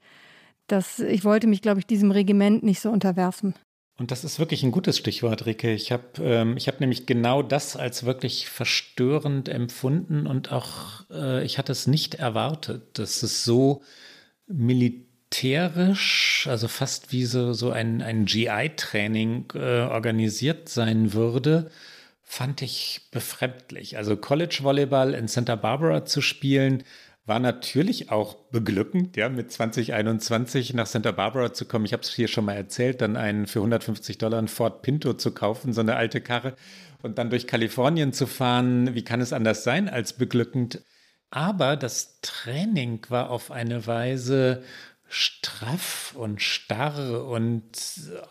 das, 0.69 1.01
ich 1.01 1.25
wollte 1.25 1.49
mich, 1.49 1.61
glaube 1.61 1.81
ich, 1.81 1.87
diesem 1.87 2.13
Regiment 2.13 2.63
nicht 2.63 2.81
so 2.81 2.91
unterwerfen. 2.91 3.55
Und 3.99 4.11
das 4.11 4.25
ist 4.25 4.39
wirklich 4.39 4.63
ein 4.63 4.73
gutes 4.73 4.99
Stichwort, 4.99 5.47
Rike. 5.47 5.73
Ich 5.73 5.93
habe 5.93 6.05
ähm, 6.21 6.57
hab 6.57 6.81
nämlich 6.81 7.07
genau 7.07 7.43
das 7.43 7.77
als 7.77 8.05
wirklich 8.05 8.49
verstörend 8.49 9.49
empfunden 9.49 10.27
und 10.27 10.51
auch, 10.51 11.09
äh, 11.11 11.45
ich 11.45 11.59
hatte 11.59 11.73
es 11.73 11.87
nicht 11.87 12.15
erwartet, 12.15 12.99
dass 12.99 13.23
es 13.23 13.45
so 13.45 13.83
militärisch, 14.47 16.47
also 16.49 16.69
fast 16.69 17.13
wie 17.13 17.27
so, 17.27 17.53
so 17.53 17.71
ein, 17.71 18.03
ein 18.03 18.25
GI-Training 18.25 19.53
äh, 19.55 19.83
organisiert 19.83 20.69
sein 20.69 21.13
würde, 21.13 21.71
fand 22.23 22.63
ich 22.63 23.03
befremdlich. 23.11 23.99
Also 23.99 24.17
College-Volleyball 24.17 25.13
in 25.13 25.29
Santa 25.29 25.55
Barbara 25.55 26.07
zu 26.07 26.23
spielen, 26.23 26.83
war 27.25 27.39
natürlich 27.39 28.11
auch 28.11 28.35
beglückend, 28.51 29.17
ja, 29.17 29.29
mit 29.29 29.53
2021 29.53 30.75
nach 30.75 30.87
Santa 30.87 31.13
Barbara 31.13 31.53
zu 31.53 31.67
kommen. 31.67 31.85
Ich 31.85 31.93
habe 31.93 32.03
es 32.03 32.13
hier 32.13 32.27
schon 32.27 32.45
mal 32.45 32.55
erzählt, 32.55 33.01
dann 33.01 33.17
einen 33.17 33.47
für 33.47 33.61
150 33.61 34.19
Dollar 34.19 34.39
einen 34.39 34.49
Ford 34.49 34.83
Pinto 34.83 35.15
zu 35.15 35.33
kaufen, 35.33 35.73
so 35.73 35.81
eine 35.81 35.97
alte 35.97 36.21
Karre, 36.21 36.57
und 37.03 37.19
dann 37.19 37.31
durch 37.31 37.47
Kalifornien 37.47 38.13
zu 38.13 38.27
fahren. 38.27 38.95
Wie 38.95 39.05
kann 39.05 39.21
es 39.21 39.33
anders 39.33 39.63
sein 39.63 39.89
als 39.89 40.15
beglückend? 40.15 40.83
Aber 41.31 41.77
das 41.77 42.21
Training 42.23 43.07
war 43.09 43.31
auf 43.31 43.51
eine 43.51 43.87
Weise 43.87 44.63
straff 45.09 46.15
und 46.17 46.43
starr 46.43 47.25
und 47.27 47.71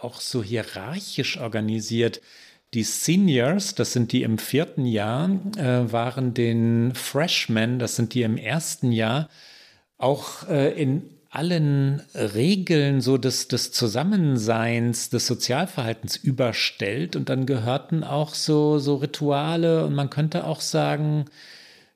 auch 0.01 0.19
so 0.19 0.43
hierarchisch 0.43 1.37
organisiert. 1.37 2.21
Die 2.73 2.83
Seniors, 2.83 3.75
das 3.75 3.91
sind 3.91 4.13
die 4.13 4.23
im 4.23 4.37
vierten 4.37 4.85
Jahr, 4.85 5.29
äh, 5.57 5.91
waren 5.91 6.33
den 6.33 6.95
Freshmen, 6.95 7.79
das 7.79 7.97
sind 7.97 8.13
die 8.13 8.21
im 8.21 8.37
ersten 8.37 8.93
Jahr, 8.93 9.29
auch 9.97 10.47
äh, 10.47 10.71
in 10.81 11.03
allen 11.29 12.01
Regeln 12.13 13.01
so 13.01 13.17
des, 13.17 13.47
des 13.49 13.71
Zusammenseins, 13.71 15.09
des 15.09 15.27
Sozialverhaltens 15.27 16.17
überstellt 16.17 17.15
und 17.15 17.29
dann 17.29 17.45
gehörten 17.45 18.03
auch 18.03 18.33
so, 18.33 18.79
so 18.79 18.95
Rituale 18.95 19.85
und 19.85 19.93
man 19.93 20.09
könnte 20.09 20.45
auch 20.45 20.61
sagen, 20.61 21.25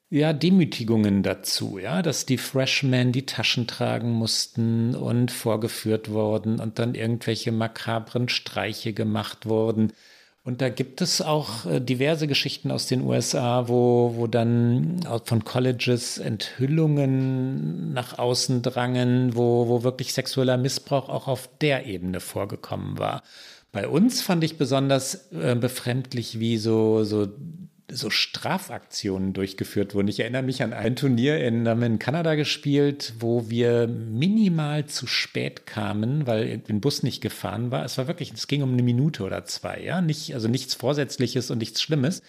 ja, 0.09 0.33
Demütigungen 0.33 1.23
dazu, 1.23 1.77
ja, 1.77 2.01
dass 2.01 2.25
die 2.25 2.37
Freshmen 2.37 3.11
die 3.11 3.25
Taschen 3.25 3.67
tragen 3.67 4.11
mussten 4.11 4.95
und 4.95 5.31
vorgeführt 5.31 6.09
wurden 6.11 6.59
und 6.59 6.79
dann 6.79 6.95
irgendwelche 6.95 7.51
makabren 7.51 8.29
Streiche 8.29 8.93
gemacht 8.93 9.45
wurden. 9.45 9.91
Und 10.45 10.61
da 10.61 10.69
gibt 10.69 11.01
es 11.01 11.23
auch 11.23 11.65
äh, 11.65 11.79
diverse 11.81 12.27
Geschichten 12.27 12.69
aus 12.69 12.85
den 12.85 13.01
USA, 13.01 13.67
wo, 13.67 14.13
wo 14.15 14.27
dann 14.27 14.99
von 15.23 15.43
Colleges 15.43 16.19
Enthüllungen 16.19 17.91
nach 17.93 18.19
außen 18.19 18.61
drangen, 18.61 19.35
wo, 19.35 19.67
wo 19.67 19.81
wirklich 19.81 20.13
sexueller 20.13 20.57
Missbrauch 20.57 21.09
auch 21.09 21.27
auf 21.27 21.49
der 21.61 21.87
Ebene 21.87 22.19
vorgekommen 22.19 22.99
war. 22.99 23.23
Bei 23.71 23.87
uns 23.87 24.21
fand 24.21 24.43
ich 24.43 24.59
besonders 24.59 25.31
äh, 25.31 25.55
befremdlich, 25.55 26.39
wie 26.39 26.57
so, 26.57 27.03
so 27.03 27.27
so 27.91 28.09
Strafaktionen 28.09 29.33
durchgeführt 29.33 29.93
wurden. 29.93 30.07
Ich 30.07 30.19
erinnere 30.19 30.43
mich 30.43 30.63
an 30.63 30.73
ein 30.73 30.95
Turnier 30.95 31.39
in, 31.43 31.67
haben 31.67 31.83
in 31.83 31.99
Kanada 31.99 32.35
gespielt, 32.35 33.13
wo 33.19 33.49
wir 33.49 33.87
minimal 33.87 34.85
zu 34.85 35.05
spät 35.05 35.65
kamen, 35.65 36.25
weil 36.25 36.61
ein 36.67 36.81
Bus 36.81 37.03
nicht 37.03 37.21
gefahren 37.21 37.71
war. 37.71 37.85
Es 37.85 37.97
war 37.97 38.07
wirklich, 38.07 38.33
es 38.33 38.47
ging 38.47 38.63
um 38.63 38.73
eine 38.73 38.83
Minute 38.83 39.23
oder 39.23 39.45
zwei, 39.45 39.81
ja, 39.81 40.01
nicht, 40.01 40.33
also 40.33 40.47
nichts 40.47 40.73
Vorsätzliches 40.73 41.51
und 41.51 41.59
nichts 41.59 41.81
Schlimmes. 41.81 42.23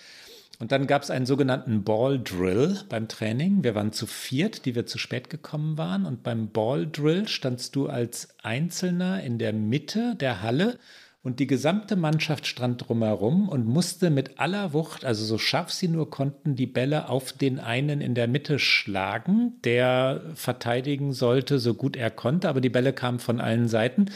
Und 0.59 0.73
dann 0.73 0.87
gab 0.87 1.03
es 1.03 1.11
einen 1.11 1.27
sogenannten 1.27 1.85
Ball 1.85 2.19
Drill 2.19 2.81
beim 2.89 3.09
Training. 3.09 3.63
Wir 3.63 3.75
waren 3.75 3.93
zu 3.93 4.07
viert, 4.07 4.65
die 4.65 4.75
wir 4.75 4.87
zu 4.87 4.99
spät 4.99 5.29
gekommen 5.29 5.77
waren. 5.77 6.07
Und 6.07 6.23
beim 6.23 6.49
Ball 6.49 6.87
Drill 6.87 7.29
standst 7.29 7.77
du 7.77 7.89
als 7.89 8.29
Einzelner 8.43 9.23
in 9.23 9.39
der 9.39 9.53
Mitte 9.53 10.15
der 10.17 10.43
Halle 10.43 10.79
und 11.27 11.41
die 11.41 11.49
gesamte 11.49 11.97
Mannschaft 11.97 12.47
stand 12.47 12.87
drumherum 12.87 13.49
und 13.49 13.67
musste 13.67 14.11
mit 14.11 14.39
aller 14.39 14.73
Wucht, 14.73 15.05
also 15.05 15.25
so 15.25 15.39
scharf 15.39 15.73
sie 15.73 15.89
nur 15.89 16.09
konnten, 16.09 16.55
die 16.55 16.69
Bälle 16.69 17.09
auf 17.09 17.33
den 17.33 17.59
einen 17.59 18.01
in 18.01 18.15
der 18.15 18.29
Mitte 18.29 18.61
schlagen, 18.61 19.55
der 19.65 20.23
verteidigen 20.37 21.13
sollte, 21.13 21.59
so 21.59 21.75
gut 21.75 21.97
er 21.97 22.13
konnte, 22.13 22.49
aber 22.49 22.61
die 22.61 22.69
Bälle 22.69 22.93
kamen 22.93 23.19
von 23.19 23.41
allen 23.41 23.67
Seiten. 23.67 24.13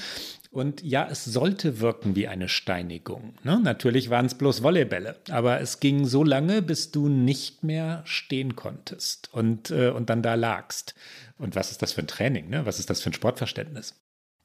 Und 0.53 0.85
ja, 0.85 1.09
es 1.11 1.25
sollte 1.25 1.81
wirken 1.81 2.15
wie 2.15 2.29
eine 2.29 2.49
Steinigung. 2.49 3.35
Ne? 3.43 3.59
Natürlich 3.61 4.09
waren 4.11 4.27
es 4.27 4.35
bloß 4.35 4.63
Volleybälle, 4.63 5.17
aber 5.31 5.61
es 5.61 5.81
ging 5.81 6.05
so 6.05 6.23
lange, 6.23 6.63
bis 6.63 6.93
du 6.93 7.09
nicht 7.09 7.65
mehr 7.65 8.03
stehen 8.05 8.55
konntest 8.55 9.35
und, 9.35 9.73
äh, 9.73 9.89
und 9.91 10.11
dann 10.11 10.23
da 10.23 10.37
lagst. 10.37 10.95
Und 11.39 11.57
was 11.57 11.73
ist 11.73 11.83
das 11.83 11.93
für 11.93 12.03
ein 12.03 12.07
Training? 12.07 12.51
Ne? 12.51 12.67
Was 12.67 12.79
ist 12.79 12.89
das 12.89 13.01
für 13.01 13.11
ein 13.11 13.15
Sportverständnis? 13.15 13.97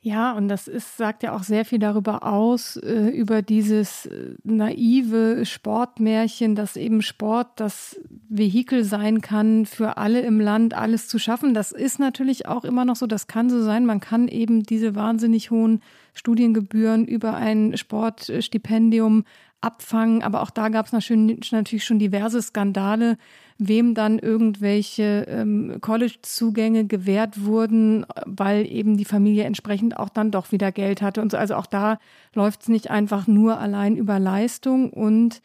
Ja, 0.06 0.34
und 0.34 0.50
das 0.50 0.68
ist, 0.68 0.98
sagt 0.98 1.24
ja 1.24 1.36
auch 1.36 1.42
sehr 1.42 1.66
viel 1.66 1.80
darüber 1.80 2.22
aus, 2.22 2.78
äh, 2.78 3.08
über 3.08 3.42
dieses 3.42 4.06
äh, 4.06 4.36
naive 4.44 5.48
Sportmärchen, 5.48 6.54
dass 6.54 6.76
eben 6.76 7.02
Sport 7.02 7.48
das 7.56 8.00
Vehikel 8.30 8.84
sein 8.84 9.22
kann, 9.22 9.66
für 9.66 9.98
alle 9.98 10.22
im 10.22 10.40
Land 10.40 10.76
alles 10.76 11.08
zu 11.08 11.18
schaffen. 11.18 11.56
Das 11.56 11.72
ist 11.72 11.98
natürlich 11.98 12.48
auch 12.48 12.66
immer 12.66 12.86
noch 12.86 12.98
so, 12.98 13.08
das 13.08 13.26
kann 13.26 13.50
so 13.50 13.64
sein. 13.64 13.88
Man 13.88 14.00
kann 14.00 14.28
eben 14.28 14.62
diese 14.62 14.94
wahnsinnig 14.94 15.50
hohen 15.50 15.82
Studiengebühren 16.14 17.08
über 17.08 17.34
ein 17.34 17.76
Sportstipendium 17.76 19.24
abfangen. 19.66 20.24
Aber 20.24 20.42
auch 20.42 20.50
da 20.50 20.70
gab 20.70 20.86
es 20.86 20.94
natürlich 20.94 21.84
schon 21.84 22.00
diverse 22.00 22.42
Skandale, 22.42 23.18
wem 23.58 23.94
dann 23.94 24.20
irgendwelche 24.20 25.26
ähm, 25.30 25.78
College-Zugänge 25.82 26.86
gewährt 26.86 27.44
wurden, 27.44 28.06
weil 28.26 28.66
eben 28.66 28.98
die 28.98 29.06
Familie 29.06 29.46
entsprechend 29.46 29.98
auch 29.98 30.10
dann 30.10 30.32
doch 30.32 30.52
wieder 30.52 30.72
Geld 30.72 31.02
hatte. 31.02 31.22
Und 31.22 31.32
so. 31.32 31.38
Also 31.38 31.56
auch 31.56 31.66
da 31.66 32.00
läuft 32.34 32.64
es 32.64 32.68
nicht 32.68 32.92
einfach 32.92 33.28
nur 33.28 33.60
allein 33.60 33.96
über 33.96 34.20
Leistung 34.20 34.92
und 34.92 35.42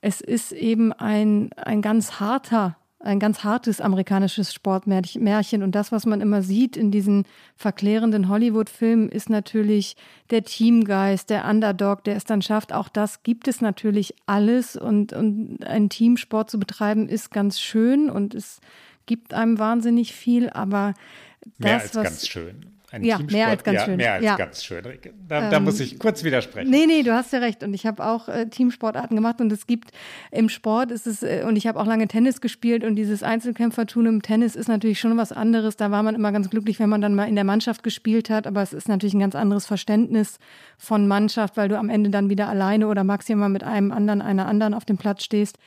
es 0.00 0.20
ist 0.20 0.52
eben 0.52 0.92
ein, 0.92 1.50
ein 1.56 1.80
ganz 1.80 2.20
harter 2.20 2.76
ein 3.04 3.20
ganz 3.20 3.44
hartes 3.44 3.80
amerikanisches 3.80 4.52
Sportmärchen. 4.52 5.62
Und 5.62 5.72
das, 5.74 5.92
was 5.92 6.06
man 6.06 6.20
immer 6.20 6.42
sieht 6.42 6.76
in 6.76 6.90
diesen 6.90 7.24
verklärenden 7.56 8.28
Hollywood-Filmen, 8.28 9.08
ist 9.08 9.28
natürlich 9.28 9.96
der 10.30 10.42
Teamgeist, 10.42 11.30
der 11.30 11.44
Underdog, 11.44 12.04
der 12.04 12.16
es 12.16 12.24
dann 12.24 12.42
schafft. 12.42 12.72
Auch 12.72 12.88
das 12.88 13.22
gibt 13.22 13.46
es 13.46 13.60
natürlich 13.60 14.14
alles. 14.26 14.76
Und, 14.76 15.12
und 15.12 15.64
einen 15.64 15.90
Teamsport 15.90 16.50
zu 16.50 16.58
betreiben, 16.58 17.08
ist 17.08 17.30
ganz 17.30 17.60
schön 17.60 18.08
und 18.08 18.34
es 18.34 18.60
gibt 19.06 19.34
einem 19.34 19.58
wahnsinnig 19.58 20.14
viel. 20.14 20.48
Aber 20.48 20.94
das, 21.40 21.58
Mehr 21.58 21.80
als 21.80 21.94
was, 21.94 22.04
ganz 22.04 22.26
schön. 22.26 22.73
Ein 22.94 23.02
ja, 23.02 23.16
Teamsport. 23.16 23.32
mehr 23.32 23.48
als 23.48 23.64
ganz 23.64 23.78
ja, 23.78 23.84
schön. 23.84 23.96
Mehr 23.96 24.12
als 24.12 24.24
ja. 24.24 24.36
ganz 24.36 24.64
schön, 24.64 24.84
Da, 25.26 25.50
da 25.50 25.58
muss 25.58 25.80
ich 25.80 25.98
kurz 25.98 26.22
widersprechen. 26.22 26.70
Nee, 26.70 26.86
nee, 26.86 27.02
du 27.02 27.12
hast 27.12 27.32
ja 27.32 27.40
recht. 27.40 27.64
Und 27.64 27.74
ich 27.74 27.86
habe 27.86 28.06
auch 28.06 28.28
äh, 28.28 28.46
Teamsportarten 28.46 29.16
gemacht 29.16 29.40
und 29.40 29.50
es 29.50 29.66
gibt 29.66 29.90
im 30.30 30.48
Sport 30.48 30.92
ist 30.92 31.08
es, 31.08 31.24
äh, 31.24 31.44
und 31.44 31.56
ich 31.56 31.66
habe 31.66 31.80
auch 31.80 31.86
lange 31.86 32.06
Tennis 32.06 32.40
gespielt 32.40 32.84
und 32.84 32.94
dieses 32.94 33.24
Einzelkämpfertun 33.24 34.06
im 34.06 34.22
Tennis 34.22 34.54
ist 34.54 34.68
natürlich 34.68 35.00
schon 35.00 35.16
was 35.16 35.32
anderes. 35.32 35.76
Da 35.76 35.90
war 35.90 36.04
man 36.04 36.14
immer 36.14 36.30
ganz 36.30 36.50
glücklich, 36.50 36.78
wenn 36.78 36.88
man 36.88 37.00
dann 37.00 37.16
mal 37.16 37.24
in 37.24 37.34
der 37.34 37.42
Mannschaft 37.42 37.82
gespielt 37.82 38.30
hat, 38.30 38.46
aber 38.46 38.62
es 38.62 38.72
ist 38.72 38.88
natürlich 38.88 39.14
ein 39.14 39.20
ganz 39.20 39.34
anderes 39.34 39.66
Verständnis 39.66 40.38
von 40.78 41.08
Mannschaft, 41.08 41.56
weil 41.56 41.68
du 41.68 41.76
am 41.76 41.88
Ende 41.88 42.10
dann 42.10 42.30
wieder 42.30 42.48
alleine 42.48 42.86
oder 42.86 43.02
maximal 43.02 43.48
mit 43.48 43.64
einem 43.64 43.90
anderen, 43.90 44.22
einer 44.22 44.46
anderen 44.46 44.72
auf 44.72 44.84
dem 44.84 44.98
Platz 44.98 45.24
stehst. 45.24 45.58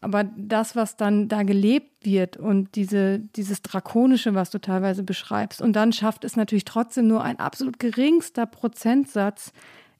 Aber 0.00 0.24
das, 0.24 0.76
was 0.76 0.96
dann 0.96 1.28
da 1.28 1.42
gelebt 1.42 2.06
wird 2.06 2.36
und 2.38 2.74
diese, 2.74 3.18
dieses 3.18 3.60
Drakonische, 3.60 4.34
was 4.34 4.50
du 4.50 4.58
teilweise 4.58 5.02
beschreibst, 5.02 5.60
und 5.60 5.74
dann 5.74 5.92
schafft 5.92 6.24
es 6.24 6.36
natürlich 6.36 6.64
trotzdem 6.64 7.06
nur 7.06 7.22
ein 7.22 7.38
absolut 7.38 7.78
geringster 7.78 8.46
Prozentsatz 8.46 9.52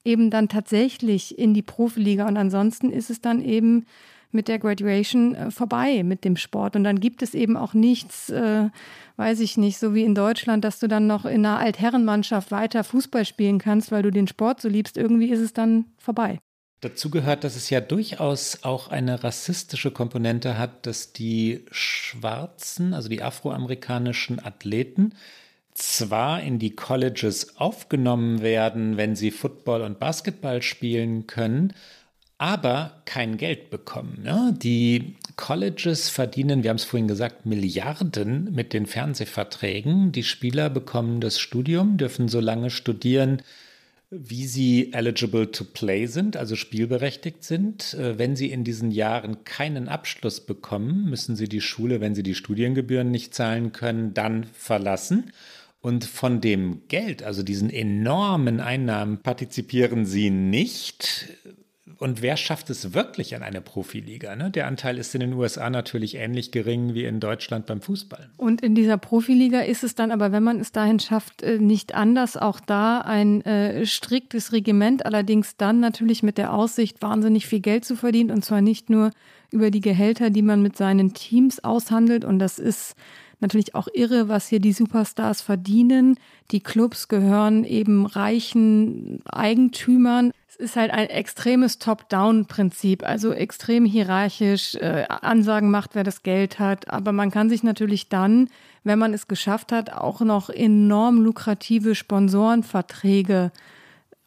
eben 0.05 0.30
dann 0.30 0.48
tatsächlich 0.48 1.38
in 1.38 1.53
die 1.55 1.62
Profiliga. 1.62 2.26
Und 2.26 2.36
ansonsten 2.36 2.90
ist 2.90 3.11
es 3.11 3.20
dann 3.20 3.42
eben 3.42 3.84
mit 4.32 4.48
der 4.48 4.59
Graduation 4.59 5.34
äh, 5.34 5.51
vorbei 5.51 6.03
mit 6.05 6.24
dem 6.24 6.36
Sport. 6.36 6.76
Und 6.76 6.84
dann 6.84 7.01
gibt 7.01 7.22
es 7.22 7.34
eben 7.34 7.57
auch 7.57 7.74
nichts, 7.74 8.30
äh, 8.30 8.70
weiß 9.16 9.40
ich 9.40 9.57
nicht, 9.57 9.78
so 9.78 9.94
wie 9.94 10.05
in 10.05 10.14
Deutschland, 10.14 10.64
dass 10.64 10.78
du 10.78 10.88
dann 10.88 11.07
noch 11.07 11.24
in 11.24 11.44
einer 11.44 11.59
Altherrenmannschaft 11.59 12.51
weiter 12.51 12.84
Fußball 12.84 13.24
spielen 13.24 13.59
kannst, 13.59 13.90
weil 13.90 14.03
du 14.03 14.11
den 14.11 14.28
Sport 14.28 14.61
so 14.61 14.68
liebst. 14.68 14.96
Irgendwie 14.96 15.30
ist 15.30 15.40
es 15.40 15.53
dann 15.53 15.86
vorbei. 15.98 16.38
Dazu 16.81 17.11
gehört, 17.11 17.45
dass 17.45 17.57
es 17.57 17.68
ja 17.68 17.81
durchaus 17.81 18.61
auch 18.62 18.89
eine 18.89 19.22
rassistische 19.22 19.91
Komponente 19.91 20.57
hat, 20.57 20.87
dass 20.87 21.12
die 21.12 21.64
schwarzen, 21.70 22.95
also 22.95 23.09
die 23.09 23.22
afroamerikanischen 23.22 24.43
Athleten 24.43 25.12
zwar 25.74 26.43
in 26.43 26.59
die 26.59 26.74
Colleges 26.74 27.57
aufgenommen 27.59 28.41
werden, 28.41 28.97
wenn 28.97 29.14
sie 29.14 29.31
Football 29.31 29.83
und 29.83 29.99
Basketball 29.99 30.62
spielen 30.62 31.26
können, 31.26 31.74
aber 32.39 33.03
kein 33.05 33.37
Geld 33.37 33.68
bekommen. 33.68 34.22
Ne? 34.22 34.55
Die 34.57 35.16
Colleges 35.37 36.09
verdienen, 36.09 36.62
wir 36.62 36.70
haben 36.70 36.76
es 36.76 36.85
vorhin 36.85 37.09
gesagt, 37.09 37.45
Milliarden 37.45 38.53
mit 38.55 38.72
den 38.72 38.87
Fernsehverträgen. 38.87 40.12
Die 40.12 40.24
Spieler 40.24 40.70
bekommen 40.70 41.20
das 41.20 41.39
Studium, 41.39 41.99
dürfen 41.99 42.28
so 42.28 42.41
lange 42.41 42.70
studieren, 42.70 43.43
wie 44.11 44.46
sie 44.46 44.92
eligible 44.92 45.52
to 45.52 45.64
play 45.64 46.06
sind, 46.06 46.36
also 46.36 46.56
spielberechtigt 46.56 47.44
sind. 47.44 47.94
Äh, 47.94 48.18
wenn 48.18 48.34
sie 48.36 48.50
in 48.50 48.64
diesen 48.64 48.90
Jahren 48.90 49.44
keinen 49.44 49.88
Abschluss 49.88 50.40
bekommen, 50.40 51.08
müssen 51.08 51.36
sie 51.36 51.48
die 51.48 51.61
Schule, 51.61 52.00
wenn 52.00 52.14
sie 52.14 52.24
die 52.24 52.34
Studiengebühren 52.34 53.11
nicht 53.11 53.34
zahlen 53.34 53.72
können, 53.72 54.12
dann 54.12 54.44
verlassen. 54.44 55.32
Und 55.80 56.04
von 56.04 56.40
dem 56.40 56.82
Geld, 56.88 57.22
also 57.22 57.42
diesen 57.42 57.70
enormen 57.70 58.61
Einnahmen, 58.61 59.18
partizipieren 59.22 60.04
sie 60.04 60.28
nicht, 60.28 61.28
und 61.99 62.22
wer 62.22 62.36
schafft 62.36 62.70
es 62.70 62.95
wirklich 62.95 63.34
an 63.34 63.43
eine 63.43 63.61
Profiliga? 63.61 64.36
Ne? 64.36 64.51
Der 64.51 64.66
Anteil 64.66 64.99
ist 64.99 65.14
in 65.14 65.20
den 65.20 65.32
USA 65.32 65.70
natürlich 65.70 66.14
ähnlich 66.14 66.51
gering 66.51 66.95
wie 66.95 67.05
in 67.05 67.20
Deutschland 67.20 67.66
beim 67.66 67.80
Fußball. 67.80 68.30
Und 68.36 68.61
in 68.61 68.74
dieser 68.74 68.99
Profiliga 68.99 69.61
ist 69.61 69.84
es 69.84 69.95
dann 69.95 70.11
aber, 70.11 70.32
wenn 70.32 70.43
man 70.43 70.61
es 70.61 70.72
dahin 70.72 71.01
schafft, 71.01 71.43
äh, 71.43 71.59
nicht 71.59 71.95
anders. 71.95 72.36
Auch 72.36 72.61
da 72.61 73.01
ein 73.01 73.43
äh, 73.43 73.86
striktes 73.86 74.53
Regiment, 74.53 75.05
allerdings 75.07 75.57
dann 75.57 75.80
natürlich 75.80 76.22
mit 76.22 76.38
der 76.38 76.53
Aussicht, 76.53 77.03
wahnsinnig 77.03 77.47
viel 77.47 77.61
Geld 77.61 77.84
zu 77.84 77.97
verdienen. 77.97 78.30
Und 78.30 78.45
zwar 78.45 78.61
nicht 78.61 78.91
nur 78.91 79.11
über 79.51 79.70
die 79.70 79.80
Gehälter, 79.80 80.30
die 80.30 80.43
man 80.43 80.62
mit 80.62 80.76
seinen 80.76 81.14
Teams 81.14 81.62
aushandelt. 81.62 82.24
Und 82.24 82.38
das 82.38 82.59
ist 82.59 82.95
natürlich 83.41 83.74
auch 83.74 83.88
irre, 83.93 84.28
was 84.28 84.49
hier 84.49 84.61
die 84.61 84.72
Superstars 84.72 85.41
verdienen. 85.41 86.16
Die 86.51 86.61
Clubs 86.61 87.09
gehören 87.09 87.64
eben 87.64 88.07
reichen 88.07 89.20
Eigentümern 89.24 90.32
ist 90.61 90.76
halt 90.76 90.92
ein 90.92 91.08
extremes 91.08 91.78
Top-Down-Prinzip, 91.78 93.02
also 93.02 93.32
extrem 93.32 93.84
hierarchisch. 93.84 94.76
Äh, 94.76 95.06
Ansagen 95.08 95.70
macht, 95.70 95.94
wer 95.94 96.04
das 96.04 96.22
Geld 96.22 96.58
hat. 96.58 96.90
Aber 96.90 97.12
man 97.12 97.30
kann 97.30 97.48
sich 97.48 97.62
natürlich 97.62 98.08
dann, 98.08 98.48
wenn 98.84 98.98
man 98.98 99.12
es 99.12 99.26
geschafft 99.26 99.72
hat, 99.72 99.92
auch 99.92 100.20
noch 100.20 100.50
enorm 100.50 101.20
lukrative 101.20 101.94
Sponsorenverträge 101.94 103.50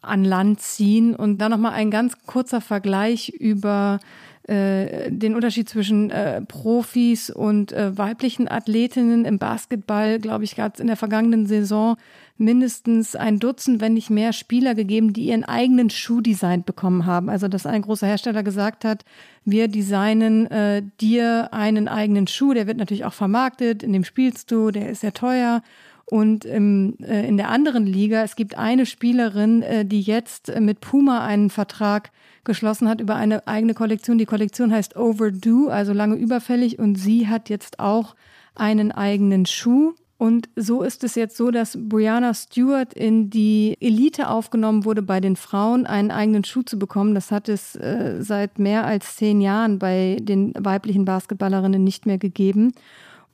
an 0.02 0.24
Land 0.24 0.60
ziehen. 0.60 1.14
Und 1.16 1.38
dann 1.38 1.50
nochmal 1.50 1.72
ein 1.72 1.90
ganz 1.90 2.14
kurzer 2.26 2.60
Vergleich 2.60 3.30
über 3.30 4.00
äh, 4.48 5.10
den 5.10 5.34
Unterschied 5.34 5.68
zwischen 5.68 6.10
äh, 6.10 6.42
Profis 6.42 7.30
und 7.30 7.72
äh, 7.72 7.96
weiblichen 7.96 8.46
Athletinnen 8.46 9.24
im 9.24 9.38
Basketball, 9.38 10.18
glaube 10.18 10.44
ich, 10.44 10.54
gab 10.54 10.74
es 10.74 10.80
in 10.80 10.86
der 10.86 10.96
vergangenen 10.96 11.46
Saison 11.46 11.96
mindestens 12.36 13.16
ein 13.16 13.38
Dutzend, 13.38 13.80
wenn 13.80 13.94
nicht 13.94 14.10
mehr 14.10 14.32
Spieler 14.32 14.74
gegeben, 14.74 15.12
die 15.12 15.28
ihren 15.28 15.44
eigenen 15.44 15.88
Schuh 15.88 16.20
designt 16.20 16.66
bekommen 16.66 17.06
haben. 17.06 17.30
Also 17.30 17.48
dass 17.48 17.64
ein 17.64 17.82
großer 17.82 18.06
Hersteller 18.06 18.42
gesagt 18.42 18.84
hat, 18.84 19.04
wir 19.44 19.68
designen 19.68 20.50
äh, 20.50 20.82
dir 21.00 21.52
einen 21.52 21.88
eigenen 21.88 22.26
Schuh, 22.26 22.52
der 22.52 22.66
wird 22.66 22.76
natürlich 22.76 23.04
auch 23.04 23.12
vermarktet, 23.12 23.82
in 23.82 23.92
dem 23.92 24.04
spielst 24.04 24.50
du, 24.50 24.70
der 24.70 24.90
ist 24.90 25.00
sehr 25.00 25.14
teuer. 25.14 25.62
Und 26.06 26.44
im, 26.44 26.96
äh, 27.00 27.26
in 27.26 27.36
der 27.36 27.48
anderen 27.48 27.86
Liga, 27.86 28.22
es 28.22 28.36
gibt 28.36 28.58
eine 28.58 28.86
Spielerin, 28.86 29.62
äh, 29.62 29.84
die 29.86 30.02
jetzt 30.02 30.50
äh, 30.50 30.60
mit 30.60 30.80
Puma 30.80 31.24
einen 31.24 31.50
Vertrag 31.50 32.10
geschlossen 32.44 32.88
hat 32.88 33.00
über 33.00 33.16
eine 33.16 33.46
eigene 33.46 33.74
Kollektion. 33.74 34.18
Die 34.18 34.26
Kollektion 34.26 34.72
heißt 34.72 34.96
Overdue, 34.96 35.72
also 35.72 35.92
lange 35.92 36.16
überfällig. 36.16 36.78
Und 36.78 36.96
sie 36.96 37.28
hat 37.28 37.48
jetzt 37.48 37.80
auch 37.80 38.14
einen 38.54 38.92
eigenen 38.92 39.46
Schuh. 39.46 39.94
Und 40.16 40.48
so 40.54 40.82
ist 40.82 41.04
es 41.04 41.16
jetzt 41.16 41.36
so, 41.36 41.50
dass 41.50 41.76
Brianna 41.78 42.34
Stewart 42.34 42.94
in 42.94 43.30
die 43.30 43.76
Elite 43.80 44.28
aufgenommen 44.28 44.84
wurde, 44.84 45.02
bei 45.02 45.20
den 45.20 45.36
Frauen 45.36 45.86
einen 45.86 46.10
eigenen 46.10 46.44
Schuh 46.44 46.62
zu 46.62 46.78
bekommen. 46.78 47.14
Das 47.14 47.30
hat 47.30 47.48
es 47.48 47.74
äh, 47.76 48.16
seit 48.20 48.58
mehr 48.58 48.86
als 48.86 49.16
zehn 49.16 49.40
Jahren 49.40 49.78
bei 49.78 50.18
den 50.20 50.52
weiblichen 50.58 51.04
Basketballerinnen 51.04 51.82
nicht 51.82 52.06
mehr 52.06 52.18
gegeben. 52.18 52.72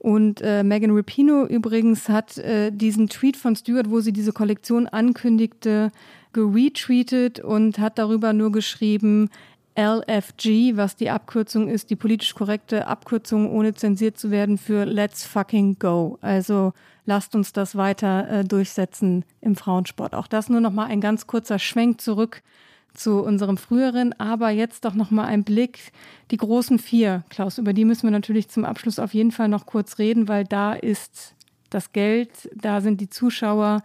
Und 0.01 0.41
äh, 0.41 0.65
Megan 0.65 0.97
Rapino 0.97 1.45
übrigens 1.45 2.09
hat 2.09 2.39
äh, 2.39 2.71
diesen 2.73 3.11
Tweet 3.11 3.37
von 3.37 3.55
Stewart, 3.55 3.91
wo 3.91 4.01
sie 4.01 4.15
diese 4.15 4.33
Kollektion 4.33 4.87
ankündigte, 4.87 5.93
geretweetet 6.33 7.39
und 7.41 7.79
hat 7.79 7.99
darüber 7.99 8.33
nur 8.33 8.51
geschrieben, 8.51 9.29
LFG, 9.77 10.77
was 10.77 10.97
die 10.97 11.11
Abkürzung 11.11 11.69
ist, 11.69 11.91
die 11.91 11.97
politisch 11.97 12.35
korrekte 12.35 12.87
Abkürzung, 12.87 13.51
ohne 13.51 13.75
zensiert 13.75 14.17
zu 14.17 14.31
werden, 14.31 14.57
für 14.57 14.85
Let's 14.85 15.25
fucking 15.27 15.79
go. 15.79 16.19
Also 16.23 16.73
lasst 17.05 17.35
uns 17.35 17.53
das 17.53 17.77
weiter 17.77 18.29
äh, 18.31 18.45
durchsetzen 18.45 19.27
im 19.43 19.55
Frauensport. 19.55 20.15
Auch 20.15 20.29
das 20.29 20.49
nur 20.49 20.63
noch 20.63 20.73
mal 20.73 20.87
ein 20.87 21.03
ganz 21.03 21.27
kurzer 21.27 21.59
Schwenk 21.59 22.01
zurück 22.01 22.43
zu 22.95 23.23
unserem 23.23 23.57
früheren, 23.57 24.13
aber 24.19 24.51
jetzt 24.51 24.85
doch 24.85 24.95
noch 24.95 25.11
mal 25.11 25.27
ein 25.27 25.45
Blick 25.45 25.93
die 26.31 26.37
großen 26.37 26.79
vier. 26.79 27.25
Klaus, 27.31 27.59
über 27.59 27.73
die 27.73 27.85
müssen 27.85 28.05
wir 28.05 28.11
natürlich 28.11 28.49
zum 28.49 28.65
Abschluss 28.65 28.99
auf 28.99 29.15
jeden 29.15 29.33
Fall 29.33 29.49
noch 29.49 29.67
kurz 29.67 29.99
reden, 29.99 30.29
weil 30.29 30.45
da 30.45 30.75
ist 30.75 31.35
das 31.71 31.93
Geld, 31.93 32.31
da 32.55 32.81
sind 32.81 33.01
die 33.01 33.09
Zuschauer, 33.09 33.83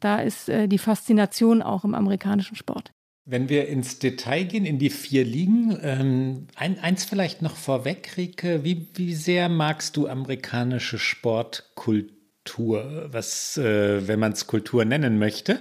da 0.00 0.18
ist 0.18 0.48
äh, 0.48 0.68
die 0.68 0.78
Faszination 0.78 1.62
auch 1.62 1.84
im 1.84 1.94
amerikanischen 1.94 2.56
Sport. 2.56 2.92
Wenn 3.26 3.48
wir 3.48 3.68
ins 3.68 3.98
Detail 3.98 4.44
gehen, 4.44 4.66
in 4.66 4.78
die 4.78 4.90
vier 4.90 5.24
Ligen, 5.24 5.78
ähm, 5.82 6.46
ein, 6.56 6.78
eins 6.78 7.06
vielleicht 7.06 7.40
noch 7.40 7.56
vorweg, 7.56 8.18
Rike, 8.18 8.64
wie, 8.64 8.86
wie 8.94 9.14
sehr 9.14 9.48
magst 9.48 9.96
du 9.96 10.08
amerikanische 10.08 10.98
Sportkultur, 10.98 13.08
was, 13.10 13.56
äh, 13.56 14.06
wenn 14.06 14.20
man 14.20 14.32
es 14.32 14.46
Kultur 14.46 14.84
nennen 14.84 15.18
möchte? 15.18 15.60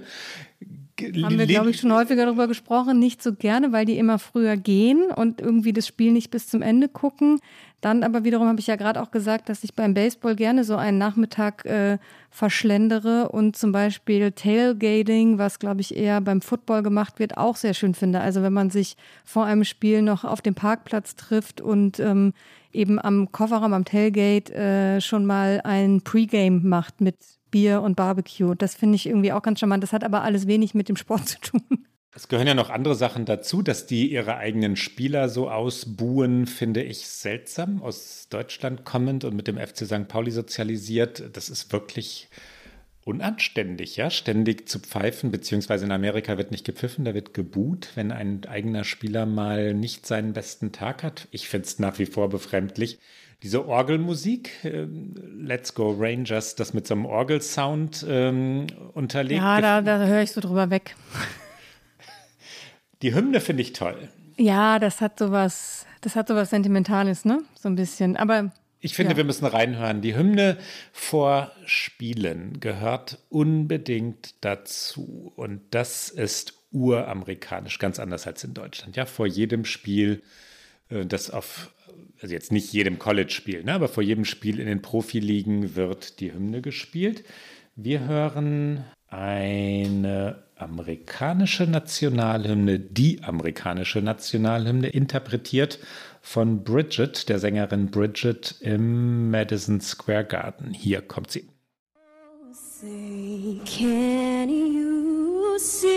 Haben 1.02 1.40
wir, 1.40 1.48
glaube 1.48 1.72
ich, 1.72 1.80
schon 1.80 1.92
häufiger 1.92 2.26
darüber 2.26 2.48
gesprochen. 2.48 3.00
Nicht 3.00 3.24
so 3.24 3.34
gerne, 3.34 3.72
weil 3.72 3.86
die 3.86 3.98
immer 3.98 4.20
früher 4.20 4.58
gehen 4.58 5.06
und 5.16 5.42
irgendwie 5.42 5.74
das 5.74 5.88
Spiel 5.88 6.12
nicht 6.12 6.30
bis 6.30 6.48
zum 6.48 6.62
Ende 6.62 6.88
gucken. 6.88 7.40
Dann 7.82 8.04
aber 8.04 8.24
wiederum 8.24 8.48
habe 8.48 8.60
ich 8.60 8.68
ja 8.68 8.76
gerade 8.78 9.02
auch 9.02 9.12
gesagt, 9.12 9.50
dass 9.50 9.64
ich 9.64 9.74
beim 9.74 9.94
Baseball 9.94 10.36
gerne 10.36 10.64
so 10.64 10.78
einen 10.78 10.98
Nachmittag 10.98 11.66
äh, 11.66 11.98
verschlendere 12.30 13.30
und 13.30 13.58
zum 13.58 13.72
Beispiel 13.72 14.32
Tailgating, 14.32 15.38
was 15.38 15.60
glaube 15.60 15.82
ich 15.82 15.98
eher 15.98 16.22
beim 16.22 16.42
Football 16.42 16.82
gemacht 16.82 17.20
wird, 17.20 17.38
auch 17.38 17.58
sehr 17.58 17.74
schön 17.74 17.94
finde. 17.94 18.22
Also 18.22 18.42
wenn 18.42 18.54
man 18.54 18.70
sich 18.70 18.96
vor 19.26 19.46
einem 19.46 19.66
Spiel 19.66 20.02
noch 20.02 20.24
auf 20.24 20.42
dem 20.42 20.56
Parkplatz 20.56 21.16
trifft 21.16 21.60
und 21.60 22.00
ähm, 22.00 22.34
eben 22.72 23.00
am 23.00 23.32
Kofferraum, 23.32 23.74
am 23.74 23.84
Tailgate 23.84 24.54
äh, 24.54 25.02
schon 25.02 25.26
mal 25.26 25.60
ein 25.64 26.02
Pre-Game 26.02 26.68
macht 26.68 27.02
mit 27.02 27.18
Bier 27.54 27.82
und 27.82 27.96
Barbecue. 27.96 28.56
Das 28.56 28.74
finde 28.74 28.96
ich 28.96 29.06
irgendwie 29.06 29.32
auch 29.32 29.44
ganz 29.44 29.60
charmant. 29.60 29.84
Das 29.84 29.94
hat 29.94 30.04
aber 30.04 30.24
alles 30.24 30.48
wenig 30.48 30.74
mit 30.74 30.90
dem 30.90 30.98
Sport 30.98 31.30
zu 31.30 31.40
tun. 31.40 31.86
Es 32.16 32.28
gehören 32.28 32.48
ja 32.48 32.54
noch 32.56 32.70
andere 32.70 32.96
Sachen 32.96 33.26
dazu, 33.26 33.62
dass 33.62 33.86
die 33.86 34.12
ihre 34.12 34.38
eigenen 34.38 34.76
Spieler 34.76 35.30
so 35.30 35.50
ausbuhen, 35.50 36.48
finde 36.48 36.84
ich 36.84 37.08
seltsam. 37.08 37.82
Aus 37.82 38.28
Deutschland 38.30 38.86
kommend 38.86 39.24
und 39.24 39.36
mit 39.36 39.48
dem 39.48 39.58
FC 39.58 39.86
St. 39.86 40.08
Pauli 40.08 40.32
sozialisiert, 40.32 41.24
das 41.34 41.50
ist 41.50 41.72
wirklich 41.72 42.28
unanständig, 43.06 43.98
ja, 43.98 44.10
ständig 44.10 44.70
zu 44.70 44.80
pfeifen, 44.80 45.32
beziehungsweise 45.32 45.86
in 45.86 45.92
Amerika 45.92 46.38
wird 46.38 46.52
nicht 46.52 46.66
gepfiffen, 46.66 47.04
da 47.04 47.14
wird 47.14 47.34
gebuht, 47.34 47.90
wenn 47.96 48.12
ein 48.12 48.46
eigener 48.46 48.84
Spieler 48.84 49.26
mal 49.26 49.74
nicht 49.74 50.06
seinen 50.06 50.34
besten 50.34 50.72
Tag 50.72 51.04
hat. 51.04 51.28
Ich 51.32 51.50
finde 51.50 51.68
es 51.68 51.80
nach 51.80 52.00
wie 52.00 52.06
vor 52.06 52.30
befremdlich 52.30 53.00
diese 53.44 53.68
Orgelmusik, 53.68 54.64
äh, 54.64 54.88
Let's 55.38 55.74
Go 55.74 55.96
Rangers, 56.00 56.56
das 56.56 56.74
mit 56.74 56.88
so 56.88 56.96
einem 56.96 57.06
Orgelsound 57.06 58.06
ähm, 58.08 58.68
unterlegt. 58.94 59.42
Ja, 59.42 59.60
da, 59.60 59.82
da 59.82 60.06
höre 60.06 60.22
ich 60.22 60.32
so 60.32 60.40
drüber 60.40 60.70
weg. 60.70 60.96
Die 63.02 63.14
Hymne 63.14 63.42
finde 63.42 63.62
ich 63.62 63.74
toll. 63.74 64.08
Ja, 64.38 64.80
das 64.80 65.02
hat 65.02 65.20
sowas, 65.20 65.86
das 66.00 66.16
hat 66.16 66.30
sowas 66.30 66.52
Sentimentales, 66.52 67.26
ne? 67.26 67.44
So 67.56 67.68
ein 67.68 67.76
bisschen. 67.76 68.16
Aber 68.16 68.54
ich 68.80 68.96
finde, 68.96 69.12
ja. 69.12 69.18
wir 69.18 69.24
müssen 69.26 69.46
reinhören. 69.46 70.02
Die 70.02 70.16
Hymne 70.16 70.58
vor 70.94 71.52
Spielen 71.66 72.62
gehört 72.62 73.20
unbedingt 73.30 74.36
dazu. 74.40 75.34
Und 75.36 75.62
das 75.72 76.08
ist 76.08 76.54
uramerikanisch, 76.72 77.78
ganz 77.78 78.00
anders 78.00 78.26
als 78.26 78.44
in 78.46 78.54
Deutschland. 78.54 78.96
Ja, 78.96 79.06
vor 79.06 79.28
jedem 79.28 79.66
Spiel, 79.66 80.24
äh, 80.90 81.06
das 81.06 81.30
auf 81.30 81.72
also 82.22 82.34
jetzt 82.34 82.52
nicht 82.52 82.72
jedem 82.74 83.00
College-Spiel, 83.00 83.64
ne, 83.64 83.74
aber 83.74 83.88
vor 83.88 84.04
jedem 84.04 84.26
Spiel 84.26 84.60
in 84.60 84.68
den 84.68 84.82
Profiligen 84.82 85.76
wird 85.76 86.20
die 86.20 86.34
Hymne 86.34 86.62
gespielt. 86.62 87.24
Wir 87.76 88.08
hören 88.08 88.86
eine 89.08 90.44
amerikanische 90.56 91.66
Nationalhymne, 91.66 92.80
die 92.80 93.24
amerikanische 93.24 94.02
Nationalhymne, 94.02 94.90
interpretiert 94.90 95.80
von 96.22 96.64
Bridget, 96.64 97.28
der 97.30 97.40
Sängerin 97.40 97.92
Bridget 97.92 98.56
im 98.62 99.30
Madison 99.30 99.82
Square 99.82 100.26
Garden. 100.26 100.74
Hier 100.74 101.02
kommt 101.02 101.32
sie. 101.32 101.48
Say, 102.54 103.60
can 103.66 104.50
you 104.50 105.58
see 105.58 105.90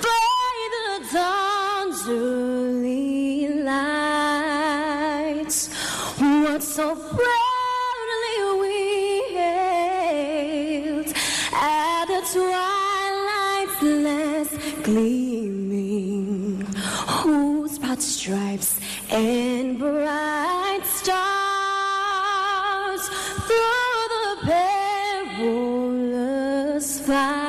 by 0.00 0.68
the 0.74 1.16
dawn's 1.16 2.53
so 6.74 6.96
proudly 6.96 8.38
we 8.60 8.76
hailed 9.32 11.10
at 11.52 12.04
the 12.06 12.20
twilight's 12.32 13.80
last 13.80 14.54
gleaming, 14.82 16.66
whose 17.22 17.78
broad 17.78 18.02
stripes 18.02 18.80
and 19.08 19.78
bright 19.78 20.82
stars 20.84 21.12
through 23.46 24.08
the 24.14 24.36
perilous 25.36 26.88
fights, 27.06 27.43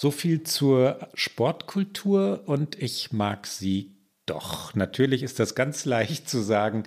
So 0.00 0.12
viel 0.12 0.44
zur 0.44 1.08
Sportkultur 1.14 2.44
und 2.46 2.80
ich 2.80 3.10
mag 3.10 3.48
sie 3.48 3.96
doch. 4.26 4.72
Natürlich 4.76 5.24
ist 5.24 5.40
das 5.40 5.56
ganz 5.56 5.86
leicht 5.86 6.30
zu 6.30 6.38
sagen, 6.40 6.84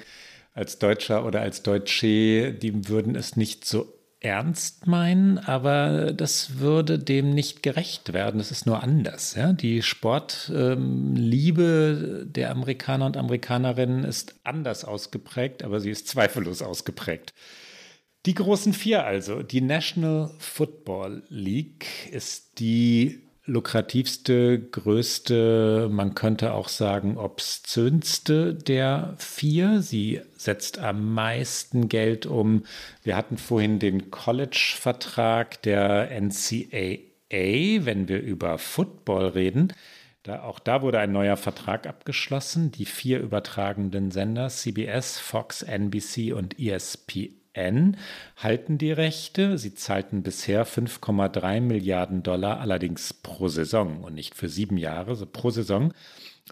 als 0.54 0.80
Deutscher 0.80 1.26
oder 1.26 1.42
als 1.42 1.62
Deutsche, 1.62 2.54
die 2.54 2.88
würden 2.88 3.18
es 3.18 3.36
nicht 3.36 3.66
so 3.66 3.94
ernst 4.22 4.88
meinen, 4.88 5.40
aber 5.40 6.14
das 6.14 6.60
würde 6.60 7.00
dem 7.00 7.32
nicht 7.32 7.64
gerecht 7.64 8.14
werden. 8.14 8.40
Es 8.40 8.50
ist 8.50 8.66
nur 8.66 8.82
anders. 8.82 9.36
Ja? 9.36 9.52
Die 9.52 9.82
Sportliebe 9.82 10.62
ähm, 12.22 12.32
der 12.32 12.52
Amerikaner 12.52 13.08
und 13.08 13.18
Amerikanerinnen 13.18 14.06
ist 14.06 14.36
anders 14.46 14.86
ausgeprägt, 14.86 15.64
aber 15.64 15.82
sie 15.82 15.90
ist 15.90 16.08
zweifellos 16.08 16.62
ausgeprägt. 16.62 17.34
Die 18.28 18.36
großen 18.36 18.74
vier 18.74 19.04
also. 19.04 19.42
Die 19.42 19.62
National 19.62 20.30
Football 20.38 21.24
League 21.30 21.88
ist 22.12 22.60
die 22.60 23.24
lukrativste, 23.46 24.60
größte, 24.60 25.90
man 25.92 26.14
könnte 26.14 26.54
auch 26.54 26.70
sagen 26.70 27.18
obszönste 27.18 28.54
der 28.54 29.16
vier. 29.18 29.82
Sie 29.82 30.22
setzt 30.38 30.78
am 30.78 31.16
meisten 31.16 31.90
Geld 31.90 32.28
um. 32.28 32.64
Wir 33.02 33.18
hatten 33.18 33.38
vorhin 33.38 33.80
den 33.80 34.12
College-Vertrag 34.12 35.64
der 35.64 36.12
NCAA, 36.12 37.86
wenn 37.86 38.08
wir 38.08 38.22
über 38.22 38.60
Football 38.60 39.30
reden. 39.30 39.74
Da, 40.22 40.44
auch 40.44 40.60
da 40.60 40.84
wurde 40.84 41.00
ein 41.00 41.12
neuer 41.12 41.38
Vertrag 41.38 41.88
abgeschlossen. 41.88 42.72
Die 42.72 42.86
vier 42.86 43.20
übertragenden 43.20 44.12
Sender 44.12 44.50
CBS, 44.50 45.18
Fox, 45.18 45.64
NBC 45.64 46.34
und 46.34 46.60
ESPN 46.60 47.41
N 47.54 47.98
halten 48.38 48.78
die 48.78 48.92
Rechte. 48.92 49.58
Sie 49.58 49.74
zahlten 49.74 50.24
bisher 50.24 50.66
5,3 50.66 51.62
Milliarden 51.62 52.24
Dollar, 52.24 52.60
allerdings 52.60 53.14
pro 53.14 53.48
Saison 53.48 54.04
und 54.04 54.14
nicht 54.14 54.36
für 54.36 54.50
sieben 54.50 54.78
Jahre, 54.78 55.16
so 55.16 55.26
pro 55.26 55.50
Saison. 55.50 55.94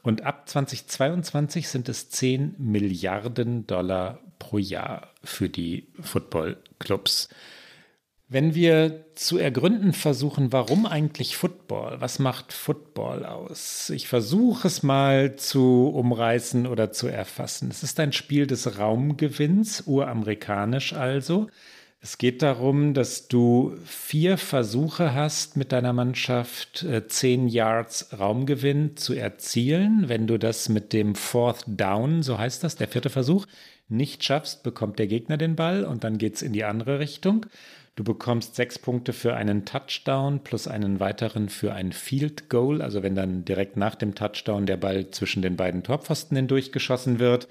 Und 0.04 0.24
ab 0.24 0.48
2022 0.48 1.68
sind 1.68 1.90
es 1.90 2.10
10 2.10 2.56
Milliarden 2.58 3.68
Dollar 3.68 4.20
pro 4.40 4.58
Jahr 4.58 5.10
für 5.24 5.50
die 5.50 5.88
Footballclubs. 6.00 7.30
Wenn 8.32 8.54
wir 8.54 9.06
zu 9.16 9.40
ergründen 9.40 9.92
versuchen, 9.92 10.54
warum 10.54 10.86
eigentlich 10.86 11.36
Football? 11.36 12.00
Was 12.00 12.20
macht 12.20 12.54
Football 12.54 13.26
aus? 13.26 13.90
Ich 13.90 14.08
versuche 14.08 14.68
es 14.68 14.84
mal 14.84 15.36
zu 15.36 15.90
umreißen 15.92 16.68
oder 16.68 16.92
zu 16.92 17.08
erfassen. 17.08 17.72
Es 17.72 17.82
ist 17.82 18.00
ein 18.00 18.12
Spiel 18.12 18.46
des 18.46 18.78
Raumgewinns, 18.78 19.86
uramerikanisch 19.88 20.94
also. 20.94 21.48
Es 22.02 22.20
geht 22.20 22.44
darum, 22.44 22.94
dass 22.94 23.28
du 23.28 23.76
vier 23.84 24.38
Versuche 24.38 25.16
hast, 25.16 25.58
mit 25.58 25.72
deiner 25.72 25.92
Mannschaft 25.92 26.84
äh, 26.84 27.08
zehn 27.08 27.48
Yards 27.48 28.18
Raumgewinn 28.18 28.96
zu 28.96 29.16
erzielen. 29.16 30.08
Wenn 30.08 30.28
du 30.28 30.38
das 30.38 30.70
mit 30.70 30.94
dem 30.94 31.16
Fourth 31.16 31.64
Down, 31.66 32.22
so 32.22 32.38
heißt 32.38 32.64
das, 32.64 32.76
der 32.76 32.88
vierte 32.88 33.10
Versuch, 33.10 33.48
nicht 33.90 34.24
schaffst, 34.24 34.62
bekommt 34.62 35.00
der 35.00 35.08
Gegner 35.08 35.38
den 35.38 35.56
Ball 35.56 35.84
und 35.84 36.04
dann 36.04 36.20
geht 36.20 36.36
es 36.36 36.42
in 36.44 36.54
die 36.54 36.64
andere 36.64 37.00
Richtung. 37.00 37.48
Du 38.00 38.06
bekommst 38.06 38.56
sechs 38.56 38.80
Punkte 38.80 39.12
für 39.12 39.36
einen 39.36 39.66
Touchdown 39.66 40.42
plus 40.42 40.70
einen 40.70 41.02
weiteren 41.02 41.50
für 41.50 41.74
ein 41.74 41.92
Field 41.92 42.48
Goal, 42.48 42.82
also 42.82 43.04
wenn 43.04 43.14
dann 43.14 43.44
direkt 43.44 43.76
nach 43.76 43.96
dem 43.96 44.16
Touchdown 44.16 44.66
der 44.66 44.78
Ball 44.78 45.12
zwischen 45.12 45.42
den 45.42 45.58
beiden 45.58 45.84
Torpfosten 45.84 46.38
hindurchgeschossen 46.38 47.20
wird. 47.20 47.50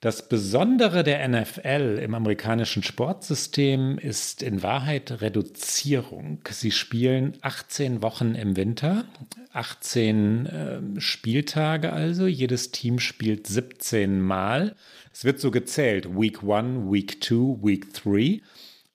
Das 0.00 0.26
Besondere 0.26 1.02
der 1.02 1.28
NFL 1.28 2.00
im 2.02 2.14
amerikanischen 2.14 2.82
Sportsystem 2.82 3.98
ist 3.98 4.42
in 4.42 4.62
Wahrheit 4.62 5.20
Reduzierung. 5.20 6.38
Sie 6.48 6.70
spielen 6.70 7.36
18 7.42 8.00
Wochen 8.00 8.34
im 8.36 8.56
Winter, 8.56 9.04
18 9.52 10.46
äh, 10.46 11.00
Spieltage 11.00 11.92
also. 11.92 12.26
Jedes 12.26 12.70
Team 12.70 12.98
spielt 13.00 13.46
17 13.46 14.18
Mal. 14.18 14.76
Es 15.12 15.26
wird 15.26 15.40
so 15.40 15.50
gezählt, 15.50 16.08
Week 16.18 16.42
1, 16.42 16.90
Week 16.90 17.22
2, 17.22 17.62
Week 17.62 17.92
3. 17.92 18.40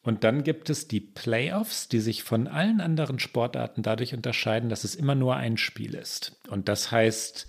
Und 0.10 0.24
dann 0.24 0.44
gibt 0.44 0.72
es 0.72 0.88
die 0.88 1.02
Playoffs, 1.02 1.88
die 1.88 2.00
sich 2.00 2.24
von 2.24 2.48
allen 2.48 2.82
anderen 2.82 3.20
Sportarten 3.20 3.84
dadurch 3.84 4.16
unterscheiden, 4.16 4.68
dass 4.68 4.84
es 4.84 4.96
immer 4.96 5.14
nur 5.14 5.36
ein 5.36 5.56
Spiel 5.56 5.94
ist. 5.94 6.36
Und 6.50 6.68
das 6.68 6.90
heißt, 6.90 7.46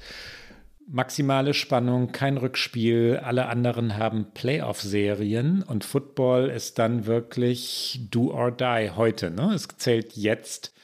maximale 0.87 1.55
Spannung, 1.55 2.13
kein 2.13 2.37
Rückspiel. 2.37 3.19
Alle 3.25 3.47
anderen 3.47 3.97
haben 3.97 4.27
Playoff-Serien 4.35 5.63
und 5.63 5.85
Football 5.85 6.51
ist 6.51 6.79
dann 6.79 7.07
wirklich 7.07 8.03
do 8.11 8.31
or 8.31 8.53
die 8.53 8.91
heute. 8.95 9.31
Ne? 9.31 9.55
Es 9.55 9.67
zählt 9.79 10.13
jetzt. 10.13 10.75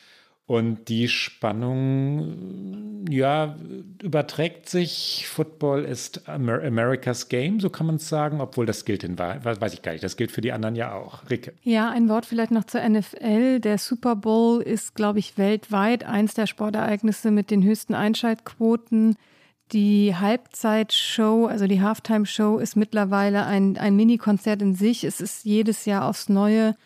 Und 0.49 0.89
die 0.89 1.09
Spannung, 1.09 3.05
ja, 3.11 3.57
überträgt 4.01 4.69
sich. 4.69 5.27
Football 5.29 5.85
ist 5.85 6.29
Amer 6.29 6.63
America's 6.63 7.29
Game, 7.29 7.59
so 7.59 7.69
kann 7.69 7.87
man 7.87 7.97
es 7.97 8.09
sagen, 8.09 8.41
obwohl 8.41 8.65
das 8.65 8.85
gilt 8.85 9.03
in 9.03 9.19
weiß 9.19 9.75
ich 9.75 9.83
gar 9.83 9.91
nicht, 9.91 10.05
das 10.05 10.17
gilt 10.17 10.31
für 10.31 10.43
die 10.43 10.53
anderen 10.53 10.77
ja 10.77 10.95
auch. 10.95 11.29
Ricke. 11.29 11.53
Ja, 11.65 11.91
ein 11.91 12.09
Wort 12.09 12.27
vielleicht 12.27 12.53
noch 12.53 12.63
zur 12.63 12.89
NFL. 12.89 13.59
Der 13.59 13.79
Super 13.79 14.15
Bowl 14.15 14.63
ist, 14.63 14.95
glaube 14.95 15.19
ich, 15.19 15.37
weltweit 15.37 16.05
eins 16.05 16.35
der 16.35 16.47
Sportereignisse 16.47 17.33
mit 17.33 17.51
den 17.51 17.65
höchsten 17.65 17.95
Einschaltquoten. 17.95 19.17
Die 19.73 20.15
Halbzeitshow, 20.15 21.47
also 21.47 21.67
die 21.67 21.81
Halftime-Show, 21.83 22.59
ist 22.59 22.77
mittlerweile 22.77 23.47
ein, 23.47 23.77
ein 23.79 23.97
Mini-Konzert 23.97 24.63
in 24.63 24.77
sich. 24.77 25.03
Es 25.03 25.21
ist 25.21 25.45
jedes 25.45 25.87
Jahr 25.87 26.05
aufs 26.05 26.29
Neue 26.29 26.77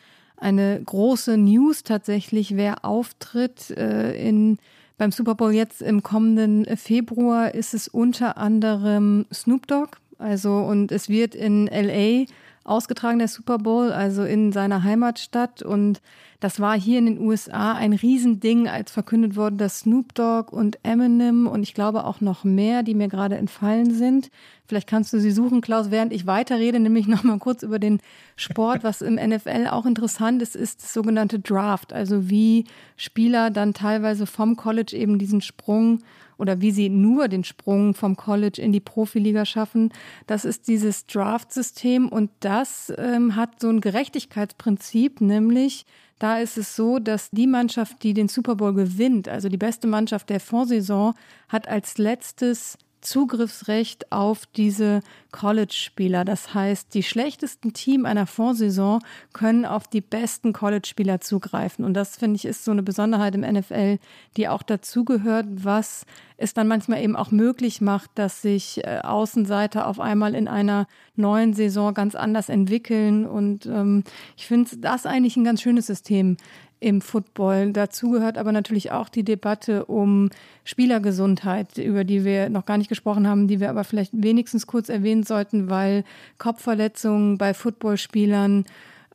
eine 0.41 0.83
große 0.85 1.37
News 1.37 1.83
tatsächlich, 1.85 2.57
wer 2.57 2.85
auftritt. 2.85 3.71
Äh, 3.71 4.13
in, 4.29 4.59
beim 4.99 5.13
Super 5.13 5.35
Bowl 5.35 5.53
jetzt 5.53 5.83
im 5.83 6.03
kommenden 6.03 6.65
Februar 6.77 7.55
ist 7.55 7.75
es 7.75 7.89
unter 7.89 8.37
anderem 8.39 9.27
Snoop 9.33 9.67
Dogg. 9.67 9.99
Also, 10.19 10.59
und 10.59 10.93
es 10.93 11.09
wird 11.09 11.35
in 11.35 11.67
LA 11.67 12.27
ausgetragen, 12.71 13.19
der 13.19 13.29
Super 13.29 13.59
Bowl, 13.59 13.93
also 13.93 14.25
in 14.25 14.53
seiner 14.53 14.83
Heimatstadt. 14.83 15.63
Und 15.63 16.01
das 16.41 16.59
war 16.59 16.79
hier 16.79 16.99
in 16.99 17.07
den 17.07 17.21
USA 17.21 17.75
ein 17.75 17.93
Riesending, 17.93 18.67
als 18.67 18.91
verkündet 18.91 19.37
wurde, 19.37 19.57
dass 19.57 19.81
Snoop 19.81 20.15
Dogg 20.15 20.51
und 20.57 20.79
Eminem 20.83 21.47
und 21.47 21.63
ich 21.63 21.75
glaube 21.75 22.05
auch 22.05 22.23
noch 22.23 22.45
mehr, 22.45 22.83
die 22.83 22.95
mir 22.95 23.09
gerade 23.09 23.37
entfallen 23.37 23.93
sind. 23.93 24.31
Vielleicht 24.67 24.89
kannst 24.89 25.13
du 25.13 25.21
sie 25.21 25.33
suchen, 25.33 25.61
Klaus, 25.61 25.91
während 25.91 26.13
ich 26.13 26.27
weiterrede, 26.27 26.81
nämlich 26.81 27.09
noch 27.09 27.25
mal 27.25 27.39
kurz 27.39 27.63
über 27.63 27.79
den 27.79 28.01
Sport, 28.37 28.85
was 28.85 29.03
im 29.03 29.17
NFL 29.17 29.67
auch 29.69 29.85
interessant 29.85 30.41
ist, 30.41 30.57
ist 30.57 30.83
das 30.83 30.95
sogenannte 30.95 31.41
Draft, 31.41 31.93
also 31.93 32.31
wie 32.31 32.65
Spieler 32.97 33.51
dann 33.51 33.75
teilweise 33.75 34.27
vom 34.27 34.57
College 34.57 34.97
eben 34.97 35.19
diesen 35.19 35.43
Sprung 35.43 35.99
oder 36.41 36.61
wie 36.61 36.71
sie 36.71 36.89
nur 36.89 37.29
den 37.29 37.45
Sprung 37.45 37.95
vom 37.95 38.17
College 38.17 38.61
in 38.61 38.73
die 38.73 38.81
Profiliga 38.81 39.45
schaffen. 39.45 39.93
Das 40.27 40.45
ist 40.45 40.69
dieses 40.69 41.07
Draft-System 41.07 42.09
und 42.09 42.31
das 42.41 42.93
ähm, 42.97 43.37
hat 43.37 43.61
so 43.61 43.69
ein 43.69 43.81
Gerechtigkeitsprinzip, 43.81 45.21
nämlich 45.21 45.85
da 46.19 46.39
ist 46.39 46.59
es 46.59 46.77
so, 46.77 46.99
dass 46.99 47.31
die 47.31 47.47
Mannschaft, 47.47 48.03
die 48.03 48.13
den 48.13 48.29
Super 48.29 48.57
Bowl 48.57 48.75
gewinnt, 48.75 49.29
also 49.29 49.49
die 49.49 49.57
beste 49.57 49.87
Mannschaft 49.87 50.29
der 50.29 50.41
Vorsaison, 50.41 51.15
hat 51.49 51.69
als 51.69 51.97
letztes 51.97 52.77
Zugriffsrecht 53.01 54.13
auf 54.13 54.47
diese 54.47 55.01
College-Spieler. 55.33 56.25
Das 56.25 56.55
heißt, 56.55 56.93
die 56.95 57.03
schlechtesten 57.03 57.73
Team 57.73 58.05
einer 58.05 58.27
Vorsaison 58.27 59.01
können 59.33 59.65
auf 59.65 59.89
die 59.89 60.01
besten 60.01 60.53
College-Spieler 60.53 61.21
zugreifen. 61.21 61.85
Und 61.85 61.95
das, 61.95 62.17
finde 62.17 62.37
ich, 62.37 62.45
ist 62.45 62.65
so 62.65 62.73
eine 62.73 62.83
Besonderheit 62.83 63.35
im 63.35 63.41
NFL, 63.41 63.99
die 64.37 64.49
auch 64.49 64.63
dazugehört, 64.63 65.47
was 65.51 66.05
es 66.37 66.55
dann 66.55 66.69
manchmal 66.69 67.03
eben 67.03 67.17
auch 67.17 67.31
möglich 67.31 67.81
macht, 67.81 68.11
dass 68.15 68.43
sich 68.43 68.85
äh, 68.85 69.01
Außenseiter 69.03 69.87
auf 69.87 70.01
einmal 70.01 70.35
in 70.35 70.49
einer 70.49 70.87
neuen 71.15 71.53
Saison 71.53 71.93
ganz 71.95 72.15
anders 72.15 72.49
entwickeln. 72.49 73.27
Und 73.27 73.67
ähm, 73.67 74.05
ich 74.37 74.47
finde 74.47 74.77
das 74.79 75.07
eigentlich 75.07 75.37
ein 75.37 75.45
ganz 75.45 75.61
schönes 75.63 75.87
System 75.87 76.37
im 76.81 77.01
Football. 77.01 77.73
Dazu 77.73 78.11
gehört 78.11 78.39
aber 78.39 78.53
natürlich 78.53 78.91
auch 78.91 79.09
die 79.09 79.23
Debatte 79.23 79.85
um 79.85 80.31
Spielergesundheit, 80.65 81.79
über 81.79 82.05
die 82.05 82.25
wir 82.25 82.49
noch 82.49 82.65
gar 82.65 82.79
nicht 82.79 82.89
gesprochen 82.89 83.29
haben, 83.29 83.47
die 83.47 83.61
wir 83.61 83.71
aber 83.71 83.85
vielleicht 83.85 84.13
wenigstens 84.15 84.67
kurz 84.67 84.89
erwähnen 84.89 85.23
sollten, 85.23 85.69
weil 85.71 86.05
Kopfverletzungen 86.39 87.39
bei 87.39 87.55
Footballspielern 87.55 88.65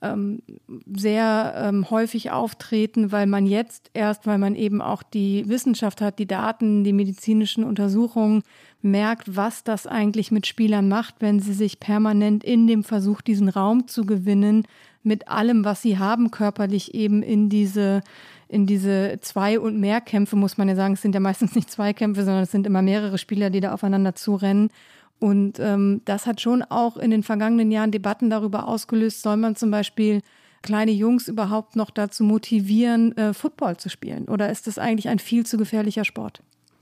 ähm, 0.02 0.42
sehr 0.94 1.54
ähm, 1.58 1.90
häufig 1.90 2.32
auftreten, 2.32 3.12
weil 3.12 3.26
man 3.26 3.46
jetzt 3.46 3.90
erst, 3.94 4.28
weil 4.28 4.38
man 4.38 4.56
eben 4.56 4.82
auch 4.82 5.04
die 5.04 5.48
Wissenschaft 5.48 6.02
hat, 6.02 6.20
die 6.20 6.28
Daten, 6.28 6.84
die 6.84 6.94
medizinischen 6.94 7.64
Untersuchungen, 7.64 8.44
merkt, 8.82 9.36
was 9.36 9.64
das 9.64 9.88
eigentlich 9.88 10.32
mit 10.32 10.46
Spielern 10.46 10.88
macht, 10.88 11.16
wenn 11.20 11.40
sie 11.40 11.54
sich 11.54 11.80
permanent 11.80 12.44
in 12.44 12.68
dem 12.68 12.84
Versuch, 12.84 13.22
diesen 13.22 13.50
Raum 13.50 13.88
zu 13.88 14.06
gewinnen, 14.06 14.66
mit 15.06 15.28
allem, 15.28 15.66
was 15.66 15.82
sie 15.82 15.98
haben, 15.98 16.32
körperlich 16.32 16.94
eben 16.94 17.24
in 17.24 17.50
diese 17.50 18.02
in 18.48 18.68
diese 18.68 19.18
zwei 19.22 19.60
und 19.60 19.80
mehr 19.80 20.02
Kämpfe, 20.02 20.36
muss 20.36 20.58
man 20.58 20.70
ja 20.70 20.76
sagen, 20.76 20.94
es 20.94 21.02
sind 21.02 21.16
ja 21.16 21.20
meistens 21.20 21.56
nicht 21.56 21.70
zwei 21.72 21.94
Kämpfe, 21.94 22.24
sondern 22.24 22.44
es 22.44 22.52
sind 22.52 22.68
immer 22.68 22.82
mehrere 22.82 23.18
Spieler, 23.18 23.50
die 23.50 23.60
da 23.60 23.74
aufeinander 23.74 24.16
zurennen. 24.16 24.70
Und 25.20 25.60
ähm, 25.60 26.02
das 26.06 26.28
hat 26.28 26.42
schon 26.42 26.62
auch 26.62 26.98
in 26.98 27.10
den 27.10 27.24
vergangenen 27.24 27.72
Jahren 27.72 27.92
Debatten 27.92 28.30
darüber 28.30 28.68
ausgelöst, 28.68 29.22
soll 29.22 29.38
man 29.38 29.56
zum 29.56 29.72
Beispiel 29.72 30.22
kleine 30.62 30.92
Jungs 30.92 31.28
überhaupt 31.28 31.76
noch 31.76 31.90
dazu 31.90 32.24
motivieren, 32.24 33.16
äh, 33.18 33.34
Football 33.34 33.78
zu 33.78 33.90
spielen? 33.90 34.26
Oder 34.26 34.50
ist 34.50 34.68
das 34.68 34.78
eigentlich 34.78 35.10
ein 35.10 35.20
viel 35.20 35.46
zu 35.46 35.58
gefährlicher 35.58 36.06
Sport? 36.06 36.42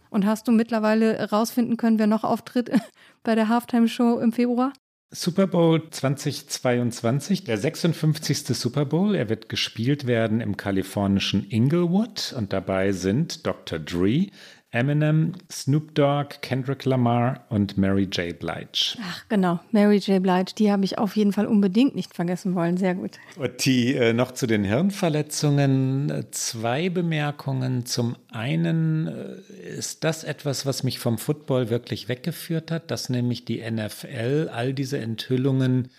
Und 0.10 0.26
hast 0.26 0.48
du 0.48 0.52
mittlerweile 0.52 1.30
rausfinden 1.30 1.78
können, 1.78 2.00
wer 2.00 2.08
noch 2.08 2.24
auftritt 2.24 2.72
bei 3.24 3.36
der 3.36 3.50
Halftime-Show 3.50 4.20
im 4.20 4.32
Februar? 4.32 4.74
Super 5.16 5.46
Bowl 5.46 5.92
2022, 5.92 7.44
der 7.44 7.60
56. 7.60 8.48
Super 8.48 8.84
Bowl. 8.84 9.14
Er 9.14 9.30
wird 9.30 9.48
gespielt 9.48 10.08
werden 10.08 10.42
im 10.42 10.58
kalifornischen 10.58 11.48
Inglewood 11.52 12.34
und 12.36 12.52
dabei 12.52 12.94
sind 12.94 13.46
Dr. 13.46 13.78
Dre, 13.78 14.30
Eminem, 14.74 15.34
Snoop 15.52 15.94
Dogg, 15.94 16.42
Kendrick 16.42 16.84
Lamar 16.86 17.46
und 17.50 17.78
Mary 17.78 18.10
J. 18.12 18.38
Blige. 18.38 18.98
Ach 19.02 19.24
genau, 19.30 19.60
Mary 19.72 19.98
J. 19.98 20.22
Blige, 20.22 20.54
die 20.58 20.72
habe 20.72 20.84
ich 20.84 20.98
auf 20.98 21.16
jeden 21.16 21.32
Fall 21.32 21.46
unbedingt 21.46 21.96
nicht 21.96 22.16
vergessen 22.16 22.56
wollen. 22.56 22.78
Sehr 22.78 22.96
gut. 22.96 23.12
Und 23.38 23.64
die 23.66 23.94
äh, 23.94 24.14
noch 24.14 24.32
zu 24.32 24.48
den 24.48 24.64
Hirnverletzungen 24.64 26.26
zwei 26.32 26.90
Bemerkungen. 26.90 27.86
Zum 27.86 28.16
einen 28.32 29.08
äh, 29.08 29.70
ist 29.78 30.04
das 30.04 30.24
etwas, 30.24 30.66
was 30.66 30.82
mich 30.82 30.98
vom 30.98 31.20
Football 31.20 31.70
wirklich 31.70 32.10
weggeführt 32.10 32.72
hat, 32.72 32.90
dass 32.90 33.10
nämlich 33.10 33.46
die 33.46 33.62
NFL 33.70 34.50
all 34.52 34.74
diese 34.74 34.98
Enthüllungen 34.98 35.90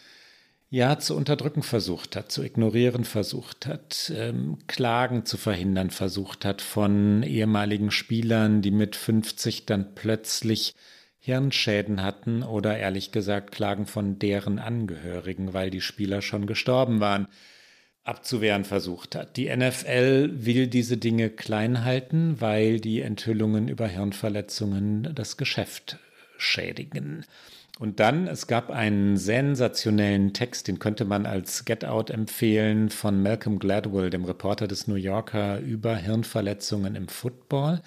ja 0.75 0.99
zu 0.99 1.17
unterdrücken 1.17 1.63
versucht 1.63 2.17
hat, 2.17 2.33
zu 2.33 2.43
ignorieren 2.43 3.05
versucht 3.05 3.67
hat, 3.67 4.13
ähm, 4.15 4.59
Klagen 4.67 5.25
zu 5.25 5.37
verhindern 5.37 5.91
versucht 5.91 6.45
hat 6.45 6.61
von 6.63 7.23
ehemaligen 7.23 7.93
Spielern, 7.93 8.61
die 8.61 8.73
mit 8.73 8.97
50 8.97 9.67
dann 9.67 9.95
plötzlich 9.95 10.75
Hirnschäden 11.21 12.03
hatten 12.03 12.43
oder 12.43 12.77
ehrlich 12.77 13.13
gesagt 13.13 13.53
Klagen 13.53 13.87
von 13.87 14.19
deren 14.19 14.59
Angehörigen, 14.59 15.55
weil 15.55 15.71
die 15.71 15.81
Spieler 15.81 16.23
schon 16.23 16.45
gestorben 16.47 16.99
waren, 16.99 17.29
abzuwehren 18.03 18.65
versucht 18.65 19.15
hat. 19.15 19.37
Die 19.37 19.55
NFL 19.55 20.45
will 20.45 20.67
diese 20.67 20.97
Dinge 20.97 21.31
klein 21.31 21.85
halten, 21.85 22.41
weil 22.41 22.81
die 22.81 23.01
Enthüllungen 23.01 23.69
über 23.69 23.87
Hirnverletzungen 23.87 25.15
das 25.15 25.37
Geschäft 25.37 26.01
schädigen. 26.37 27.25
Und 27.81 27.99
dann, 27.99 28.29
es 28.29 28.47
gab 28.47 28.71
einen 28.71 29.17
sensationellen 29.17 30.33
Text, 30.33 30.69
den 30.69 30.79
könnte 30.79 31.05
man 31.05 31.27
als 31.27 31.65
Get 31.65 31.85
Out 31.85 32.11
empfehlen, 32.11 32.89
von 32.89 33.21
Malcolm 33.21 33.59
Gladwell, 33.59 34.11
dem 34.11 34.25
Reporter 34.25 34.69
des 34.69 34.87
New 34.87 34.95
Yorker, 34.95 35.59
über 35.59 35.97
Hirnverletzungen 35.97 36.95
im 36.95 37.09
Football. 37.09 37.83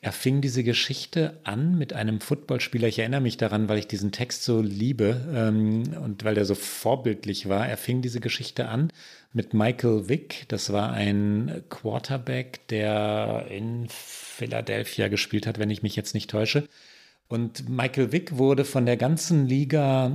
Er 0.00 0.12
fing 0.12 0.40
diese 0.40 0.62
Geschichte 0.62 1.38
an 1.42 1.76
mit 1.76 1.92
einem 1.92 2.20
Footballspieler. 2.20 2.86
Ich 2.86 3.00
erinnere 3.00 3.20
mich 3.20 3.36
daran, 3.36 3.68
weil 3.68 3.78
ich 3.78 3.88
diesen 3.88 4.12
Text 4.12 4.44
so 4.44 4.60
liebe 4.60 5.20
ähm, 5.34 5.92
und 6.02 6.24
weil 6.24 6.34
der 6.34 6.44
so 6.44 6.54
vorbildlich 6.54 7.48
war. 7.48 7.68
Er 7.68 7.76
fing 7.76 8.00
diese 8.00 8.20
Geschichte 8.20 8.68
an 8.68 8.92
mit 9.32 9.54
Michael 9.54 10.08
Vick. 10.08 10.44
Das 10.48 10.72
war 10.72 10.92
ein 10.92 11.62
Quarterback, 11.68 12.66
der 12.68 13.46
in 13.50 13.86
Philadelphia 13.88 15.08
gespielt 15.08 15.46
hat, 15.46 15.58
wenn 15.58 15.70
ich 15.70 15.82
mich 15.82 15.96
jetzt 15.96 16.14
nicht 16.14 16.30
täusche. 16.30 16.68
Und 17.32 17.66
Michael 17.66 18.12
Vick 18.12 18.36
wurde 18.36 18.62
von 18.62 18.84
der 18.84 18.98
ganzen 18.98 19.46
Liga 19.46 20.12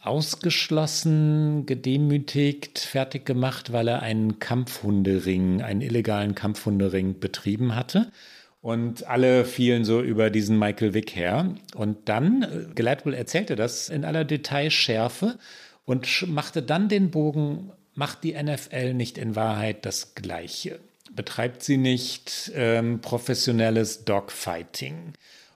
ausgeschlossen, 0.00 1.66
gedemütigt, 1.66 2.78
fertig 2.78 3.26
gemacht, 3.26 3.72
weil 3.72 3.88
er 3.88 4.02
einen 4.02 4.38
Kampfhundering, 4.38 5.60
einen 5.60 5.80
illegalen 5.80 6.36
Kampfhundering 6.36 7.18
betrieben 7.18 7.74
hatte. 7.74 8.12
Und 8.60 9.08
alle 9.08 9.44
fielen 9.44 9.84
so 9.84 10.00
über 10.02 10.30
diesen 10.30 10.56
Michael 10.56 10.94
Vick 10.94 11.16
her. 11.16 11.52
Und 11.74 12.08
dann, 12.08 12.44
äh, 12.44 12.72
Gladwell 12.76 13.14
erzählte 13.14 13.56
das 13.56 13.88
in 13.88 14.04
aller 14.04 14.24
Detailschärfe 14.24 15.40
und 15.84 16.28
machte 16.28 16.62
dann 16.62 16.88
den 16.88 17.10
Bogen, 17.10 17.72
macht 17.94 18.22
die 18.22 18.40
NFL 18.40 18.94
nicht 18.94 19.18
in 19.18 19.34
Wahrheit 19.34 19.84
das 19.84 20.14
Gleiche? 20.14 20.78
Betreibt 21.10 21.64
sie 21.64 21.76
nicht 21.76 22.52
ähm, 22.54 23.00
professionelles 23.00 24.04
Dogfighting? 24.04 25.14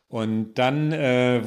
Und 0.08 0.54
dann 0.54 0.92
äh, 0.92 1.42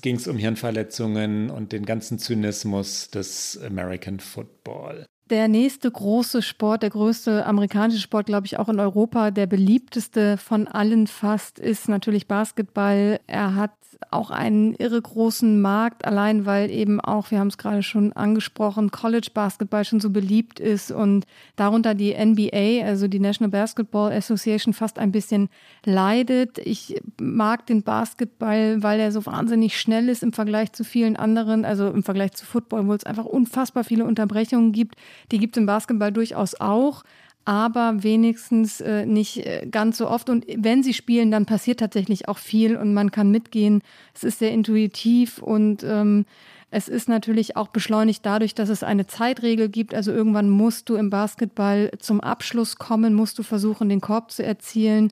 ging 0.00 0.16
es 0.16 0.26
um 0.28 0.38
Hirnverletzungen 0.38 1.50
und 1.50 1.72
den 1.72 1.84
ganzen 1.84 2.18
Zynismus 2.18 3.10
des 3.10 3.60
American 3.62 4.18
Football. 4.18 5.06
Der 5.30 5.46
nächste 5.48 5.90
große 5.90 6.40
Sport, 6.40 6.82
der 6.82 6.90
größte 6.90 7.44
amerikanische 7.44 8.00
Sport, 8.00 8.26
glaube 8.26 8.46
ich, 8.46 8.58
auch 8.58 8.68
in 8.70 8.80
Europa, 8.80 9.30
der 9.30 9.46
beliebteste 9.46 10.38
von 10.38 10.66
allen 10.66 11.06
fast, 11.06 11.58
ist 11.58 11.88
natürlich 11.88 12.26
Basketball. 12.26 13.20
Er 13.26 13.54
hat 13.54 13.72
auch 14.10 14.30
einen 14.30 14.74
irre 14.74 15.00
großen 15.00 15.60
Markt, 15.60 16.04
allein 16.04 16.46
weil 16.46 16.70
eben 16.70 17.00
auch, 17.00 17.30
wir 17.30 17.40
haben 17.40 17.48
es 17.48 17.58
gerade 17.58 17.82
schon 17.82 18.12
angesprochen, 18.12 18.90
College 18.90 19.28
Basketball 19.34 19.84
schon 19.84 20.00
so 20.00 20.10
beliebt 20.10 20.60
ist 20.60 20.90
und 20.90 21.26
darunter 21.56 21.94
die 21.94 22.14
NBA, 22.14 22.84
also 22.86 23.08
die 23.08 23.18
National 23.18 23.50
Basketball 23.50 24.12
Association, 24.12 24.72
fast 24.72 24.98
ein 24.98 25.12
bisschen 25.12 25.48
leidet. 25.84 26.58
Ich 26.58 27.00
mag 27.20 27.66
den 27.66 27.82
Basketball, 27.82 28.82
weil 28.82 29.00
er 29.00 29.12
so 29.12 29.26
wahnsinnig 29.26 29.78
schnell 29.78 30.08
ist 30.08 30.22
im 30.22 30.32
Vergleich 30.32 30.72
zu 30.72 30.84
vielen 30.84 31.16
anderen, 31.16 31.64
also 31.64 31.88
im 31.88 32.02
Vergleich 32.02 32.32
zu 32.32 32.46
Football, 32.46 32.86
wo 32.86 32.94
es 32.94 33.04
einfach 33.04 33.24
unfassbar 33.24 33.84
viele 33.84 34.04
Unterbrechungen 34.04 34.72
gibt. 34.72 34.94
Die 35.30 35.38
gibt 35.38 35.56
es 35.56 35.60
im 35.60 35.66
Basketball 35.66 36.12
durchaus 36.12 36.54
auch 36.60 37.04
aber 37.48 38.02
wenigstens 38.02 38.82
äh, 38.82 39.06
nicht 39.06 39.38
äh, 39.38 39.66
ganz 39.70 39.96
so 39.96 40.10
oft. 40.10 40.28
Und 40.28 40.44
wenn 40.54 40.82
sie 40.82 40.92
spielen, 40.92 41.30
dann 41.30 41.46
passiert 41.46 41.80
tatsächlich 41.80 42.28
auch 42.28 42.36
viel 42.36 42.76
und 42.76 42.92
man 42.92 43.10
kann 43.10 43.30
mitgehen. 43.30 43.80
Es 44.14 44.22
ist 44.22 44.40
sehr 44.40 44.52
intuitiv 44.52 45.38
und 45.38 45.82
ähm, 45.82 46.26
es 46.70 46.88
ist 46.88 47.08
natürlich 47.08 47.56
auch 47.56 47.68
beschleunigt 47.68 48.26
dadurch, 48.26 48.54
dass 48.54 48.68
es 48.68 48.82
eine 48.82 49.06
Zeitregel 49.06 49.70
gibt. 49.70 49.94
Also 49.94 50.12
irgendwann 50.12 50.50
musst 50.50 50.90
du 50.90 50.96
im 50.96 51.08
Basketball 51.08 51.90
zum 51.98 52.20
Abschluss 52.20 52.76
kommen, 52.76 53.14
musst 53.14 53.38
du 53.38 53.42
versuchen, 53.42 53.88
den 53.88 54.02
Korb 54.02 54.30
zu 54.30 54.44
erzielen. 54.44 55.10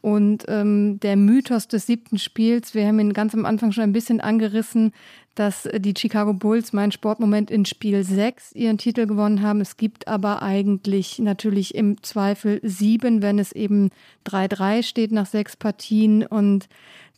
Und 0.00 0.44
ähm, 0.48 0.98
der 1.00 1.16
Mythos 1.16 1.68
des 1.68 1.86
siebten 1.86 2.18
Spiels, 2.18 2.74
wir 2.74 2.86
haben 2.86 2.98
ihn 2.98 3.12
ganz 3.12 3.32
am 3.32 3.46
Anfang 3.46 3.70
schon 3.70 3.84
ein 3.84 3.92
bisschen 3.92 4.20
angerissen, 4.20 4.92
dass 5.36 5.68
die 5.78 5.94
Chicago 5.96 6.32
Bulls 6.32 6.72
mein 6.72 6.90
Sportmoment 6.90 7.50
in 7.50 7.66
Spiel 7.66 8.02
6 8.02 8.52
ihren 8.52 8.78
Titel 8.78 9.06
gewonnen 9.06 9.42
haben. 9.42 9.60
Es 9.60 9.76
gibt 9.76 10.08
aber 10.08 10.42
eigentlich 10.42 11.18
natürlich 11.18 11.74
im 11.74 12.02
Zweifel 12.02 12.58
sieben, 12.62 13.22
wenn 13.22 13.38
es 13.38 13.52
eben 13.52 13.90
3-3 14.26 14.82
steht 14.82 15.12
nach 15.12 15.26
sechs 15.26 15.54
Partien. 15.54 16.24
Und 16.26 16.68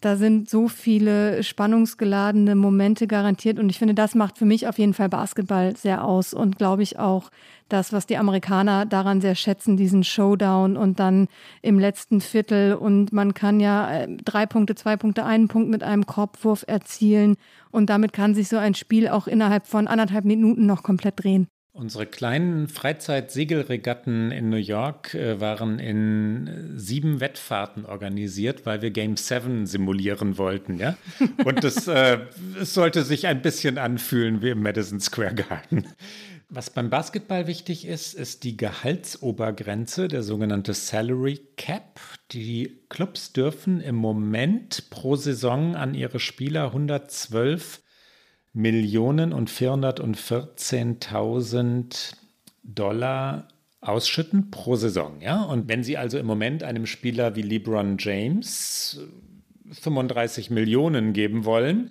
da 0.01 0.17
sind 0.17 0.51
so 0.51 0.67
viele 0.67 1.45
spannungsgeladene 1.45 2.57
Momente 2.57 3.07
garantiert. 3.07 3.61
Und 3.61 3.71
ich 3.71 3.79
finde, 3.79 3.95
das 3.95 4.17
macht 4.17 4.37
für 4.37 4.45
mich 4.45 4.67
auf 4.67 4.79
jeden 4.79 4.95
Fall 4.95 5.09
Basketball 5.09 5.77
sehr 5.77 6.05
aus 6.05 6.35
und 6.35 6.59
glaube 6.59 6.83
ich 6.83 6.99
auch 6.99 7.31
das, 7.69 7.93
was 7.93 8.07
die 8.07 8.17
Amerikaner 8.17 8.87
daran 8.87 9.21
sehr 9.21 9.35
schätzen, 9.35 9.77
diesen 9.77 10.05
Showdown 10.05 10.77
und 10.77 10.99
dann 10.99 11.29
im 11.63 11.79
letzten 11.79 12.21
Viertel. 12.21 12.75
Und 12.75 13.13
man 13.13 13.35
kann 13.35 13.61
ja 13.61 14.03
äh, 14.03 14.09
drei 14.25 14.47
Punkte, 14.47 14.75
zwei 14.75 14.97
Punkte, 14.97 15.25
einen 15.25 15.49
Punkt 15.49 15.71
mit 15.71 15.83
einem 15.83 16.07
Korbwurf 16.07 16.65
erzielen. 16.67 17.37
Und 17.71 17.91
damit 17.91 18.13
kann 18.13 18.35
sich 18.35 18.49
so 18.49 18.57
ein 18.57 18.75
Spiel 18.75 19.09
auch 19.09 19.27
innerhalb 19.27 19.67
von 19.67 19.87
anderthalb 19.87 20.25
Minuten 20.25 20.67
noch 20.67 20.83
komplett 20.83 21.23
drehen. 21.23 21.49
Unsere 21.79 22.07
kleinen 22.07 22.67
Freizeitsegelregatten 22.67 24.33
in 24.33 24.49
New 24.49 24.57
York 24.57 25.15
äh, 25.15 25.41
waren 25.41 25.79
in 25.79 26.73
sieben 26.75 27.21
Wettfahrten 27.21 27.85
organisiert, 27.85 28.67
weil 28.67 28.83
wir 28.83 28.91
Game 28.91 29.17
7 29.17 29.65
simulieren 29.65 30.39
wollten, 30.39 30.79
ja. 30.79 30.97
Und 31.45 31.63
das, 31.63 31.87
äh, 31.87 32.19
es 32.61 32.75
sollte 32.75 33.05
sich 33.05 33.29
ein 33.29 33.43
bisschen 33.43 33.79
anfühlen 33.79 34.43
wie 34.43 34.51
im 34.51 34.61
Madison 34.61 34.99
Square 34.99 35.37
Garden. 35.37 35.87
Was 36.51 36.71
beim 36.71 36.89
Basketball 36.89 37.47
wichtig 37.47 37.87
ist, 37.87 38.15
ist 38.15 38.43
die 38.43 38.57
Gehaltsobergrenze, 38.57 40.09
der 40.09 40.23
sogenannte 40.23 40.73
Salary 40.73 41.43
Cap. 41.59 42.01
Die 42.33 42.81
Clubs 42.89 43.35
dürfen 43.35 43.83
im 43.83 43.97
Moment 43.97 44.89
pro 44.89 45.17
Saison 45.17 45.77
an 45.77 45.93
ihre 45.93 46.21
Spieler 46.21 46.69
112 46.69 47.83
Millionen 48.55 49.35
und 49.35 49.51
414.000 49.51 52.15
Dollar 52.63 53.49
ausschütten 53.83 54.51
pro 54.51 54.77
Saison. 54.77 55.21
Ja? 55.21 55.43
Und 55.43 55.69
wenn 55.69 55.85
Sie 55.85 55.99
also 55.99 56.17
im 56.17 56.25
Moment 56.25 56.63
einem 56.63 56.87
Spieler 56.87 57.37
wie 57.37 57.43
LeBron 57.43 57.99
James 57.99 59.03
35 59.71 60.49
Millionen 60.49 61.13
geben 61.13 61.45
wollen, 61.45 61.91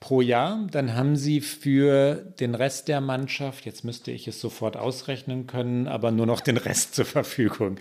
pro 0.00 0.20
Jahr. 0.20 0.66
Dann 0.70 0.94
haben 0.94 1.16
sie 1.16 1.40
für 1.40 2.14
den 2.40 2.54
Rest 2.54 2.88
der 2.88 3.00
Mannschaft, 3.00 3.64
jetzt 3.66 3.84
müsste 3.84 4.10
ich 4.10 4.28
es 4.28 4.40
sofort 4.40 4.76
ausrechnen 4.76 5.46
können, 5.46 5.88
aber 5.88 6.10
nur 6.10 6.26
noch 6.26 6.40
den 6.40 6.56
Rest 6.56 6.94
zur 6.96 7.04
Verfügung. 7.04 7.78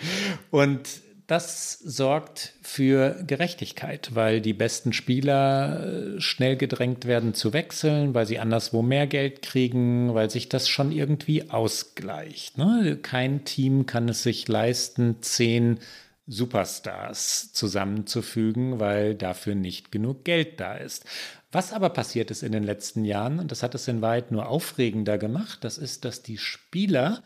Und 0.51 0.87
das 1.27 1.77
sorgt 1.79 2.53
für 2.61 3.21
Gerechtigkeit, 3.27 4.15
weil 4.15 4.39
die 4.39 4.53
besten 4.53 4.93
Spieler 4.93 6.15
äh, 6.15 6.21
schnell 6.21 6.55
gedrängt 6.55 7.05
werden 7.05 7.33
zu 7.33 7.51
wechseln, 7.51 8.13
weil 8.15 8.25
sie 8.25 8.39
anderswo 8.39 8.81
mehr 8.81 9.07
Geld 9.07 9.41
kriegen, 9.41 10.13
weil 10.13 10.29
sich 10.29 10.47
das 10.47 10.69
schon 10.69 10.93
irgendwie 10.93 11.49
ausgleicht. 11.49 12.57
Ne? 12.57 12.97
Kein 13.01 13.43
Team 13.43 13.85
kann 13.85 14.07
es 14.07 14.23
sich 14.23 14.47
leisten, 14.47 15.17
zehn 15.19 15.79
Superstars 16.27 17.51
zusammenzufügen, 17.53 18.79
weil 18.79 19.15
dafür 19.15 19.55
nicht 19.55 19.91
genug 19.91 20.23
Geld 20.23 20.59
da 20.59 20.75
ist. 20.75 21.05
Was 21.51 21.71
aber 21.71 21.89
passiert 21.89 22.29
ist 22.29 22.43
in 22.43 22.51
den 22.51 22.63
letzten 22.63 23.05
Jahren, 23.05 23.39
und 23.39 23.51
das 23.51 23.63
hat 23.63 23.73
es 23.73 23.87
in 23.87 24.01
Wahrheit 24.01 24.31
nur 24.31 24.47
aufregender 24.49 25.17
gemacht, 25.17 25.59
das 25.63 25.77
ist, 25.77 26.03
dass 26.03 26.21
die 26.21 26.37
Spieler 26.37 27.23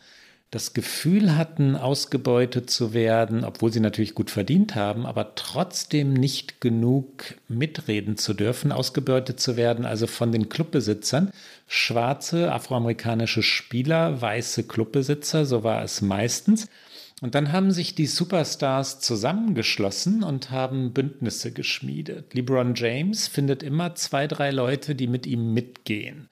das 0.52 0.74
Gefühl 0.74 1.34
hatten, 1.36 1.76
ausgebeutet 1.76 2.68
zu 2.68 2.92
werden, 2.92 3.42
obwohl 3.42 3.72
sie 3.72 3.80
natürlich 3.80 4.14
gut 4.14 4.30
verdient 4.30 4.74
haben, 4.74 5.06
aber 5.06 5.34
trotzdem 5.34 6.12
nicht 6.12 6.60
genug 6.60 7.34
mitreden 7.48 8.18
zu 8.18 8.34
dürfen, 8.34 8.70
ausgebeutet 8.70 9.40
zu 9.40 9.56
werden, 9.56 9.86
also 9.86 10.06
von 10.06 10.30
den 10.30 10.50
Clubbesitzern. 10.50 11.30
Schwarze 11.66 12.52
afroamerikanische 12.52 13.42
Spieler, 13.42 14.20
weiße 14.20 14.64
Clubbesitzer, 14.64 15.46
so 15.46 15.64
war 15.64 15.82
es 15.82 16.02
meistens. 16.02 16.68
Und 17.22 17.36
dann 17.36 17.52
haben 17.52 17.70
sich 17.70 17.94
die 17.94 18.08
Superstars 18.08 18.98
zusammengeschlossen 18.98 20.24
und 20.24 20.50
haben 20.50 20.92
Bündnisse 20.92 21.52
geschmiedet. 21.52 22.34
LeBron 22.34 22.74
James 22.74 23.28
findet 23.28 23.62
immer 23.62 23.94
zwei, 23.94 24.26
drei 24.26 24.50
Leute, 24.50 24.96
die 24.96 25.06
mit 25.06 25.24
ihm 25.28 25.54
mitgehen. 25.54 26.28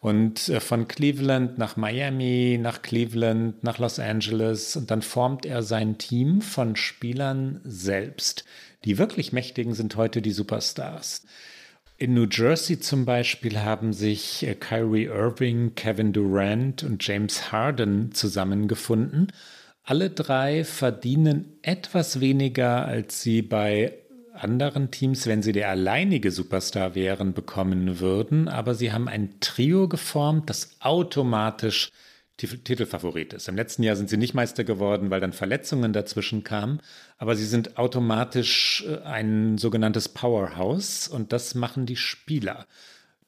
Und 0.00 0.50
äh, 0.50 0.60
von 0.60 0.86
Cleveland 0.86 1.56
nach 1.56 1.78
Miami, 1.78 2.58
nach 2.60 2.82
Cleveland, 2.82 3.64
nach 3.64 3.78
Los 3.78 3.98
Angeles. 3.98 4.76
Und 4.76 4.90
dann 4.90 5.00
formt 5.00 5.46
er 5.46 5.62
sein 5.62 5.96
Team 5.96 6.42
von 6.42 6.76
Spielern 6.76 7.62
selbst. 7.64 8.44
Die 8.84 8.98
wirklich 8.98 9.32
Mächtigen 9.32 9.72
sind 9.72 9.96
heute 9.96 10.20
die 10.20 10.32
Superstars. 10.32 11.24
In 11.96 12.12
New 12.12 12.26
Jersey 12.30 12.78
zum 12.78 13.06
Beispiel 13.06 13.60
haben 13.60 13.94
sich 13.94 14.46
äh, 14.46 14.54
Kyrie 14.54 15.04
Irving, 15.04 15.74
Kevin 15.74 16.12
Durant 16.12 16.82
und 16.82 17.02
James 17.02 17.50
Harden 17.50 18.12
zusammengefunden 18.12 19.32
alle 19.84 20.10
drei 20.10 20.64
verdienen 20.64 21.58
etwas 21.62 22.20
weniger, 22.20 22.86
als 22.86 23.22
sie 23.22 23.42
bei 23.42 23.94
anderen 24.32 24.90
Teams, 24.90 25.26
wenn 25.26 25.42
sie 25.42 25.52
der 25.52 25.68
alleinige 25.68 26.30
Superstar 26.30 26.94
wären, 26.94 27.34
bekommen 27.34 28.00
würden. 28.00 28.48
Aber 28.48 28.74
sie 28.74 28.92
haben 28.92 29.08
ein 29.08 29.38
Trio 29.40 29.88
geformt, 29.88 30.50
das 30.50 30.76
automatisch 30.80 31.92
Titelfavorit 32.36 33.32
ist. 33.32 33.48
Im 33.48 33.54
letzten 33.54 33.84
Jahr 33.84 33.94
sind 33.94 34.10
sie 34.10 34.16
nicht 34.16 34.34
Meister 34.34 34.64
geworden, 34.64 35.10
weil 35.10 35.20
dann 35.20 35.32
Verletzungen 35.32 35.92
dazwischen 35.92 36.42
kamen. 36.42 36.80
Aber 37.16 37.36
sie 37.36 37.46
sind 37.46 37.78
automatisch 37.78 38.84
äh, 38.88 39.02
ein 39.02 39.56
sogenanntes 39.56 40.08
Powerhouse 40.08 41.06
und 41.06 41.32
das 41.32 41.54
machen 41.54 41.86
die 41.86 41.96
Spieler. 41.96 42.66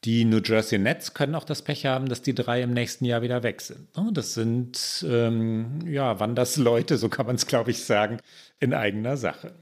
Die 0.03 0.25
New 0.25 0.39
Jersey 0.43 0.77
Nets 0.77 1.13
können 1.13 1.35
auch 1.35 1.43
das 1.43 1.63
Pech 1.63 1.85
haben, 1.85 2.07
dass 2.07 2.21
die 2.21 2.35
drei 2.35 2.61
im 2.61 2.71
nächsten 2.71 3.05
Jahr 3.05 3.21
wieder 3.21 3.43
weg 3.43 3.61
sind. 3.61 3.95
Ne? 3.97 4.11
Das 4.13 4.33
sind, 4.33 5.05
ähm, 5.09 5.79
ja, 5.87 6.19
Wandersleute, 6.19 6.97
so 6.97 7.09
kann 7.09 7.25
man 7.25 7.35
es, 7.35 7.47
glaube 7.47 7.71
ich, 7.71 7.83
sagen, 7.83 8.19
in 8.59 8.73
eigener 8.73 9.17
Sache. 9.17 9.53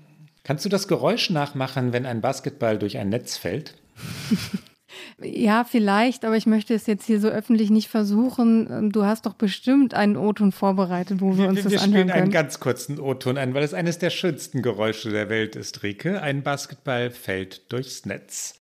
Kannst 0.44 0.66
du 0.66 0.70
das 0.70 0.88
Geräusch 0.88 1.30
nachmachen, 1.30 1.94
wenn 1.94 2.06
ein 2.06 2.22
Basketball 2.22 2.78
durch 2.78 2.98
ein 2.98 3.10
Netz 3.10 3.38
fällt? 3.38 3.76
Ja, 5.22 5.64
vielleicht, 5.64 6.26
aber 6.26 6.36
ich 6.36 6.46
möchte 6.46 6.74
es 6.74 6.88
jetzt 6.88 7.06
hier 7.06 7.20
so 7.20 7.28
öffentlich 7.28 7.70
nicht 7.70 7.90
versuchen. 7.90 8.68
Ähm, 8.70 8.92
du 8.92 9.06
hast 9.06 9.26
doch 9.26 9.34
bestimmt 9.34 9.94
einen 9.94 10.18
O-Ton 10.18 10.52
vorbereitet, 10.52 11.22
wo 11.22 11.38
wir, 11.38 11.44
wir 11.44 11.50
uns 11.50 11.64
das 11.64 11.72
wir 11.72 11.82
anhören 11.82 11.92
können. 11.92 12.08
Wir 12.08 12.14
spielen 12.14 12.24
einen 12.24 12.32
ganz 12.32 12.60
kurzen 12.60 13.00
O-Ton 13.00 13.38
ein, 13.38 13.54
weil 13.54 13.64
es 13.64 13.74
eines 13.74 13.98
der 13.98 14.10
schönsten 14.10 14.62
Geräusche 14.62 15.12
der 15.12 15.30
Welt 15.30 15.56
ist, 15.56 15.84
Rike. 15.84 16.22
Ein 16.22 16.44
Basketball 16.44 17.12
fällt 17.12 17.72
durchs 17.72 18.06
Netz. 18.06 18.65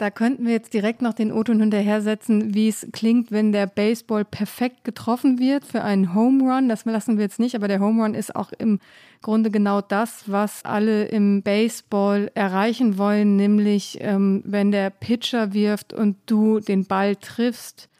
Da 0.00 0.08
könnten 0.08 0.46
wir 0.46 0.52
jetzt 0.52 0.72
direkt 0.72 1.02
noch 1.02 1.12
den 1.12 1.30
O-Ton 1.30 1.60
hinterhersetzen, 1.60 2.54
wie 2.54 2.68
es 2.68 2.86
klingt, 2.90 3.30
wenn 3.30 3.52
der 3.52 3.66
Baseball 3.66 4.24
perfekt 4.24 4.82
getroffen 4.82 5.38
wird 5.38 5.66
für 5.66 5.82
einen 5.82 6.14
Home 6.14 6.42
Run. 6.42 6.70
Das 6.70 6.86
lassen 6.86 7.18
wir 7.18 7.24
jetzt 7.24 7.38
nicht, 7.38 7.54
aber 7.54 7.68
der 7.68 7.80
Home 7.80 8.02
Run 8.02 8.14
ist 8.14 8.34
auch 8.34 8.50
im 8.56 8.78
Grunde 9.20 9.50
genau 9.50 9.82
das, 9.82 10.24
was 10.24 10.64
alle 10.64 11.04
im 11.04 11.42
Baseball 11.42 12.30
erreichen 12.34 12.96
wollen, 12.96 13.36
nämlich 13.36 13.98
ähm, 14.00 14.40
wenn 14.46 14.70
der 14.72 14.88
Pitcher 14.88 15.52
wirft 15.52 15.92
und 15.92 16.16
du 16.24 16.60
den 16.60 16.86
Ball 16.86 17.14
triffst 17.16 17.90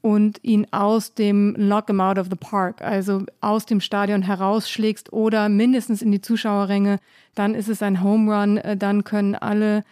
und 0.00 0.42
ihn 0.42 0.66
aus 0.70 1.12
dem 1.12 1.52
Knock 1.54 1.88
him 1.88 2.00
out 2.00 2.18
of 2.18 2.28
the 2.30 2.36
park, 2.36 2.80
also 2.80 3.24
aus 3.42 3.66
dem 3.66 3.82
Stadion 3.82 4.22
herausschlägst 4.22 5.12
oder 5.12 5.50
mindestens 5.50 6.00
in 6.00 6.12
die 6.12 6.22
Zuschauerränge, 6.22 6.98
dann 7.34 7.54
ist 7.54 7.68
es 7.68 7.82
ein 7.82 8.02
Home 8.02 8.34
Run, 8.34 8.56
äh, 8.56 8.78
dann 8.78 9.04
können 9.04 9.34
alle 9.34 9.84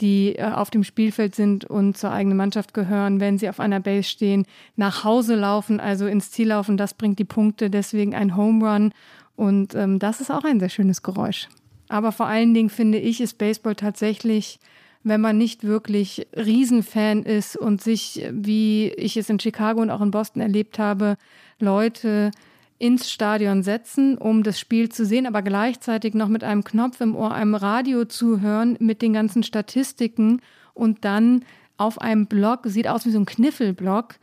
die 0.00 0.36
äh, 0.36 0.44
auf 0.44 0.70
dem 0.70 0.84
Spielfeld 0.84 1.34
sind 1.34 1.64
und 1.64 1.96
zur 1.96 2.10
eigenen 2.10 2.36
Mannschaft 2.36 2.74
gehören, 2.74 3.20
wenn 3.20 3.38
sie 3.38 3.48
auf 3.48 3.60
einer 3.60 3.80
Base 3.80 4.08
stehen, 4.08 4.46
nach 4.76 5.04
Hause 5.04 5.34
laufen, 5.34 5.80
also 5.80 6.06
ins 6.06 6.30
Ziel 6.30 6.48
laufen. 6.48 6.76
Das 6.76 6.94
bringt 6.94 7.18
die 7.18 7.24
Punkte, 7.24 7.70
deswegen 7.70 8.14
ein 8.14 8.36
Home 8.36 8.68
Run. 8.68 8.92
Und 9.36 9.74
ähm, 9.74 9.98
das 9.98 10.20
ist 10.20 10.30
auch 10.30 10.44
ein 10.44 10.60
sehr 10.60 10.68
schönes 10.68 11.02
Geräusch. 11.02 11.48
Aber 11.88 12.12
vor 12.12 12.26
allen 12.26 12.54
Dingen 12.54 12.70
finde 12.70 12.98
ich, 12.98 13.20
ist 13.20 13.38
Baseball 13.38 13.74
tatsächlich, 13.74 14.58
wenn 15.04 15.20
man 15.20 15.36
nicht 15.36 15.64
wirklich 15.64 16.26
Riesenfan 16.34 17.24
ist 17.24 17.56
und 17.56 17.82
sich, 17.82 18.26
wie 18.30 18.88
ich 18.92 19.16
es 19.16 19.28
in 19.28 19.40
Chicago 19.40 19.80
und 19.82 19.90
auch 19.90 20.00
in 20.00 20.10
Boston 20.10 20.42
erlebt 20.42 20.78
habe, 20.78 21.16
Leute 21.58 22.30
ins 22.82 23.12
Stadion 23.12 23.62
setzen, 23.62 24.18
um 24.18 24.42
das 24.42 24.58
Spiel 24.58 24.88
zu 24.88 25.06
sehen, 25.06 25.26
aber 25.26 25.42
gleichzeitig 25.42 26.14
noch 26.14 26.26
mit 26.26 26.42
einem 26.42 26.64
Knopf 26.64 27.00
im 27.00 27.14
Ohr, 27.14 27.32
einem 27.32 27.54
Radio 27.54 28.06
zuhören, 28.06 28.76
mit 28.80 29.02
den 29.02 29.12
ganzen 29.12 29.44
Statistiken 29.44 30.40
und 30.74 31.04
dann 31.04 31.44
auf 31.76 32.00
einem 32.00 32.26
Blog, 32.26 32.62
sieht 32.64 32.88
aus 32.88 33.06
wie 33.06 33.12
so 33.12 33.20
ein 33.20 33.24
Kniffelblog, 33.24 34.16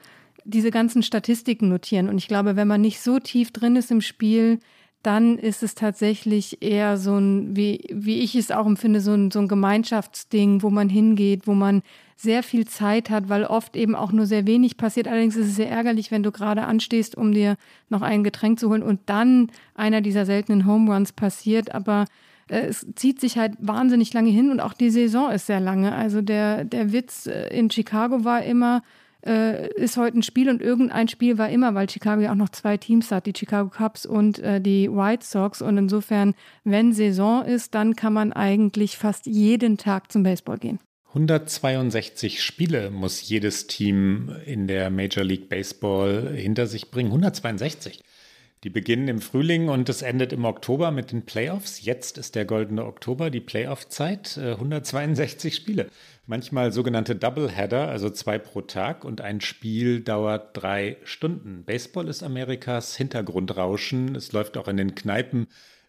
diese 0.43 0.71
ganzen 0.71 1.03
Statistiken 1.03 1.69
notieren. 1.69 2.09
Und 2.09 2.17
ich 2.17 2.27
glaube, 2.27 2.57
wenn 2.57 2.67
man 2.67 2.81
nicht 2.81 2.99
so 2.99 3.19
tief 3.19 3.51
drin 3.51 3.77
ist 3.77 3.91
im 3.91 4.01
Spiel, 4.01 4.59
dann 5.03 5.37
ist 5.37 5.63
es 5.63 5.75
tatsächlich 5.75 6.61
eher 6.61 6.97
so 6.97 7.17
ein, 7.17 7.55
wie, 7.55 7.87
wie 7.91 8.19
ich 8.19 8.35
es 8.35 8.51
auch 8.51 8.65
empfinde, 8.65 8.99
so 8.99 9.13
ein, 9.13 9.31
so 9.31 9.39
ein 9.39 9.47
Gemeinschaftsding, 9.47 10.61
wo 10.61 10.69
man 10.69 10.89
hingeht, 10.89 11.47
wo 11.47 11.53
man 11.53 11.81
sehr 12.17 12.43
viel 12.43 12.67
Zeit 12.67 13.09
hat, 13.09 13.29
weil 13.29 13.45
oft 13.45 13.77
eben 13.77 13.95
auch 13.95 14.11
nur 14.11 14.25
sehr 14.25 14.45
wenig 14.45 14.75
passiert. 14.75 15.07
Allerdings 15.07 15.37
ist 15.37 15.47
es 15.47 15.55
sehr 15.55 15.71
ärgerlich, 15.71 16.11
wenn 16.11 16.21
du 16.21 16.31
gerade 16.31 16.65
anstehst, 16.65 17.15
um 17.15 17.31
dir 17.31 17.55
noch 17.87 18.01
ein 18.01 18.25
Getränk 18.25 18.59
zu 18.59 18.69
holen 18.69 18.83
und 18.83 18.99
dann 19.05 19.49
einer 19.73 20.01
dieser 20.01 20.25
seltenen 20.25 20.65
Home 20.65 20.93
Runs 20.93 21.13
passiert. 21.13 21.73
Aber 21.73 22.03
äh, 22.49 22.65
es 22.67 22.85
zieht 22.95 23.21
sich 23.21 23.37
halt 23.37 23.53
wahnsinnig 23.59 24.13
lange 24.13 24.31
hin 24.31 24.51
und 24.51 24.59
auch 24.59 24.73
die 24.73 24.89
Saison 24.89 25.31
ist 25.31 25.45
sehr 25.45 25.61
lange. 25.61 25.95
Also 25.95 26.21
der, 26.21 26.65
der 26.65 26.91
Witz 26.91 27.25
äh, 27.25 27.57
in 27.57 27.71
Chicago 27.71 28.25
war 28.25 28.43
immer, 28.43 28.83
äh, 29.25 29.71
ist 29.73 29.97
heute 29.97 30.19
ein 30.19 30.23
Spiel 30.23 30.49
und 30.49 30.61
irgendein 30.61 31.07
Spiel 31.07 31.37
war 31.37 31.49
immer, 31.49 31.75
weil 31.75 31.89
Chicago 31.89 32.21
ja 32.21 32.31
auch 32.31 32.35
noch 32.35 32.49
zwei 32.49 32.77
Teams 32.77 33.11
hat, 33.11 33.25
die 33.25 33.33
Chicago 33.35 33.69
Cubs 33.69 34.05
und 34.05 34.39
äh, 34.39 34.61
die 34.61 34.89
White 34.89 35.25
Sox. 35.25 35.61
Und 35.61 35.77
insofern, 35.77 36.35
wenn 36.63 36.93
Saison 36.93 37.43
ist, 37.43 37.75
dann 37.75 37.95
kann 37.95 38.13
man 38.13 38.33
eigentlich 38.33 38.97
fast 38.97 39.25
jeden 39.25 39.77
Tag 39.77 40.11
zum 40.11 40.23
Baseball 40.23 40.57
gehen. 40.57 40.79
162 41.09 42.43
Spiele 42.43 42.91
muss 42.91 43.27
jedes 43.27 43.65
Team 43.65 44.31
in 44.45 44.67
der 44.67 44.91
Major 44.91 45.23
League 45.23 45.49
Baseball 45.49 46.33
hinter 46.35 46.67
sich 46.67 46.91
bringen. 46.91 47.09
162. 47.09 48.03
Die 48.63 48.69
beginnen 48.69 49.07
im 49.07 49.21
Frühling 49.21 49.69
und 49.69 49.87
es 49.87 50.01
endet 50.01 50.33
im 50.33 50.43
Oktober 50.43 50.91
mit 50.91 51.13
den 51.13 51.25
Playoffs. 51.25 51.83
Jetzt 51.83 52.17
ist 52.17 52.35
der 52.35 52.43
goldene 52.43 52.85
Oktober, 52.85 53.29
die 53.29 53.39
Playoff-Zeit. 53.39 54.37
162 54.37 55.53
äh, 55.53 55.55
Spiele. 55.55 55.89
Manchmal 56.29 56.71
sogenannte 56.71 57.15
Doubleheader, 57.15 57.87
also 57.87 58.11
zwei 58.11 58.37
pro 58.37 58.61
Tag 58.61 59.03
und 59.03 59.19
ein 59.19 59.41
Spiel 59.41 60.01
dauert 60.01 60.55
drei 60.55 60.97
Stunden. 61.03 61.63
Baseball 61.63 62.07
ist 62.07 62.21
Amerikas 62.21 62.95
Hintergrundrauschen. 62.95 64.13
Es 64.13 64.31
läuft 64.31 64.55
auch 64.55 64.67
in 64.67 64.77
den 64.77 64.93
Kneipen 64.93 65.47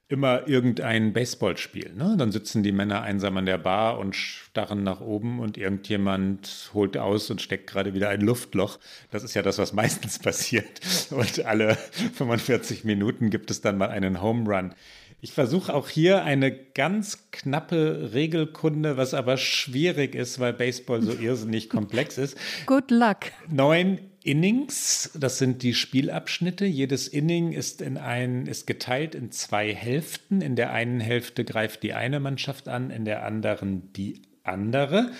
immer 0.08 0.48
irgendein 0.48 1.12
Baseballspiel. 1.12 1.92
Ne? 1.94 2.14
Dann 2.16 2.32
sitzen 2.32 2.62
die 2.62 2.72
Männer 2.72 3.02
einsam 3.02 3.36
an 3.36 3.44
der 3.44 3.58
Bar 3.58 3.98
und 3.98 4.16
starren 4.16 4.82
nach 4.82 5.02
oben 5.02 5.40
und 5.40 5.58
irgendjemand 5.58 6.70
holt 6.72 6.96
aus 6.96 7.30
und 7.30 7.42
steckt 7.42 7.68
gerade 7.68 7.92
wieder 7.92 8.08
ein 8.08 8.22
Luftloch. 8.22 8.78
Das 9.10 9.24
ist 9.24 9.34
ja 9.34 9.42
das, 9.42 9.58
was 9.58 9.74
meistens 9.74 10.18
passiert. 10.20 10.80
Und 11.10 11.44
alle 11.44 11.74
45 12.14 12.84
Minuten 12.84 13.28
gibt 13.28 13.50
es 13.50 13.60
dann 13.60 13.76
mal 13.76 13.90
einen 13.90 14.22
Home 14.22 14.48
Run. 14.48 14.74
Ich 15.22 15.32
versuche 15.32 15.74
auch 15.74 15.88
hier 15.88 16.24
eine 16.24 16.50
ganz 16.50 17.30
knappe 17.30 18.10
Regelkunde, 18.14 18.96
was 18.96 19.12
aber 19.12 19.36
schwierig 19.36 20.14
ist, 20.14 20.38
weil 20.38 20.54
Baseball 20.54 21.02
so 21.02 21.12
irrsinnig 21.20 21.68
komplex 21.68 22.16
ist. 22.16 22.38
Good 22.66 22.90
luck. 22.90 23.18
Neun 23.48 23.98
Innings, 24.22 25.10
das 25.14 25.38
sind 25.38 25.62
die 25.62 25.74
Spielabschnitte. 25.74 26.64
Jedes 26.64 27.08
Inning 27.08 27.52
ist, 27.52 27.82
in 27.82 27.96
ein, 27.98 28.46
ist 28.46 28.66
geteilt 28.66 29.14
in 29.14 29.30
zwei 29.30 29.74
Hälften. 29.74 30.40
In 30.40 30.56
der 30.56 30.72
einen 30.72 31.00
Hälfte 31.00 31.44
greift 31.44 31.82
die 31.82 31.94
eine 31.94 32.20
Mannschaft 32.20 32.68
an, 32.68 32.90
in 32.90 33.04
der 33.04 33.24
anderen 33.24 33.92
die 33.92 34.22
andere. 34.42 35.10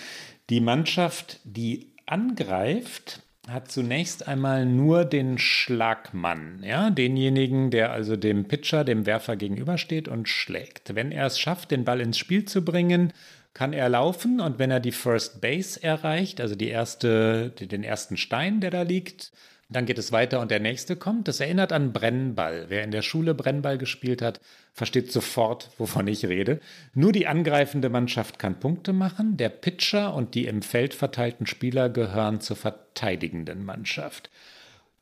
Die 0.49 0.61
Mannschaft, 0.61 1.39
die 1.43 1.93
angreift, 2.05 3.23
hat 3.47 3.71
zunächst 3.71 4.27
einmal 4.27 4.65
nur 4.65 5.03
den 5.03 5.37
Schlagmann, 5.37 6.61
ja, 6.63 6.89
denjenigen, 6.91 7.71
der 7.71 7.91
also 7.91 8.15
dem 8.15 8.47
Pitcher, 8.47 8.83
dem 8.83 9.05
Werfer 9.05 9.35
gegenübersteht 9.35 10.07
und 10.07 10.29
schlägt. 10.29 10.93
Wenn 10.95 11.11
er 11.11 11.25
es 11.25 11.39
schafft, 11.39 11.71
den 11.71 11.83
Ball 11.83 12.01
ins 12.01 12.17
Spiel 12.17 12.45
zu 12.45 12.63
bringen, 12.63 13.13
kann 13.53 13.73
er 13.73 13.89
laufen 13.89 14.39
und 14.39 14.59
wenn 14.59 14.71
er 14.71 14.79
die 14.79 14.91
First 14.91 15.41
Base 15.41 15.81
erreicht, 15.81 16.39
also 16.39 16.55
die 16.55 16.69
erste, 16.69 17.49
den 17.49 17.83
ersten 17.83 18.15
Stein, 18.15 18.61
der 18.61 18.71
da 18.71 18.83
liegt, 18.83 19.31
dann 19.71 19.85
geht 19.85 19.97
es 19.97 20.11
weiter 20.11 20.41
und 20.41 20.51
der 20.51 20.59
nächste 20.59 20.97
kommt. 20.97 21.27
Das 21.27 21.39
erinnert 21.39 21.71
an 21.71 21.93
Brennball. 21.93 22.65
Wer 22.67 22.83
in 22.83 22.91
der 22.91 23.01
Schule 23.01 23.33
Brennball 23.33 23.77
gespielt 23.77 24.21
hat, 24.21 24.41
versteht 24.73 25.11
sofort, 25.11 25.69
wovon 25.77 26.07
ich 26.07 26.25
rede. 26.25 26.59
Nur 26.93 27.13
die 27.13 27.25
angreifende 27.25 27.89
Mannschaft 27.89 28.37
kann 28.37 28.59
Punkte 28.59 28.91
machen. 28.91 29.37
Der 29.37 29.49
Pitcher 29.49 30.13
und 30.13 30.35
die 30.35 30.45
im 30.45 30.61
Feld 30.61 30.93
verteilten 30.93 31.45
Spieler 31.45 31.89
gehören 31.89 32.41
zur 32.41 32.57
verteidigenden 32.57 33.63
Mannschaft. 33.63 34.29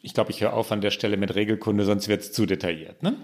Ich 0.01 0.13
glaube, 0.13 0.31
ich 0.31 0.41
höre 0.41 0.53
auf 0.53 0.71
an 0.71 0.81
der 0.81 0.91
Stelle 0.91 1.17
mit 1.17 1.35
Regelkunde, 1.35 1.83
sonst 1.83 2.07
wird 2.07 2.21
es 2.21 2.31
zu 2.31 2.45
detailliert. 2.45 3.01
Ne? 3.03 3.15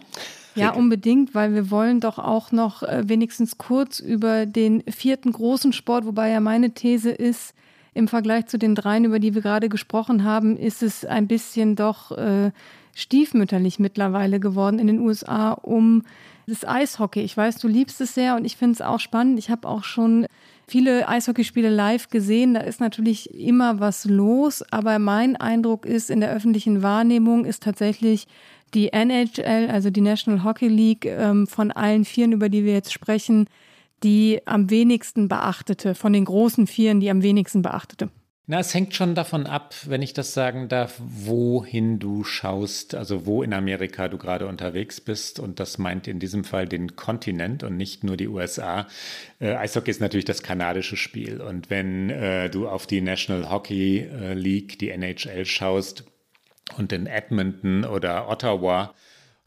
Ja, 0.56 0.72
unbedingt, 0.72 1.36
weil 1.36 1.54
wir 1.54 1.70
wollen 1.70 2.00
doch 2.00 2.18
auch 2.18 2.52
noch 2.52 2.82
äh, 2.82 3.08
wenigstens 3.08 3.58
kurz 3.58 4.00
über 4.00 4.46
den 4.46 4.84
vierten 4.84 5.32
großen 5.32 5.74
Sport, 5.74 6.06
wobei 6.06 6.30
ja 6.30 6.40
meine 6.40 6.74
These 6.74 7.12
ist, 7.12 7.54
im 7.96 8.08
Vergleich 8.08 8.46
zu 8.46 8.60
den 8.60 8.76
dreien, 8.76 9.06
über 9.06 9.20
die 9.20 9.34
wir 9.34 9.42
gerade 9.42 9.70
gesprochen 9.70 10.24
haben, 10.24 10.58
ist 10.58 10.84
es 10.84 11.06
ein 11.06 11.28
bisschen 11.28 11.76
doch 11.76 12.12
äh, 12.12 12.52
stiefmütterlich 12.94 13.80
mittlerweile 13.80 14.40
geworden 14.40 14.80
in 14.80 14.88
den 14.88 15.00
USA 15.00 15.54
um 15.54 16.04
das 16.46 16.68
Eishockey. 16.68 17.22
Ich 17.22 17.36
weiß, 17.36 17.58
du 17.58 17.68
liebst 17.68 18.00
es 18.02 18.14
sehr 18.14 18.36
und 18.36 18.46
ich 18.46 18.58
finde 18.58 18.74
es 18.74 18.82
auch 18.82 19.00
spannend. 19.00 19.40
Ich 19.40 19.50
habe 19.50 19.68
auch 19.68 19.86
schon 19.86 20.28
viele 20.68 21.08
Eishockeyspiele 21.08 21.70
live 21.70 22.10
gesehen. 22.10 22.54
Da 22.54 22.60
ist 22.60 22.82
natürlich 22.82 23.34
immer 23.34 23.80
was 23.80 24.04
los, 24.04 24.62
aber 24.72 25.00
mein 25.00 25.38
Eindruck 25.38 25.86
ist, 25.86 26.12
in 26.12 26.20
der 26.20 26.32
öffentlichen 26.32 26.84
Wahrnehmung 26.84 27.46
ist 27.46 27.64
tatsächlich 27.64 28.28
die 28.74 28.92
NHL, 28.92 29.70
also 29.72 29.90
die 29.90 30.02
National 30.02 30.44
Hockey 30.44 30.68
League, 30.68 31.06
ähm, 31.06 31.48
von 31.48 31.72
allen 31.72 32.04
Vieren, 32.04 32.34
über 32.34 32.50
die 32.50 32.66
wir 32.66 32.74
jetzt 32.74 32.92
sprechen, 32.92 33.48
die 34.04 34.42
am 34.46 34.70
wenigsten 34.70 35.28
beachtete, 35.28 35.96
von 35.96 36.14
den 36.14 36.26
großen 36.26 36.68
Vieren, 36.68 37.00
die 37.00 37.10
am 37.10 37.24
wenigsten 37.24 37.62
beachtete. 37.62 38.10
Na, 38.48 38.60
es 38.60 38.76
hängt 38.76 38.94
schon 38.94 39.16
davon 39.16 39.48
ab, 39.48 39.74
wenn 39.88 40.04
ich 40.04 40.14
das 40.14 40.36
sagen 40.36 40.68
darf, 40.68 41.02
wohin 41.04 41.98
du 41.98 42.24
schaust, 42.24 42.94
also 42.94 43.26
wo 43.26 43.42
in 43.42 43.54
Amerika 43.54 44.08
du 44.08 44.20
gerade 44.20 44.46
unterwegs 44.46 45.02
bist. 45.02 45.40
Und 45.40 45.60
das 45.60 45.80
meint 45.80 46.08
in 46.08 46.20
diesem 46.20 46.44
Fall 46.44 46.68
den 46.68 46.96
Kontinent 46.96 47.64
und 47.64 47.76
nicht 47.76 48.04
nur 48.04 48.18
die 48.18 48.28
USA. 48.28 48.86
Äh, 49.40 49.56
Eishockey 49.56 49.90
ist 49.90 50.00
natürlich 50.00 50.26
das 50.26 50.44
kanadische 50.44 50.96
Spiel. 50.96 51.42
Und 51.42 51.72
wenn 51.72 52.12
äh, 52.12 52.52
du 52.52 52.68
auf 52.68 52.86
die 52.86 53.02
National 53.02 53.50
Hockey 53.50 54.02
äh, 54.02 54.36
League, 54.36 54.78
die 54.78 54.92
NHL 54.92 55.46
schaust, 55.46 56.04
und 56.78 56.92
in 56.92 57.08
Edmonton 57.08 57.86
oder 57.86 58.28
Ottawa 58.28 58.94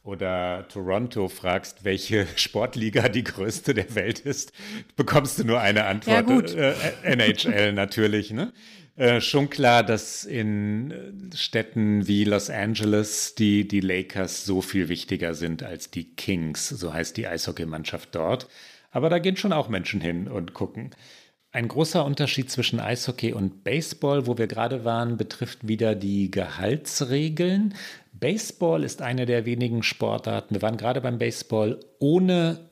oder 0.09 0.67
Toronto 0.69 1.29
fragst, 1.29 1.85
welche 1.85 2.27
Sportliga 2.37 3.09
die 3.11 3.25
größte 3.25 3.75
der 3.75 3.95
Welt 3.95 4.21
ist, 4.21 4.53
bekommst 4.97 5.39
du 5.39 5.45
nur 5.45 5.61
eine 5.61 5.85
Antwort. 5.85 6.17
Ja, 6.17 6.23
gut. 6.23 6.55
Äh, 6.55 6.73
NHL 7.05 7.73
natürlich, 7.75 8.31
ne? 8.31 8.53
Äh, 8.97 9.21
schon 9.21 9.51
klar, 9.51 9.85
dass 9.85 10.25
in 10.25 10.91
äh, 10.91 11.37
Städten 11.37 12.09
wie 12.09 12.25
Los 12.25 12.49
Angeles 12.49 13.35
die, 13.35 13.69
die 13.69 13.81
Lakers 13.81 14.45
so 14.47 14.63
viel 14.63 14.89
wichtiger 14.89 15.35
sind 15.35 15.63
als 15.63 15.91
die 15.91 16.15
Kings, 16.15 16.69
so 16.71 16.93
heißt 16.93 17.17
die 17.17 17.29
Eishockeymannschaft 17.29 18.15
dort. 18.15 18.49
Aber 18.91 19.11
da 19.11 19.19
gehen 19.19 19.37
schon 19.37 19.53
auch 19.53 19.69
Menschen 19.69 20.01
hin 20.01 20.27
und 20.27 20.55
gucken. 20.55 20.91
Ein 21.51 21.69
großer 21.69 22.05
Unterschied 22.05 22.51
zwischen 22.51 22.79
Eishockey 22.79 23.33
und 23.33 23.65
Baseball, 23.65 24.27
wo 24.27 24.37
wir 24.37 24.47
gerade 24.47 24.85
waren, 24.85 25.17
betrifft 25.17 25.67
wieder 25.67 25.95
die 25.95 26.31
Gehaltsregeln. 26.31 27.75
Baseball 28.21 28.85
ist 28.85 29.03
eine 29.03 29.27
der 29.27 29.47
wenigen 29.47 29.83
Sportarten, 29.83 30.55
wir 30.55 30.63
waren 30.63 30.77
gerade 30.77 31.01
beim 31.01 31.19
Baseball, 31.19 31.81
ohne 31.99 32.69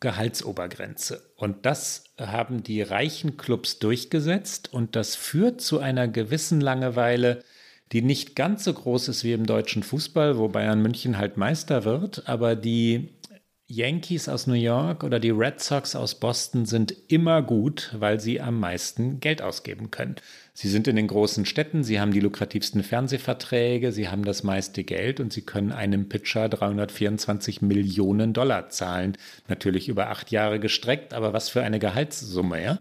Gehaltsobergrenze. 0.00 1.22
Und 1.36 1.66
das 1.66 2.04
haben 2.18 2.62
die 2.62 2.82
reichen 2.82 3.36
Clubs 3.36 3.78
durchgesetzt 3.78 4.72
und 4.72 4.96
das 4.96 5.14
führt 5.14 5.60
zu 5.60 5.78
einer 5.78 6.08
gewissen 6.08 6.60
Langeweile, 6.60 7.44
die 7.92 8.02
nicht 8.02 8.36
ganz 8.36 8.64
so 8.64 8.72
groß 8.72 9.08
ist 9.08 9.24
wie 9.24 9.32
im 9.32 9.46
deutschen 9.46 9.82
Fußball, 9.82 10.38
wo 10.38 10.48
Bayern 10.48 10.80
München 10.80 11.18
halt 11.18 11.36
Meister 11.36 11.84
wird, 11.84 12.28
aber 12.28 12.56
die 12.56 13.10
Yankees 13.66 14.28
aus 14.28 14.48
New 14.48 14.54
York 14.54 15.04
oder 15.04 15.20
die 15.20 15.30
Red 15.30 15.60
Sox 15.60 15.94
aus 15.94 16.16
Boston 16.18 16.66
sind 16.66 16.92
immer 17.08 17.40
gut, 17.40 17.94
weil 17.96 18.18
sie 18.18 18.40
am 18.40 18.58
meisten 18.58 19.20
Geld 19.20 19.42
ausgeben 19.42 19.92
können. 19.92 20.16
Sie 20.60 20.68
sind 20.68 20.86
in 20.88 20.96
den 20.96 21.06
großen 21.06 21.46
Städten, 21.46 21.84
sie 21.84 22.00
haben 22.00 22.12
die 22.12 22.20
lukrativsten 22.20 22.82
Fernsehverträge, 22.82 23.92
sie 23.92 24.10
haben 24.10 24.26
das 24.26 24.42
meiste 24.42 24.84
Geld 24.84 25.18
und 25.18 25.32
sie 25.32 25.40
können 25.40 25.72
einem 25.72 26.10
Pitcher 26.10 26.50
324 26.50 27.62
Millionen 27.62 28.34
Dollar 28.34 28.68
zahlen. 28.68 29.16
Natürlich 29.48 29.88
über 29.88 30.10
acht 30.10 30.30
Jahre 30.30 30.60
gestreckt, 30.60 31.14
aber 31.14 31.32
was 31.32 31.48
für 31.48 31.62
eine 31.62 31.78
Gehaltssumme, 31.78 32.62
ja? 32.62 32.78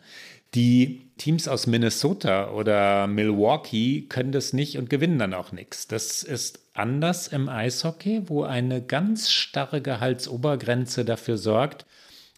Die 0.56 1.08
Teams 1.18 1.48
aus 1.48 1.68
Minnesota 1.68 2.52
oder 2.52 3.08
Milwaukee 3.08 4.02
können 4.10 4.34
das 4.34 4.52
nicht 4.52 4.78
und 4.78 4.90
gewinnen 4.90 5.18
dann 5.18 5.34
auch 5.34 5.54
nichts. 5.54 5.88
Das 5.88 6.24
ist 6.24 6.60
anders 6.74 7.30
im 7.30 7.48
Eishockey, 7.48 8.24
wo 8.26 8.44
eine 8.44 8.82
ganz 8.82 9.32
starre 9.32 9.82
Gehaltsobergrenze 9.82 11.06
dafür 11.06 11.38
sorgt, 11.38 11.86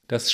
dass 0.07 0.31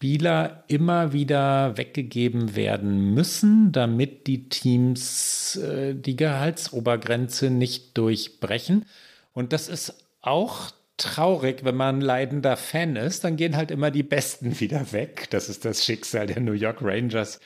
Spieler 0.00 0.64
immer 0.66 1.12
wieder 1.12 1.76
weggegeben 1.76 2.56
werden 2.56 3.12
müssen, 3.12 3.70
damit 3.70 4.26
die 4.26 4.48
Teams 4.48 5.56
äh, 5.56 5.94
die 5.94 6.16
Gehaltsobergrenze 6.16 7.50
nicht 7.50 7.98
durchbrechen. 7.98 8.86
Und 9.34 9.52
das 9.52 9.68
ist 9.68 9.92
auch 10.22 10.70
traurig, 10.96 11.64
wenn 11.64 11.76
man 11.76 12.00
leidender 12.00 12.56
Fan 12.56 12.96
ist, 12.96 13.24
dann 13.24 13.36
gehen 13.36 13.58
halt 13.58 13.70
immer 13.70 13.90
die 13.90 14.02
Besten 14.02 14.58
wieder 14.60 14.90
weg. 14.92 15.28
Das 15.32 15.50
ist 15.50 15.66
das 15.66 15.84
Schicksal 15.84 16.26
der 16.26 16.40
New 16.40 16.52
York 16.52 16.78
Rangers. 16.80 17.38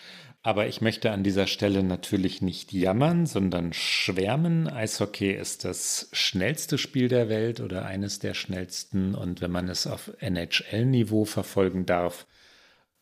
Aber 0.44 0.68
ich 0.68 0.80
möchte 0.80 1.10
an 1.10 1.24
dieser 1.24 1.48
Stelle 1.48 1.82
natürlich 1.82 2.40
nicht 2.40 2.72
jammern, 2.72 3.26
sondern 3.26 3.72
schwärmen. 3.72 4.68
Eishockey 4.68 5.32
ist 5.32 5.64
das 5.64 6.08
schnellste 6.12 6.78
Spiel 6.78 7.08
der 7.08 7.28
Welt 7.28 7.58
oder 7.58 7.84
eines 7.84 8.20
der 8.20 8.34
schnellsten. 8.34 9.16
Und 9.16 9.40
wenn 9.40 9.50
man 9.50 9.68
es 9.68 9.88
auf 9.88 10.12
NHL-Niveau 10.20 11.24
verfolgen 11.24 11.84
darf, 11.84 12.26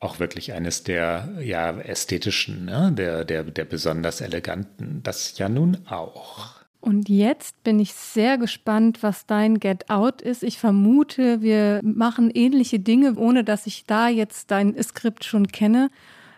auch 0.03 0.19
wirklich 0.19 0.53
eines 0.53 0.83
der 0.83 1.29
ja, 1.41 1.71
ästhetischen, 1.79 2.65
ne? 2.65 2.93
der, 2.93 3.25
der, 3.25 3.45
der 3.45 3.65
besonders 3.65 4.21
eleganten. 4.21 5.01
Das 5.05 5.39
ja 5.39 5.49
nun 5.49 5.79
auch. 5.89 6.63
Und 6.81 7.09
jetzt 7.09 7.63
bin 7.63 7.79
ich 7.79 7.95
sehr 7.95 8.39
gespannt, 8.39 9.05
was 9.05 9.27
dein 9.27 9.61
Get 9.61 9.89
Out 9.89 10.21
ist. 10.21 10.43
Ich 10.43 10.59
vermute, 10.59 11.41
wir 11.41 11.79
machen 11.85 12.31
ähnliche 12.35 12.81
Dinge, 12.81 13.15
ohne 13.15 13.45
dass 13.45 13.69
ich 13.69 13.85
da 13.85 14.09
jetzt 14.09 14.51
dein 14.51 14.81
Skript 14.83 15.23
schon 15.23 15.47
kenne. 15.47 15.91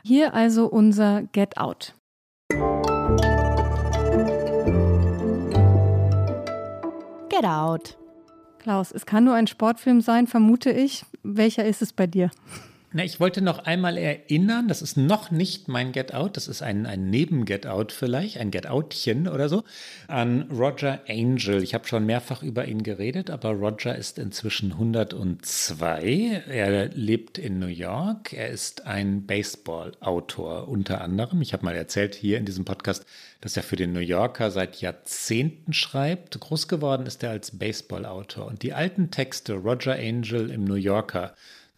Hier 0.02 0.34
also 0.34 0.66
unser 0.66 1.22
Get 1.32 1.56
Out. 1.56 1.94
Get 7.30 7.44
Out. 7.44 7.96
Klaus, 8.58 8.92
es 8.92 9.06
kann 9.06 9.24
nur 9.24 9.34
ein 9.34 9.46
Sportfilm 9.46 10.02
sein, 10.02 10.26
vermute 10.26 10.70
ich. 10.70 11.06
Welcher 11.22 11.64
ist 11.64 11.80
es 11.80 11.94
bei 11.94 12.06
dir? 12.06 12.30
Na, 12.96 13.02
ich 13.02 13.18
wollte 13.18 13.42
noch 13.42 13.58
einmal 13.58 13.98
erinnern, 13.98 14.68
das 14.68 14.80
ist 14.80 14.96
noch 14.96 15.32
nicht 15.32 15.66
mein 15.66 15.90
Get 15.90 16.14
Out, 16.14 16.36
das 16.36 16.46
ist 16.46 16.62
ein, 16.62 16.86
ein 16.86 17.10
Neben-Get 17.10 17.66
Out 17.66 17.90
vielleicht, 17.90 18.38
ein 18.38 18.52
Get 18.52 18.68
Outchen 18.68 19.26
oder 19.26 19.48
so, 19.48 19.64
an 20.06 20.42
Roger 20.42 21.00
Angel. 21.08 21.60
Ich 21.64 21.74
habe 21.74 21.88
schon 21.88 22.06
mehrfach 22.06 22.44
über 22.44 22.68
ihn 22.68 22.84
geredet, 22.84 23.30
aber 23.30 23.50
Roger 23.50 23.96
ist 23.96 24.20
inzwischen 24.20 24.74
102. 24.74 26.44
Er 26.48 26.86
lebt 26.90 27.36
in 27.36 27.58
New 27.58 27.66
York. 27.66 28.32
Er 28.32 28.50
ist 28.50 28.86
ein 28.86 29.26
Baseball-Autor 29.26 30.68
unter 30.68 31.00
anderem. 31.00 31.42
Ich 31.42 31.52
habe 31.52 31.64
mal 31.64 31.74
erzählt 31.74 32.14
hier 32.14 32.38
in 32.38 32.44
diesem 32.44 32.64
Podcast, 32.64 33.06
dass 33.40 33.56
er 33.56 33.64
für 33.64 33.74
den 33.74 33.92
New 33.92 33.98
Yorker 33.98 34.52
seit 34.52 34.76
Jahrzehnten 34.76 35.72
schreibt. 35.72 36.38
Groß 36.38 36.68
geworden 36.68 37.06
ist 37.06 37.24
er 37.24 37.30
als 37.30 37.58
Baseball-Autor. 37.58 38.46
Und 38.46 38.62
die 38.62 38.72
alten 38.72 39.10
Texte 39.10 39.54
Roger 39.54 39.94
Angel 39.94 40.48
im 40.48 40.62
New 40.62 40.74
Yorker, 40.74 41.34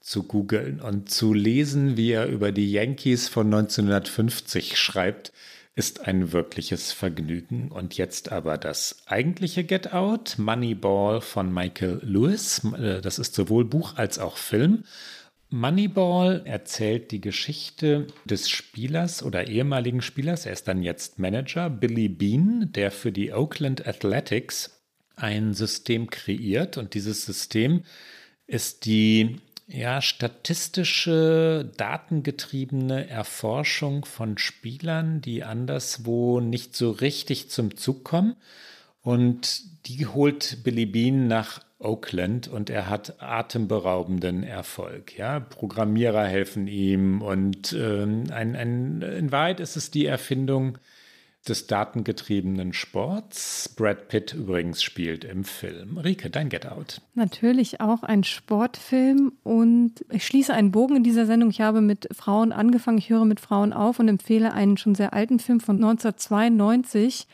zu 0.06 0.22
googeln 0.22 0.80
und 0.80 1.10
zu 1.10 1.34
lesen, 1.34 1.96
wie 1.96 2.12
er 2.12 2.26
über 2.26 2.52
die 2.52 2.70
Yankees 2.70 3.28
von 3.28 3.46
1950 3.46 4.78
schreibt, 4.78 5.32
ist 5.74 6.06
ein 6.06 6.32
wirkliches 6.32 6.92
Vergnügen. 6.92 7.72
Und 7.72 7.96
jetzt 7.96 8.30
aber 8.30 8.56
das 8.56 9.02
eigentliche 9.06 9.64
Get 9.64 9.92
Out, 9.92 10.36
Moneyball 10.38 11.20
von 11.20 11.52
Michael 11.52 12.00
Lewis. 12.02 12.62
Äh, 12.78 13.00
das 13.00 13.18
ist 13.18 13.34
sowohl 13.34 13.64
Buch 13.64 13.96
als 13.96 14.20
auch 14.20 14.36
Film. 14.36 14.84
Moneyball 15.50 16.42
erzählt 16.44 17.10
die 17.10 17.20
Geschichte 17.20 18.06
des 18.24 18.48
Spielers 18.48 19.24
oder 19.24 19.48
ehemaligen 19.48 20.02
Spielers, 20.02 20.46
er 20.46 20.52
ist 20.52 20.66
dann 20.66 20.82
jetzt 20.82 21.18
Manager, 21.18 21.68
Billy 21.68 22.08
Bean, 22.08 22.70
der 22.72 22.90
für 22.90 23.12
die 23.12 23.32
Oakland 23.32 23.86
Athletics 23.86 24.82
ein 25.16 25.52
System 25.52 26.10
kreiert. 26.10 26.78
Und 26.78 26.94
dieses 26.94 27.24
System 27.26 27.82
ist 28.46 28.86
die 28.86 29.40
ja, 29.66 30.00
statistische, 30.00 31.70
datengetriebene 31.76 33.08
Erforschung 33.08 34.04
von 34.04 34.38
Spielern, 34.38 35.20
die 35.20 35.42
anderswo 35.42 36.40
nicht 36.40 36.76
so 36.76 36.90
richtig 36.90 37.50
zum 37.50 37.76
Zug 37.76 38.04
kommen. 38.04 38.36
Und 39.02 39.86
die 39.86 40.06
holt 40.06 40.64
Billy 40.64 40.86
Bean 40.86 41.26
nach 41.26 41.60
Oakland 41.78 42.48
und 42.48 42.70
er 42.70 42.88
hat 42.88 43.20
atemberaubenden 43.22 44.42
Erfolg. 44.42 45.16
Ja, 45.16 45.40
Programmierer 45.40 46.24
helfen 46.24 46.66
ihm 46.66 47.20
und 47.20 47.72
ähm, 47.74 48.24
ein, 48.30 48.56
ein, 48.56 49.02
in 49.02 49.30
Wahrheit 49.30 49.60
ist 49.60 49.76
es 49.76 49.90
die 49.90 50.06
Erfindung 50.06 50.78
des 51.48 51.66
datengetriebenen 51.66 52.72
Sports. 52.72 53.68
Brad 53.76 54.08
Pitt 54.08 54.34
übrigens 54.34 54.82
spielt 54.82 55.24
im 55.24 55.44
Film. 55.44 55.98
Rike, 55.98 56.30
dein 56.30 56.48
Get 56.48 56.66
Out. 56.66 57.00
Natürlich 57.14 57.80
auch 57.80 58.02
ein 58.02 58.24
Sportfilm 58.24 59.32
und 59.42 60.04
ich 60.10 60.26
schließe 60.26 60.52
einen 60.52 60.72
Bogen 60.72 60.96
in 60.96 61.02
dieser 61.02 61.26
Sendung. 61.26 61.50
Ich 61.50 61.60
habe 61.60 61.80
mit 61.80 62.08
Frauen 62.12 62.52
angefangen, 62.52 62.98
ich 62.98 63.10
höre 63.10 63.24
mit 63.24 63.40
Frauen 63.40 63.72
auf 63.72 63.98
und 63.98 64.08
empfehle 64.08 64.52
einen 64.52 64.76
schon 64.76 64.94
sehr 64.94 65.12
alten 65.12 65.38
Film 65.38 65.60
von 65.60 65.76
1992 65.76 67.26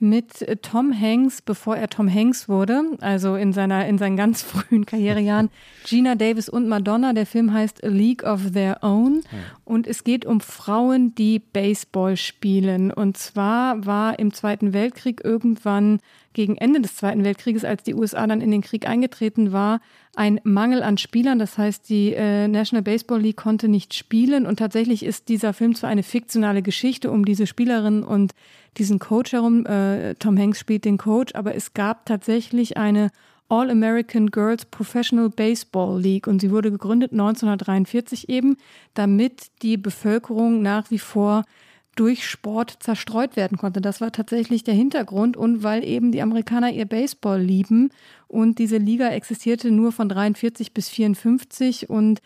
mit 0.00 0.46
Tom 0.62 0.92
Hanks, 0.98 1.42
bevor 1.42 1.76
er 1.76 1.88
Tom 1.88 2.12
Hanks 2.12 2.48
wurde, 2.48 2.82
also 3.00 3.34
in 3.36 3.52
seiner 3.52 3.86
in 3.86 3.98
seinen 3.98 4.16
ganz 4.16 4.42
frühen 4.42 4.86
Karrierejahren, 4.86 5.50
Gina 5.84 6.14
Davis 6.14 6.48
und 6.48 6.68
Madonna. 6.68 7.12
Der 7.12 7.26
Film 7.26 7.52
heißt 7.52 7.84
A 7.84 7.88
League 7.88 8.24
of 8.24 8.52
Their 8.52 8.78
Own 8.82 9.22
und 9.64 9.86
es 9.86 10.04
geht 10.04 10.24
um 10.24 10.40
Frauen, 10.40 11.14
die 11.14 11.38
Baseball 11.38 12.16
spielen. 12.16 12.90
Und 12.90 13.16
zwar 13.16 13.84
war 13.86 14.18
im 14.18 14.32
Zweiten 14.32 14.72
Weltkrieg 14.72 15.22
irgendwann 15.24 16.00
gegen 16.38 16.56
Ende 16.56 16.80
des 16.80 16.94
Zweiten 16.94 17.24
Weltkrieges, 17.24 17.64
als 17.64 17.82
die 17.82 17.96
USA 17.96 18.24
dann 18.24 18.40
in 18.40 18.52
den 18.52 18.60
Krieg 18.62 18.88
eingetreten 18.88 19.50
war, 19.50 19.80
ein 20.14 20.40
Mangel 20.44 20.84
an 20.84 20.96
Spielern. 20.96 21.40
Das 21.40 21.58
heißt, 21.58 21.88
die 21.88 22.14
äh, 22.14 22.46
National 22.46 22.84
Baseball 22.84 23.20
League 23.20 23.38
konnte 23.38 23.66
nicht 23.66 23.92
spielen. 23.92 24.46
Und 24.46 24.60
tatsächlich 24.60 25.04
ist 25.04 25.28
dieser 25.28 25.52
Film 25.52 25.74
zwar 25.74 25.90
eine 25.90 26.04
fiktionale 26.04 26.62
Geschichte 26.62 27.10
um 27.10 27.24
diese 27.24 27.48
Spielerinnen 27.48 28.04
und 28.04 28.34
diesen 28.76 29.00
Coach 29.00 29.32
herum. 29.32 29.66
Äh, 29.66 30.14
Tom 30.14 30.38
Hanks 30.38 30.60
spielt 30.60 30.84
den 30.84 30.96
Coach, 30.96 31.34
aber 31.34 31.56
es 31.56 31.74
gab 31.74 32.06
tatsächlich 32.06 32.76
eine 32.76 33.10
All-American 33.48 34.30
Girls 34.30 34.64
Professional 34.64 35.30
Baseball 35.30 36.00
League 36.00 36.28
und 36.28 36.40
sie 36.40 36.52
wurde 36.52 36.70
gegründet 36.70 37.10
1943 37.10 38.28
eben, 38.28 38.58
damit 38.94 39.48
die 39.62 39.76
Bevölkerung 39.76 40.62
nach 40.62 40.92
wie 40.92 41.00
vor 41.00 41.42
durch 41.98 42.28
Sport 42.28 42.76
zerstreut 42.80 43.34
werden 43.36 43.58
konnte. 43.58 43.80
Das 43.80 44.00
war 44.00 44.12
tatsächlich 44.12 44.62
der 44.62 44.74
Hintergrund 44.74 45.36
und 45.36 45.62
weil 45.62 45.84
eben 45.84 46.12
die 46.12 46.22
Amerikaner 46.22 46.70
ihr 46.70 46.86
Baseball 46.86 47.40
lieben 47.40 47.90
und 48.28 48.58
diese 48.58 48.76
Liga 48.76 49.08
existierte 49.08 49.70
nur 49.70 49.90
von 49.90 50.08
43 50.08 50.72
bis 50.72 50.88
54 50.88 51.90
und 51.90 52.20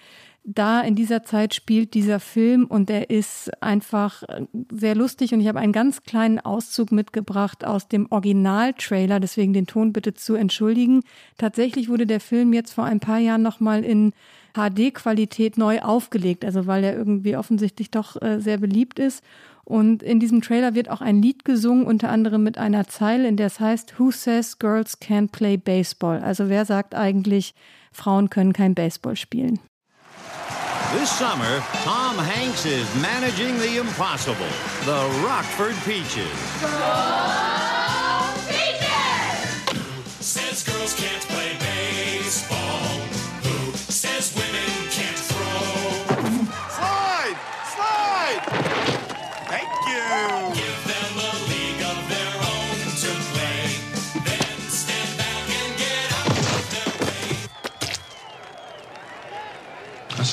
da 0.45 0.81
in 0.81 0.97
dieser 0.97 1.23
Zeit 1.23 1.55
spielt 1.55 1.95
dieser 1.95 2.19
Film 2.19 2.67
und 2.67 2.89
der 2.89 3.11
ist 3.11 3.51
einfach 3.63 4.25
sehr 4.73 4.97
lustig 4.97 5.33
und 5.33 5.41
ich 5.41 5.47
habe 5.47 5.61
einen 5.61 5.73
ganz 5.73 6.03
kleinen 6.03 6.41
Auszug 6.41 6.91
mitgebracht 6.91 7.65
aus 7.65 7.87
dem 7.87 8.11
Original-Trailer, 8.11 9.21
deswegen 9.21 9.53
den 9.53 9.69
Ton 9.69 9.93
bitte 9.93 10.15
zu 10.15 10.35
entschuldigen. 10.35 11.03
Tatsächlich 11.39 11.89
wurde 11.89 12.07
der 12.07 12.21
Film 12.21 12.53
jetzt 12.53 12.73
vor 12.73 12.85
ein 12.85 12.99
paar 13.01 13.19
Jahren 13.19 13.43
nochmal 13.43 13.85
in 13.85 14.13
HD-Qualität 14.55 15.57
neu 15.57 15.81
aufgelegt, 15.81 16.45
also 16.45 16.67
weil 16.67 16.85
er 16.85 16.97
irgendwie 16.97 17.37
offensichtlich 17.37 17.91
doch 17.91 18.21
äh, 18.21 18.41
sehr 18.41 18.59
beliebt 18.59 18.99
ist. 18.99 19.23
Und 19.65 20.03
in 20.03 20.19
diesem 20.19 20.43
Trailer 20.43 20.75
wird 20.75 20.91
auch 20.91 21.01
ein 21.01 21.23
Lied 21.23 21.45
gesungen, 21.45 21.87
unter 21.87 22.09
anderem 22.11 22.43
mit 22.43 22.59
einer 22.59 22.89
Zeile, 22.89 23.29
in 23.29 23.37
der 23.37 23.47
es 23.47 23.61
heißt, 23.61 23.99
Who 23.99 24.11
says 24.11 24.59
girls 24.59 25.01
can't 25.01 25.31
play 25.31 25.57
baseball? 25.57 26.21
Also 26.21 26.49
wer 26.49 26.65
sagt 26.65 26.95
eigentlich, 26.95 27.55
Frauen 27.93 28.29
können 28.31 28.53
kein 28.53 28.75
Baseball 28.75 29.17
spielen? 29.17 29.61
This 30.93 31.09
summer, 31.19 31.63
Tom 31.85 32.19
Hanks 32.19 32.67
is 32.67 32.87
managing 33.01 33.59
the 33.59 33.79
impossible, 33.79 34.47
the 34.85 35.09
Rockford 35.25 35.75
Peaches. 35.87 37.52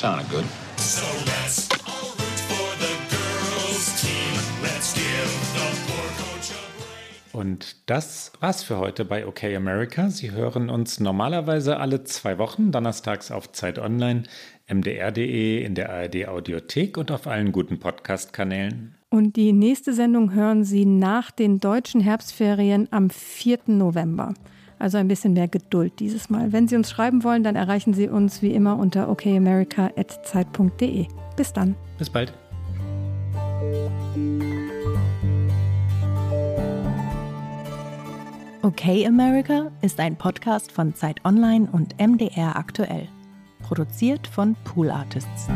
Sounded 0.00 0.30
good. 0.30 0.44
So 0.78 1.04
let's 1.26 1.68
all 1.84 2.08
root 2.16 2.40
for 2.48 2.68
the 2.80 2.94
girls' 3.12 4.00
team. 4.00 4.32
Let's 4.62 4.94
give 4.94 5.30
the 5.52 5.66
poor 5.84 6.06
coach 6.16 6.50
a 6.52 6.62
break. 6.78 7.34
Und 7.34 7.76
das 7.84 8.32
war's 8.40 8.62
für 8.62 8.78
heute 8.78 9.04
bei 9.04 9.26
OK 9.26 9.44
America. 9.44 10.08
Sie 10.08 10.30
hören 10.30 10.70
uns 10.70 11.00
normalerweise 11.00 11.76
alle 11.76 12.02
zwei 12.04 12.38
Wochen, 12.38 12.72
donnerstags 12.72 13.30
auf 13.30 13.52
Zeit 13.52 13.78
Online, 13.78 14.22
mdr.de, 14.72 15.62
in 15.62 15.74
der 15.74 15.90
ARD 15.90 16.28
Audiothek 16.28 16.96
und 16.96 17.10
auf 17.10 17.26
allen 17.26 17.52
guten 17.52 17.78
Podcast-Kanälen. 17.78 18.94
Und 19.10 19.36
die 19.36 19.52
nächste 19.52 19.92
Sendung 19.92 20.32
hören 20.32 20.64
Sie 20.64 20.86
nach 20.86 21.30
den 21.30 21.58
deutschen 21.58 22.00
Herbstferien 22.00 22.88
am 22.90 23.10
4. 23.10 23.58
November. 23.66 24.32
Also 24.80 24.96
ein 24.96 25.06
bisschen 25.08 25.34
mehr 25.34 25.46
Geduld 25.46 26.00
dieses 26.00 26.30
Mal. 26.30 26.52
Wenn 26.52 26.66
Sie 26.66 26.74
uns 26.74 26.90
schreiben 26.90 27.22
wollen, 27.22 27.42
dann 27.44 27.54
erreichen 27.54 27.92
Sie 27.92 28.08
uns 28.08 28.40
wie 28.40 28.54
immer 28.54 28.78
unter 28.78 29.10
okamerica.zeit.de. 29.10 31.06
Bis 31.36 31.52
dann. 31.52 31.76
Bis 31.98 32.08
bald. 32.08 32.32
Okay 38.62 39.06
America 39.06 39.70
ist 39.82 40.00
ein 40.00 40.16
Podcast 40.16 40.72
von 40.72 40.94
Zeit 40.94 41.22
Online 41.26 41.68
und 41.70 42.00
MDR 42.00 42.56
aktuell. 42.56 43.06
Produziert 43.62 44.26
von 44.26 44.56
Pool 44.64 44.90
Artists. 44.90 45.48